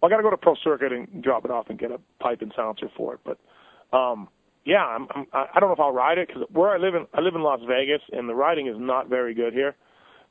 Well, 0.00 0.08
I 0.08 0.10
got 0.10 0.18
to 0.18 0.22
go 0.22 0.30
to 0.30 0.36
Pro 0.36 0.54
Circuit 0.62 0.92
and 0.92 1.22
drop 1.22 1.44
it 1.44 1.50
off 1.50 1.66
and 1.68 1.78
get 1.78 1.90
a 1.90 1.98
pipe 2.20 2.42
and 2.42 2.52
silencer 2.56 2.90
for 2.96 3.14
it. 3.14 3.20
But 3.24 3.96
um, 3.96 4.28
yeah, 4.64 4.84
I'm, 4.84 5.06
I'm, 5.14 5.26
I 5.32 5.58
don't 5.60 5.68
know 5.70 5.74
if 5.74 5.80
I'll 5.80 5.92
ride 5.92 6.18
it 6.18 6.28
because 6.28 6.42
where 6.52 6.70
I 6.70 6.76
live 6.78 6.94
in 6.94 7.06
I 7.14 7.20
live 7.20 7.34
in 7.34 7.42
Las 7.42 7.60
Vegas, 7.66 8.02
and 8.12 8.28
the 8.28 8.34
riding 8.34 8.66
is 8.66 8.76
not 8.78 9.08
very 9.08 9.34
good 9.34 9.52
here, 9.52 9.74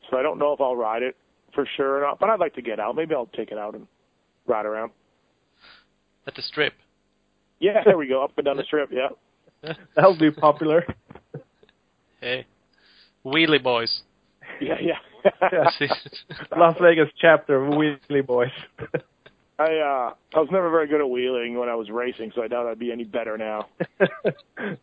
so 0.09 0.17
I 0.17 0.21
don't 0.21 0.37
know 0.39 0.53
if 0.53 0.61
I'll 0.61 0.75
ride 0.75 1.03
it 1.03 1.15
for 1.53 1.67
sure 1.77 1.97
or 1.97 2.01
not. 2.01 2.19
But 2.19 2.29
I'd 2.29 2.39
like 2.39 2.53
to 2.55 2.61
get 2.61 2.79
out. 2.79 2.95
Maybe 2.95 3.15
I'll 3.15 3.25
take 3.27 3.51
it 3.51 3.57
out 3.57 3.75
and 3.75 3.87
ride 4.47 4.65
around. 4.65 4.91
at 6.27 6.35
the 6.35 6.41
strip. 6.41 6.73
Yeah, 7.59 7.83
there 7.83 7.97
we 7.97 8.07
go, 8.07 8.23
up 8.23 8.31
and 8.37 8.45
down 8.45 8.57
the 8.57 8.63
strip. 8.63 8.89
Yeah, 8.91 9.73
That'll 9.95 10.17
be 10.17 10.31
popular. 10.31 10.85
Hey, 12.21 12.45
wheelie 13.25 13.63
boys. 13.63 14.01
yeah, 14.59 14.75
yeah. 14.81 14.97
Yeah. 15.53 15.87
Las 16.57 16.75
Vegas 16.81 17.07
chapter 17.17 17.63
of 17.63 17.73
Wheelie 17.73 18.25
Boys. 18.25 18.51
I 19.59 19.75
uh 19.75 20.13
I 20.35 20.39
was 20.39 20.47
never 20.51 20.69
very 20.69 20.87
good 20.87 21.01
at 21.01 21.09
wheeling 21.09 21.57
when 21.59 21.67
I 21.69 21.75
was 21.75 21.89
racing, 21.89 22.31
so 22.33 22.41
I 22.41 22.47
doubt 22.47 22.65
I'd 22.67 22.79
be 22.79 22.91
any 22.91 23.03
better 23.03 23.37
now. 23.37 23.67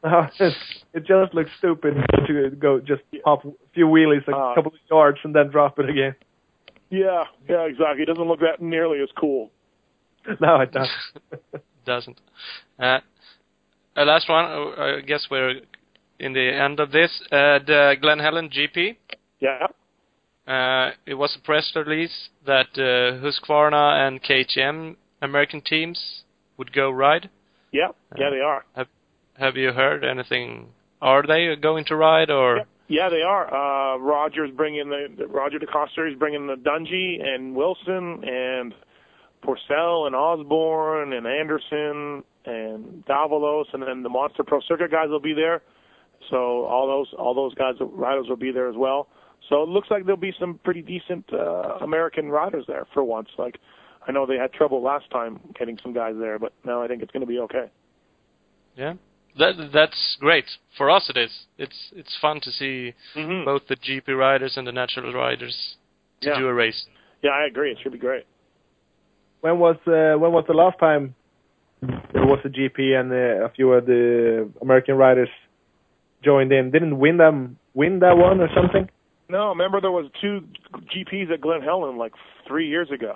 No, 0.03 0.27
it, 0.41 0.55
it 0.95 1.05
just 1.07 1.35
looks 1.35 1.51
stupid 1.59 1.95
to 2.27 2.51
go 2.51 2.81
just 2.81 3.03
pop 3.25 3.45
a 3.45 3.51
few 3.75 3.87
wheelies 3.87 4.27
a 4.29 4.35
Uh, 4.37 4.55
couple 4.55 4.73
of 4.73 4.79
yards 4.91 5.19
and 5.25 5.35
then 5.35 5.49
drop 5.51 5.79
it 5.79 5.89
again. 5.91 6.15
Yeah, 6.91 7.25
yeah, 7.49 7.63
exactly. 7.67 8.03
It 8.03 8.07
doesn't 8.07 8.27
look 8.27 8.41
that 8.41 8.61
nearly 8.63 9.01
as 9.03 9.09
cool. 9.19 9.51
No, 10.41 10.61
it 10.61 10.73
doesn't. 10.73 10.91
Doesn't. 11.85 12.21
Uh, 12.81 12.99
uh, 13.97 14.05
last 14.05 14.29
one. 14.29 14.45
uh, 14.45 14.97
I 14.99 15.01
guess 15.01 15.29
we're 15.31 15.61
in 16.19 16.33
the 16.33 16.53
end 16.53 16.81
of 16.81 16.91
this. 16.91 17.11
Uh, 17.31 17.61
the 17.65 17.95
Glen 18.01 18.19
Helen 18.19 18.51
GP. 18.51 18.97
Yeah, 19.41 19.69
Uh, 20.47 20.91
it 21.07 21.15
was 21.15 21.37
a 21.37 21.45
press 21.45 21.73
release 21.75 22.29
that 22.47 22.69
uh, 22.75 23.19
Husqvarna 23.25 24.07
and 24.07 24.23
KTM 24.23 24.97
American 25.21 25.61
teams 25.61 26.23
would 26.57 26.73
go 26.73 26.91
ride. 26.91 27.29
yeah, 27.73 27.89
yeah, 28.17 28.31
they 28.31 28.41
are. 28.41 28.65
Have 29.39 29.57
you 29.57 29.73
heard 29.73 30.05
anything? 30.05 30.69
Are 31.03 31.23
they 31.27 31.55
going 31.61 31.85
to 31.87 31.97
ride 31.97 32.31
or? 32.31 32.59
Yeah, 32.59 32.63
yeah, 32.89 33.09
they 33.11 33.23
are. 33.23 33.47
Uh, 33.49 33.99
Roger's 33.99 34.51
bringing 34.53 34.89
the, 34.89 35.09
the 35.19 35.27
Roger 35.27 35.59
DeCoster 35.59 36.11
is 36.11 36.19
bringing 36.19 36.47
the 36.47 36.55
Dungey 36.55 37.23
and 37.23 37.55
Wilson 37.55 38.23
and 38.25 38.73
Pourcel 39.45 40.07
and 40.07 40.15
Osborne 40.15 41.13
and 41.13 41.27
Anderson 41.27 42.23
and 42.45 43.05
Davalos 43.07 43.65
and 43.73 43.83
then 43.83 44.03
the 44.03 44.09
Monster 44.09 44.45
Pro 44.45 44.61
Circuit 44.61 44.91
guys 44.91 45.09
will 45.09 45.21
be 45.21 45.35
there. 45.35 45.63
So 46.31 46.65
all 46.65 46.87
those 46.87 47.15
all 47.19 47.35
those 47.35 47.55
guys 47.55 47.75
riders 47.81 48.27
will 48.29 48.37
be 48.37 48.53
there 48.53 48.69
as 48.69 48.77
well. 48.77 49.09
So 49.49 49.63
it 49.63 49.69
looks 49.69 49.91
like 49.91 50.05
there'll 50.05 50.21
be 50.21 50.35
some 50.41 50.59
pretty 50.65 50.83
decent 50.83 51.25
uh, 51.33 51.79
American 51.81 52.29
riders 52.31 52.65
there 52.67 52.87
for 52.93 53.05
once. 53.05 53.29
Like 53.39 53.59
I 54.07 54.13
know 54.13 54.27
they 54.27 54.37
had 54.37 54.53
trouble 54.53 54.83
last 54.83 55.11
time 55.11 55.41
getting 55.59 55.79
some 55.83 55.93
guys 55.93 56.15
there, 56.19 56.39
but 56.39 56.53
now 56.65 56.83
I 56.83 56.89
think 56.89 57.03
it's 57.03 57.13
going 57.13 57.21
to 57.21 57.27
be 57.27 57.39
okay. 57.41 57.71
Yeah. 58.77 58.95
That 59.39 59.71
that's 59.73 60.17
great 60.21 60.47
for 60.79 60.91
us. 60.91 61.11
It 61.15 61.19
is. 61.19 61.31
It's 61.59 61.93
it's 61.95 62.17
fun 62.21 62.41
to 62.41 62.51
see 62.51 62.95
Mm-hmm. 63.15 63.45
both 63.45 63.63
the 63.69 63.77
GP 63.77 64.09
riders 64.19 64.57
and 64.57 64.67
the 64.67 64.73
natural 64.73 65.13
riders 65.13 65.77
to 66.23 66.29
Yeah. 66.31 66.39
do 66.39 66.49
a 66.49 66.55
race. 66.55 66.87
Yeah, 67.23 67.31
I 67.31 67.47
agree. 67.47 67.71
It 67.73 67.79
should 67.83 67.93
be 67.93 67.99
great. 67.99 68.25
When 69.43 69.59
was 69.59 69.77
uh, 69.87 70.19
when 70.19 70.33
was 70.33 70.45
the 70.49 70.55
last 70.55 70.79
time 70.79 71.15
there 71.83 72.25
was 72.25 72.39
a 72.45 72.49
GP 72.49 72.99
and 72.99 73.13
uh, 73.13 73.45
a 73.45 73.51
few 73.51 73.73
of 73.73 73.85
the 73.87 74.51
American 74.63 74.97
riders 74.97 75.29
joined 76.25 76.51
in? 76.53 76.71
Didn't 76.71 76.99
win 76.99 77.19
them 77.19 77.59
win 77.75 77.99
that 78.01 78.17
one 78.17 78.41
or 78.41 78.49
something? 78.55 78.89
No, 79.29 79.49
remember 79.51 79.81
there 79.81 79.91
was 79.91 80.07
two 80.21 80.41
GPs 80.95 81.33
at 81.33 81.41
Glen 81.41 81.63
Helen 81.63 81.97
like 81.99 82.13
three 82.47 82.69
years 82.69 82.91
ago. 82.91 83.15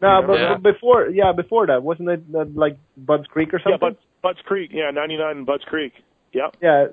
No, 0.00 0.22
but, 0.26 0.38
Yeah. 0.38 0.54
but 0.54 0.62
before 0.72 1.08
yeah 1.08 1.32
before 1.32 1.66
that 1.66 1.82
wasn't 1.82 2.08
it 2.08 2.22
uh, 2.34 2.44
like 2.54 2.76
Budds 2.96 3.26
Creek 3.26 3.52
or 3.52 3.58
Yeah, 3.58 3.72
something? 3.72 3.78
Bud, 3.90 3.96
Budds 4.22 4.38
Creek. 4.46 4.70
Yeah, 4.72 4.90
99 4.92 5.38
in 5.38 5.44
Budds 5.44 5.64
Creek. 5.64 5.92
Yep. 6.32 6.56
yeah, 6.62 6.86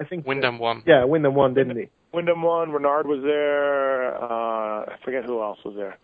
I 0.00 0.04
think 0.04 0.26
Windham 0.26 0.58
won. 0.58 0.82
Yeah, 0.86 1.04
Windham 1.04 1.34
won, 1.34 1.52
didn't 1.54 1.76
he? 1.76 1.88
Windham 2.14 2.40
won. 2.42 2.70
Reynard 2.72 3.06
was 3.06 3.22
there. 3.22 4.14
Uh, 4.16 4.84
I 4.86 4.96
forget 5.04 5.24
who 5.24 5.42
else 5.42 5.58
was 5.64 5.74
there. 5.76 5.98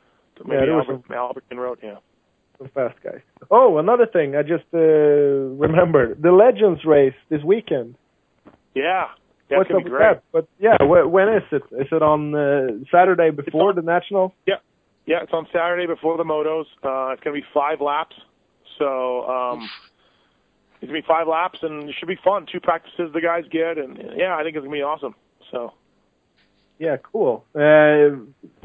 Maybe 0.45 0.57
Yeah, 0.61 0.67
there 0.67 0.75
was 0.75 0.87
Albert, 1.11 1.49
Alberton 1.51 1.57
wrote. 1.59 1.79
Yeah. 1.83 1.97
Some 2.59 2.69
fast 2.75 2.97
guys. 3.03 3.21
Oh, 3.51 3.79
another 3.79 4.07
thing 4.07 4.37
I 4.37 4.43
just 4.43 4.65
uh, 4.75 4.79
remembered: 4.79 6.21
the 6.21 6.33
Legends 6.33 6.85
race 6.85 7.15
this 7.31 7.43
weekend. 7.43 7.95
Yeah. 8.75 9.07
That's 9.51 9.59
What's 9.59 9.69
gonna 9.69 9.81
up 9.81 9.85
be 9.85 9.91
with 9.91 9.99
great. 9.99 10.15
that? 10.17 10.23
But 10.33 10.49
yeah, 10.59 10.77
when 10.83 11.29
is 11.29 11.43
it? 11.53 11.63
Is 11.73 11.89
it 11.93 12.03
on 12.03 12.35
uh, 12.35 12.67
Saturday 12.91 13.31
before 13.31 13.71
on- 13.71 13.77
the 13.77 13.83
national? 13.83 14.35
Yeah, 14.47 14.55
yeah, 15.07 15.23
it's 15.23 15.33
on 15.33 15.47
Saturday 15.53 15.87
before 15.87 16.17
the 16.17 16.25
motos. 16.25 16.65
Uh, 16.83 17.13
it's 17.13 17.23
gonna 17.23 17.35
be 17.35 17.45
five 17.53 17.81
laps. 17.81 18.17
So 18.79 19.23
um, 19.29 19.69
it's 20.81 20.89
gonna 20.91 21.01
be 21.01 21.07
five 21.07 21.29
laps, 21.29 21.59
and 21.63 21.89
it 21.91 21.95
should 21.99 22.09
be 22.09 22.19
fun. 22.25 22.47
Two 22.51 22.61
practices 22.61 23.13
the 23.13 23.21
guys 23.21 23.45
get, 23.51 23.77
and 23.79 23.99
yeah, 24.17 24.35
I 24.35 24.43
think 24.43 24.57
it's 24.57 24.65
gonna 24.65 24.75
be 24.77 24.83
awesome. 24.83 25.15
So 25.51 25.73
Yeah, 26.79 26.97
cool. 27.13 27.45
Uh, 27.55 28.17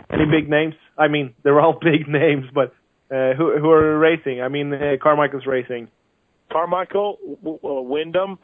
any 0.10 0.26
big 0.32 0.50
names? 0.50 0.76
I 0.98 1.08
mean, 1.10 1.36
they're 1.44 1.60
all 1.60 1.74
big 1.82 2.08
names, 2.08 2.46
but 2.54 2.74
uh, 3.14 3.34
who 3.34 3.58
who 3.60 3.70
are 3.72 4.00
racing? 4.00 4.42
I 4.42 4.48
mean, 4.48 4.74
uh, 4.74 4.96
Carmichael's 5.02 5.46
racing. 5.46 5.90
Carmichael, 6.52 7.18
w- 7.44 7.60
w- 7.62 7.82
Windham, 7.82 8.40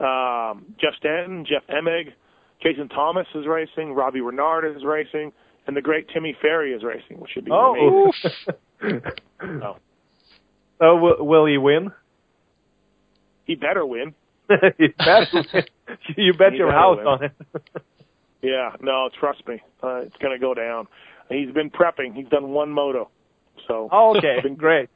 um, 0.00 0.66
Jeff 0.80 0.94
Stanton, 0.98 1.44
Jeff 1.48 1.62
Emig, 1.68 2.12
Jason 2.62 2.88
Thomas 2.88 3.26
is 3.34 3.46
racing, 3.46 3.92
Robbie 3.94 4.20
Reynard 4.20 4.64
is 4.76 4.84
racing, 4.84 5.32
and 5.66 5.76
the 5.76 5.82
great 5.82 6.08
Timmy 6.08 6.36
Ferry 6.40 6.72
is 6.72 6.82
racing, 6.82 7.20
which 7.20 7.30
should 7.32 7.44
be 7.44 7.50
amazing. 7.52 8.12
Oh, 8.82 9.00
Oh. 9.62 9.76
So 10.78 10.96
will, 10.96 11.16
will 11.26 11.46
he 11.46 11.58
win? 11.58 11.90
He 13.44 13.54
better 13.54 13.84
win. 13.86 14.14
you 14.78 14.92
bet. 14.98 15.28
you 16.16 16.32
bet 16.34 16.52
He 16.52 16.58
your 16.58 16.70
house 16.72 16.98
win. 16.98 17.06
on 17.06 17.24
it. 17.24 17.32
Yeah, 18.42 18.70
no, 18.80 19.08
trust 19.18 19.46
me, 19.48 19.60
uh, 19.82 19.96
it's 20.02 20.16
going 20.18 20.32
to 20.32 20.38
go 20.40 20.54
down. 20.54 20.86
He's 21.28 21.50
been 21.52 21.70
prepping. 21.70 22.14
He's 22.14 22.28
done 22.28 22.50
one 22.50 22.70
moto, 22.70 23.10
so 23.66 23.88
Oh, 23.90 24.16
okay, 24.16 24.34
it's 24.36 24.42
been 24.44 24.54
great. 24.54 24.88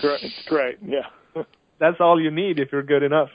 great. 0.00 0.22
It's 0.22 0.44
great. 0.48 0.78
Yeah, 0.86 1.42
That's 1.80 1.96
all 2.00 2.20
you 2.20 2.30
need 2.30 2.58
if 2.60 2.70
you're 2.70 2.84
good 2.84 3.02
enough. 3.02 3.28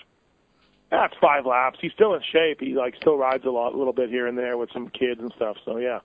That's 0.92 1.14
five 1.22 1.46
laps. 1.46 1.80
He's 1.82 1.92
still 1.94 2.14
in 2.14 2.22
shape. 2.32 2.60
He 2.60 2.74
like 2.76 2.96
still 2.98 3.18
rides 3.18 3.46
a 3.46 3.50
lot, 3.50 3.74
a 3.74 3.78
little 3.78 3.94
bit 3.94 4.10
here 4.10 4.28
and 4.28 4.38
there 4.38 4.58
with 4.58 4.70
some 4.74 4.90
kids 4.90 5.20
and 5.22 5.32
stuff. 5.36 5.56
So 5.66 5.78
yeah, 5.78 6.00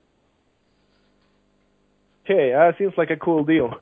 Okay, 2.25 2.53
uh, 2.55 2.73
seems 2.79 2.95
like 2.97 3.11
a 3.11 3.17
cool 3.17 3.45
deal. 3.45 3.75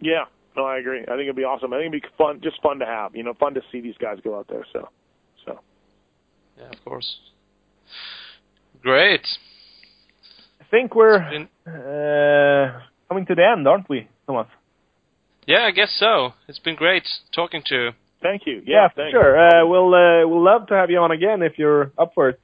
yeah. 0.00 0.24
No, 0.56 0.64
I 0.64 0.78
agree. 0.78 1.02
I 1.02 1.10
think 1.12 1.20
it'd 1.22 1.36
be 1.36 1.44
awesome. 1.44 1.72
I 1.72 1.76
think 1.78 1.94
it'd 1.94 2.02
be 2.02 2.08
fun, 2.18 2.40
just 2.42 2.60
fun 2.60 2.80
to 2.80 2.84
have. 2.86 3.14
You 3.14 3.22
know, 3.22 3.34
fun 3.34 3.54
to 3.54 3.60
see 3.70 3.80
these 3.80 3.94
guys 4.00 4.18
go 4.24 4.36
out 4.36 4.48
there. 4.48 4.66
So, 4.72 4.88
so 5.46 5.60
Yeah, 6.58 6.68
of 6.70 6.84
course. 6.84 7.18
Great. 8.82 9.24
I 10.60 10.64
think 10.70 10.94
we're 10.96 11.20
Been- 11.30 11.72
uh, 11.72 12.80
coming 13.08 13.26
to 13.26 13.34
the 13.36 13.46
end, 13.46 13.68
aren't 13.68 13.88
we, 13.88 14.08
Thomas? 14.26 14.48
yeah, 15.46 15.62
I 15.64 15.70
guess 15.70 15.92
so. 16.00 16.34
It's 16.48 16.58
been 16.58 16.74
great 16.76 17.06
talking 17.32 17.62
to 17.66 17.74
you. 17.76 17.90
Thank 18.22 18.42
you. 18.46 18.62
Yeah, 18.66 18.88
Yeah, 18.96 19.10
sure. 19.10 19.38
Uh, 19.38 19.66
we'll 19.66 19.94
uh, 19.94 20.26
we'll 20.26 20.44
love 20.44 20.66
to 20.68 20.74
have 20.74 20.90
you 20.90 20.98
on 20.98 21.10
again 21.10 21.42
if 21.42 21.58
you're 21.58 21.92
up 21.98 22.12
for 22.14 22.30
it. 22.30 22.40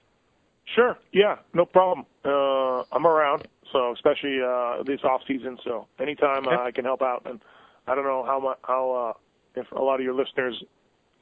Sure. 0.75 0.97
Yeah, 1.13 1.37
no 1.55 1.65
problem. 1.65 2.07
Uh, 2.25 2.83
I'm 2.93 3.07
around, 3.07 3.47
so 3.73 3.93
especially 3.93 4.41
uh, 4.45 4.83
this 4.85 5.01
off 5.05 5.21
season. 5.27 5.59
So 5.63 5.87
anytime 6.01 6.49
uh, 6.49 6.57
I 6.57 6.73
can 6.73 6.85
help 6.85 7.03
out, 7.03 7.23
and 7.25 7.41
I 7.87 7.95
don't 7.95 8.05
know 8.05 8.25
how 8.25 8.41
much 8.41 8.59
how 8.63 9.15
uh, 9.15 9.61
if 9.61 9.71
a 9.73 9.81
lot 9.81 10.01
of 10.01 10.05
your 10.05 10.15
listeners 10.15 10.63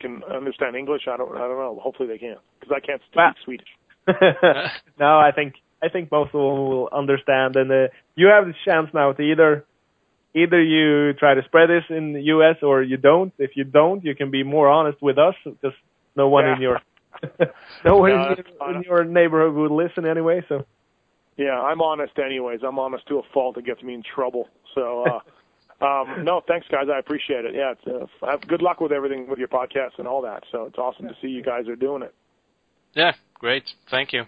can 0.01 0.23
understand 0.25 0.77
English. 0.77 1.03
I 1.09 1.17
don't. 1.17 1.35
I 1.37 1.41
don't 1.41 1.59
know. 1.59 1.79
Hopefully 1.83 2.09
they 2.09 2.19
can, 2.19 2.37
because 2.59 2.75
I 2.75 2.81
can't 2.85 3.03
speak 3.03 3.17
Well- 3.17 3.35
Swedish. 3.45 3.69
no, 4.99 5.19
I 5.19 5.31
think 5.35 5.55
I 5.83 5.89
think 5.89 6.11
most 6.11 6.29
of 6.29 6.41
them 6.41 6.69
will 6.69 6.89
understand, 6.93 7.57
and 7.57 7.71
uh, 7.71 7.89
you 8.17 8.29
have 8.29 8.47
the 8.47 8.55
chance 8.65 8.89
now 8.95 9.13
to 9.13 9.23
either 9.23 9.65
either 10.35 10.63
you 10.63 11.13
try 11.15 11.35
to 11.35 11.43
spread 11.45 11.69
this 11.71 11.85
in 11.89 12.13
the 12.13 12.23
U.S. 12.35 12.57
or 12.63 12.83
you 12.83 12.97
don't. 12.97 13.33
If 13.39 13.53
you 13.57 13.65
don't, 13.65 14.05
you 14.05 14.15
can 14.15 14.31
be 14.31 14.43
more 14.43 14.69
honest 14.69 15.01
with 15.03 15.19
us, 15.19 15.35
because 15.45 15.73
no 16.17 16.29
one 16.29 16.47
in 16.47 16.61
your 16.61 16.81
no 17.85 17.97
one 17.99 18.11
No, 18.11 18.29
in, 18.31 18.35
that's 18.37 18.77
in 18.77 18.83
your 18.83 19.05
neighborhood 19.05 19.55
would 19.55 19.71
listen 19.71 20.07
anyway. 20.07 20.45
So 20.49 20.67
Yeah, 21.37 21.61
I'm 21.61 21.81
honest 21.81 22.19
anyways. 22.19 22.61
I'm 22.67 22.79
honest 22.79 23.07
to 23.09 23.19
a 23.19 23.23
fault. 23.33 23.57
It 23.57 23.65
gets 23.65 23.83
me 23.83 23.95
in 23.95 24.03
trouble. 24.03 24.49
So, 24.75 25.05
uh, 25.81 25.85
um, 25.85 26.25
no, 26.25 26.41
thanks 26.47 26.67
guys. 26.71 26.87
I 26.93 26.99
appreciate 26.99 27.45
it. 27.45 27.55
Yeah, 27.55 27.73
it's, 27.73 28.13
uh, 28.23 28.27
have 28.31 28.41
good 28.49 28.63
luck 28.63 28.81
with 28.81 28.93
everything 28.93 29.29
with 29.29 29.39
your 29.39 29.49
podcast 29.49 29.99
and 29.99 30.07
all 30.09 30.23
that. 30.23 30.43
So 30.51 30.65
it's 30.65 30.79
awesome 30.79 31.07
to 31.09 31.15
see 31.23 31.29
you 31.29 31.43
guys 31.43 31.69
are 31.69 31.77
doing 31.77 32.03
it. 32.03 32.15
Yeah, 32.95 33.13
great. 33.39 33.65
Thank 33.91 34.13
you. 34.13 34.25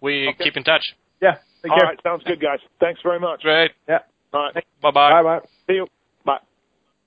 We 0.00 0.28
Okay. 0.28 0.44
keep 0.44 0.56
in 0.56 0.64
touch. 0.64 0.94
yeah, 1.20 1.36
take 1.62 1.72
All 1.72 1.78
care. 1.78 1.86
right, 1.88 1.98
sounds 2.02 2.22
good, 2.24 2.40
guys. 2.40 2.58
Thanks 2.80 3.00
very 3.02 3.20
much. 3.20 3.42
Great. 3.42 3.72
Yeah, 3.88 3.98
All 4.32 4.42
right, 4.54 4.54
Bye 4.54 4.90
bye 4.92 4.92
bye. 4.92 5.22
bye. 5.22 5.40
see 5.66 5.74
you. 5.74 5.86
Bye. 6.24 6.38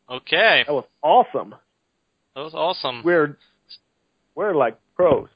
Okay. 0.09 0.63
That 0.67 0.73
was 0.73 0.85
awesome. 1.01 1.55
That 2.35 2.41
was 2.41 2.53
awesome. 2.53 3.01
We're 3.03 3.37
we're 4.35 4.55
like 4.55 4.77
pros. 4.95 5.27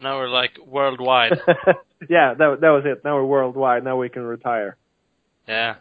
Now 0.00 0.18
we're 0.18 0.28
like 0.28 0.52
worldwide. 0.66 1.32
yeah, 2.08 2.34
that 2.34 2.58
that 2.60 2.70
was 2.70 2.82
it. 2.86 3.02
Now 3.04 3.14
we're 3.16 3.24
worldwide. 3.24 3.84
Now 3.84 3.96
we 3.96 4.08
can 4.08 4.22
retire. 4.22 4.76
yeah. 5.46 5.76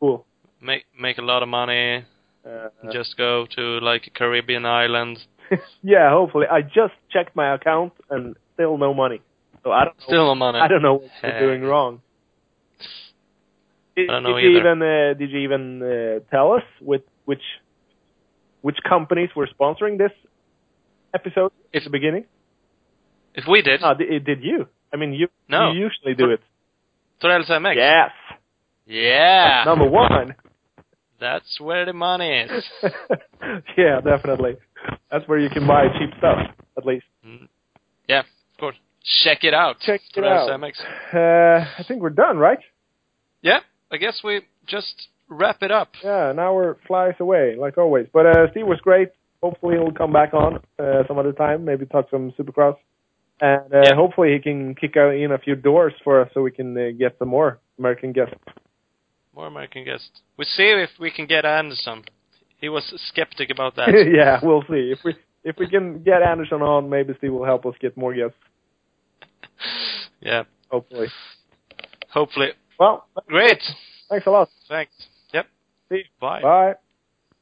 cool. 0.00 0.26
Make 0.60 0.84
make 0.98 1.18
a 1.18 1.22
lot 1.22 1.42
of 1.42 1.48
money. 1.48 2.04
Uh, 2.44 2.68
Just 2.92 3.16
go 3.16 3.46
to 3.54 3.78
like 3.80 4.06
a 4.08 4.10
Caribbean 4.10 4.66
island. 4.66 5.18
yeah, 5.82 6.10
hopefully. 6.10 6.46
I 6.50 6.62
just 6.62 6.94
checked 7.10 7.36
my 7.36 7.54
account 7.54 7.92
and 8.10 8.34
still 8.54 8.76
no 8.78 8.92
money. 8.94 9.20
So 9.62 9.70
I 9.70 9.84
don't 9.84 9.96
know, 9.98 10.04
Still 10.06 10.26
no 10.26 10.34
money. 10.34 10.58
I 10.58 10.66
don't 10.66 10.82
know 10.82 10.94
what 10.94 11.10
we're 11.22 11.38
doing 11.40 11.62
wrong. 11.62 12.00
Did, 13.96 14.08
I 14.10 14.12
don't 14.14 14.22
know 14.22 14.36
did 14.36 14.44
you 14.44 14.58
even 14.58 14.82
uh, 14.82 15.14
did 15.18 15.30
you 15.30 15.38
even 15.40 15.82
uh, 15.82 16.30
tell 16.30 16.52
us 16.52 16.62
with 16.80 17.02
which 17.24 17.42
which 18.62 18.76
companies 18.88 19.30
were 19.36 19.48
sponsoring 19.48 19.98
this 19.98 20.12
episode 21.14 21.52
at 21.74 21.84
the 21.84 21.90
beginning? 21.90 22.24
If 23.34 23.44
we 23.48 23.62
did, 23.62 23.80
No, 23.80 23.94
did, 23.94 24.24
did 24.24 24.42
you? 24.42 24.66
I 24.92 24.96
mean, 24.96 25.12
you 25.12 25.28
No. 25.48 25.72
you 25.72 25.80
usually 25.80 26.14
do 26.14 26.30
it. 26.30 26.40
Torells 27.22 27.48
MX. 27.48 27.76
Yes, 27.76 28.10
Yeah. 28.86 29.62
number 29.64 29.86
one. 29.88 30.34
That's 31.20 31.60
where 31.60 31.84
the 31.86 31.92
money 31.92 32.30
is. 32.40 32.64
yeah, 33.78 34.00
definitely. 34.04 34.56
That's 35.10 35.26
where 35.28 35.38
you 35.38 35.48
can 35.50 35.66
buy 35.66 35.84
cheap 35.98 36.10
stuff, 36.18 36.38
at 36.76 36.84
least. 36.84 37.04
yeah, 38.08 38.20
of 38.20 38.26
course. 38.58 38.76
Check 39.24 39.44
it 39.44 39.54
out. 39.54 39.76
Check 39.80 40.00
it 40.14 40.20
Torells 40.20 40.50
out. 40.50 40.60
MX. 40.60 40.74
Uh, 41.14 41.64
I 41.78 41.84
think 41.86 42.00
we're 42.02 42.10
done, 42.10 42.38
right? 42.38 42.58
Yeah, 43.40 43.60
I 43.92 43.98
guess 43.98 44.20
we 44.24 44.40
just 44.66 45.08
wrap 45.28 45.62
it 45.62 45.70
up. 45.70 45.90
Yeah, 46.02 46.30
an 46.30 46.38
hour 46.38 46.78
flies 46.86 47.14
away, 47.20 47.56
like 47.56 47.78
always. 47.78 48.06
But 48.12 48.26
uh, 48.26 48.50
Steve 48.50 48.66
was 48.66 48.80
great. 48.80 49.10
Hopefully 49.42 49.76
he'll 49.76 49.92
come 49.92 50.12
back 50.12 50.32
on 50.34 50.60
uh, 50.78 51.02
some 51.06 51.18
other 51.18 51.32
time, 51.32 51.64
maybe 51.64 51.84
talk 51.86 52.06
some 52.10 52.32
Supercross. 52.32 52.76
And 53.40 53.72
uh, 53.74 53.82
Yeah. 53.84 53.94
hopefully 53.94 54.32
he 54.32 54.38
can 54.38 54.74
kick 54.74 54.96
out 54.96 55.14
in 55.14 55.32
a 55.32 55.38
few 55.38 55.54
doors 55.56 55.92
for 56.04 56.20
us 56.22 56.30
so 56.32 56.42
we 56.42 56.50
can 56.52 56.76
uh, 56.76 56.90
get 56.98 57.16
some 57.18 57.28
more 57.28 57.58
American 57.78 58.12
guests. 58.12 58.34
More 59.34 59.46
American 59.46 59.84
guests. 59.84 60.10
We'll 60.36 60.46
see 60.46 60.62
if 60.64 60.90
we 61.00 61.10
can 61.10 61.26
get 61.26 61.44
Anderson. 61.44 62.04
He 62.60 62.68
was 62.68 62.84
skeptic 63.08 63.50
about 63.50 63.74
that. 63.76 63.88
yeah, 64.14 64.38
we'll 64.42 64.62
see. 64.62 64.92
If 64.92 65.00
we 65.04 65.14
if 65.44 65.56
we 65.58 65.66
can 65.68 66.02
get 66.04 66.22
Anderson 66.22 66.62
on, 66.62 66.88
maybe 66.88 67.14
Steve 67.18 67.32
will 67.32 67.44
help 67.44 67.66
us 67.66 67.74
get 67.80 67.96
more 67.96 68.14
guests, 68.14 68.36
yeah, 70.20 70.44
hopefully. 70.70 71.08
hopefully. 72.10 72.48
Well, 72.82 73.06
Great. 73.28 73.62
thanks 74.10 74.26
a 74.26 74.30
lot. 74.30 74.48
Thanks. 74.68 74.92
Yep. 75.32 75.46
See 75.88 75.94
you. 75.98 76.04
Bye. 76.20 76.42
Bye. 76.42 76.74